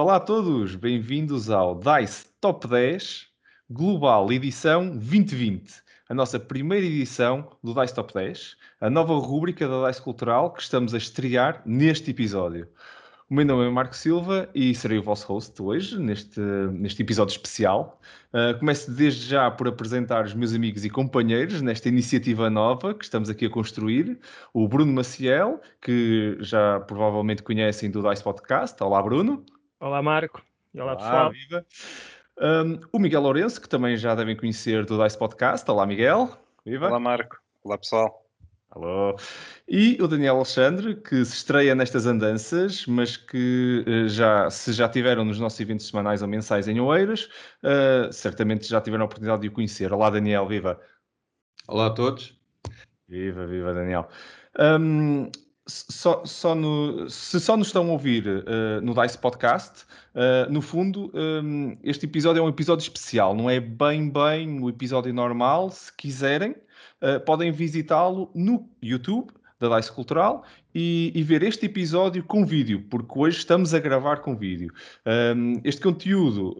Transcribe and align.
Olá 0.00 0.14
a 0.14 0.20
todos, 0.20 0.76
bem-vindos 0.76 1.50
ao 1.50 1.74
DICE 1.74 2.26
Top 2.40 2.68
10 2.68 3.26
Global 3.68 4.30
Edição 4.30 4.90
2020, 4.90 5.74
a 6.08 6.14
nossa 6.14 6.38
primeira 6.38 6.86
edição 6.86 7.50
do 7.64 7.74
DICE 7.74 7.96
Top 7.96 8.14
10, 8.14 8.56
a 8.80 8.88
nova 8.88 9.14
rúbrica 9.14 9.66
da 9.66 9.88
DICE 9.88 10.00
Cultural 10.00 10.52
que 10.52 10.62
estamos 10.62 10.94
a 10.94 10.98
estrear 10.98 11.62
neste 11.66 12.12
episódio. 12.12 12.68
O 13.28 13.34
meu 13.34 13.44
nome 13.44 13.66
é 13.66 13.70
Marco 13.70 13.96
Silva 13.96 14.48
e 14.54 14.72
serei 14.72 14.98
o 14.98 15.02
vosso 15.02 15.26
host 15.26 15.60
hoje, 15.60 15.98
neste, 15.98 16.38
neste 16.38 17.02
episódio 17.02 17.32
especial. 17.32 18.00
Uh, 18.32 18.56
começo 18.56 18.92
desde 18.92 19.26
já 19.26 19.50
por 19.50 19.66
apresentar 19.66 20.24
os 20.26 20.32
meus 20.32 20.54
amigos 20.54 20.84
e 20.84 20.90
companheiros 20.90 21.60
nesta 21.60 21.88
iniciativa 21.88 22.48
nova 22.48 22.94
que 22.94 23.02
estamos 23.02 23.28
aqui 23.28 23.46
a 23.46 23.50
construir. 23.50 24.16
O 24.54 24.68
Bruno 24.68 24.92
Maciel, 24.92 25.60
que 25.82 26.36
já 26.38 26.78
provavelmente 26.78 27.42
conhecem 27.42 27.90
do 27.90 28.00
DICE 28.00 28.22
Podcast. 28.22 28.80
Olá, 28.80 29.02
Bruno. 29.02 29.44
Olá, 29.80 30.02
Marco. 30.02 30.42
E 30.74 30.80
olá, 30.80 30.92
olá 30.92 31.00
pessoal. 31.00 31.30
Viva. 31.30 31.66
Um, 32.36 32.80
o 32.92 32.98
Miguel 32.98 33.22
Lourenço, 33.22 33.60
que 33.60 33.68
também 33.68 33.96
já 33.96 34.12
devem 34.12 34.36
conhecer 34.36 34.84
do 34.84 35.00
DICE 35.00 35.16
Podcast. 35.16 35.70
Olá, 35.70 35.86
Miguel. 35.86 36.36
Viva. 36.66 36.88
Olá, 36.88 36.98
Marco. 36.98 37.38
Olá, 37.62 37.78
pessoal. 37.78 38.26
Alô. 38.70 39.16
E 39.68 39.96
o 40.02 40.08
Daniel 40.08 40.34
Alexandre, 40.34 40.96
que 40.96 41.24
se 41.24 41.36
estreia 41.36 41.76
nestas 41.76 42.06
andanças, 42.06 42.86
mas 42.86 43.16
que 43.16 43.84
uh, 43.86 44.08
já, 44.08 44.50
se 44.50 44.72
já 44.72 44.88
tiveram 44.88 45.24
nos 45.24 45.38
nossos 45.38 45.60
eventos 45.60 45.86
semanais 45.86 46.22
ou 46.22 46.28
mensais 46.28 46.66
em 46.66 46.80
Oeiras, 46.80 47.28
uh, 47.62 48.12
certamente 48.12 48.68
já 48.68 48.80
tiveram 48.80 49.04
a 49.04 49.06
oportunidade 49.06 49.42
de 49.42 49.48
o 49.48 49.52
conhecer. 49.52 49.92
Olá, 49.92 50.10
Daniel, 50.10 50.48
viva. 50.48 50.80
Olá 51.68 51.86
a 51.86 51.90
todos. 51.90 52.36
Viva, 53.08 53.46
viva, 53.46 53.72
Daniel. 53.72 54.08
Um, 54.58 55.30
só, 55.68 56.24
só 56.24 56.54
no, 56.54 57.08
se 57.10 57.38
só 57.38 57.56
nos 57.56 57.68
estão 57.68 57.88
a 57.88 57.92
ouvir 57.92 58.26
uh, 58.26 58.80
no 58.82 58.94
DICE 58.94 59.18
Podcast, 59.18 59.84
uh, 60.14 60.50
no 60.50 60.62
fundo, 60.62 61.12
um, 61.14 61.76
este 61.84 62.06
episódio 62.06 62.40
é 62.40 62.42
um 62.42 62.48
episódio 62.48 62.82
especial, 62.82 63.34
não 63.34 63.48
é 63.48 63.60
bem, 63.60 64.08
bem 64.08 64.60
o 64.62 64.68
episódio 64.68 65.12
normal. 65.12 65.70
Se 65.70 65.94
quiserem, 65.94 66.52
uh, 67.02 67.20
podem 67.24 67.52
visitá-lo 67.52 68.30
no 68.34 68.68
YouTube 68.82 69.30
da 69.60 69.76
DICE 69.76 69.92
Cultural 69.92 70.44
e, 70.74 71.12
e, 71.14 71.22
ver 71.22 71.42
este 71.42 71.66
episódio 71.66 72.22
com 72.22 72.46
vídeo, 72.46 72.86
porque 72.88 73.18
hoje 73.18 73.38
estamos 73.38 73.74
a 73.74 73.80
gravar 73.80 74.18
com 74.18 74.36
vídeo. 74.36 74.72
Um, 75.04 75.60
este 75.64 75.80
conteúdo 75.80 76.56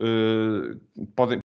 podem, 1.14 1.38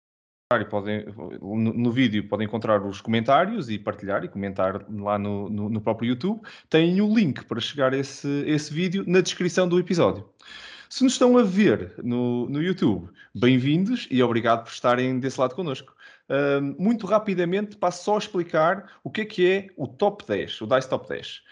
podem, 0.68 1.06
no, 1.40 1.72
no, 1.72 1.92
vídeo 1.92 2.26
podem 2.28 2.44
encontrar 2.44 2.84
os 2.84 3.00
comentários 3.00 3.70
e 3.70 3.78
partilhar 3.78 4.24
e 4.24 4.28
comentar 4.28 4.84
lá 4.90 5.16
no, 5.16 5.48
no, 5.48 5.68
no 5.68 5.80
próprio 5.80 6.08
YouTube. 6.08 6.40
Tem 6.68 7.00
o 7.00 7.14
link 7.14 7.44
para 7.44 7.60
chegar 7.60 7.94
a 7.94 7.96
esse, 7.96 8.28
esse 8.48 8.74
vídeo 8.74 9.04
na 9.06 9.20
descrição 9.20 9.68
do 9.68 9.78
episódio. 9.78 10.28
Se 10.88 11.04
nos 11.04 11.12
estão 11.12 11.38
a 11.38 11.44
ver 11.44 11.94
no, 12.02 12.48
no 12.48 12.60
YouTube, 12.60 13.08
bem-vindos 13.32 14.08
e 14.10 14.20
obrigado 14.24 14.64
por 14.64 14.72
estarem 14.72 15.20
desse 15.20 15.40
lado 15.40 15.54
connosco. 15.54 15.94
Uh, 16.28 16.82
muito 16.82 17.06
rapidamente 17.06 17.76
passo 17.76 18.02
só 18.02 18.16
a 18.16 18.18
explicar 18.18 18.90
o 19.04 19.10
que 19.10 19.20
é 19.20 19.24
que 19.24 19.48
é 19.48 19.68
o 19.76 19.86
Top 19.86 20.26
10, 20.26 20.62
o 20.62 20.66
DICE 20.66 20.88
Top 20.88 21.08
10. 21.08 21.42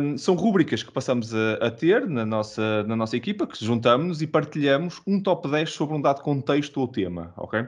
Um, 0.00 0.16
são 0.16 0.34
rubricas 0.34 0.82
que 0.82 0.90
passamos 0.90 1.34
a, 1.34 1.54
a, 1.60 1.70
ter 1.70 2.08
na 2.08 2.24
nossa, 2.24 2.82
na 2.84 2.96
nossa 2.96 3.18
equipa, 3.18 3.46
que 3.46 3.62
juntamos 3.62 4.22
e 4.22 4.26
partilhamos 4.26 5.02
um 5.06 5.22
top 5.22 5.48
10 5.48 5.70
sobre 5.70 5.94
um 5.94 6.00
dado 6.00 6.22
contexto 6.22 6.80
ou 6.80 6.88
tema, 6.88 7.34
ok? 7.36 7.66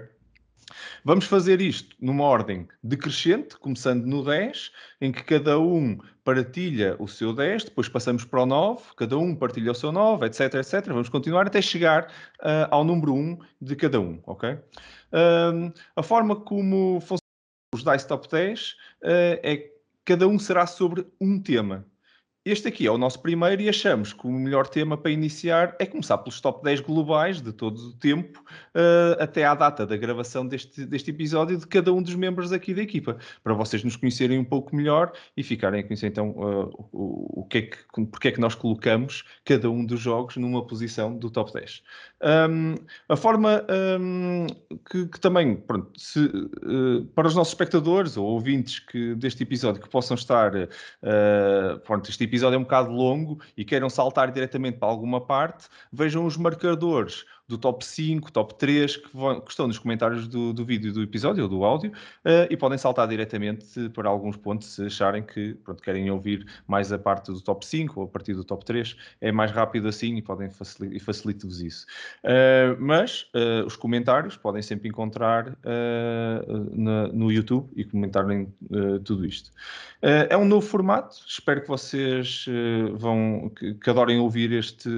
Vamos 1.04 1.24
fazer 1.24 1.60
isto 1.60 1.96
numa 2.00 2.24
ordem 2.24 2.68
decrescente, 2.82 3.56
começando 3.56 4.04
no 4.04 4.24
10, 4.24 4.70
em 5.00 5.12
que 5.12 5.22
cada 5.24 5.58
um 5.58 5.98
partilha 6.24 6.96
o 6.98 7.08
seu 7.08 7.32
10, 7.32 7.64
depois 7.64 7.88
passamos 7.88 8.24
para 8.24 8.42
o 8.42 8.46
9, 8.46 8.82
cada 8.96 9.18
um 9.18 9.34
partilha 9.34 9.72
o 9.72 9.74
seu 9.74 9.92
9, 9.92 10.26
etc, 10.26 10.54
etc. 10.54 10.86
Vamos 10.86 11.08
continuar 11.08 11.46
até 11.46 11.60
chegar 11.60 12.04
uh, 12.40 12.68
ao 12.70 12.84
número 12.84 13.14
1 13.14 13.38
de 13.60 13.76
cada 13.76 14.00
um, 14.00 14.20
ok? 14.26 14.50
Uh, 14.52 15.72
a 15.96 16.02
forma 16.02 16.36
como 16.36 17.00
funcionam 17.00 17.22
os 17.74 17.82
DICE 17.82 18.06
Top 18.06 18.28
10 18.28 18.70
uh, 18.70 18.74
é 19.42 19.56
que 19.56 19.72
cada 20.04 20.26
um 20.26 20.38
será 20.38 20.66
sobre 20.66 21.06
um 21.20 21.40
tema. 21.40 21.86
Este 22.44 22.66
aqui 22.66 22.88
é 22.88 22.90
o 22.90 22.98
nosso 22.98 23.20
primeiro 23.20 23.62
e 23.62 23.68
achamos 23.68 24.12
que 24.12 24.26
o 24.26 24.32
melhor 24.32 24.66
tema 24.66 24.96
para 24.96 25.12
iniciar 25.12 25.76
é 25.78 25.86
começar 25.86 26.18
pelos 26.18 26.40
top 26.40 26.64
10 26.64 26.80
globais 26.80 27.40
de 27.40 27.52
todo 27.52 27.78
o 27.78 27.92
tempo, 27.92 28.42
uh, 28.74 29.22
até 29.22 29.44
à 29.44 29.54
data 29.54 29.86
da 29.86 29.96
gravação 29.96 30.44
deste, 30.44 30.84
deste 30.84 31.10
episódio, 31.10 31.56
de 31.56 31.68
cada 31.68 31.92
um 31.92 32.02
dos 32.02 32.16
membros 32.16 32.50
aqui 32.50 32.74
da 32.74 32.82
equipa, 32.82 33.16
para 33.44 33.54
vocês 33.54 33.84
nos 33.84 33.94
conhecerem 33.94 34.40
um 34.40 34.44
pouco 34.44 34.74
melhor 34.74 35.12
e 35.36 35.42
ficarem 35.44 35.82
a 35.82 35.82
conhecer 35.84 36.08
então 36.08 36.30
uh, 36.30 36.88
o, 36.90 37.42
o 37.42 37.44
que 37.44 37.58
é 37.58 37.62
que, 37.62 37.76
porque 38.06 38.26
é 38.26 38.32
que 38.32 38.40
nós 38.40 38.56
colocamos 38.56 39.22
cada 39.44 39.70
um 39.70 39.86
dos 39.86 40.00
jogos 40.00 40.36
numa 40.36 40.66
posição 40.66 41.16
do 41.16 41.30
top 41.30 41.52
10. 41.52 41.80
Um, 42.50 42.74
a 43.08 43.14
forma 43.14 43.64
um, 44.00 44.46
que, 44.90 45.06
que, 45.06 45.20
também, 45.20 45.54
pronto, 45.54 45.92
se, 45.96 46.18
uh, 46.18 47.04
para 47.14 47.28
os 47.28 47.36
nossos 47.36 47.52
espectadores 47.52 48.16
ou 48.16 48.26
ouvintes 48.26 48.80
que, 48.80 49.14
deste 49.14 49.44
episódio 49.44 49.80
que 49.80 49.88
possam 49.88 50.16
estar, 50.16 50.50
pronto, 51.84 52.10
este 52.10 52.31
episódio 52.32 52.56
é 52.56 52.58
um 52.58 52.62
bocado 52.62 52.90
longo 52.90 53.38
e 53.54 53.62
queiram 53.62 53.90
saltar 53.90 54.32
diretamente 54.32 54.78
para 54.78 54.88
alguma 54.88 55.20
parte, 55.20 55.68
vejam 55.92 56.24
os 56.24 56.34
marcadores 56.34 57.26
do 57.52 57.58
top 57.58 57.84
5, 57.84 58.32
top 58.32 58.54
3, 58.54 58.96
que, 58.96 59.08
vão, 59.14 59.40
que 59.40 59.50
estão 59.50 59.66
nos 59.66 59.78
comentários 59.78 60.26
do, 60.26 60.52
do 60.52 60.64
vídeo 60.64 60.92
do 60.92 61.02
episódio 61.02 61.42
ou 61.44 61.48
do 61.48 61.64
áudio, 61.64 61.90
uh, 61.90 62.48
e 62.50 62.56
podem 62.56 62.78
saltar 62.78 63.06
diretamente 63.06 63.90
para 63.90 64.08
alguns 64.08 64.36
pontos 64.36 64.74
se 64.74 64.86
acharem 64.86 65.22
que 65.22 65.54
pronto, 65.62 65.82
querem 65.82 66.10
ouvir 66.10 66.46
mais 66.66 66.90
a 66.92 66.98
parte 66.98 67.30
do 67.30 67.40
top 67.40 67.64
5 67.66 68.00
ou 68.00 68.06
a 68.06 68.08
partir 68.08 68.32
do 68.32 68.42
top 68.42 68.64
3. 68.64 68.96
É 69.20 69.30
mais 69.30 69.50
rápido 69.50 69.86
assim 69.86 70.16
e 70.16 70.22
podem 70.22 70.48
facilita, 70.48 71.04
facilita-vos 71.04 71.60
isso. 71.60 71.86
Uh, 72.24 72.76
mas 72.80 73.26
uh, 73.34 73.66
os 73.66 73.76
comentários 73.76 74.36
podem 74.36 74.62
sempre 74.62 74.88
encontrar 74.88 75.56
na, 76.72 77.08
no 77.08 77.30
YouTube 77.30 77.68
e 77.76 77.84
comentarem 77.84 78.52
tudo 79.04 79.24
isto. 79.26 79.50
é 80.00 80.36
um 80.36 80.44
novo 80.44 80.66
formato, 80.66 81.16
espero 81.26 81.62
que 81.62 81.68
vocês 81.68 82.46
vão 82.94 83.50
que, 83.56 83.74
que, 83.74 83.90
adorem 83.90 84.18
ouvir 84.18 84.52
este, 84.52 84.90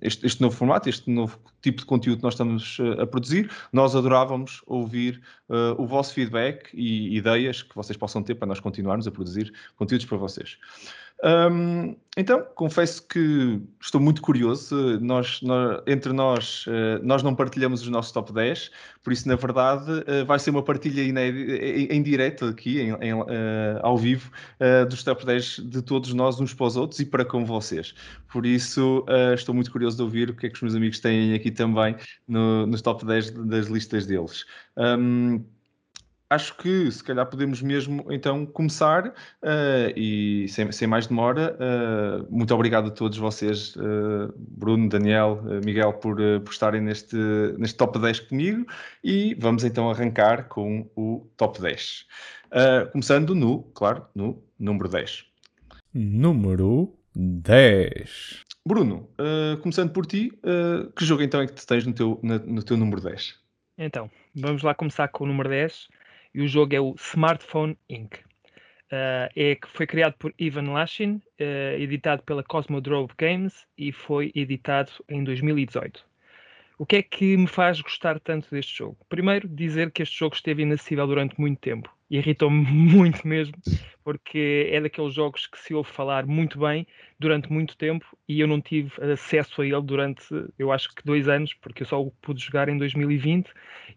este, 0.00 0.26
este 0.26 0.40
novo 0.40 0.56
formato, 0.56 0.88
este 0.88 1.10
novo 1.10 1.37
tipo 1.60 1.80
de 1.80 1.86
conteúdo 1.86 2.18
que 2.18 2.24
nós 2.24 2.34
estamos 2.34 2.78
uh, 2.78 3.00
a 3.02 3.06
produzir. 3.06 3.50
Nós 3.72 3.94
adorávamos 3.94 4.62
ouvir 4.66 5.20
uh, 5.48 5.80
o 5.80 5.86
vosso 5.86 6.14
feedback 6.14 6.70
e 6.74 7.16
ideias 7.16 7.62
que 7.62 7.74
vocês 7.74 7.96
possam 7.96 8.22
ter 8.22 8.34
para 8.34 8.46
nós 8.46 8.60
continuarmos 8.60 9.06
a 9.06 9.10
produzir 9.10 9.52
conteúdos 9.76 10.06
para 10.06 10.16
vocês. 10.16 10.58
Um, 11.24 11.96
então, 12.16 12.44
confesso 12.54 13.06
que 13.06 13.60
estou 13.80 14.00
muito 14.00 14.22
curioso. 14.22 15.00
Nós, 15.00 15.40
nós, 15.42 15.82
entre 15.86 16.12
nós, 16.12 16.64
uh, 16.66 17.00
nós 17.02 17.22
não 17.22 17.34
partilhamos 17.34 17.82
os 17.82 17.88
nossos 17.88 18.12
top 18.12 18.32
10, 18.32 18.70
por 19.02 19.12
isso, 19.12 19.26
na 19.28 19.34
verdade, 19.34 19.90
uh, 19.90 20.26
vai 20.26 20.38
ser 20.38 20.50
uma 20.50 20.62
partilha 20.62 21.00
em, 21.02 21.86
em 21.90 22.02
direto 22.02 22.44
aqui, 22.46 22.80
em, 22.80 22.90
em, 23.00 23.14
uh, 23.14 23.26
ao 23.82 23.96
vivo, 23.96 24.30
dos 24.88 25.02
top 25.02 25.24
10 25.24 25.60
de 25.64 25.82
todos 25.82 26.12
nós, 26.14 26.40
uns 26.40 26.54
para 26.54 26.66
os 26.66 26.76
outros 26.76 27.00
e 27.00 27.04
para 27.04 27.24
com 27.24 27.44
vocês. 27.44 27.94
Por 28.32 28.44
isso, 28.44 29.04
estou 29.34 29.54
muito 29.54 29.70
curioso 29.70 29.96
de 29.96 30.02
ouvir 30.02 30.30
o 30.30 30.34
que 30.34 30.46
é 30.46 30.48
que 30.48 30.56
os 30.56 30.62
meus 30.62 30.74
amigos 30.74 31.00
têm 31.00 31.34
aqui 31.34 31.50
também 31.50 31.96
no, 32.26 32.66
nos 32.66 32.82
top 32.82 33.04
10 33.04 33.30
das 33.46 33.66
listas 33.66 34.06
deles. 34.06 34.44
Um, 34.76 35.44
acho 36.30 36.56
que 36.56 36.90
se 36.90 37.02
calhar 37.02 37.26
podemos 37.26 37.62
mesmo 37.62 38.04
então 38.10 38.44
começar 38.44 39.08
uh, 39.08 39.92
e 39.96 40.46
sem, 40.48 40.70
sem, 40.72 40.86
mais 40.86 41.06
demora, 41.06 41.56
uh, 41.56 42.26
muito 42.30 42.54
obrigado 42.54 42.88
a 42.88 42.90
todos 42.90 43.16
vocês, 43.16 43.74
uh, 43.76 44.32
Bruno, 44.36 44.88
Daniel, 44.88 45.42
Miguel, 45.64 45.94
por, 45.94 46.16
por 46.16 46.50
estarem 46.50 46.80
neste, 46.80 47.16
neste 47.56 47.76
top 47.76 47.98
10 47.98 48.20
comigo 48.20 48.66
e 49.02 49.34
vamos 49.38 49.64
então 49.64 49.90
arrancar 49.90 50.48
com 50.48 50.90
o 50.94 51.28
top 51.36 51.60
10. 51.60 52.06
começando 52.92 53.34
no, 53.34 53.62
claro, 53.74 54.06
no 54.14 54.42
número 54.58 54.88
10. 54.88 55.24
Número 55.94 56.94
10. 57.14 58.44
Bruno, 58.66 59.08
começando 59.62 59.92
por 59.92 60.04
ti, 60.04 60.30
que 60.94 61.04
jogo 61.04 61.22
então 61.22 61.40
é 61.40 61.46
que 61.46 61.54
tu 61.54 61.66
tens 61.66 61.86
no 61.86 61.92
teu, 61.92 62.20
no, 62.22 62.38
no 62.38 62.62
teu 62.62 62.76
número 62.76 63.00
10? 63.00 63.34
Então, 63.78 64.10
vamos 64.34 64.62
lá 64.62 64.74
começar 64.74 65.08
com 65.08 65.24
o 65.24 65.26
número 65.26 65.48
10 65.48 65.88
e 66.38 66.42
o 66.42 66.46
jogo 66.46 66.72
é 66.72 66.80
o 66.80 66.94
Smartphone 66.96 67.76
Inc. 67.90 68.14
Uh, 68.14 69.26
é 69.34 69.58
foi 69.74 69.88
criado 69.88 70.14
por 70.16 70.32
Ivan 70.38 70.70
Lashin, 70.70 71.20
uh, 71.40 71.76
editado 71.76 72.22
pela 72.22 72.44
Cosmodrome 72.44 73.08
Games 73.18 73.66
e 73.76 73.90
foi 73.90 74.30
editado 74.36 74.92
em 75.08 75.24
2018. 75.24 76.06
O 76.78 76.86
que 76.86 76.94
é 76.94 77.02
que 77.02 77.36
me 77.36 77.48
faz 77.48 77.80
gostar 77.80 78.20
tanto 78.20 78.48
deste 78.52 78.78
jogo? 78.78 78.96
Primeiro, 79.08 79.48
dizer 79.48 79.90
que 79.90 80.00
este 80.00 80.16
jogo 80.16 80.36
esteve 80.36 80.62
inacessível 80.62 81.08
durante 81.08 81.40
muito 81.40 81.58
tempo. 81.58 81.92
Irritou-me 82.10 82.64
muito 82.70 83.26
mesmo, 83.26 83.54
porque 84.02 84.68
é 84.72 84.80
daqueles 84.80 85.14
jogos 85.14 85.46
que 85.46 85.58
se 85.58 85.74
ouve 85.74 85.90
falar 85.90 86.26
muito 86.26 86.58
bem 86.58 86.86
durante 87.18 87.52
muito 87.52 87.76
tempo 87.76 88.06
e 88.28 88.40
eu 88.40 88.46
não 88.46 88.60
tive 88.60 88.92
acesso 89.12 89.60
a 89.60 89.66
ele 89.66 89.80
durante, 89.82 90.22
eu 90.58 90.72
acho 90.72 90.94
que 90.94 91.04
dois 91.04 91.28
anos, 91.28 91.52
porque 91.54 91.82
eu 91.82 91.86
só 91.86 92.00
o 92.00 92.10
pude 92.22 92.42
jogar 92.42 92.68
em 92.68 92.78
2020 92.78 93.50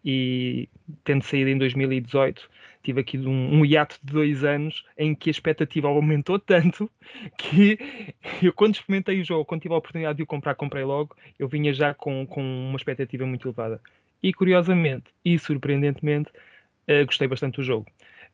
e 0.03 0.67
tendo 1.03 1.23
saído 1.23 1.49
em 1.49 1.57
2018, 1.57 2.49
tive 2.83 3.01
aqui 3.01 3.17
um, 3.17 3.59
um 3.59 3.65
hiato 3.65 3.99
de 4.03 4.11
dois 4.11 4.43
anos 4.43 4.83
em 4.97 5.15
que 5.15 5.29
a 5.29 5.31
expectativa 5.31 5.87
aumentou 5.87 6.37
tanto 6.39 6.89
que 7.37 7.77
eu 8.41 8.51
quando 8.53 8.75
experimentei 8.75 9.21
o 9.21 9.25
jogo, 9.25 9.45
quando 9.45 9.61
tive 9.61 9.73
a 9.73 9.77
oportunidade 9.77 10.17
de 10.17 10.23
o 10.23 10.27
comprar, 10.27 10.55
comprei 10.55 10.83
logo, 10.83 11.15
eu 11.39 11.47
vinha 11.47 11.73
já 11.73 11.93
com, 11.93 12.25
com 12.25 12.41
uma 12.41 12.77
expectativa 12.77 13.25
muito 13.25 13.47
elevada. 13.47 13.79
E 14.23 14.33
curiosamente 14.33 15.05
e 15.25 15.39
surpreendentemente, 15.39 16.31
uh, 16.87 17.05
gostei 17.05 17.27
bastante 17.27 17.55
do 17.55 17.63
jogo. 17.63 17.87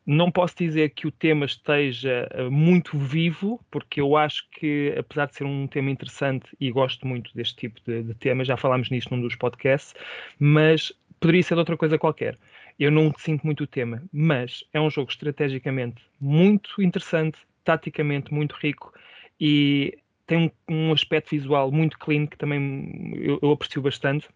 Não 0.06 0.30
posso 0.30 0.56
dizer 0.56 0.90
que 0.90 1.06
o 1.06 1.10
tema 1.10 1.44
esteja 1.44 2.28
uh, 2.34 2.50
muito 2.50 2.96
vivo, 2.96 3.60
porque 3.70 4.00
eu 4.00 4.16
acho 4.16 4.48
que, 4.52 4.94
apesar 4.96 5.26
de 5.26 5.36
ser 5.36 5.44
um 5.44 5.66
tema 5.66 5.90
interessante 5.90 6.48
e 6.58 6.70
gosto 6.70 7.06
muito 7.06 7.34
deste 7.34 7.56
tipo 7.56 7.80
de, 7.84 8.02
de 8.02 8.14
tema, 8.14 8.44
já 8.44 8.56
falámos 8.56 8.90
nisso 8.90 9.08
num 9.10 9.20
dos 9.20 9.36
podcasts, 9.36 9.94
mas 10.38 10.92
poderia 11.20 11.42
ser 11.42 11.58
outra 11.58 11.76
coisa 11.76 11.98
qualquer. 11.98 12.38
Eu 12.78 12.90
não 12.90 13.12
sinto 13.18 13.44
muito 13.44 13.64
o 13.64 13.66
tema, 13.66 14.02
mas 14.12 14.64
é 14.72 14.80
um 14.80 14.88
jogo 14.88 15.10
estrategicamente 15.10 16.00
muito 16.20 16.80
interessante, 16.80 17.38
taticamente 17.64 18.32
muito 18.32 18.54
rico 18.54 18.94
e 19.40 19.98
tem 20.26 20.52
um, 20.68 20.74
um 20.74 20.92
aspecto 20.92 21.30
visual 21.30 21.70
muito 21.72 21.98
clean 21.98 22.26
que 22.26 22.36
também 22.36 23.12
eu, 23.16 23.38
eu 23.42 23.52
aprecio 23.52 23.82
bastante. 23.82 24.28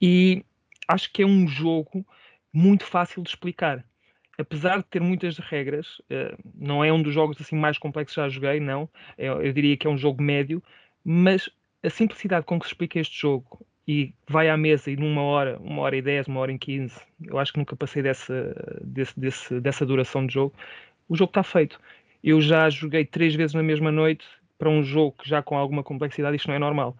E 0.00 0.44
acho 0.88 1.12
que 1.12 1.22
é 1.22 1.26
um 1.26 1.48
jogo 1.48 2.04
muito 2.52 2.84
fácil 2.84 3.22
de 3.22 3.30
explicar. 3.30 3.84
Apesar 4.38 4.78
de 4.78 4.84
ter 4.84 5.00
muitas 5.00 5.38
regras, 5.38 5.98
uh, 6.00 6.36
não 6.54 6.84
é 6.84 6.92
um 6.92 7.02
dos 7.02 7.12
jogos 7.12 7.40
assim 7.40 7.56
mais 7.56 7.78
complexos 7.78 8.14
que 8.14 8.20
já 8.20 8.28
joguei, 8.28 8.60
não. 8.60 8.88
Eu, 9.16 9.42
eu, 9.42 9.52
diria 9.52 9.76
que 9.76 9.86
é 9.86 9.90
um 9.90 9.98
jogo 9.98 10.22
médio, 10.22 10.62
mas 11.04 11.50
a 11.82 11.90
simplicidade 11.90 12.46
com 12.46 12.58
que 12.58 12.66
se 12.66 12.72
explica 12.72 12.98
este 12.98 13.20
jogo 13.20 13.64
e 13.86 14.14
vai 14.28 14.48
à 14.48 14.56
mesa 14.56 14.90
e 14.90 14.96
numa 14.96 15.22
hora, 15.22 15.58
uma 15.58 15.82
hora 15.82 15.96
e 15.96 16.02
dez, 16.02 16.26
uma 16.28 16.40
hora 16.40 16.52
e 16.52 16.58
quinze, 16.58 16.98
eu 17.24 17.38
acho 17.38 17.52
que 17.52 17.58
nunca 17.58 17.74
passei 17.74 18.02
dessa, 18.02 18.54
desse, 18.82 19.18
desse, 19.18 19.60
dessa 19.60 19.84
duração 19.84 20.26
de 20.26 20.34
jogo, 20.34 20.54
o 21.08 21.16
jogo 21.16 21.30
está 21.30 21.42
feito. 21.42 21.80
Eu 22.22 22.40
já 22.40 22.70
joguei 22.70 23.04
três 23.04 23.34
vezes 23.34 23.54
na 23.54 23.62
mesma 23.62 23.90
noite 23.90 24.24
para 24.56 24.70
um 24.70 24.82
jogo 24.82 25.16
já 25.24 25.42
com 25.42 25.58
alguma 25.58 25.82
complexidade, 25.82 26.36
isto 26.36 26.48
não 26.48 26.54
é 26.54 26.58
normal. 26.58 26.96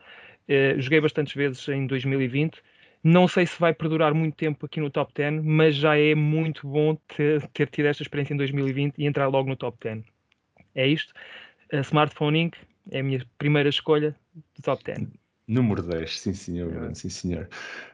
Uh, 0.48 0.80
joguei 0.80 1.00
bastantes 1.00 1.34
vezes 1.34 1.66
em 1.68 1.86
2020 1.86 2.60
não 3.02 3.26
sei 3.26 3.46
se 3.46 3.58
vai 3.58 3.74
perdurar 3.74 4.14
muito 4.14 4.36
tempo 4.36 4.66
aqui 4.66 4.80
no 4.80 4.90
top 4.90 5.12
10, 5.14 5.42
mas 5.42 5.74
já 5.74 5.98
é 5.98 6.14
muito 6.14 6.66
bom 6.66 6.94
ter, 7.16 7.46
ter 7.48 7.68
tido 7.68 7.86
esta 7.86 8.02
experiência 8.02 8.34
em 8.34 8.36
2020 8.36 8.96
e 8.98 9.06
entrar 9.06 9.28
logo 9.28 9.48
no 9.48 9.56
top 9.56 9.76
10. 9.82 10.04
É 10.74 10.86
isto. 10.86 11.12
A 11.72 11.78
Smartphone 11.78 12.40
Inc. 12.40 12.56
é 12.90 13.00
a 13.00 13.02
minha 13.02 13.26
primeira 13.38 13.68
escolha 13.68 14.14
do 14.34 14.62
top 14.62 14.84
10. 14.84 15.21
Número 15.46 15.82
10, 15.82 16.20
sim 16.20 16.32
senhor, 16.32 16.90
é. 16.90 16.94
sim 16.94 17.08
senhor. 17.08 17.48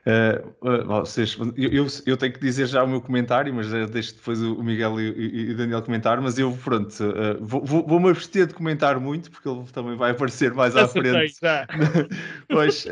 Uh, 0.09 0.49
uh, 0.67 0.85
vocês, 0.87 1.37
eu, 1.57 1.71
eu, 1.71 1.87
eu, 2.07 2.17
tenho 2.17 2.33
que 2.33 2.41
dizer 2.41 2.67
já 2.67 2.83
o 2.83 2.87
meu 2.87 3.01
comentário, 3.01 3.53
mas 3.53 3.71
deixo 3.91 4.15
depois 4.15 4.41
o 4.41 4.63
Miguel 4.63 4.99
e, 4.99 5.53
o 5.53 5.57
Daniel 5.57 5.83
comentar, 5.83 6.19
mas 6.21 6.39
eu, 6.39 6.57
pronto, 6.65 6.91
uh, 7.05 7.39
vou-me 7.45 7.85
vou 7.87 8.09
abster 8.09 8.47
de 8.47 8.55
comentar 8.55 8.99
muito, 8.99 9.31
porque 9.31 9.49
ele 9.49 9.65
também 9.73 9.97
vai 9.97 10.13
aparecer 10.13 10.55
mais 10.55 10.77
à 10.77 10.89
frente. 10.89 11.39
pois, 12.49 12.87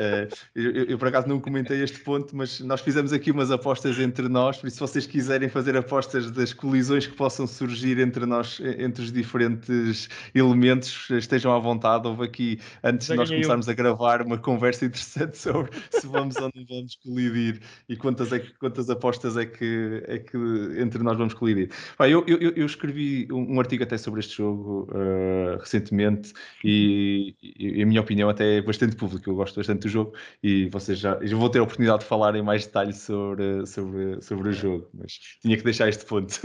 eu, 0.55 0.71
eu, 0.89 0.99
por 0.99 1.09
acaso 1.09 1.27
não 1.27 1.41
comentei 1.41 1.83
este 1.83 2.01
ponto, 2.01 2.37
mas 2.37 2.61
nós 2.61 2.83
fizemos 2.83 3.13
aqui 3.13 3.31
umas 3.31 3.51
apostas 3.51 3.99
entre 3.99 4.29
nós, 4.29 4.59
por 4.59 4.67
isso 4.67 4.77
se 4.77 4.81
vocês 4.81 5.07
quiserem 5.07 5.49
fazer 5.49 5.77
apostas 5.77 6.31
das 6.31 6.53
colisões 6.53 7.07
que 7.07 7.15
possam 7.15 7.47
surgir 7.47 7.99
entre 7.99 8.27
nós, 8.27 8.61
entre 8.79 9.03
os 9.05 9.13
diferentes 9.13 10.09
elementos, 10.35 11.09
estejam 11.11 11.55
à 11.55 11.59
vontade. 11.59 12.07
Houve 12.07 12.25
aqui, 12.25 12.59
antes 12.83 13.07
de 13.07 13.15
nós 13.15 13.31
começarmos 13.31 13.69
um. 13.69 13.71
a 13.71 13.75
gravar, 13.75 14.23
uma 14.23 14.37
conversa 14.37 14.56
interessante 14.57 15.37
sobre 15.39 15.71
se 15.91 16.07
vamos 16.07 16.37
ou 16.37 16.51
não 16.55 16.65
vamos 16.69 16.95
colidir 16.97 17.61
e 17.89 17.97
quantas, 17.97 18.33
é 18.33 18.39
que, 18.39 18.53
quantas 18.59 18.89
apostas 18.91 19.37
é 19.37 19.47
que, 19.47 20.03
é 20.07 20.19
que 20.19 20.37
entre 20.79 21.03
nós 21.03 21.17
vamos 21.17 21.35
colidir. 21.35 21.71
Eu, 21.99 22.25
eu, 22.27 22.39
eu, 22.39 22.67
escrevi 22.67 23.29
um, 23.31 23.59
artigo 23.61 23.83
até 23.83 23.97
sobre 23.99 24.21
este 24.21 24.37
jogo 24.37 24.89
uh, 24.93 25.59
recentemente 25.59 26.33
e, 26.65 27.35
e, 27.43 27.83
a 27.83 27.87
minha 27.87 28.01
opinião 28.01 28.29
até 28.29 28.59
é 28.59 28.63
bastante 28.63 28.97
pública. 28.97 29.31
Eu 29.31 29.37
gosto 29.37 29.57
bastante 29.57 29.83
do 29.83 29.89
jogo 29.89 30.15
e 30.43 30.69
vocês 30.71 30.99
já 30.99 31.15
eu 31.21 31.39
vou 31.39 31.51
ter 31.51 31.59
a 31.59 31.63
oportunidade 31.63 32.01
de 32.01 32.07
falar 32.07 32.35
em 32.35 32.43
mais 32.43 32.67
detalhe 32.67 32.93
sobre, 32.93 33.67
sobre, 33.67 34.21
sobre 34.23 34.49
o 34.49 34.53
jogo, 34.53 34.89
mas 34.95 35.13
tinha 35.43 35.57
que 35.57 35.65
deixar 35.65 35.89
este 35.89 36.05
ponto. 36.05 36.41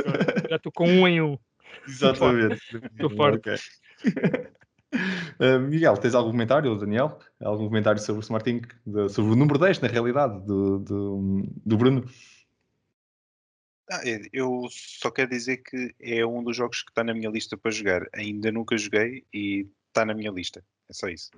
Já 0.49 0.55
estou 0.55 0.71
com 0.71 0.87
um 0.87 1.07
em 1.07 1.21
um. 1.21 1.37
Exatamente. 1.87 2.61
Estou 2.73 3.09
forte. 3.09 3.49
Okay. 3.49 4.51
Uh, 4.93 5.59
Miguel, 5.67 5.97
tens 5.97 6.13
algum 6.13 6.31
comentário, 6.31 6.77
Daniel? 6.77 7.19
Algum 7.41 7.67
comentário 7.67 8.01
sobre 8.01 8.19
o 8.19 8.23
Smart 8.23 8.49
Inc? 8.49 8.67
De, 8.85 9.09
sobre 9.09 9.31
o 9.31 9.35
número 9.35 9.59
10, 9.59 9.79
na 9.79 9.88
realidade, 9.88 10.45
do, 10.45 10.79
do, 10.79 11.43
do 11.65 11.77
Bruno? 11.77 12.05
Ah, 13.89 14.01
é, 14.05 14.21
eu 14.31 14.67
só 14.69 15.11
quero 15.11 15.29
dizer 15.29 15.57
que 15.57 15.93
é 15.99 16.25
um 16.25 16.43
dos 16.43 16.55
jogos 16.55 16.81
que 16.81 16.91
está 16.91 17.03
na 17.03 17.13
minha 17.13 17.29
lista 17.29 17.57
para 17.57 17.71
jogar. 17.71 18.07
Ainda 18.13 18.51
nunca 18.51 18.77
joguei 18.77 19.25
e 19.33 19.67
está 19.88 20.05
na 20.05 20.13
minha 20.13 20.31
lista. 20.31 20.63
É 20.89 20.94
só 20.94 21.09
isso. 21.09 21.29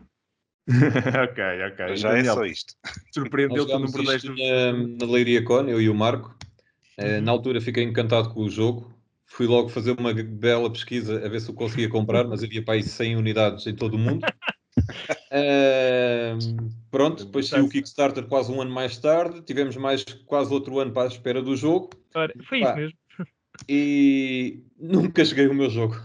ok, 0.67 1.43
ok. 1.71 1.95
Já 1.97 2.09
é 2.09 2.15
Daniel, 2.17 2.33
é 2.33 2.35
só 2.35 2.45
isto. 2.45 2.75
Surpreendeu-te 3.11 3.73
o 3.73 3.79
número 3.79 4.03
10 4.03 4.23
do... 4.23 4.35
na, 4.35 5.05
na 5.05 5.11
Leiria 5.11 5.43
Con, 5.43 5.67
eu 5.67 5.81
e 5.81 5.89
o 5.89 5.95
Marco. 5.95 6.37
Uh, 6.99 7.19
na 7.21 7.31
altura 7.31 7.59
fiquei 7.59 7.83
encantado 7.83 8.31
com 8.31 8.41
o 8.41 8.49
jogo 8.49 8.93
fui 9.33 9.47
logo 9.47 9.67
fazer 9.67 9.99
uma 9.99 10.13
bela 10.13 10.71
pesquisa 10.71 11.25
a 11.25 11.27
ver 11.27 11.41
se 11.41 11.49
eu 11.49 11.55
conseguia 11.55 11.89
comprar, 11.89 12.23
mas 12.23 12.43
havia 12.43 12.63
para 12.63 12.75
aí 12.75 12.83
100 12.83 13.17
unidades 13.17 13.65
em 13.65 13.75
todo 13.75 13.95
o 13.95 13.97
mundo. 13.97 14.23
uh, 15.33 16.37
pronto, 16.91 17.25
depois 17.25 17.47
saiu 17.47 17.65
o 17.65 17.69
Kickstarter 17.69 18.27
quase 18.27 18.51
um 18.51 18.61
ano 18.61 18.71
mais 18.71 18.99
tarde, 18.99 19.41
tivemos 19.41 19.75
mais 19.75 20.03
quase 20.27 20.53
outro 20.53 20.79
ano 20.79 20.91
para 20.91 21.07
a 21.07 21.11
espera 21.11 21.41
do 21.41 21.55
jogo. 21.55 21.89
foi 22.47 22.59
Pá, 22.59 22.67
isso 22.67 22.75
mesmo. 22.75 22.97
E 23.67 24.63
nunca 24.79 25.25
joguei 25.25 25.47
o 25.47 25.53
meu 25.53 25.69
jogo. 25.69 25.99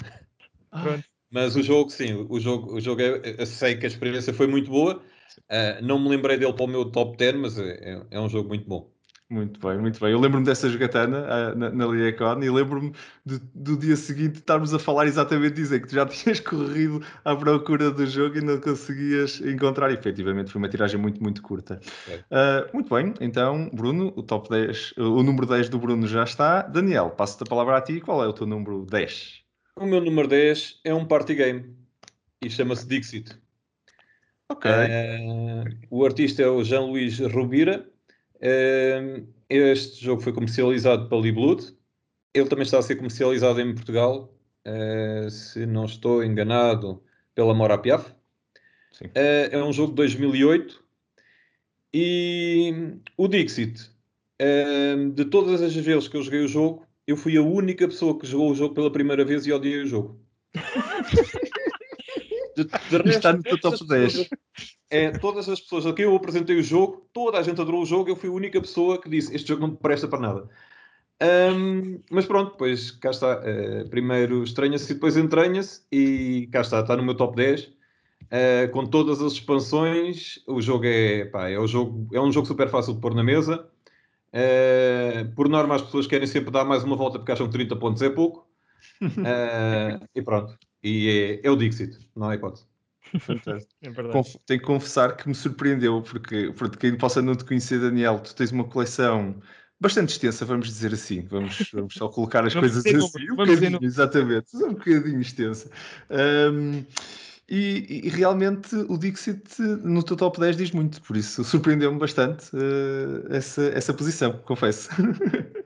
Pronto. 0.70 1.04
Mas 1.30 1.54
o 1.54 1.62
jogo, 1.62 1.90
sim, 1.90 2.26
o 2.30 2.40
jogo, 2.40 2.76
o 2.76 2.80
jogo 2.80 3.02
é, 3.02 3.36
eu 3.38 3.46
sei 3.46 3.76
que 3.76 3.84
a 3.84 3.88
experiência 3.88 4.32
foi 4.32 4.46
muito 4.46 4.70
boa. 4.70 5.02
Uh, 5.50 5.84
não 5.84 5.98
me 5.98 6.08
lembrei 6.08 6.38
dele 6.38 6.54
para 6.54 6.64
o 6.64 6.68
meu 6.68 6.86
top 6.86 7.14
10, 7.18 7.34
mas 7.36 7.58
é, 7.58 8.06
é 8.10 8.18
um 8.18 8.28
jogo 8.28 8.48
muito 8.48 8.66
bom. 8.66 8.90
Muito 9.30 9.60
bem, 9.60 9.76
muito 9.76 10.00
bem. 10.00 10.10
Eu 10.10 10.18
lembro-me 10.18 10.46
dessa 10.46 10.70
jogatana 10.70 11.18
uh, 11.20 11.58
na, 11.58 11.68
na 11.68 11.86
Liacon 11.86 12.42
e 12.42 12.48
lembro-me 12.48 12.94
do 13.54 13.76
dia 13.76 13.94
seguinte 13.94 14.36
estarmos 14.38 14.72
a 14.72 14.78
falar 14.78 15.06
exatamente 15.06 15.54
dizer 15.54 15.80
que 15.82 15.88
tu 15.88 15.96
já 15.96 16.06
tinhas 16.08 16.40
corrido 16.40 17.04
à 17.26 17.36
procura 17.36 17.90
do 17.90 18.06
jogo 18.06 18.38
e 18.38 18.40
não 18.40 18.58
conseguias 18.58 19.38
encontrar. 19.42 19.90
E, 19.90 19.94
efetivamente, 19.94 20.50
foi 20.50 20.58
uma 20.58 20.68
tiragem 20.68 20.98
muito, 20.98 21.22
muito 21.22 21.42
curta. 21.42 21.78
Uh, 22.08 22.72
muito 22.72 22.94
bem, 22.94 23.12
então, 23.20 23.68
Bruno, 23.70 24.14
o 24.16 24.22
top 24.22 24.48
10, 24.48 24.94
o 24.96 25.22
número 25.22 25.46
10 25.46 25.68
do 25.68 25.78
Bruno 25.78 26.06
já 26.06 26.24
está. 26.24 26.62
Daniel, 26.62 27.10
passo-te 27.10 27.42
a 27.42 27.46
palavra 27.46 27.76
a 27.76 27.82
ti. 27.82 28.00
Qual 28.00 28.24
é 28.24 28.26
o 28.26 28.32
teu 28.32 28.46
número 28.46 28.86
10? 28.86 29.42
O 29.76 29.84
meu 29.84 30.00
número 30.00 30.26
10 30.26 30.80
é 30.84 30.94
um 30.94 31.04
party 31.04 31.34
game 31.34 31.76
e 32.40 32.48
chama-se 32.48 32.88
Dixit. 32.88 33.38
Ok. 34.48 34.70
Uh, 34.70 35.64
o 35.90 36.02
artista 36.06 36.42
é 36.42 36.48
o 36.48 36.64
Jean-Louis 36.64 37.18
Rubira 37.18 37.86
este 39.48 40.04
jogo 40.04 40.22
foi 40.22 40.32
comercializado 40.32 41.08
pela 41.08 41.32
Blood. 41.32 41.74
Ele 42.34 42.48
também 42.48 42.64
está 42.64 42.78
a 42.78 42.82
ser 42.82 42.96
comercializado 42.96 43.60
em 43.60 43.74
Portugal, 43.74 44.34
uh, 44.66 45.30
se 45.30 45.64
não 45.66 45.86
estou 45.86 46.22
enganado, 46.22 47.02
pela 47.34 47.54
Mora 47.54 47.78
Piaf. 47.78 48.10
Uh, 49.00 49.48
é 49.50 49.62
um 49.62 49.72
jogo 49.72 49.90
de 49.90 49.96
2008. 49.96 50.84
E 51.92 52.98
o 53.16 53.26
Dixit, 53.26 53.90
de 55.14 55.24
todas 55.24 55.62
as 55.62 55.74
vezes 55.74 56.06
que 56.06 56.18
eu 56.18 56.22
joguei 56.22 56.40
o 56.40 56.48
jogo, 56.48 56.86
eu 57.06 57.16
fui 57.16 57.34
a 57.38 57.42
única 57.42 57.88
pessoa 57.88 58.18
que 58.18 58.26
jogou 58.26 58.50
o 58.50 58.54
jogo 58.54 58.74
pela 58.74 58.92
primeira 58.92 59.24
vez 59.24 59.46
e 59.46 59.52
odiei 59.52 59.82
o 59.82 59.86
jogo. 59.86 60.20
de, 62.54 62.64
de 62.64 62.96
resto, 62.98 63.08
está 63.08 63.32
no 63.32 63.58
top 63.58 63.86
10 63.86 64.28
é, 64.90 65.10
todas 65.10 65.48
as 65.48 65.60
pessoas 65.60 65.86
a 65.86 65.92
quem 65.92 66.04
eu 66.04 66.16
apresentei 66.16 66.56
o 66.56 66.62
jogo, 66.62 67.08
toda 67.12 67.38
a 67.38 67.42
gente 67.42 67.60
adorou 67.60 67.82
o 67.82 67.86
jogo, 67.86 68.08
eu 68.10 68.16
fui 68.16 68.28
a 68.28 68.32
única 68.32 68.60
pessoa 68.60 69.00
que 69.00 69.08
disse 69.08 69.34
este 69.34 69.48
jogo 69.48 69.62
não 69.62 69.68
me 69.68 69.76
presta 69.76 70.08
para 70.08 70.20
nada. 70.20 70.48
Um, 71.20 72.00
mas 72.10 72.26
pronto, 72.26 72.52
depois 72.52 72.92
cá 72.92 73.10
está. 73.10 73.40
Uh, 73.40 73.88
primeiro 73.90 74.42
estranha-se 74.44 74.92
e 74.92 74.94
depois 74.94 75.16
entranha-se, 75.16 75.82
e 75.90 76.48
cá 76.52 76.60
está, 76.60 76.80
está 76.80 76.96
no 76.96 77.02
meu 77.02 77.14
top 77.16 77.36
10. 77.36 77.64
Uh, 77.64 77.74
eh, 78.30 78.68
com 78.68 78.84
todas 78.86 79.22
as 79.22 79.32
expansões, 79.32 80.38
o 80.46 80.60
jogo 80.60 80.84
é, 80.84 81.24
pá, 81.26 81.48
é, 81.48 81.58
o 81.58 81.66
jogo, 81.66 82.08
é 82.12 82.20
um 82.20 82.30
jogo 82.30 82.46
super 82.46 82.68
fácil 82.68 82.94
de 82.94 83.00
pôr 83.00 83.14
na 83.14 83.24
mesa. 83.24 83.68
Uh, 84.32 85.34
por 85.34 85.48
norma, 85.48 85.76
as 85.76 85.82
pessoas 85.82 86.06
querem 86.06 86.26
sempre 86.26 86.50
dar 86.50 86.64
mais 86.64 86.84
uma 86.84 86.96
volta 86.96 87.18
porque 87.18 87.32
acham 87.32 87.46
que 87.46 87.52
30 87.52 87.76
pontos 87.76 88.02
é 88.02 88.10
pouco. 88.10 88.46
e 90.14 90.22
pronto. 90.22 90.58
E 90.82 91.40
é, 91.42 91.48
é 91.48 91.50
o 91.50 91.56
Dixit, 91.56 91.98
não 92.14 92.30
é 92.30 92.36
hipótese. 92.36 92.67
É 93.82 93.90
Tenho 94.46 94.60
que 94.60 94.66
confessar 94.66 95.16
que 95.16 95.28
me 95.28 95.34
surpreendeu, 95.34 96.02
porque, 96.02 96.52
porque 96.56 96.76
quem 96.76 96.98
possa 96.98 97.22
não 97.22 97.34
te 97.34 97.44
conhecer, 97.44 97.80
Daniel, 97.80 98.20
tu 98.20 98.34
tens 98.34 98.50
uma 98.50 98.64
coleção 98.64 99.40
bastante 99.80 100.10
extensa, 100.10 100.44
vamos 100.44 100.68
dizer 100.68 100.92
assim. 100.92 101.22
Vamos, 101.22 101.70
vamos 101.72 101.94
só 101.94 102.08
colocar 102.08 102.44
as 102.44 102.54
coisas 102.54 102.84
assim, 102.84 102.96
um 103.32 103.36
bocadinho, 103.36 103.78
exatamente, 103.82 104.56
um 104.56 104.74
bocadinho 104.74 105.20
extensa. 105.20 105.70
Um, 106.10 106.84
e, 107.50 108.02
e, 108.04 108.08
realmente 108.10 108.74
o 108.76 108.98
Dixit 108.98 109.58
no 109.82 110.02
teu 110.02 110.16
top 110.16 110.38
10 110.38 110.56
diz 110.56 110.70
muito, 110.70 111.00
por 111.00 111.16
isso 111.16 111.42
surpreendeu-me 111.42 111.98
bastante 111.98 112.44
uh, 112.54 113.26
essa, 113.30 113.62
essa 113.68 113.94
posição, 113.94 114.32
confesso. 114.44 114.90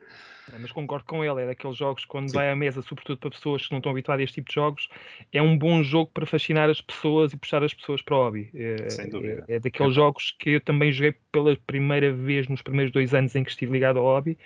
É, 0.52 0.58
mas 0.58 0.70
concordo 0.70 1.06
com 1.06 1.24
ele, 1.24 1.42
é 1.42 1.46
daqueles 1.46 1.76
jogos 1.76 2.04
quando 2.04 2.28
Sim. 2.28 2.34
vai 2.34 2.50
à 2.50 2.54
mesa, 2.54 2.82
sobretudo 2.82 3.18
para 3.18 3.30
pessoas 3.30 3.66
que 3.66 3.72
não 3.72 3.78
estão 3.78 3.90
habituadas 3.90 4.20
a 4.20 4.24
este 4.24 4.34
tipo 4.34 4.48
de 4.48 4.54
jogos, 4.54 4.88
é 5.32 5.40
um 5.40 5.56
bom 5.56 5.82
jogo 5.82 6.10
para 6.12 6.26
fascinar 6.26 6.68
as 6.68 6.80
pessoas 6.80 7.32
e 7.32 7.36
puxar 7.36 7.62
as 7.64 7.72
pessoas 7.72 8.02
para 8.02 8.14
o 8.14 8.18
hobby. 8.18 8.50
É, 8.54 8.90
Sem 8.90 9.08
dúvida. 9.08 9.44
é, 9.48 9.54
é 9.54 9.60
daqueles 9.60 9.94
jogos 9.94 10.34
que 10.38 10.50
eu 10.50 10.60
também 10.60 10.92
joguei 10.92 11.14
pela 11.32 11.56
primeira 11.56 12.12
vez 12.12 12.48
nos 12.48 12.60
primeiros 12.60 12.92
dois 12.92 13.14
anos 13.14 13.34
em 13.34 13.42
que 13.42 13.50
estive 13.50 13.72
ligado 13.72 13.98
ao 13.98 14.04
hobby. 14.04 14.36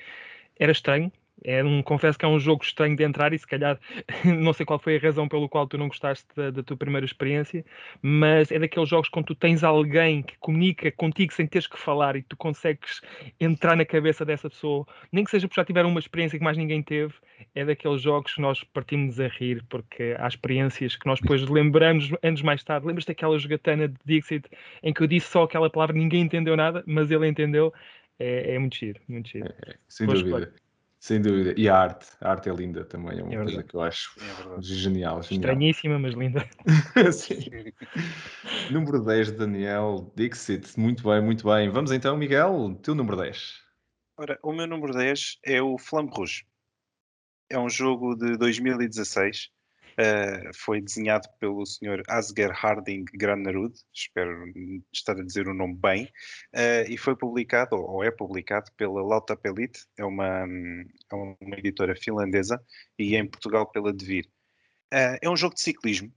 Era 0.59 0.73
estranho, 0.73 1.11
é 1.45 1.63
um, 1.63 1.83
confesso 1.83 2.19
que 2.19 2.25
é 2.25 2.29
um 2.29 2.39
jogo 2.39 2.65
estranho 2.65 2.97
de 2.97 3.05
entrar 3.05 3.33
e 3.33 3.39
se 3.39 3.47
calhar 3.47 3.79
não 4.25 4.53
sei 4.53 4.65
qual 4.65 4.79
foi 4.79 4.97
a 4.97 5.01
razão 5.01 5.29
pelo 5.29 5.49
qual 5.49 5.67
tu 5.67 5.77
não 5.77 5.89
gostaste 5.89 6.27
da, 6.35 6.51
da, 6.51 6.63
tua 6.63 6.77
primeira 6.77 7.05
experiência, 7.05 7.65
mas 8.01 8.51
é 8.51 8.59
daqueles 8.59 8.89
jogos 8.89 9.09
quando 9.09 9.27
tu 9.27 9.35
tens 9.35 9.63
alguém 9.63 10.23
que 10.23 10.37
comunica 10.39 10.91
contigo 10.93 11.33
sem 11.33 11.47
teres 11.47 11.67
que 11.67 11.79
falar 11.79 12.17
e 12.17 12.23
tu 12.23 12.37
consegues 12.37 13.01
entrar 13.39 13.77
na 13.77 13.85
cabeça 13.85 14.25
dessa 14.25 14.49
pessoa, 14.49 14.87
nem 15.13 15.25
que 15.25 15.31
seja 15.31 15.47
porque 15.47 15.61
já 15.61 15.65
tiveram 15.65 15.91
uma 15.91 16.01
experiência 16.01 16.39
que 16.39 16.45
mais 16.45 16.57
ninguém 16.57 16.83
teve, 16.83 17.15
é 17.55 17.65
daqueles 17.65 18.01
jogos 18.01 18.35
que 18.35 18.41
nós 18.41 18.65
partimos 18.65 19.21
a 19.21 19.29
rir 19.29 19.63
porque 19.69 20.17
há 20.19 20.27
experiências 20.27 20.97
que 20.97 21.07
nós 21.07 21.21
depois 21.21 21.43
lembramos 21.43 22.11
anos 22.23 22.43
mais 22.43 22.63
tarde. 22.63 22.87
Lembras 22.87 23.05
daquela 23.05 23.39
jogatana 23.39 23.89
de 23.89 23.97
Dixit 24.05 24.49
em 24.83 24.93
que 24.93 25.03
eu 25.03 25.07
disse 25.07 25.29
só 25.29 25.43
aquela 25.43 25.69
palavra, 25.69 25.97
ninguém 25.97 26.23
entendeu 26.23 26.57
nada, 26.57 26.83
mas 26.87 27.11
ele 27.11 27.27
entendeu? 27.29 27.73
É, 28.19 28.55
é 28.55 28.59
muito 28.59 28.77
giro, 28.77 29.01
muito 29.07 29.29
giro. 29.29 29.53
É, 29.67 29.77
sem 29.89 30.07
Boa 30.07 30.19
dúvida. 30.19 30.39
escolha. 30.39 30.66
Sem 31.07 31.21
dúvida. 31.21 31.55
E 31.57 31.69
a 31.69 31.79
arte. 31.79 32.05
A 32.21 32.33
arte 32.33 32.49
é 32.49 32.53
linda 32.53 32.85
também. 32.85 33.21
É 33.21 33.23
uma 33.23 33.33
É 33.33 33.37
coisa 33.37 33.63
que 33.63 33.77
eu 33.77 33.81
acho 33.81 34.11
É 34.19 34.25
genial. 34.61 35.23
genial. 35.23 35.25
Estranhíssima, 35.53 36.01
mas 36.01 36.15
linda. 36.15 36.45
Número 38.73 39.05
10, 39.05 39.31
Daniel 39.31 40.13
Dixit. 40.17 40.77
Muito 40.77 41.05
bem, 41.09 41.23
muito 41.23 41.47
bem. 41.47 41.71
Vamos 41.71 41.93
então, 41.93 42.17
Miguel, 42.17 42.77
teu 42.83 42.97
número 42.97 43.17
10. 43.19 43.55
Ora, 44.19 44.37
o 44.43 44.53
meu 44.53 44.67
número 44.67 44.93
10 44.95 45.39
é 45.45 45.63
o 45.63 45.79
Flamme 45.79 46.11
Rouge. 46.13 46.45
É 47.49 47.57
um 47.57 47.71
jogo 47.71 48.17
de 48.17 48.37
2016. 48.37 49.51
Uh, 49.99 50.53
foi 50.55 50.83
desenhado 50.83 51.27
pelo 51.41 51.65
Sr. 51.65 52.03
Asger 52.07 52.53
Harding 52.53 53.07
Granerud, 53.15 53.75
espero 53.95 54.45
estar 54.93 55.19
a 55.19 55.25
dizer 55.25 55.49
o 55.49 55.55
nome 55.55 55.75
bem, 55.75 56.05
uh, 56.55 56.87
e 56.87 56.99
foi 56.99 57.17
publicado, 57.17 57.77
ou 57.77 58.05
é 58.05 58.11
publicado, 58.11 58.71
pela 58.77 59.03
Lauta 59.03 59.35
Pelite, 59.35 59.87
é 59.97 60.05
uma, 60.05 60.47
é 61.11 61.15
uma 61.15 61.57
editora 61.57 61.97
finlandesa, 61.97 62.63
e 62.99 63.17
em 63.17 63.27
Portugal 63.27 63.67
pela 63.71 63.91
Devir. 63.91 64.27
Uh, 64.93 65.17
é 65.23 65.31
um 65.31 65.37
jogo 65.37 65.55
de 65.55 65.63
ciclismo, 65.63 66.13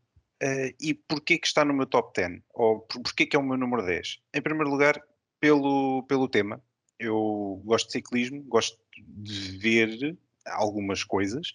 e 0.79 0.93
porquê 0.93 1.38
que 1.38 1.48
está 1.48 1.63
no 1.63 1.74
meu 1.74 1.86
top 1.86 2.13
10? 2.15 2.41
Ou 2.53 2.81
por- 2.81 3.01
porquê 3.01 3.25
que 3.25 3.36
é 3.36 3.39
o 3.39 3.43
meu 3.43 3.57
número 3.57 3.86
10? 3.86 4.19
Em 4.33 4.41
primeiro 4.41 4.69
lugar, 4.69 5.01
pelo, 5.39 6.03
pelo 6.03 6.29
tema. 6.29 6.62
Eu 6.98 7.62
gosto 7.65 7.88
de 7.88 7.93
ciclismo, 7.93 8.43
gosto 8.43 8.77
de 8.98 9.57
ver 9.57 10.17
algumas 10.45 11.03
coisas, 11.03 11.51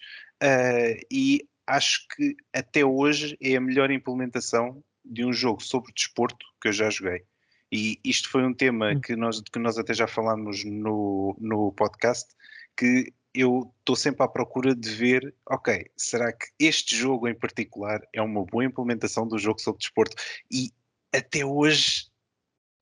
e 1.11 1.47
acho 1.67 2.07
que 2.15 2.35
até 2.53 2.85
hoje 2.85 3.37
é 3.41 3.55
a 3.55 3.61
melhor 3.61 3.91
implementação 3.91 4.83
de 5.03 5.25
um 5.25 5.33
jogo 5.33 5.61
sobre 5.61 5.93
desporto 5.93 6.45
que 6.61 6.67
eu 6.67 6.73
já 6.73 6.89
joguei. 6.89 7.23
E 7.71 7.99
isto 8.03 8.29
foi 8.29 8.43
um 8.43 8.53
tema 8.53 8.91
Hum. 8.91 9.01
que 9.01 9.15
nós, 9.15 9.41
que 9.41 9.59
nós 9.59 9.77
até 9.77 9.93
já 9.93 10.07
falámos 10.07 10.63
no, 10.63 11.35
no 11.39 11.71
podcast, 11.73 12.33
que 12.77 13.13
eu 13.33 13.73
estou 13.79 13.95
sempre 13.95 14.23
à 14.23 14.27
procura 14.27 14.73
de 14.73 14.89
ver, 14.89 15.35
ok, 15.49 15.85
será 15.97 16.31
que 16.31 16.47
este 16.57 16.95
jogo 16.95 17.27
em 17.27 17.35
particular 17.35 18.01
é 18.13 18.21
uma 18.21 18.45
boa 18.45 18.63
implementação 18.63 19.27
do 19.27 19.37
jogo 19.37 19.59
sobre 19.59 19.79
desporto? 19.79 20.15
E 20.51 20.71
até 21.13 21.45
hoje 21.45 22.07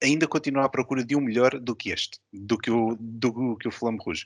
ainda 0.01 0.27
continuo 0.27 0.61
à 0.61 0.69
procura 0.69 1.03
de 1.03 1.15
um 1.15 1.21
melhor 1.21 1.59
do 1.59 1.75
que 1.75 1.89
este, 1.91 2.19
do 2.31 2.57
que 2.57 2.69
o, 2.69 2.95
do 2.99 3.57
que 3.57 3.67
o 3.67 3.71
Rouge. 3.97 4.25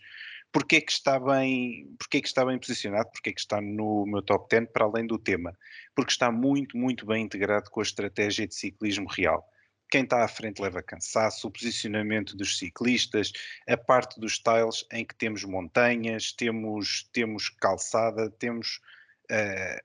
Porquê 0.51 0.81
que 0.81 0.91
está 0.91 1.19
bem, 1.19 1.93
porquê 1.99 2.21
que 2.21 2.27
está 2.27 2.45
bem 2.45 2.57
posicionado, 2.57 3.11
porquê 3.11 3.33
que 3.33 3.39
está 3.39 3.61
no 3.61 4.05
meu 4.05 4.21
top 4.21 4.47
10 4.49 4.71
para 4.71 4.85
além 4.85 5.05
do 5.05 5.19
tema? 5.19 5.57
Porque 5.95 6.11
está 6.11 6.31
muito, 6.31 6.77
muito 6.77 7.05
bem 7.05 7.23
integrado 7.23 7.69
com 7.69 7.79
a 7.79 7.83
estratégia 7.83 8.47
de 8.47 8.55
ciclismo 8.55 9.07
real. 9.09 9.45
Quem 9.89 10.03
está 10.03 10.23
à 10.23 10.27
frente 10.27 10.61
leva 10.61 10.83
cansaço, 10.83 11.47
o 11.47 11.51
posicionamento 11.51 12.35
dos 12.35 12.57
ciclistas, 12.57 13.31
a 13.67 13.77
parte 13.77 14.19
dos 14.19 14.37
tiles 14.37 14.85
em 14.91 15.05
que 15.05 15.15
temos 15.15 15.43
montanhas, 15.43 16.33
temos, 16.33 17.09
temos 17.13 17.49
calçada, 17.49 18.29
temos 18.31 18.81
eh, 19.29 19.79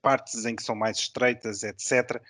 partes 0.00 0.44
em 0.44 0.56
que 0.56 0.62
são 0.62 0.74
mais 0.74 0.98
estreitas, 0.98 1.62
etc. 1.62 2.22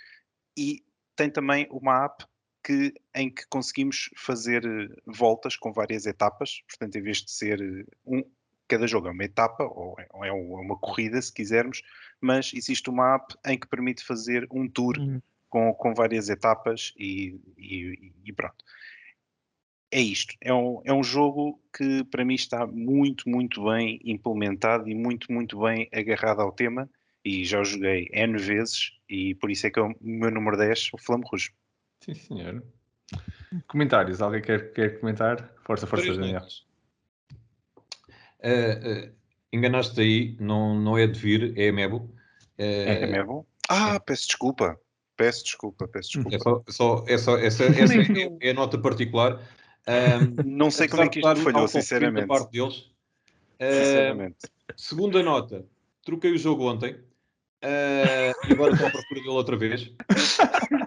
E 0.56 0.84
tem 1.14 1.30
também 1.30 1.68
uma 1.70 2.06
app 2.06 2.24
que, 2.64 2.94
em 3.14 3.30
que 3.30 3.46
conseguimos 3.48 4.10
fazer 4.16 4.64
eh, 4.64 4.88
voltas 5.06 5.56
com 5.56 5.72
várias 5.72 6.06
etapas, 6.06 6.62
portanto, 6.68 6.96
em 6.96 7.02
vez 7.02 7.18
de 7.18 7.30
ser 7.30 7.60
eh, 7.60 7.84
um, 8.06 8.22
cada 8.68 8.86
jogo 8.86 9.08
é 9.08 9.10
uma 9.10 9.24
etapa, 9.24 9.64
ou 9.64 9.98
é, 9.98 10.06
ou 10.12 10.24
é 10.24 10.28
é 10.28 10.32
uma 10.32 10.78
corrida, 10.78 11.20
se 11.20 11.32
quisermos, 11.32 11.82
mas 12.20 12.52
existe 12.54 12.88
uma 12.88 13.16
app 13.16 13.34
em 13.46 13.58
que 13.58 13.66
permite 13.66 14.04
fazer 14.04 14.46
um 14.50 14.68
tour 14.68 14.96
Hum. 14.98 15.20
com, 15.50 15.74
com 15.74 15.94
várias 15.94 16.28
etapas 16.28 16.94
e, 16.98 17.38
e- 17.58 18.12
e 18.24 18.32
pronto. 18.32 18.64
É 19.90 20.00
isto. 20.00 20.34
É 20.40 20.52
um, 20.54 20.80
é 20.84 20.92
um 20.92 21.02
jogo 21.02 21.60
que 21.76 22.02
para 22.04 22.24
mim 22.24 22.34
está 22.34 22.66
muito, 22.66 23.28
muito 23.28 23.64
bem 23.64 24.00
implementado 24.04 24.88
e 24.88 24.94
muito, 24.94 25.30
muito 25.30 25.60
bem 25.60 25.88
agarrado 25.92 26.40
ao 26.40 26.52
tema. 26.52 26.88
E 27.24 27.44
já 27.44 27.60
o 27.60 27.64
joguei 27.64 28.08
N 28.12 28.36
vezes 28.38 28.92
e 29.08 29.34
por 29.34 29.50
isso 29.50 29.66
é 29.66 29.70
que 29.70 29.78
é 29.78 29.82
o 29.82 29.94
meu 30.00 30.30
número 30.30 30.56
10, 30.56 30.88
o 30.94 30.98
Flame 30.98 31.24
Rouge. 31.26 31.52
Sim, 32.04 32.14
senhor. 32.14 32.62
Comentários. 33.68 34.20
Alguém 34.20 34.42
quer, 34.42 34.72
quer 34.72 34.98
comentar? 35.00 35.52
Força, 35.64 35.86
força, 35.86 36.04
Três 36.04 36.18
Daniel. 36.18 36.40
notas. 36.40 36.64
Eh, 38.40 38.80
eh, 38.82 39.12
enganaste 39.52 40.00
aí, 40.00 40.36
não, 40.40 40.74
não 40.78 40.98
é 40.98 41.06
de 41.06 41.18
vir, 41.18 41.56
é 41.58 41.70
Mebo. 41.70 42.12
É, 42.58 43.02
Eh, 43.04 43.06
mesmo? 43.06 43.46
Ah, 43.68 44.00
peço 44.00 44.26
desculpa. 44.26 44.78
Peço 45.16 45.44
desculpa, 45.44 45.86
peço 45.86 46.18
é 46.18 46.22
desculpa. 46.30 46.72
só, 46.72 46.98
só, 46.98 47.04
é 47.06 47.18
só, 47.18 47.36
essa, 47.38 47.64
essa 47.64 47.94
é, 47.94 48.36
é 48.40 48.50
a 48.50 48.54
nota 48.54 48.78
particular. 48.78 49.40
Não 50.44 50.70
sei 50.70 50.88
como 50.88 51.02
é 51.02 51.08
que 51.08 51.20
isto 51.20 51.36
falhou, 51.36 51.62
da 51.62 51.68
sinceramente. 51.68 52.26
parte 52.26 52.50
deles. 52.50 52.90
Sinceramente. 53.60 54.38
segunda 54.76 55.22
nota, 55.22 55.64
troquei 56.04 56.32
o 56.32 56.38
jogo 56.38 56.68
ontem 56.68 56.98
eh, 57.60 58.32
e 58.48 58.52
agora 58.52 58.72
estou 58.72 58.88
à 58.88 58.90
procura 58.90 59.20
dele 59.20 59.28
outra 59.32 59.56
vez. 59.56 59.92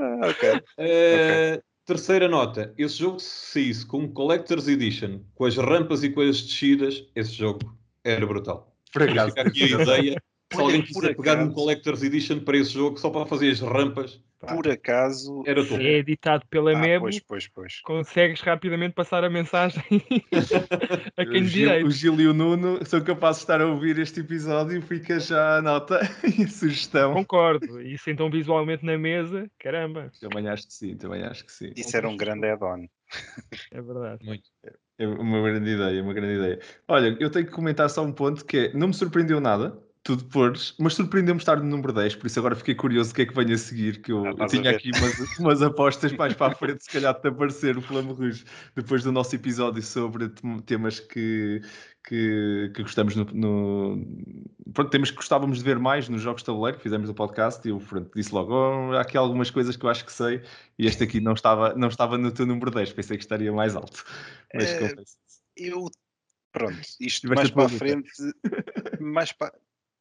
Ah, 0.00 0.28
ok. 0.28 0.62
Eh, 0.78 1.60
Terceira 1.84 2.28
nota, 2.28 2.72
esse 2.78 2.98
jogo 2.98 3.18
se 3.18 3.52
saísse 3.52 3.84
com 3.84 3.98
um 3.98 4.08
Collector's 4.12 4.68
Edition, 4.68 5.20
com 5.34 5.44
as 5.44 5.56
rampas 5.56 6.04
e 6.04 6.10
com 6.10 6.20
as 6.20 6.40
descidas, 6.40 7.04
esse 7.16 7.32
jogo 7.32 7.76
era 8.04 8.24
brutal. 8.24 8.72
Por 8.92 9.02
acaso. 9.02 9.30
Fica 9.30 9.48
aqui 9.48 9.74
a 9.74 9.82
ideia. 9.82 10.22
Se 10.52 10.56
Olha, 10.58 10.64
alguém 10.66 10.82
quiser 10.82 11.14
pegar 11.16 11.36
num 11.36 11.42
acaso- 11.42 11.54
Collector's 11.54 12.02
Edition 12.02 12.40
para 12.40 12.56
esse 12.56 12.72
jogo, 12.72 12.98
só 12.98 13.08
para 13.08 13.24
fazer 13.24 13.50
as 13.50 13.60
rampas, 13.60 14.20
pá, 14.40 14.52
Por 14.54 14.66
acaso. 14.68 15.44
era 15.46 15.64
top. 15.64 15.86
É 15.86 15.98
editado 15.98 16.44
pela 16.50 16.72
Ah, 16.72 16.76
Mebo, 16.80 17.04
pois, 17.04 17.20
pois, 17.20 17.48
pois. 17.48 17.80
consegues 17.82 18.40
rapidamente 18.40 18.94
passar 18.94 19.22
a 19.22 19.30
mensagem 19.30 19.80
a 21.16 21.24
quem 21.24 21.42
o, 21.42 21.46
direito. 21.46 21.86
o 21.86 21.90
Gil 21.92 22.20
e 22.20 22.26
o 22.26 22.34
Nuno 22.34 22.84
são 22.84 23.00
capazes 23.00 23.40
de 23.40 23.44
estar 23.44 23.60
a 23.60 23.66
ouvir 23.66 23.96
este 24.00 24.20
episódio. 24.20 24.82
Fica 24.82 25.20
já 25.20 25.58
a 25.58 25.62
nota 25.62 26.00
e 26.38 26.42
a 26.42 26.48
sugestão. 26.48 27.14
Concordo. 27.14 27.80
Isso 27.80 28.10
então 28.10 28.28
visualmente 28.28 28.84
na 28.84 28.98
mesa, 28.98 29.48
caramba, 29.58 30.10
Também 30.20 30.48
acho 30.48 30.66
que 30.66 30.72
sim, 30.74 30.96
também 30.96 31.22
acho 31.22 31.44
que 31.46 31.52
sim. 31.52 31.70
Isso 31.76 31.96
era 31.96 32.08
um 32.08 32.16
grande 32.16 32.48
add-on. 32.48 32.86
é 33.70 33.80
verdade. 33.80 34.24
Muito. 34.24 34.42
É 34.98 35.06
uma 35.06 35.40
grande 35.42 35.70
ideia, 35.70 36.02
uma 36.02 36.12
grande 36.12 36.34
ideia. 36.34 36.58
Olha, 36.88 37.16
eu 37.20 37.30
tenho 37.30 37.46
que 37.46 37.52
comentar 37.52 37.88
só 37.88 38.02
um 38.04 38.12
ponto 38.12 38.44
que 38.44 38.56
é, 38.58 38.72
não 38.74 38.88
me 38.88 38.94
surpreendeu 38.94 39.40
nada, 39.40 39.78
tu 40.02 40.16
depois, 40.16 40.74
mas 40.78 40.94
surpreendeu-me 40.94 41.40
estar 41.40 41.56
no 41.58 41.64
número 41.64 41.92
10, 41.92 42.16
por 42.16 42.26
isso 42.26 42.38
agora 42.38 42.56
fiquei 42.56 42.74
curioso 42.74 43.10
o 43.10 43.14
que 43.14 43.22
é 43.22 43.26
que 43.26 43.34
vem 43.34 43.52
a 43.52 43.58
seguir, 43.58 44.00
que 44.00 44.10
eu, 44.10 44.24
Ah, 44.24 44.34
eu 44.38 44.46
tinha 44.46 44.70
aqui 44.70 44.90
umas, 44.92 45.38
umas 45.38 45.62
apostas 45.62 46.12
mais 46.12 46.32
para 46.34 46.52
a 46.52 46.56
frente, 46.56 46.82
se 46.84 46.90
calhar 46.90 47.20
de 47.20 47.28
aparecer 47.28 47.76
o 47.76 47.82
Flame 47.82 48.12
Rouge, 48.12 48.44
depois 48.74 49.04
do 49.04 49.12
nosso 49.12 49.34
episódio 49.34 49.82
sobre 49.82 50.30
tem- 50.30 50.58
temas 50.60 51.00
que, 51.00 51.60
que, 52.08 52.72
que 52.74 52.82
gostamos 52.82 53.14
no, 53.14 53.24
no- 53.26 54.06
Pronto, 54.72 54.90
temas 54.90 55.10
que 55.10 55.16
gostávamos 55.16 55.58
de 55.58 55.64
ver 55.64 55.78
mais 55.78 56.08
nos 56.08 56.22
jogos 56.22 56.40
de 56.42 56.46
tabuleiro, 56.46 56.78
que 56.78 56.82
fizemos 56.82 57.06
no 57.08 57.14
podcast, 57.14 57.66
e 57.66 57.70
eu 57.70 57.78
pronto, 57.78 58.10
disse 58.16 58.32
logo, 58.32 58.54
"Oh, 58.54 58.92
há 58.92 59.02
aqui 59.02 59.18
algumas 59.18 59.50
coisas 59.50 59.76
que 59.76 59.84
eu 59.84 59.90
acho 59.90 60.06
que 60.06 60.12
sei, 60.12 60.42
e 60.78 60.86
este 60.86 61.04
aqui 61.04 61.20
não 61.20 61.34
estava, 61.34 61.74
não 61.74 61.88
estava 61.88 62.16
no 62.16 62.30
teu 62.32 62.46
número 62.46 62.70
10, 62.70 62.92
pensei 62.94 63.18
que 63.18 63.24
estaria 63.24 63.52
mais 63.52 63.76
alto. 63.76 64.02
Mas 64.54 64.70
É, 64.70 64.88
confesso. 64.88 65.16
Eu. 65.56 65.90
Pronto, 66.52 66.80
isto 67.00 67.28
mais 67.28 67.50
para 67.50 67.64
a 67.66 67.68
frente. 67.68 68.10
Mais 68.98 69.30
para, 69.32 69.52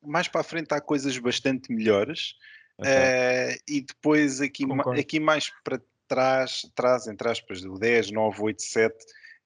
mais 0.01 0.27
para 0.27 0.41
a 0.41 0.44
frente 0.44 0.74
há 0.74 0.82
coisas 0.82 1.18
bastante 1.18 1.72
melhores. 1.72 2.36
Ok. 2.77 2.91
Eh, 2.91 3.58
e 3.68 3.82
depois 3.82 4.41
aqui, 4.41 4.65
ma- 4.65 4.84
aqui 4.98 5.20
mais 5.20 5.51
para 5.63 5.82
trás, 6.08 6.62
trás, 6.75 7.08
entre 7.08 7.29
aspas, 7.29 7.62
do 7.62 7.77
10, 7.77 8.12
9, 8.12 8.41
8, 8.41 8.62
7, 8.62 8.96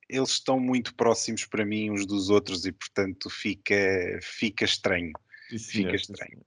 eles 0.09 0.29
estão 0.29 0.59
muito 0.59 0.95
próximos 0.95 1.45
para 1.45 1.65
mim 1.65 1.89
uns 1.89 2.05
dos 2.05 2.29
outros 2.29 2.65
e, 2.65 2.71
portanto, 2.71 3.29
fica, 3.29 3.75
fica 4.21 4.65
estranho. 4.65 5.11
Sim, 5.49 5.57
Fica 5.57 5.95
estranho. 5.95 6.45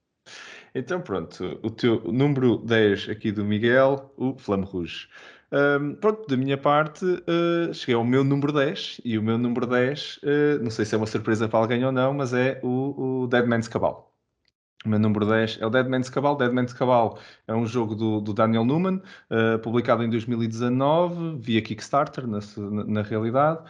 Então 0.75 1.01
pronto, 1.01 1.59
o 1.63 1.71
teu 1.71 2.01
número 2.13 2.59
10 2.59 3.09
aqui 3.09 3.31
do 3.33 3.45
Miguel, 3.45 4.13
o 4.17 4.37
Flame 4.37 4.65
Rouge. 4.65 5.09
Hum, 5.53 5.95
pronto, 5.97 6.27
da 6.27 6.37
minha 6.37 6.59
parte, 6.59 7.05
uh, 7.05 7.73
cheguei 7.73 7.95
ao 7.95 8.05
meu 8.05 8.25
número 8.25 8.53
10 8.53 9.01
e 9.05 9.17
o 9.17 9.23
meu 9.23 9.39
número 9.39 9.67
10, 9.67 10.19
uh, 10.25 10.63
não 10.63 10.71
sei 10.71 10.85
se 10.85 10.95
é 10.95 10.99
uma 10.99 11.07
surpresa 11.07 11.49
para 11.49 11.59
alguém 11.61 11.85
ou 11.85 11.93
não, 11.93 12.13
mas 12.13 12.35
é 12.35 12.61
o, 12.65 13.23
o 13.23 13.27
Dead 13.29 13.47
Man's 13.47 13.69
Cabal. 13.69 14.13
O 14.85 14.89
meu 14.89 14.99
número 14.99 15.27
10 15.27 15.59
é 15.61 15.67
o 15.67 15.71
Dead 15.71 15.87
Man's 15.89 16.09
Cabal. 16.11 16.37
Dead 16.37 16.53
Man's 16.53 16.73
Cabal 16.73 17.19
é 17.47 17.55
um 17.55 17.67
jogo 17.67 17.95
do, 17.95 18.21
do 18.21 18.33
Daniel 18.35 18.65
Newman, 18.65 19.01
uh, 19.31 19.59
publicado 19.61 20.03
em 20.03 20.11
2019, 20.11 21.39
via 21.41 21.63
Kickstarter, 21.63 22.27
na, 22.27 22.41
na, 22.87 23.03
realidade, 23.03 23.61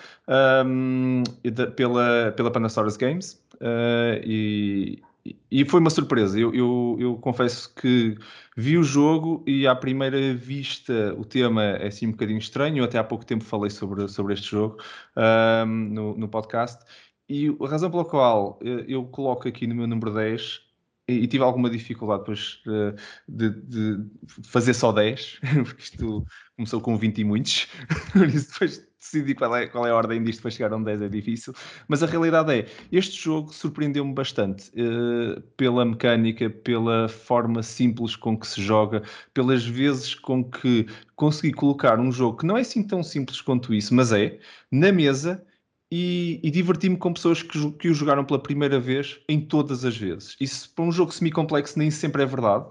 um, 0.67 1.23
e 1.45 1.51
da- 1.51 1.71
pela, 1.71 2.33
pela 2.37 2.51
Panasaurus 2.51 2.97
Games. 2.97 3.43
E, 4.25 5.03
e 5.51 5.65
foi 5.65 5.81
uma 5.81 5.91
surpresa. 5.91 6.39
Eu, 6.39 6.55
eu, 6.55 6.97
eu 7.01 7.17
confesso 7.17 7.75
que 7.75 8.17
vi 8.57 8.77
o 8.77 8.83
jogo 8.83 9.43
e 9.47 9.67
à 9.67 9.75
primeira 9.75 10.35
vista 10.35 11.15
o 11.19 11.25
tema 11.25 11.65
é 11.65 11.89
assim 11.89 12.07
um 12.09 12.13
bocadinho 12.13 12.39
estranho. 12.39 12.79
Eu 12.79 12.85
até 12.85 12.99
há 12.99 13.05
pouco 13.05 13.25
tempo 13.25 13.45
falei 13.45 13.71
sobre, 13.71 14.09
sobre 14.09 14.35
este 14.35 14.51
jogo 14.51 14.79
um, 15.17 15.67
no, 15.67 16.17
no 16.17 16.29
podcast. 16.29 16.85
E 17.29 17.49
a 17.61 17.69
razão 17.69 17.91
pela 17.91 18.05
qual 18.05 18.59
eh, 18.63 18.85
eu 18.89 19.05
coloco 19.07 19.49
aqui 19.49 19.67
no 19.67 19.75
meu 19.75 19.87
número 19.87 20.15
10 20.15 20.61
e, 21.09 21.27
tive 21.27 21.43
alguma 21.45 21.71
dificuldade 21.71 22.21
depois 22.21 22.63
eh, 22.69 22.95
de, 23.29 23.51
de 23.51 24.11
fazer 24.45 24.75
só 24.75 24.93
10, 24.93 25.41
porque 25.65 25.83
isto 25.83 26.27
começou 26.57 26.81
com 26.81 26.97
20 26.97 27.19
e 27.19 27.25
muitos, 27.25 27.67
por 28.13 28.29
isso 28.29 28.53
depois 28.53 28.86
decidi 28.99 29.35
qual 29.35 29.55
é, 29.57 29.67
qual 29.67 29.87
é 29.87 29.91
a 29.91 29.95
ordem 29.95 30.23
disto 30.23 30.43
para 30.43 30.51
chegar 30.51 30.73
a 30.73 30.77
um 30.77 30.83
10 30.83 31.03
é 31.03 31.09
difícil, 31.09 31.53
mas 31.89 32.03
a 32.03 32.07
realidade 32.07 32.53
é, 32.53 32.67
este 32.91 33.23
jogo 33.23 33.53
surpreendeu-me 33.53 34.15
bastante 34.15 34.71
eh, 34.77 35.43
pela 35.57 35.85
mecânica, 35.85 36.51
pela 36.51 37.09
forma 37.09 37.63
simples 37.63 38.17
com 38.17 38.39
que 38.39 38.47
se 38.47 38.63
joga, 38.63 39.03
pelas 39.35 39.65
vezes 39.65 40.15
com 40.15 40.45
que 40.45 40.87
consegui 41.15 41.53
colocar 41.53 42.01
um 42.01 42.11
jogo 42.11 42.39
que 42.39 42.47
não 42.47 42.57
é 42.57 42.61
assim 42.63 42.83
tão 42.83 43.03
simples 43.03 43.41
quanto 43.41 43.75
isso, 43.75 43.95
mas 43.95 44.13
é, 44.13 44.39
na 44.71 44.91
mesa 44.93 45.45
e, 45.91 46.41
e 46.43 46.51
diverti-me 46.51 46.97
com 46.97 47.13
pessoas 47.13 47.43
que, 47.43 47.71
que 47.73 47.89
o 47.89 47.95
jogaram 47.95 48.25
pela 48.25 48.43
primeira 48.43 48.81
vez 48.81 49.21
em 49.29 49.41
todas 49.41 49.85
as 49.85 49.97
vezes. 49.97 50.37
Isso 50.41 50.73
para 50.75 50.85
um 50.85 50.93
jogo 50.93 51.13
semi-complexo 51.13 51.79
nem 51.79 51.91
sempre 51.91 52.23
é 52.23 52.27
verdade. 52.27 52.67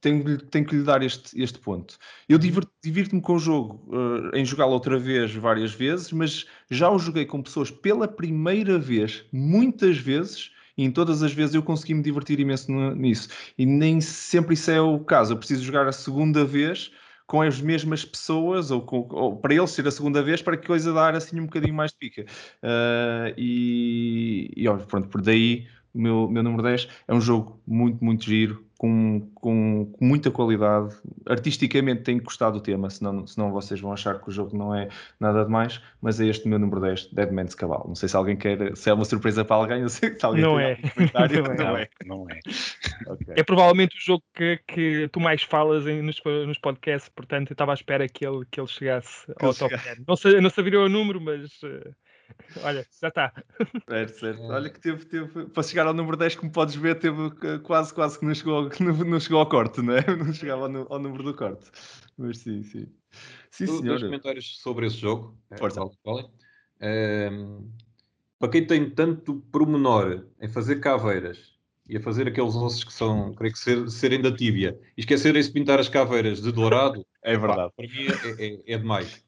Tenho, 0.00 0.24
que 0.24 0.30
lhe- 0.30 0.38
tenho 0.38 0.66
que 0.66 0.76
lhe 0.76 0.82
dar 0.82 1.02
este, 1.02 1.40
este 1.40 1.58
ponto. 1.58 1.98
Eu 2.28 2.38
diver- 2.38 2.66
divirto-me 2.82 3.20
com 3.20 3.34
o 3.34 3.38
jogo 3.38 3.86
eh, 4.32 4.40
em 4.40 4.44
jogá-lo 4.44 4.72
outra 4.72 4.98
vez 4.98 5.34
várias 5.34 5.72
vezes, 5.72 6.10
mas 6.12 6.46
já 6.70 6.90
o 6.90 6.98
joguei 6.98 7.26
com 7.26 7.42
pessoas 7.42 7.70
pela 7.70 8.08
primeira 8.08 8.78
vez, 8.78 9.24
muitas 9.32 9.98
vezes, 9.98 10.50
e 10.76 10.84
em 10.84 10.90
todas 10.90 11.22
as 11.22 11.32
vezes 11.32 11.54
eu 11.54 11.62
consegui 11.62 11.92
me 11.94 12.02
divertir 12.02 12.40
imenso 12.40 12.70
nisso. 12.94 13.28
E 13.58 13.66
nem 13.66 14.00
sempre 14.00 14.54
isso 14.54 14.70
é 14.70 14.80
o 14.80 14.98
caso. 15.00 15.32
Eu 15.34 15.36
preciso 15.38 15.62
jogar 15.64 15.86
a 15.86 15.92
segunda 15.92 16.44
vez 16.44 16.90
com 17.26 17.42
as 17.42 17.60
mesmas 17.60 18.04
pessoas, 18.04 18.70
ou, 18.70 18.82
com- 18.82 19.06
ou 19.10 19.36
para 19.36 19.54
eles 19.54 19.70
ser 19.70 19.86
a 19.86 19.90
segunda 19.90 20.22
vez, 20.22 20.42
para 20.42 20.56
que 20.56 20.64
a 20.64 20.66
coisa 20.66 20.92
dar 20.92 21.14
assim 21.14 21.38
um 21.40 21.44
bocadinho 21.46 21.74
mais 21.74 21.92
de 21.92 21.98
pica. 21.98 22.22
Uh, 22.62 23.32
e, 23.36 24.50
e 24.56 24.68
óbvio, 24.68 24.86
pronto, 24.86 25.08
por 25.08 25.20
daí 25.22 25.68
o 25.94 26.00
meu, 26.00 26.28
meu 26.28 26.42
número 26.42 26.62
10 26.62 26.88
é 27.06 27.14
um 27.14 27.20
jogo 27.20 27.60
muito, 27.66 28.02
muito 28.04 28.24
giro, 28.24 28.64
com, 28.80 29.28
com, 29.34 29.92
com 29.92 30.04
muita 30.06 30.30
qualidade. 30.30 30.96
Artisticamente 31.28 32.00
tem 32.02 32.18
gostado 32.18 32.58
do 32.58 32.62
tema, 32.62 32.88
senão, 32.88 33.26
senão 33.26 33.52
vocês 33.52 33.78
vão 33.78 33.92
achar 33.92 34.18
que 34.18 34.26
o 34.30 34.32
jogo 34.32 34.56
não 34.56 34.74
é 34.74 34.88
nada 35.20 35.44
demais, 35.44 35.82
mas 36.00 36.18
é 36.18 36.24
este 36.28 36.46
o 36.46 36.48
meu 36.48 36.58
número 36.58 36.80
10, 36.80 37.08
Dead 37.12 37.30
Man's 37.30 37.54
Cabal. 37.54 37.84
Não 37.86 37.94
sei 37.94 38.08
se 38.08 38.16
alguém 38.16 38.38
quer, 38.38 38.74
se 38.74 38.88
é 38.88 38.94
uma 38.94 39.04
surpresa 39.04 39.44
para 39.44 39.56
alguém, 39.56 39.86
sei 39.90 40.08
que 40.10 40.18
se 40.18 40.24
alguém 40.24 40.42
Não 40.42 40.58
é. 40.58 40.70
algum 40.76 40.88
comentário, 40.88 41.42
Não 41.42 41.52
é. 41.52 41.56
não 41.58 41.76
é. 41.76 41.88
Não 42.06 42.26
é. 42.30 42.40
Ok. 43.06 43.34
É 43.36 43.42
provavelmente 43.42 43.96
o 43.96 44.00
jogo 44.00 44.22
que, 44.34 44.60
que 44.66 45.08
tu 45.08 45.20
mais 45.20 45.42
falas 45.42 45.86
em- 45.86 46.00
nos, 46.00 46.18
nos 46.46 46.58
podcasts, 46.58 47.10
portanto 47.14 47.50
eu 47.50 47.54
estava 47.54 47.72
à 47.72 47.74
espera 47.74 48.08
que 48.08 48.24
ele, 48.26 48.44
que 48.50 48.58
ele 48.60 48.66
chegasse 48.68 49.26
Que 49.38 49.44
ao 49.44 49.50
ele 49.50 49.58
top 49.58 49.70
chegasse. 49.76 49.96
10. 49.96 50.06
Não, 50.08 50.16
sei, 50.16 50.40
não 50.40 50.48
saberia 50.50 50.80
o 50.80 50.88
número, 50.88 51.20
mas 51.20 51.50
eh, 51.64 51.90
olha, 52.62 52.86
já 53.00 53.08
está. 53.08 53.32
Certo, 53.88 54.18
certo. 54.20 54.42
Olha 54.42 54.70
que 54.70 54.78
teve, 54.80 55.04
teve, 55.04 55.46
para 55.46 55.62
chegar 55.64 55.86
ao 55.86 55.94
número 55.94 56.16
10, 56.16 56.36
como 56.36 56.52
podes 56.52 56.76
ver, 56.76 56.98
teve 56.98 57.26
eh, 57.42 57.58
quase, 57.58 57.92
quase 57.92 58.18
que 58.18 58.24
não 58.24 58.34
chegou, 58.34 58.68
não, 58.80 58.92
não 59.04 59.18
chegou 59.20 59.40
ao 59.40 59.48
corte, 59.48 59.82
não 59.82 59.94
é? 59.96 60.04
Não 60.16 60.32
chegava 60.32 60.66
ao, 60.68 60.92
ao 60.92 60.98
número 61.00 61.22
do 61.24 61.34
corte. 61.34 61.70
Mas 62.16 62.38
sim, 62.38 62.62
sim. 62.62 62.86
Sim, 63.50 63.66
Do- 63.66 63.82
Dois 63.82 64.02
comentários 64.02 64.58
sobre 64.60 64.86
esse 64.86 64.96
jogo. 64.96 65.36
eh, 65.50 65.56
Força. 65.56 65.80
que 65.88 65.96
falem. 66.04 66.30
Ehm, 66.80 67.68
para 68.38 68.48
quem 68.50 68.66
tem 68.66 68.88
tanto 68.90 69.40
pormenor 69.52 70.26
em 70.40 70.48
fazer 70.48 70.76
caveiras 70.76 71.58
e 71.88 71.96
a 71.96 72.00
fazer 72.00 72.28
aqueles 72.28 72.54
ossos 72.54 72.84
que 72.84 72.92
são, 72.92 73.34
creio 73.34 73.52
que 73.52 73.58
ser, 73.58 73.90
serem 73.90 74.20
da 74.22 74.32
tíbia, 74.34 74.78
e 74.96 75.00
esquecerem-se 75.00 75.48
de 75.48 75.54
pintar 75.54 75.80
as 75.80 75.88
caveiras 75.88 76.40
de 76.40 76.52
dourado, 76.52 77.04
É 77.22 77.34
pá, 77.36 77.46
verdade. 77.46 77.72
para 77.76 77.88
mim 77.88 78.06
é, 78.22 78.46
é- 78.46 78.74
é 78.74 78.78
demais. 78.78 79.24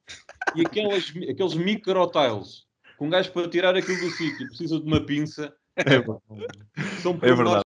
E 0.54 0.62
aquelas, 0.62 1.12
aqueles 1.28 1.54
micro-tiles, 1.54 2.60
que 2.60 2.71
um 3.02 3.10
gajo 3.10 3.32
para 3.32 3.48
tirar 3.48 3.76
aquilo 3.76 3.98
do 4.00 4.10
sítio 4.10 4.46
precisa 4.46 4.78
de 4.78 4.86
uma 4.86 5.04
pinça, 5.04 5.54
É, 5.76 5.82
são 7.02 7.18
É 7.20 7.34
verdade. 7.34 7.64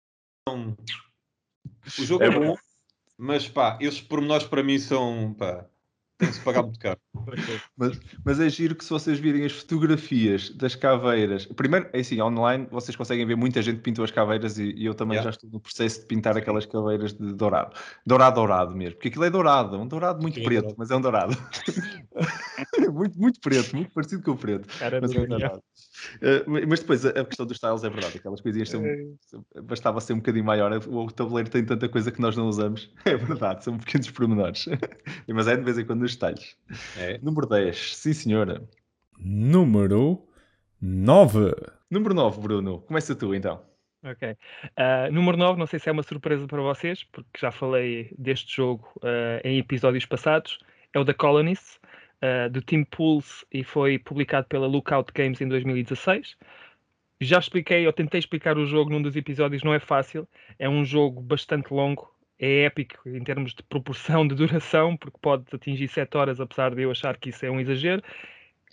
são- 0.47 0.77
O 1.99 2.03
jogo 2.05 2.23
É 2.23 2.27
é, 2.27 2.31
bom, 2.31 2.55
mas 3.17 3.47
pá, 3.47 3.77
esses 3.81 4.01
pormenores 4.01 4.45
para 4.45 4.61
mim 4.63 4.77
são, 4.77 5.33
pá, 5.33 5.65
tem 6.21 6.29
que 6.29 6.35
se 6.35 6.41
pagar 6.41 6.61
muito 6.63 6.79
caro. 6.79 6.99
Mas, 7.75 7.99
mas 8.23 8.39
é 8.39 8.47
giro 8.49 8.75
que 8.75 8.83
se 8.83 8.89
vocês 8.89 9.19
virem 9.19 9.43
as 9.43 9.51
fotografias 9.51 10.49
das 10.51 10.75
caveiras, 10.75 11.45
primeiro, 11.47 11.89
é 11.91 11.99
assim, 11.99 12.21
online 12.21 12.67
vocês 12.71 12.95
conseguem 12.95 13.25
ver 13.25 13.35
muita 13.35 13.61
gente 13.61 13.81
pintou 13.81 14.05
as 14.05 14.11
caveiras 14.11 14.57
e, 14.57 14.71
e 14.73 14.85
eu 14.85 14.93
também 14.93 15.11
Yeah. 15.11 15.29
já 15.29 15.35
estou 15.35 15.49
no 15.49 15.59
processo 15.59 15.99
de 16.01 16.05
pintar 16.05 16.37
aquelas 16.37 16.65
caveiras 16.65 17.11
de 17.13 17.33
dourado. 17.33 17.75
Dourado, 18.05 18.35
dourado 18.35 18.75
mesmo, 18.75 18.95
porque 18.95 19.09
aquilo 19.09 19.25
é 19.25 19.29
dourado, 19.29 19.77
um 19.77 19.87
dourado 19.87 20.21
muito 20.21 20.35
Sim, 20.35 20.41
é 20.41 20.43
preto, 20.45 20.61
dourado. 20.61 20.75
mas 20.77 20.91
é 20.91 20.95
um 20.95 21.01
dourado. 21.01 21.37
muito, 22.93 23.19
muito 23.19 23.39
preto, 23.41 23.75
muito 23.75 23.91
parecido 23.91 24.23
com 24.23 24.31
o 24.31 24.37
preto. 24.37 24.67
Cara, 24.77 24.99
Mas, 25.01 25.11
é 25.11 25.19
verdade. 25.19 25.59
Eh, 26.21 26.43
mas 26.67 26.79
depois 26.79 27.05
a 27.05 27.25
questão 27.25 27.45
dos 27.45 27.59
tiles 27.59 27.83
é 27.83 27.89
verdade, 27.89 28.17
aquelas 28.17 28.41
coisinhas 28.41 28.69
são, 28.69 28.85
É. 28.85 29.05
bastava 29.61 29.99
ser 30.01 30.13
um 30.13 30.17
bocadinho 30.17 30.45
maior. 30.45 30.71
O 30.87 31.11
tabuleiro 31.11 31.49
tem 31.49 31.63
tanta 31.65 31.87
coisa 31.89 32.11
que 32.11 32.21
nós 32.21 32.35
não 32.35 32.47
usamos. 32.47 32.91
É 33.05 33.15
verdade, 33.15 33.63
são 33.63 33.77
pequenos 33.77 34.09
pormenores. 34.11 34.65
Mas 35.27 35.47
é 35.47 35.55
de 35.55 35.63
vez 35.63 35.77
em 35.77 35.85
quando 35.85 36.01
nos 36.01 36.13
detalhes. 36.13 36.55
É. 36.97 37.17
Número 37.21 37.47
10, 37.47 37.95
sim 37.97 38.13
senhora. 38.13 38.61
Número 39.19 40.21
9. 40.81 41.53
Número 41.89 42.13
9, 42.13 42.41
Bruno. 42.41 42.79
Começa 42.81 43.15
tu 43.15 43.35
então. 43.35 43.61
Ok. 44.03 44.35
Ah, 44.75 45.09
número 45.11 45.37
9, 45.37 45.59
não 45.59 45.67
sei 45.67 45.77
se 45.79 45.87
é 45.87 45.91
uma 45.91 46.01
surpresa 46.01 46.47
para 46.47 46.61
vocês, 46.61 47.03
porque 47.03 47.39
já 47.39 47.51
falei 47.51 48.11
deste 48.17 48.55
jogo 48.55 48.87
ah, 49.03 49.39
em 49.43 49.59
episódios 49.59 50.05
passados. 50.05 50.57
É 50.93 50.99
o 50.99 51.05
The 51.05 51.13
Colonists, 51.13 51.79
ah, 52.21 52.47
do 52.47 52.61
Team 52.61 52.83
Pulse, 52.83 53.45
e 53.51 53.63
foi 53.63 53.97
publicado 53.97 54.47
pela 54.47 54.67
Lookout 54.67 55.11
Games 55.13 55.41
em 55.41 55.47
2016. 55.47 56.37
Já 57.19 57.39
expliquei, 57.39 57.85
ou 57.85 57.93
tentei 57.93 58.19
explicar 58.19 58.57
o 58.57 58.65
jogo 58.65 58.91
num 58.91 59.01
dos 59.01 59.15
episódios, 59.15 59.63
não 59.63 59.73
é 59.73 59.79
fácil. 59.79 60.27
É 60.59 60.69
um 60.69 60.85
jogo 60.85 61.21
bastante 61.21 61.73
longo, 61.73 62.13
é 62.39 62.63
épico 62.63 63.07
em 63.07 63.23
termos 63.23 63.53
de 63.53 63.63
proporção 63.63 64.27
de 64.27 64.35
duração, 64.35 64.95
porque 64.97 65.17
pode 65.21 65.45
atingir 65.51 65.87
7 65.87 66.15
horas, 66.17 66.39
apesar 66.39 66.75
de 66.75 66.81
eu 66.83 66.91
achar 66.91 67.17
que 67.17 67.29
isso 67.29 67.45
é 67.45 67.51
um 67.51 67.59
exagero. 67.59 68.03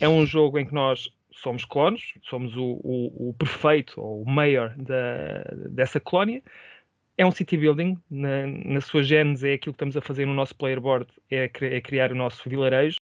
É 0.00 0.08
um 0.08 0.26
jogo 0.26 0.58
em 0.58 0.66
que 0.66 0.74
nós 0.74 1.10
somos 1.30 1.64
clones, 1.64 2.14
somos 2.22 2.56
o, 2.56 2.80
o, 2.82 3.30
o 3.30 3.34
prefeito 3.34 4.00
ou 4.00 4.22
o 4.22 4.30
mayor 4.30 4.74
da, 4.76 5.44
dessa 5.70 6.00
colónia. 6.00 6.42
É 7.16 7.26
um 7.26 7.32
city 7.32 7.56
building, 7.56 7.98
na, 8.10 8.46
na 8.46 8.80
sua 8.80 9.02
gênese 9.02 9.48
é 9.48 9.54
aquilo 9.54 9.72
que 9.72 9.76
estamos 9.76 9.96
a 9.96 10.00
fazer 10.00 10.26
no 10.26 10.34
nosso 10.34 10.54
player 10.54 10.80
board, 10.80 11.06
é, 11.30 11.50
é 11.62 11.80
criar 11.80 12.12
o 12.12 12.14
nosso 12.14 12.48
vilarejo. 12.48 12.96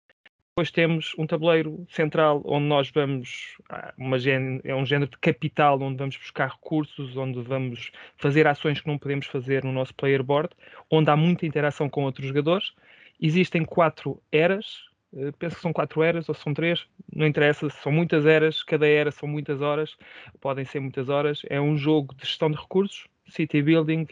Depois 0.57 0.71
temos 0.71 1.14
um 1.19 1.27
tabuleiro 1.27 1.85
central 1.90 2.40
onde 2.45 2.67
nós 2.67 2.88
vamos, 2.88 3.57
ah, 3.69 3.93
uma 3.99 4.17
gén- 4.21 4.61
é 4.62 4.73
um 4.73 4.87
género 4.87 5.11
de 5.11 5.19
capital 5.19 5.83
onde 5.83 5.99
vamos 5.99 6.17
buscar 6.17 6.49
recursos, 6.49 7.17
onde 7.17 7.43
vamos 7.43 7.90
fazer 8.17 8.47
ações 8.47 8.81
que 8.81 8.87
não 8.87 8.97
podemos 8.97 9.27
fazer 9.27 9.64
no 9.64 9.73
nosso 9.73 9.93
player 9.97 10.23
board, 10.23 10.51
onde 10.88 11.11
há 11.11 11.17
muita 11.17 11.45
interação 11.45 11.90
com 11.90 12.05
outros 12.05 12.29
jogadores. 12.29 12.73
Existem 13.21 13.64
quatro 13.64 14.23
eras, 14.31 14.85
eh, 15.17 15.33
penso 15.37 15.57
que 15.57 15.62
são 15.62 15.73
quatro 15.73 16.05
eras 16.05 16.29
ou 16.29 16.37
são 16.37 16.55
três, 16.55 16.87
não 17.12 17.27
interessa, 17.27 17.69
são 17.69 17.90
muitas 17.90 18.25
eras, 18.25 18.62
cada 18.62 18.87
era 18.87 19.11
são 19.11 19.29
muitas 19.29 19.61
horas, 19.61 19.97
podem 20.40 20.64
ser 20.64 20.79
muitas 20.79 21.09
horas. 21.09 21.43
É 21.51 21.61
um 21.61 21.77
jogo 21.77 22.14
de 22.14 22.25
gestão 22.27 22.49
de 22.49 22.57
recursos, 22.57 23.09
city 23.27 23.61
building, 23.61 24.07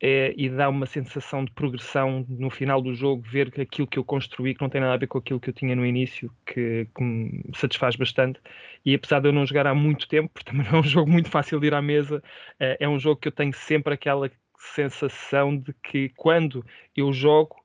é, 0.00 0.34
e 0.36 0.48
dá 0.50 0.68
uma 0.68 0.86
sensação 0.86 1.44
de 1.44 1.50
progressão 1.52 2.24
no 2.28 2.50
final 2.50 2.82
do 2.82 2.94
jogo, 2.94 3.22
ver 3.22 3.50
que 3.50 3.62
aquilo 3.62 3.86
que 3.86 3.98
eu 3.98 4.04
construí, 4.04 4.54
que 4.54 4.60
não 4.60 4.68
tem 4.68 4.80
nada 4.80 4.94
a 4.94 4.96
ver 4.98 5.06
com 5.06 5.18
aquilo 5.18 5.40
que 5.40 5.48
eu 5.50 5.54
tinha 5.54 5.74
no 5.74 5.86
início, 5.86 6.30
que, 6.46 6.86
que 6.94 7.02
me 7.02 7.42
satisfaz 7.54 7.96
bastante. 7.96 8.40
E 8.84 8.94
apesar 8.94 9.20
de 9.20 9.28
eu 9.28 9.32
não 9.32 9.46
jogar 9.46 9.66
há 9.66 9.74
muito 9.74 10.06
tempo, 10.08 10.30
porque 10.32 10.50
também 10.50 10.66
não 10.70 10.78
é 10.78 10.80
um 10.80 10.84
jogo 10.84 11.10
muito 11.10 11.30
fácil 11.30 11.58
de 11.60 11.66
ir 11.68 11.74
à 11.74 11.80
mesa, 11.82 12.22
eh, 12.60 12.76
é 12.80 12.88
um 12.88 12.98
jogo 12.98 13.20
que 13.20 13.28
eu 13.28 13.32
tenho 13.32 13.52
sempre 13.54 13.94
aquela 13.94 14.30
sensação 14.58 15.56
de 15.56 15.72
que 15.82 16.10
quando 16.10 16.64
eu 16.96 17.12
jogo, 17.12 17.56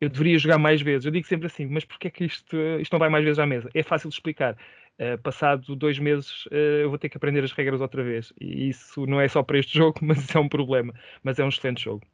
eu 0.00 0.08
deveria 0.08 0.38
jogar 0.38 0.58
mais 0.58 0.80
vezes. 0.82 1.04
Eu 1.06 1.12
digo 1.12 1.26
sempre 1.26 1.46
assim, 1.46 1.66
mas 1.66 1.84
porquê 1.84 2.08
é 2.08 2.10
que 2.10 2.24
isto, 2.24 2.56
isto 2.80 2.92
não 2.92 2.98
vai 2.98 3.08
mais 3.08 3.24
vezes 3.24 3.38
à 3.38 3.46
mesa? 3.46 3.68
É 3.74 3.82
fácil 3.82 4.08
de 4.08 4.14
explicar. 4.16 4.56
Uh, 5.00 5.20
passado 5.22 5.74
dois 5.74 5.98
meses 5.98 6.46
uh, 6.46 6.82
eu 6.82 6.90
vou 6.90 6.98
ter 6.98 7.08
que 7.08 7.16
aprender 7.16 7.42
as 7.42 7.52
regras 7.52 7.80
outra 7.80 8.02
vez. 8.04 8.32
E 8.40 8.68
isso 8.68 9.06
não 9.06 9.20
é 9.20 9.28
só 9.28 9.42
para 9.42 9.58
este 9.58 9.76
jogo, 9.78 9.98
mas 10.02 10.18
isso 10.18 10.36
é 10.36 10.40
um 10.40 10.48
problema. 10.48 10.92
Mas 11.22 11.38
é 11.38 11.44
um 11.44 11.48
excelente 11.48 11.82
jogo. 11.82 12.06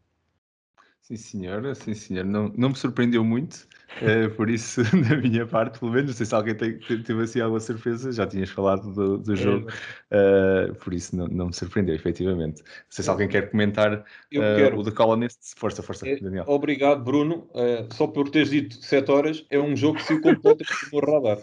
Sim, 1.08 1.16
senhora, 1.16 1.74
sim, 1.74 1.94
senhor. 1.94 2.22
Não, 2.22 2.52
não 2.54 2.68
me 2.68 2.76
surpreendeu 2.76 3.24
muito, 3.24 3.66
uh, 4.02 4.28
por 4.36 4.50
isso, 4.50 4.82
da 5.08 5.16
minha 5.16 5.46
parte, 5.46 5.78
pelo 5.78 5.90
menos, 5.90 6.10
não 6.10 6.14
sei 6.14 6.26
se 6.26 6.34
alguém 6.34 6.54
tem, 6.54 6.78
teve 6.78 7.22
assim 7.22 7.40
alguma 7.40 7.60
surpresa, 7.60 8.12
já 8.12 8.26
tinhas 8.26 8.50
falado 8.50 8.92
do, 8.92 9.16
do 9.16 9.34
jogo, 9.34 9.70
uh, 10.12 10.74
por 10.74 10.92
isso 10.92 11.16
não, 11.16 11.26
não 11.28 11.46
me 11.46 11.54
surpreendeu, 11.54 11.94
efetivamente. 11.94 12.62
Não 12.62 12.90
sei 12.90 13.04
se 13.04 13.08
alguém 13.08 13.26
quer 13.26 13.50
comentar 13.50 14.00
uh, 14.00 14.76
o 14.76 14.84
The 14.84 14.90
Colonists. 14.90 15.54
Força, 15.56 15.82
força, 15.82 16.06
é, 16.06 16.16
Daniel. 16.16 16.44
Obrigado, 16.46 17.02
Bruno. 17.02 17.48
só 17.94 18.06
por 18.06 18.28
teres 18.28 18.50
dito 18.50 18.76
7 18.76 19.10
horas, 19.10 19.46
é 19.48 19.58
um 19.58 19.74
jogo 19.74 19.96
que 19.96 20.04
se 20.04 20.20
completa 20.20 20.62
no 20.92 21.00
radar. 21.00 21.38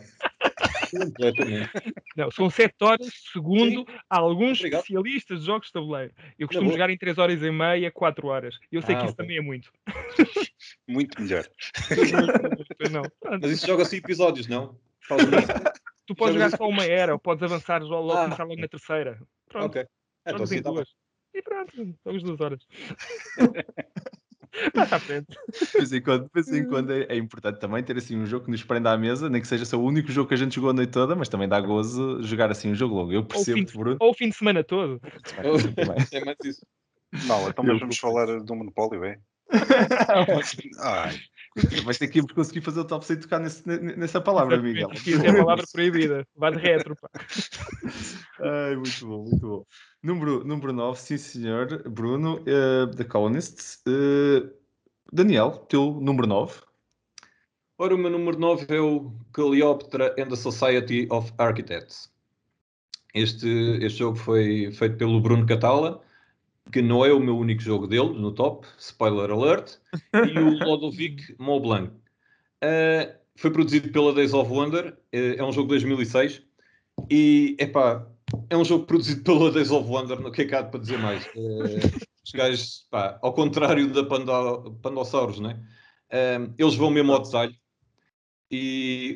Não, 2.16 2.32
são 2.32 2.50
7 2.50 2.74
horas, 2.82 3.10
segundo 3.32 3.82
Sim. 3.82 3.98
alguns 4.10 4.60
Obrigado. 4.60 4.82
especialistas 4.82 5.40
de 5.40 5.46
jogos 5.46 5.68
de 5.68 5.74
tabuleiro. 5.74 6.14
Eu 6.38 6.48
costumo 6.48 6.72
jogar 6.72 6.90
em 6.90 6.98
3 6.98 7.18
horas 7.18 7.42
e 7.42 7.52
meia, 7.52 7.92
4 7.92 8.28
horas. 8.28 8.58
Eu 8.72 8.82
sei 8.82 8.96
ah, 8.96 9.00
que 9.00 9.06
isso 9.06 9.14
okay. 9.14 9.26
também 9.26 9.38
é 9.38 9.42
muito. 9.42 9.72
Muito 10.88 11.22
melhor. 11.22 11.46
não. 12.92 13.04
Mas 13.40 13.52
isso 13.52 13.68
joga-se 13.68 13.98
episódios, 13.98 14.48
não? 14.48 14.80
Tu 16.08 16.16
podes 16.16 16.36
jogar 16.36 16.56
só 16.56 16.68
uma 16.68 16.86
era, 16.86 17.14
ou 17.14 17.20
podes 17.20 17.44
avançar 17.44 17.82
logo, 17.82 18.12
ah. 18.12 18.24
começar 18.24 18.44
logo 18.44 18.62
na 18.62 18.68
terceira. 18.68 19.20
Pronto. 19.48 19.66
Ok. 19.66 19.86
Então, 20.26 20.46
tá 20.46 20.72
duas. 20.72 20.90
E 21.34 21.42
pronto, 21.42 21.96
jogos 22.06 22.24
duas 22.24 22.42
horas. 22.42 22.68
Passa 24.74 24.96
à 24.96 25.00
frente. 25.00 25.28
De 25.28 25.78
vez 25.78 25.92
em 25.94 26.02
quando, 26.02 26.24
de 26.24 26.32
vez 26.34 26.48
em 26.50 26.66
quando 26.68 26.94
é, 26.94 27.04
é, 27.10 27.18
importante 27.18 27.60
também 27.60 27.84
ter 27.84 27.98
assim 27.98 28.18
um 28.18 28.26
jogo 28.26 28.46
que 28.46 28.52
nos 28.52 28.64
prenda 28.64 28.92
à 28.92 28.98
mesa, 28.98 29.30
nem 29.30 29.42
que 29.42 29.48
seja 29.48 29.66
só 29.66 29.78
o 29.78 29.84
único 29.84 30.12
jogo 30.12 30.28
que 30.28 30.34
a 30.34 30.38
gente 30.38 30.56
jogou 30.56 30.70
a 30.70 30.74
noite 30.74 30.92
toda, 30.92 31.16
mas 31.16 31.30
também 31.30 31.48
dá 31.48 31.60
gozo 31.60 32.22
jogar 32.24 32.52
assim 32.52 32.72
um 32.72 32.76
jogo 32.76 32.96
longo. 32.96 33.12
Eu 33.12 33.26
percebo, 33.26 33.60
ou 33.60 33.68
fim, 33.68 33.78
Bruno. 33.78 33.98
Ou 34.00 34.12
o 34.12 34.14
fim 34.14 34.30
de 34.30 34.36
semana 34.36 34.64
todo. 34.64 35.02
É 36.12 36.26
mais 36.26 36.38
isso. 36.44 36.66
Não, 37.28 37.50
então 37.50 37.64
mas 37.64 37.80
vamos 37.80 37.98
falar 37.98 38.26
do 38.26 38.56
Monopólio, 38.56 39.04
é? 39.06 39.18
Ai. 40.80 41.16
Vais 41.86 41.98
ter 41.98 42.10
que 42.10 42.22
conseguir 42.22 42.60
fazer 42.62 42.82
o 42.82 42.86
top 42.86 43.06
sem 43.06 43.18
tocar 43.18 43.40
nesse, 43.40 43.66
nessa 43.66 44.20
palavra, 44.20 44.62
Miguel. 44.62 44.90
Isso 44.92 45.24
é 45.24 45.30
a 45.30 45.38
palavra 45.38 45.64
proibida. 45.72 46.28
Vai 46.36 46.52
de 46.52 46.58
retro, 46.58 46.96
pá. 46.98 47.10
Ai, 48.42 48.76
muito 48.76 49.08
bom, 49.08 49.24
muito 49.24 49.40
bom. 49.40 49.66
Número, 50.06 50.46
número 50.46 50.72
9, 50.72 51.00
sim 51.00 51.18
senhor. 51.18 51.82
Bruno, 51.90 52.36
uh, 52.42 52.96
The 52.96 53.04
Colonists. 53.06 53.82
Uh, 53.88 54.54
Daniel, 55.12 55.66
teu 55.68 56.00
número 56.00 56.28
9. 56.28 56.62
Ora, 57.80 57.96
o 57.96 57.98
meu 57.98 58.12
número 58.12 58.38
9 58.38 58.68
é 58.70 58.80
o 58.80 59.12
Cleopatra 59.34 60.14
and 60.20 60.28
the 60.28 60.36
Society 60.36 61.08
of 61.10 61.34
Architects. 61.40 62.14
Este, 63.16 63.48
este 63.82 63.98
jogo 63.98 64.16
foi 64.16 64.72
feito 64.74 64.96
pelo 64.98 65.20
Bruno 65.20 65.44
Catala 65.48 66.00
que 66.72 66.84
não 66.84 67.04
é 67.04 67.12
o 67.12 67.20
meu 67.20 67.36
único 67.36 67.62
jogo 67.62 67.88
dele 67.88 68.10
no 68.10 68.32
top, 68.32 68.68
spoiler 68.78 69.32
alert, 69.32 69.78
e 70.14 70.38
o 70.38 70.52
Lodovic 70.66 71.36
Montblanc. 71.40 71.92
Uh, 72.64 73.12
foi 73.36 73.50
produzido 73.50 73.90
pela 73.90 74.14
Days 74.14 74.34
of 74.34 74.52
Wonder, 74.52 74.96
é 75.12 75.44
um 75.44 75.52
jogo 75.52 75.68
de 75.68 75.86
2006, 75.86 76.44
e 77.10 77.56
epá, 77.60 78.08
é 78.50 78.58
um 78.58 78.66
jogo 78.66 78.86
produzido 78.86 79.24
pela 79.24 79.52
Days 79.52 79.72
of 79.72 79.90
Wonder, 79.90 80.20
no 80.20 80.32
que 80.32 80.44
é 80.44 80.46
que 80.46 80.56
há 80.56 80.64
para 80.64 80.80
dizer 80.80 80.98
mais? 80.98 81.26
Uh, 81.28 81.80
os 82.26 82.32
gajos, 82.34 82.88
pá, 82.90 83.18
ao 83.22 83.34
contrário 83.34 83.92
da 83.92 84.04
Pando, 84.04 84.78
Pandossauros, 84.82 85.40
né? 85.40 85.60
Uh, 86.12 86.54
eles 86.58 86.76
vão 86.76 86.90
mesmo 86.90 87.14
ao 87.14 87.22
detalhe 87.22 87.58
e 88.52 89.16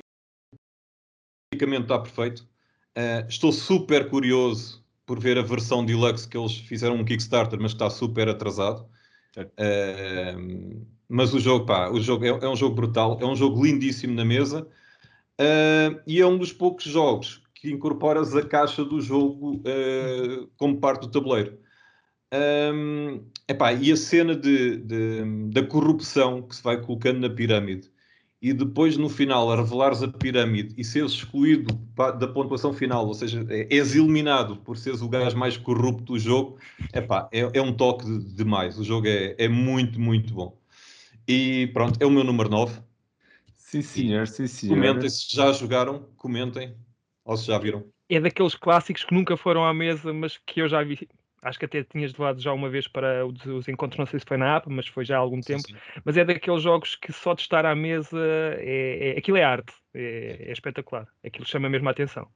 o 1.54 1.76
está 1.76 2.00
perfeito. 2.00 2.48
Uh, 2.98 3.28
estou 3.28 3.52
super 3.52 4.10
curioso 4.10 4.84
por 5.06 5.20
ver 5.20 5.38
a 5.38 5.42
versão 5.42 5.86
deluxe 5.86 6.28
que 6.28 6.38
eles 6.38 6.56
fizeram 6.56 6.96
um 6.96 7.06
Kickstarter, 7.06 7.60
mas 7.60 7.72
está 7.72 7.90
super 7.90 8.30
atrasado. 8.30 8.88
Uh, 9.38 10.86
mas 11.08 11.34
o 11.34 11.40
jogo, 11.40 11.66
pá, 11.66 11.90
o 11.90 12.00
jogo 12.00 12.26
é, 12.26 12.30
é, 12.30 12.48
um 12.48 12.56
jogo 12.56 12.76
brutal, 12.76 13.18
é 13.22 13.26
um 13.26 13.36
jogo 13.36 13.64
lindíssimo 13.66 14.14
na 14.14 14.24
mesa 14.26 14.68
uh, 15.42 16.02
e 16.06 16.22
é 16.22 16.28
um 16.28 16.38
dos 16.38 16.54
poucos 16.54 16.84
jogos 16.84 17.42
que 17.60 17.72
incorporas 17.72 18.36
a 18.36 18.46
caixa 18.46 18.84
do 18.86 19.02
jogo 19.02 19.58
uh, 19.58 20.50
como 20.58 20.80
parte 20.80 21.02
do 21.02 21.12
tabuleiro. 21.12 21.58
Um, 22.34 23.26
epá, 23.48 23.74
e 23.74 23.92
a 23.92 23.98
cena 23.98 24.36
de, 24.36 24.78
de, 24.78 25.50
da 25.52 25.64
corrupção 25.64 26.44
que 26.44 26.56
se 26.56 26.64
vai 26.64 26.80
colocando 26.80 27.20
na 27.20 27.30
pirâmide 27.30 27.90
e 28.42 28.54
depois 28.54 28.96
no 28.96 29.10
final 29.10 29.52
a 29.52 29.56
revelares 29.58 30.02
a 30.02 30.08
pirâmide 30.08 30.74
e 30.78 30.84
seres 30.84 31.12
excluído 31.12 31.74
da 31.96 32.28
pontuação 32.28 32.72
final, 32.72 33.06
ou 33.06 33.14
seja, 33.14 33.46
é, 33.50 33.68
és 33.70 33.96
eliminado 33.96 34.56
por 34.58 34.78
seres 34.78 35.02
o 35.02 35.10
gajo 35.10 35.36
mais 35.38 35.58
corrupto 35.58 36.14
do 36.14 36.20
jogo, 36.20 36.58
epá, 36.94 37.28
é, 37.34 37.50
é 37.54 37.62
um 37.62 37.74
toque 37.74 38.06
de, 38.06 38.36
demais. 38.36 38.80
O 38.80 38.84
jogo 38.84 39.08
é, 39.08 39.36
é 39.38 39.50
muito, 39.50 40.00
muito 40.00 40.34
bom. 40.34 40.58
E 41.28 41.68
pronto, 41.74 42.02
é 42.02 42.06
o 42.06 42.12
meu 42.12 42.24
número 42.24 42.50
9. 42.50 42.80
Sim, 43.56 43.82
senhor, 43.82 44.28
sim, 44.28 44.48
senhor. 44.48 44.76
Comentem 44.76 45.10
se 45.10 45.36
já 45.36 45.52
jogaram, 45.52 46.06
comentem 46.16 46.74
ou 47.30 47.38
se 47.38 47.46
já 47.46 47.60
viram. 47.60 47.86
É 48.10 48.20
daqueles 48.20 48.56
clássicos 48.56 49.04
que 49.04 49.14
nunca 49.14 49.38
foram 49.38 49.64
à 49.64 49.72
mesa, 49.72 50.12
mas 50.12 50.38
que 50.38 50.62
eu 50.62 50.68
já 50.68 50.84
vi 50.84 51.08
acho 51.42 51.60
que 51.60 51.66
até 51.66 51.84
tinhas 51.84 52.12
levado 52.12 52.42
já 52.42 52.52
uma 52.52 52.70
vez 52.70 52.88
para 52.88 53.26
os, 53.26 53.46
os, 53.46 53.68
encontros, 53.68 53.98
não 53.98 54.06
sei 54.06 54.20
se 54.20 54.26
foi 54.26 54.36
na 54.36 54.58
app, 54.58 54.70
mas 54.70 54.88
foi 54.88 55.06
já 55.06 55.16
há 55.16 55.20
algum 55.20 55.42
sim, 55.42 55.54
tempo. 55.54 55.68
Sim. 55.68 55.76
Mas 56.04 56.18
é 56.18 56.26
daqueles 56.26 56.62
jogos 56.62 56.96
que 56.96 57.14
só 57.14 57.34
de 57.34 57.42
estar 57.42 57.66
à 57.66 57.74
mesa, 57.76 58.20
é, 58.58 59.14
é 59.16 59.18
aquilo 59.18 59.38
é 59.38 59.44
arte, 59.44 59.72
é, 59.94 60.48
é 60.50 60.52
espetacular, 60.52 61.08
aquilo 61.24 61.46
chama 61.46 61.70
mesmo 61.70 61.88
a 61.88 61.92
atenção. 61.92 62.28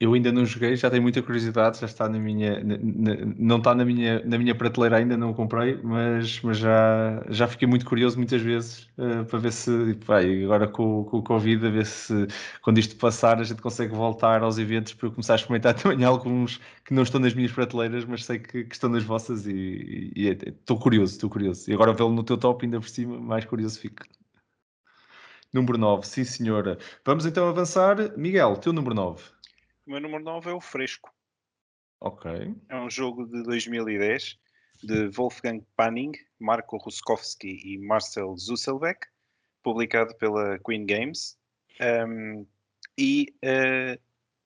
Eu 0.00 0.14
ainda 0.14 0.32
não 0.32 0.46
joguei, 0.46 0.74
já 0.76 0.88
tenho 0.88 1.02
muita 1.02 1.22
curiosidade, 1.22 1.78
já 1.78 1.84
está 1.86 2.08
na 2.08 2.18
minha. 2.18 2.64
Na, 2.64 2.78
na, 2.78 3.16
não 3.36 3.58
está 3.58 3.74
na 3.74 3.84
minha, 3.84 4.24
na 4.24 4.38
minha 4.38 4.54
prateleira 4.54 4.96
ainda, 4.96 5.14
não 5.14 5.34
comprei, 5.34 5.78
mas, 5.82 6.40
mas 6.40 6.56
já, 6.56 7.22
já 7.28 7.46
fiquei 7.46 7.68
muito 7.68 7.84
curioso 7.84 8.16
muitas 8.16 8.40
vezes 8.40 8.88
uh, 8.96 9.26
para 9.26 9.38
ver 9.38 9.52
se. 9.52 9.92
Vai, 10.06 10.42
agora 10.42 10.66
com, 10.66 11.04
com 11.04 11.18
o 11.18 11.22
Covid, 11.22 11.66
a 11.66 11.70
ver 11.70 11.84
se 11.84 12.26
quando 12.62 12.78
isto 12.78 12.96
passar 12.96 13.40
a 13.40 13.44
gente 13.44 13.60
consegue 13.60 13.94
voltar 13.94 14.42
aos 14.42 14.56
eventos 14.56 14.94
para 14.94 15.08
eu 15.08 15.12
começar 15.12 15.34
a 15.34 15.36
experimentar 15.36 15.74
também 15.78 16.02
alguns 16.02 16.58
que 16.82 16.94
não 16.94 17.02
estão 17.02 17.20
nas 17.20 17.34
minhas 17.34 17.52
prateleiras, 17.52 18.04
mas 18.06 18.24
sei 18.24 18.38
que, 18.38 18.64
que 18.64 18.74
estão 18.74 18.88
nas 18.88 19.04
vossas 19.04 19.46
e 19.46 20.12
é, 20.16 20.48
estou 20.48 20.78
curioso, 20.78 21.12
estou 21.12 21.28
curioso. 21.28 21.70
E 21.70 21.74
agora 21.74 21.92
vê-lo 21.92 22.10
no 22.14 22.24
teu 22.24 22.38
top 22.38 22.64
ainda 22.64 22.80
por 22.80 22.88
cima, 22.88 23.20
mais 23.20 23.44
curioso 23.44 23.78
fico. 23.78 24.02
Número 25.52 25.76
9, 25.76 26.06
sim 26.06 26.24
senhora. 26.24 26.78
Vamos 27.04 27.26
então 27.26 27.48
avançar. 27.48 28.16
Miguel, 28.16 28.56
teu 28.56 28.72
número 28.72 28.94
9. 28.94 29.39
O 29.86 29.90
meu 29.90 30.00
número 30.00 30.22
9 30.22 30.50
é 30.50 30.52
o 30.52 30.60
Fresco. 30.60 31.12
Ok. 32.00 32.30
É 32.68 32.76
um 32.76 32.90
jogo 32.90 33.26
de 33.26 33.42
2010 33.42 34.38
de 34.82 35.08
Wolfgang 35.08 35.64
Panning, 35.76 36.12
Marco 36.38 36.78
Ruskowski 36.78 37.60
e 37.64 37.78
Marcel 37.78 38.34
Zuselbeck, 38.36 39.06
publicado 39.62 40.14
pela 40.16 40.58
Queen 40.60 40.86
Games. 40.86 41.38
Um, 41.80 42.46
e 42.96 43.34
uh, 43.44 44.00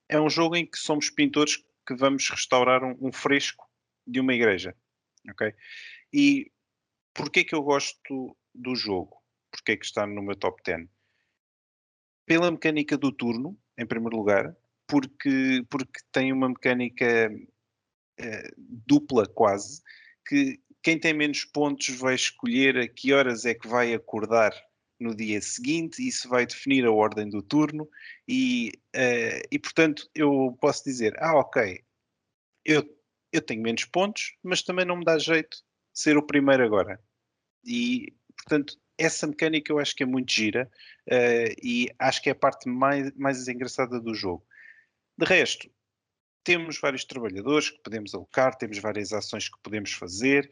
é 0.09 0.20
um 0.20 0.29
jogo 0.29 0.57
em 0.57 0.66
que 0.66 0.79
somos 0.79 1.11
pintores 1.11 1.64
que 1.87 1.94
vamos 1.94 2.29
restaurar 2.29 2.83
um, 2.83 2.97
um 3.01 3.12
fresco 3.12 3.68
de 4.07 4.20
uma 4.20 4.35
igreja. 4.35 4.77
Ok? 5.31 5.55
E 6.12 6.51
porquê 7.12 7.44
que 7.44 7.55
eu 7.55 7.62
gosto 7.62 8.37
do 8.55 8.75
jogo? 8.75 9.23
Porquê 9.51 9.77
que 9.77 9.85
está 9.85 10.07
no 10.07 10.23
meu 10.23 10.37
top 10.37 10.62
10? 10.64 10.88
Pela 12.27 12.51
mecânica 12.51 12.97
do 12.97 13.12
turno, 13.12 13.59
em 13.77 13.87
primeiro 13.87 14.16
lugar, 14.16 14.57
porque, 14.87 15.64
porque 15.70 16.01
tem 16.12 16.33
uma 16.33 16.49
mecânica 16.49 17.31
uh, 18.20 18.55
dupla 18.87 19.27
quase, 19.27 19.83
que 20.27 20.61
quem 20.83 20.99
tem 20.99 21.14
menos 21.14 21.44
pontos 21.44 21.88
vai 21.97 22.14
escolher 22.14 22.77
a 22.77 22.88
que 22.88 23.12
horas 23.12 23.44
é 23.44 23.55
que 23.55 23.66
vai 23.66 23.94
acordar 23.94 24.53
no 25.01 25.14
dia 25.14 25.40
seguinte, 25.40 26.07
isso 26.07 26.29
vai 26.29 26.47
definir 26.47 26.85
a 26.85 26.92
ordem 26.92 27.29
do 27.29 27.42
turno, 27.42 27.88
e, 28.29 28.73
uh, 28.94 29.47
e 29.51 29.59
portanto 29.59 30.09
eu 30.14 30.57
posso 30.61 30.85
dizer, 30.85 31.14
ah 31.18 31.37
ok, 31.37 31.83
eu, 32.64 32.85
eu 33.33 33.42
tenho 33.42 33.62
menos 33.62 33.85
pontos, 33.85 34.35
mas 34.42 34.62
também 34.62 34.85
não 34.85 34.97
me 34.97 35.05
dá 35.05 35.18
jeito 35.18 35.59
ser 35.92 36.16
o 36.16 36.23
primeiro 36.23 36.64
agora. 36.64 37.01
E 37.64 38.12
portanto 38.37 38.79
essa 38.99 39.27
mecânica 39.27 39.73
eu 39.73 39.79
acho 39.79 39.94
que 39.94 40.03
é 40.03 40.07
muito 40.07 40.33
gira 40.33 40.70
uh, 41.09 41.55
e 41.62 41.88
acho 41.99 42.23
que 42.23 42.29
é 42.29 42.33
a 42.33 42.37
parte 42.37 42.68
mais, 42.68 43.12
mais 43.16 43.49
engraçada 43.49 44.01
do 44.01 44.14
jogo. 44.14 44.44
De 45.16 45.24
resto, 45.24 45.68
temos 46.42 46.79
vários 46.79 47.05
trabalhadores 47.05 47.70
que 47.70 47.83
podemos 47.83 48.14
alocar, 48.14 48.55
temos 48.57 48.79
várias 48.79 49.12
ações 49.12 49.48
que 49.48 49.59
podemos 49.62 49.92
fazer. 49.92 50.48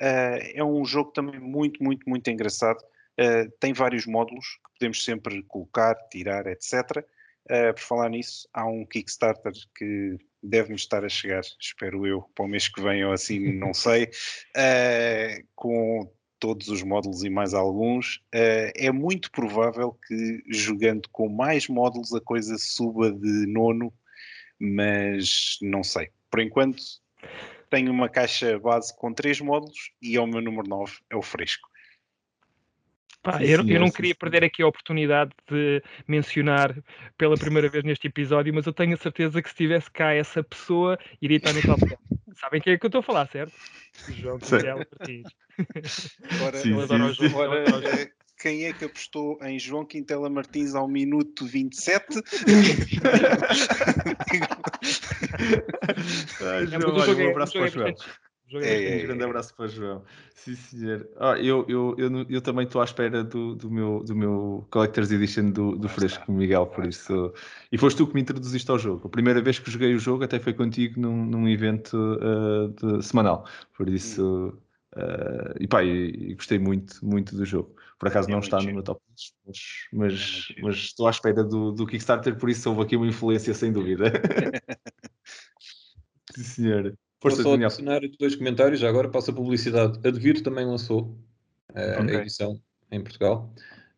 Uh, 0.00 0.42
é 0.54 0.64
um 0.64 0.84
jogo 0.84 1.10
também 1.12 1.40
muito, 1.40 1.82
muito, 1.82 2.08
muito 2.08 2.30
engraçado. 2.30 2.82
Uh, 3.18 3.50
tem 3.60 3.72
vários 3.72 4.06
módulos 4.06 4.46
que 4.64 4.78
podemos 4.78 5.04
sempre 5.04 5.42
colocar, 5.44 5.94
tirar, 6.10 6.46
etc. 6.46 6.98
Uh, 6.98 7.04
eh, 7.48 7.72
por 7.72 7.80
falar 7.80 8.08
nisso, 8.10 8.48
há 8.52 8.64
um 8.66 8.86
Kickstarter 8.86 9.52
que 9.76 10.16
deve-me 10.42 10.76
estar 10.76 11.04
a 11.04 11.08
chegar, 11.08 11.42
espero 11.60 12.06
eu, 12.06 12.22
para 12.34 12.44
o 12.44 12.48
mês 12.48 12.68
que 12.68 12.80
vem 12.80 13.04
ou 13.04 13.12
assim, 13.12 13.52
não 13.52 13.74
sei, 13.74 14.10
com 15.54 16.12
todos 16.42 16.66
os 16.66 16.82
módulos 16.82 17.22
e 17.22 17.30
mais 17.30 17.54
alguns, 17.54 18.16
uh, 18.34 18.72
é 18.74 18.90
muito 18.90 19.30
provável 19.30 19.96
que 20.08 20.42
jogando 20.48 21.08
com 21.10 21.28
mais 21.28 21.68
módulos 21.68 22.12
a 22.12 22.20
coisa 22.20 22.58
suba 22.58 23.12
de 23.12 23.46
nono, 23.46 23.92
mas 24.58 25.56
não 25.62 25.84
sei. 25.84 26.10
Por 26.28 26.40
enquanto, 26.40 26.82
tenho 27.70 27.92
uma 27.92 28.08
caixa 28.08 28.58
base 28.58 28.92
com 28.96 29.14
três 29.14 29.40
módulos 29.40 29.92
e 30.02 30.16
é 30.16 30.20
o 30.20 30.26
meu 30.26 30.40
número 30.40 30.68
9, 30.68 30.92
é 31.10 31.14
o 31.14 31.22
fresco. 31.22 31.70
Pá, 33.22 33.40
eu, 33.40 33.64
eu, 33.68 33.78
não 33.78 33.88
queria 33.88 34.16
perder 34.16 34.42
aqui 34.42 34.64
a 34.64 34.66
oportunidade 34.66 35.30
de 35.48 35.80
mencionar 36.08 36.76
pela 37.16 37.36
primeira 37.36 37.68
vez 37.68 37.84
neste 37.84 38.08
episódio, 38.08 38.52
mas 38.52 38.66
eu 38.66 38.72
tenho 38.72 38.94
a 38.94 38.96
certeza 38.96 39.40
que 39.40 39.48
se 39.48 39.54
tivesse 39.54 39.88
cá 39.92 40.12
essa 40.12 40.42
pessoa, 40.42 40.98
iria 41.20 41.36
estar 41.36 41.52
no 41.52 41.62
top 41.62 41.86
10. 41.86 42.00
Sabem 42.34 42.60
quem 42.60 42.72
é 42.72 42.78
que 42.78 42.84
eu 42.84 42.88
estou 42.88 42.98
a 42.98 43.04
falar, 43.04 43.28
certo? 43.28 43.52
João 44.08 44.38
Miguel 44.50 44.78
Martins. 44.78 45.30
Ora, 46.42 46.58
sim, 46.58 46.74
sim, 46.86 47.14
sim. 47.14 47.34
Ora, 47.34 47.64
quem 48.40 48.64
é 48.64 48.72
que 48.72 48.84
apostou 48.84 49.38
em 49.42 49.58
João 49.58 49.84
Quintela 49.84 50.28
Martins 50.28 50.74
ao 50.74 50.88
minuto 50.88 51.46
27? 51.46 52.06
Ai, 56.40 56.66
João, 56.66 56.96
olha, 56.96 57.26
um 57.26 57.30
abraço 57.30 57.52
para 57.52 57.62
o 57.62 57.68
João. 57.68 57.94
É, 58.54 58.92
é, 58.92 58.96
um 58.96 59.06
grande 59.06 59.24
abraço 59.24 59.54
para 59.54 59.64
o 59.64 59.68
João. 59.68 60.02
Sim, 60.34 60.56
senhor. 60.56 61.08
Ah, 61.16 61.38
eu, 61.38 61.64
eu, 61.68 61.94
eu, 61.96 62.26
eu 62.28 62.40
também 62.42 62.66
estou 62.66 62.82
à 62.82 62.84
espera 62.84 63.24
do, 63.24 63.54
do, 63.54 63.70
meu, 63.70 64.02
do 64.04 64.14
meu 64.14 64.66
Collector's 64.70 65.10
Edition 65.10 65.50
do, 65.50 65.76
do 65.76 65.88
Fresco, 65.88 66.30
Miguel, 66.30 66.66
por 66.66 66.84
isso. 66.84 67.32
E 67.70 67.78
foste 67.78 67.96
tu 67.96 68.06
que 68.06 68.14
me 68.14 68.20
introduziste 68.20 68.70
ao 68.70 68.78
jogo. 68.78 69.06
A 69.06 69.10
primeira 69.10 69.40
vez 69.40 69.58
que 69.58 69.70
joguei 69.70 69.94
o 69.94 69.98
jogo 69.98 70.24
até 70.24 70.38
foi 70.38 70.52
contigo 70.52 71.00
num, 71.00 71.24
num 71.24 71.48
evento 71.48 71.96
uh, 71.96 72.68
de, 72.68 73.02
semanal. 73.02 73.46
Por 73.74 73.88
isso. 73.88 74.52
Uh, 74.94 75.56
e 75.58 75.66
pá, 75.66 75.82
e, 75.82 76.30
e, 76.30 76.34
gostei 76.34 76.58
muito, 76.58 77.04
muito 77.04 77.34
do 77.34 77.44
jogo. 77.44 77.74
Por 77.98 78.08
acaso 78.08 78.28
é 78.28 78.32
não 78.32 78.40
está 78.40 78.60
no 78.60 78.72
meu 78.72 78.82
top 78.82 79.00
10, 79.16 79.32
mas, 79.46 79.58
mas, 79.92 80.48
é 80.56 80.62
mas, 80.62 80.76
estou 80.76 81.06
à 81.06 81.10
espera 81.10 81.42
do, 81.42 81.72
do 81.72 81.86
Kickstarter, 81.86 82.36
por 82.36 82.50
isso 82.50 82.68
houve 82.68 82.82
aqui 82.82 82.96
uma 82.96 83.06
influência 83.06 83.54
sem 83.54 83.72
dúvida. 83.72 84.12
Sim, 86.34 86.42
senhor. 86.42 86.94
Força, 87.20 87.42
Vou 87.42 87.56
só 87.56 87.64
adicionar 87.64 88.00
dois 88.18 88.34
comentários, 88.34 88.80
já 88.80 88.88
agora 88.88 89.08
passa 89.08 89.30
a 89.30 89.34
publicidade. 89.34 89.98
A 90.06 90.10
Devir 90.10 90.42
também 90.42 90.66
lançou 90.66 91.16
uh, 91.70 92.02
okay. 92.02 92.16
a 92.16 92.20
edição 92.20 92.60
em 92.90 93.00
Portugal. 93.00 93.54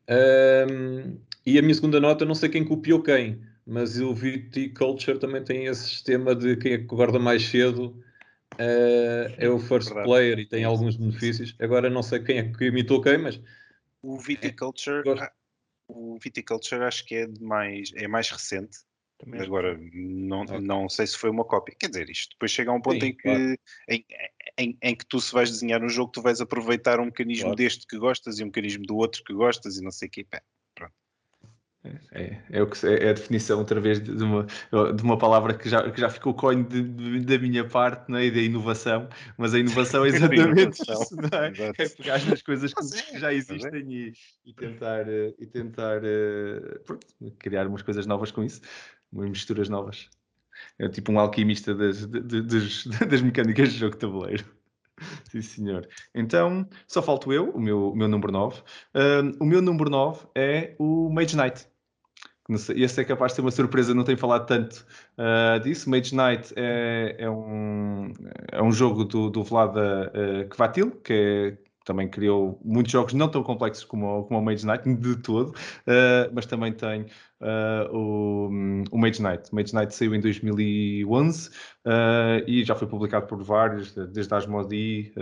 Um, 0.08 1.18
e 1.46 1.58
a 1.58 1.62
minha 1.62 1.74
segunda 1.74 1.98
nota, 1.98 2.24
não 2.24 2.34
sei 2.34 2.48
quem 2.48 2.64
copiou 2.64 3.02
quem, 3.02 3.40
mas 3.66 3.98
o 3.98 4.14
Viticulture 4.14 5.18
também 5.18 5.42
tem 5.42 5.66
esse 5.66 5.88
sistema 5.88 6.34
de 6.34 6.56
quem 6.56 6.72
é 6.74 6.78
que 6.78 6.84
guarda 6.84 7.18
mais 7.18 7.48
cedo 7.48 7.98
uh, 8.54 9.34
é 9.36 9.48
o 9.48 9.58
first 9.58 9.88
Verdade. 9.88 10.06
player 10.06 10.38
e 10.38 10.46
tem 10.46 10.64
alguns 10.64 10.96
benefícios. 10.96 11.54
Agora 11.60 11.90
não 11.90 12.02
sei 12.02 12.20
quem 12.20 12.38
é 12.38 12.52
que 12.52 12.66
imitou 12.66 13.00
quem, 13.00 13.18
mas 13.18 13.40
o 14.02 14.18
Viticulture, 14.18 15.02
é, 15.08 15.30
o 15.88 16.18
Viticulture 16.18 16.82
acho 16.82 17.04
que 17.04 17.14
é 17.14 17.28
mais, 17.40 17.90
é 17.94 18.06
mais 18.06 18.30
recente 18.30 18.78
também 19.18 19.40
Agora, 19.40 19.78
não, 19.92 20.42
okay. 20.42 20.60
não 20.60 20.88
sei 20.88 21.06
se 21.06 21.16
foi 21.16 21.30
uma 21.30 21.44
cópia. 21.44 21.74
Quer 21.78 21.88
dizer, 21.88 22.10
isto 22.10 22.30
depois 22.30 22.50
chega 22.50 22.70
a 22.70 22.74
um 22.74 22.80
ponto 22.80 23.00
Sim, 23.00 23.06
em, 23.06 23.16
que, 23.16 23.22
claro. 23.22 23.58
em, 23.88 24.04
em, 24.58 24.78
em, 24.82 24.96
que 24.96 25.06
tu, 25.06 25.20
se 25.20 25.32
vais 25.32 25.50
desenhar 25.50 25.82
um 25.82 25.88
jogo, 25.88 26.12
tu 26.12 26.20
vais 26.20 26.40
aproveitar 26.40 27.00
um 27.00 27.06
mecanismo 27.06 27.44
claro. 27.44 27.56
deste 27.56 27.86
que 27.86 27.96
gostas 27.96 28.38
e 28.38 28.42
um 28.42 28.46
mecanismo 28.46 28.84
do 28.84 28.96
outro 28.96 29.22
que 29.24 29.32
gostas 29.32 29.78
e 29.78 29.82
não 29.82 29.90
sei 29.90 30.08
o. 30.08 30.24
Pá, 30.24 30.38
pronto. 30.38 30.53
É, 32.12 32.38
é, 32.50 32.62
o 32.62 32.66
que, 32.66 32.86
é 32.86 33.10
a 33.10 33.12
definição, 33.12 33.58
outra 33.58 33.78
vez, 33.78 34.00
de 34.00 34.10
uma, 34.22 34.46
de 34.94 35.02
uma 35.02 35.18
palavra 35.18 35.52
que 35.52 35.68
já, 35.68 35.90
que 35.90 36.00
já 36.00 36.08
ficou 36.08 36.32
coin 36.32 36.62
de, 36.62 36.82
de, 36.82 37.20
da 37.20 37.38
minha 37.38 37.68
parte, 37.68 38.10
não 38.10 38.18
é? 38.18 38.24
E 38.24 38.30
da 38.30 38.40
inovação, 38.40 39.06
mas 39.36 39.52
a 39.52 39.58
inovação 39.58 40.04
é 40.04 40.08
exatamente 40.08 40.80
isso, 40.80 41.14
não 41.14 41.38
é? 41.38 41.52
É 41.76 41.88
pegar 41.90 42.24
nas 42.24 42.40
coisas 42.40 42.72
que, 42.72 43.12
que 43.12 43.18
já 43.18 43.34
existem 43.34 43.92
e, 43.92 44.12
e, 44.46 44.54
tentar, 44.54 45.06
eh, 45.06 45.34
e 45.38 45.46
tentar 45.46 46.00
eh, 46.02 46.78
pronto, 46.86 47.06
criar 47.38 47.66
umas 47.66 47.82
coisas 47.82 48.06
novas 48.06 48.30
com 48.30 48.42
isso 48.42 48.62
umas 49.14 49.30
misturas 49.30 49.68
novas. 49.68 50.08
É 50.78 50.88
tipo 50.88 51.12
um 51.12 51.18
alquimista 51.18 51.74
das, 51.74 52.06
das, 52.06 52.86
das 53.08 53.22
mecânicas 53.22 53.72
de 53.72 53.78
jogo 53.78 53.94
de 53.94 54.00
tabuleiro. 54.00 54.44
Sim, 55.30 55.42
senhor. 55.42 55.88
Então, 56.14 56.68
só 56.86 57.02
falto 57.02 57.32
eu, 57.32 57.50
o 57.50 57.60
meu, 57.60 57.90
o 57.90 57.96
meu 57.96 58.08
número 58.08 58.32
9. 58.32 58.60
Uh, 58.60 59.36
o 59.40 59.46
meu 59.46 59.60
número 59.60 59.90
9 59.90 60.26
é 60.34 60.76
o 60.78 61.10
Mage 61.10 61.36
Knight. 61.36 61.66
Esse 62.48 63.00
é 63.00 63.04
capaz 63.04 63.32
de 63.32 63.36
ser 63.36 63.40
uma 63.40 63.50
surpresa, 63.50 63.94
não 63.94 64.04
tenho 64.04 64.18
falado 64.18 64.46
tanto 64.46 64.84
uh, 65.16 65.58
disso. 65.60 65.88
Mage 65.88 66.14
Knight 66.14 66.52
é, 66.56 67.16
é, 67.18 67.30
um, 67.30 68.12
é 68.52 68.62
um 68.62 68.70
jogo 68.70 69.04
do, 69.04 69.30
do 69.30 69.42
Vlada 69.42 70.12
uh, 70.14 70.48
Kvatil, 70.50 70.90
que 71.02 71.12
é 71.12 71.73
também 71.84 72.08
criou 72.08 72.60
muitos 72.64 72.90
jogos 72.90 73.12
não 73.12 73.28
tão 73.28 73.42
complexos 73.42 73.84
como, 73.84 74.24
como 74.24 74.40
o 74.40 74.42
Mage 74.42 74.66
Knight, 74.66 74.92
de 74.94 75.16
todo, 75.16 75.50
uh, 75.50 76.30
mas 76.32 76.46
também 76.46 76.72
tem 76.72 77.02
uh, 77.40 77.96
o, 77.96 78.48
o 78.90 78.98
Mage 78.98 79.22
Knight. 79.22 79.52
O 79.52 79.54
Mage 79.54 79.74
Knight 79.74 79.94
saiu 79.94 80.14
em 80.14 80.20
2011 80.20 81.48
uh, 81.48 81.50
e 82.46 82.64
já 82.64 82.74
foi 82.74 82.88
publicado 82.88 83.26
por 83.26 83.42
vários, 83.42 83.94
desde 83.94 84.34
Asmodee. 84.34 85.12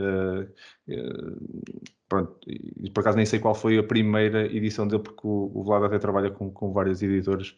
pronto, 2.08 2.38
e 2.46 2.90
por 2.90 3.00
acaso 3.00 3.16
nem 3.16 3.26
sei 3.26 3.38
qual 3.38 3.54
foi 3.54 3.78
a 3.78 3.82
primeira 3.82 4.46
edição 4.46 4.86
dele, 4.86 5.02
porque 5.02 5.26
o, 5.26 5.50
o 5.54 5.64
Vlad 5.64 5.84
até 5.84 5.98
trabalha 5.98 6.30
com, 6.30 6.50
com 6.50 6.72
várias 6.72 7.02
editoras 7.02 7.54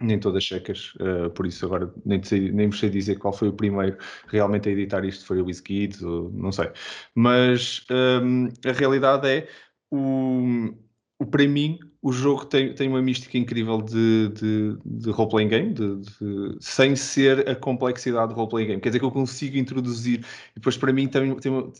nem 0.00 0.18
todas 0.18 0.42
checas, 0.42 0.92
uh, 0.96 1.30
por 1.30 1.46
isso 1.46 1.64
agora 1.64 1.92
nem, 2.04 2.22
sei, 2.22 2.50
nem 2.50 2.66
me 2.68 2.76
sei 2.76 2.90
dizer 2.90 3.16
qual 3.16 3.32
foi 3.32 3.48
o 3.48 3.52
primeiro 3.52 3.96
realmente 4.26 4.68
a 4.68 4.72
editar 4.72 5.04
isto, 5.04 5.24
foi 5.24 5.40
o 5.40 5.46
WizKids, 5.46 6.00
não 6.00 6.50
sei. 6.50 6.70
Mas 7.14 7.84
um, 7.90 8.48
a 8.68 8.72
realidade 8.72 9.28
é, 9.28 9.48
o, 9.90 10.74
o, 11.18 11.26
para 11.26 11.46
mim, 11.46 11.78
o 12.02 12.12
jogo 12.12 12.44
tem, 12.44 12.74
tem 12.74 12.88
uma 12.88 13.00
mística 13.00 13.38
incrível 13.38 13.80
de, 13.80 14.28
de, 14.30 14.76
de 14.84 15.10
role-playing 15.10 15.48
game, 15.48 15.72
de, 15.72 15.96
de, 16.00 16.56
sem 16.60 16.96
ser 16.96 17.48
a 17.48 17.54
complexidade 17.54 18.34
do 18.34 18.34
role-playing 18.34 18.66
game. 18.66 18.80
Quer 18.80 18.88
dizer 18.88 18.98
que 18.98 19.04
eu 19.04 19.12
consigo 19.12 19.56
introduzir, 19.56 20.20
e 20.50 20.54
depois 20.56 20.76
para 20.76 20.92
mim 20.92 21.06
tem, 21.06 21.34
tem 21.36 21.52
uma, 21.52 21.72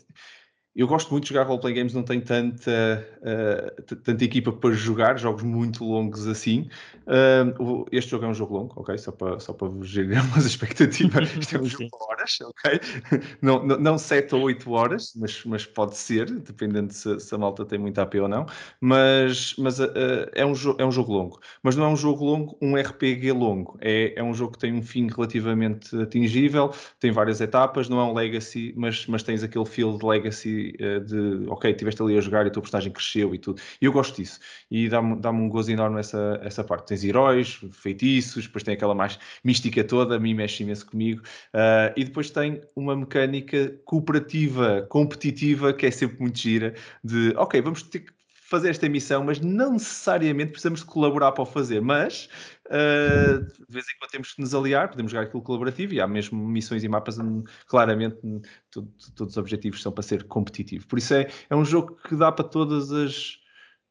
eu 0.75 0.87
gosto 0.87 1.09
muito 1.09 1.23
de 1.23 1.29
jogar 1.29 1.43
roleplay 1.43 1.73
games, 1.73 1.93
não 1.93 2.03
tenho 2.03 2.21
tanta, 2.21 3.07
uh, 3.21 3.95
tanta 3.95 4.25
equipa 4.25 4.51
para 4.51 4.71
jogar, 4.73 5.17
jogos 5.17 5.41
muito 5.41 5.85
longos 5.85 6.27
assim. 6.27 6.67
Uh, 7.07 7.85
este 7.93 8.11
jogo 8.11 8.25
é 8.25 8.27
um 8.27 8.33
jogo 8.33 8.57
longo, 8.57 8.73
ok? 8.75 8.97
Só 8.97 9.13
para, 9.13 9.39
só 9.39 9.53
para 9.53 9.69
vos 9.69 9.87
gerir 9.87 10.19
umas 10.25 10.45
expectativas. 10.45 11.31
Isto 11.37 11.55
é 11.55 11.61
um 11.61 11.65
jogo 11.65 11.85
de 11.85 11.89
horas, 12.01 12.37
ok? 12.41 12.79
Não, 13.41 13.63
não, 13.65 13.77
não 13.77 13.97
7 13.97 14.33
ou 14.35 14.41
8 14.41 14.71
horas, 14.71 15.13
mas, 15.15 15.43
mas 15.45 15.65
pode 15.65 15.95
ser, 15.95 16.29
dependendo 16.39 16.91
se, 16.91 17.19
se 17.19 17.35
a 17.35 17.37
malta 17.37 17.63
tem 17.63 17.77
muita 17.77 18.01
AP 18.01 18.15
ou 18.15 18.27
não. 18.27 18.45
Mas, 18.81 19.55
mas 19.57 19.79
uh, 19.79 19.91
é, 20.33 20.45
um 20.45 20.53
é 20.77 20.85
um 20.85 20.91
jogo 20.91 21.13
longo. 21.13 21.39
Mas 21.61 21.75
não 21.75 21.85
é 21.85 21.87
um 21.89 21.95
jogo 21.95 22.25
longo, 22.25 22.57
um 22.61 22.75
RPG 22.75 23.31
longo. 23.31 23.77
É, 23.79 24.13
é 24.17 24.23
um 24.23 24.33
jogo 24.33 24.53
que 24.53 24.59
tem 24.59 24.73
um 24.73 24.81
fim 24.81 25.07
relativamente 25.07 25.95
atingível, 25.97 26.73
tem 26.99 27.11
várias 27.11 27.39
etapas, 27.39 27.87
não 27.87 27.99
é 27.99 28.03
um 28.03 28.13
legacy, 28.13 28.73
mas, 28.75 29.05
mas 29.07 29.23
tens 29.23 29.43
aquele 29.43 29.65
feel 29.65 29.97
de 29.97 30.05
legacy 30.05 30.64
eh, 30.79 30.99
de 30.99 31.45
ok, 31.47 31.71
estiveste 31.71 32.01
ali 32.01 32.17
a 32.17 32.21
jogar 32.21 32.45
e 32.45 32.49
a 32.49 32.51
tua 32.51 32.61
personagem 32.61 32.91
cresceu 32.91 33.33
e 33.35 33.37
tudo. 33.37 33.61
E 33.81 33.85
eu 33.85 33.91
gosto 33.91 34.15
disso. 34.15 34.39
E 34.69 34.89
dá-me 34.89 35.15
dá 35.17 35.31
um 35.31 35.49
gozo 35.49 35.71
enorme 35.71 35.99
essa, 35.99 36.39
essa 36.43 36.63
parte. 36.63 36.87
Tens 36.87 37.03
heróis, 37.03 37.59
feitiços, 37.71 38.45
depois 38.45 38.63
tem 38.63 38.73
aquela 38.73 38.95
mais 38.95 39.19
mística 39.43 39.83
toda, 39.83 40.15
a 40.15 40.19
mim 40.19 40.33
mexe 40.33 40.63
imenso 40.63 40.85
comigo. 40.85 41.21
Uh, 41.53 41.93
e 41.95 42.03
depois 42.03 42.29
tem 42.29 42.61
uma 42.75 42.95
mecânica 42.95 43.77
cooperativa, 43.85 44.85
competitiva, 44.89 45.73
que 45.73 45.85
é 45.85 45.91
sempre 45.91 46.19
muito 46.21 46.37
gira, 46.39 46.73
de 47.03 47.33
ok, 47.35 47.61
vamos 47.61 47.83
ter 47.83 47.99
que 47.99 48.15
fazer 48.47 48.69
esta 48.69 48.87
missão, 48.87 49.23
mas 49.23 49.39
não 49.39 49.73
necessariamente 49.73 50.51
precisamos 50.51 50.81
de 50.81 50.85
colaborar 50.85 51.31
para 51.31 51.41
o 51.41 51.45
fazer, 51.45 51.81
mas 51.81 52.29
de 52.69 53.65
vez 53.69 53.85
em 53.87 53.97
quando 53.99 54.11
temos 54.11 54.33
que 54.33 54.41
nos 54.41 54.55
aliar, 54.55 54.89
podemos 54.89 55.11
jogar 55.11 55.25
aquilo 55.25 55.41
colaborativo 55.41 55.93
e 55.93 56.01
há 56.01 56.07
mesmo 56.07 56.47
missões 56.47 56.83
e 56.83 56.87
mapas, 56.87 57.19
hum, 57.19 57.43
claramente 57.67 58.17
hum, 58.23 58.41
todos 58.71 59.31
os 59.31 59.37
objetivos 59.37 59.81
são 59.81 59.91
para 59.91 60.03
ser 60.03 60.23
competitivo. 60.25 60.87
Por 60.87 60.97
isso 60.97 61.13
é, 61.13 61.27
é 61.49 61.55
um 61.55 61.65
jogo 61.65 61.95
que 62.07 62.15
dá 62.15 62.31
para 62.31 62.45
todas 62.47 62.91
as 62.91 63.37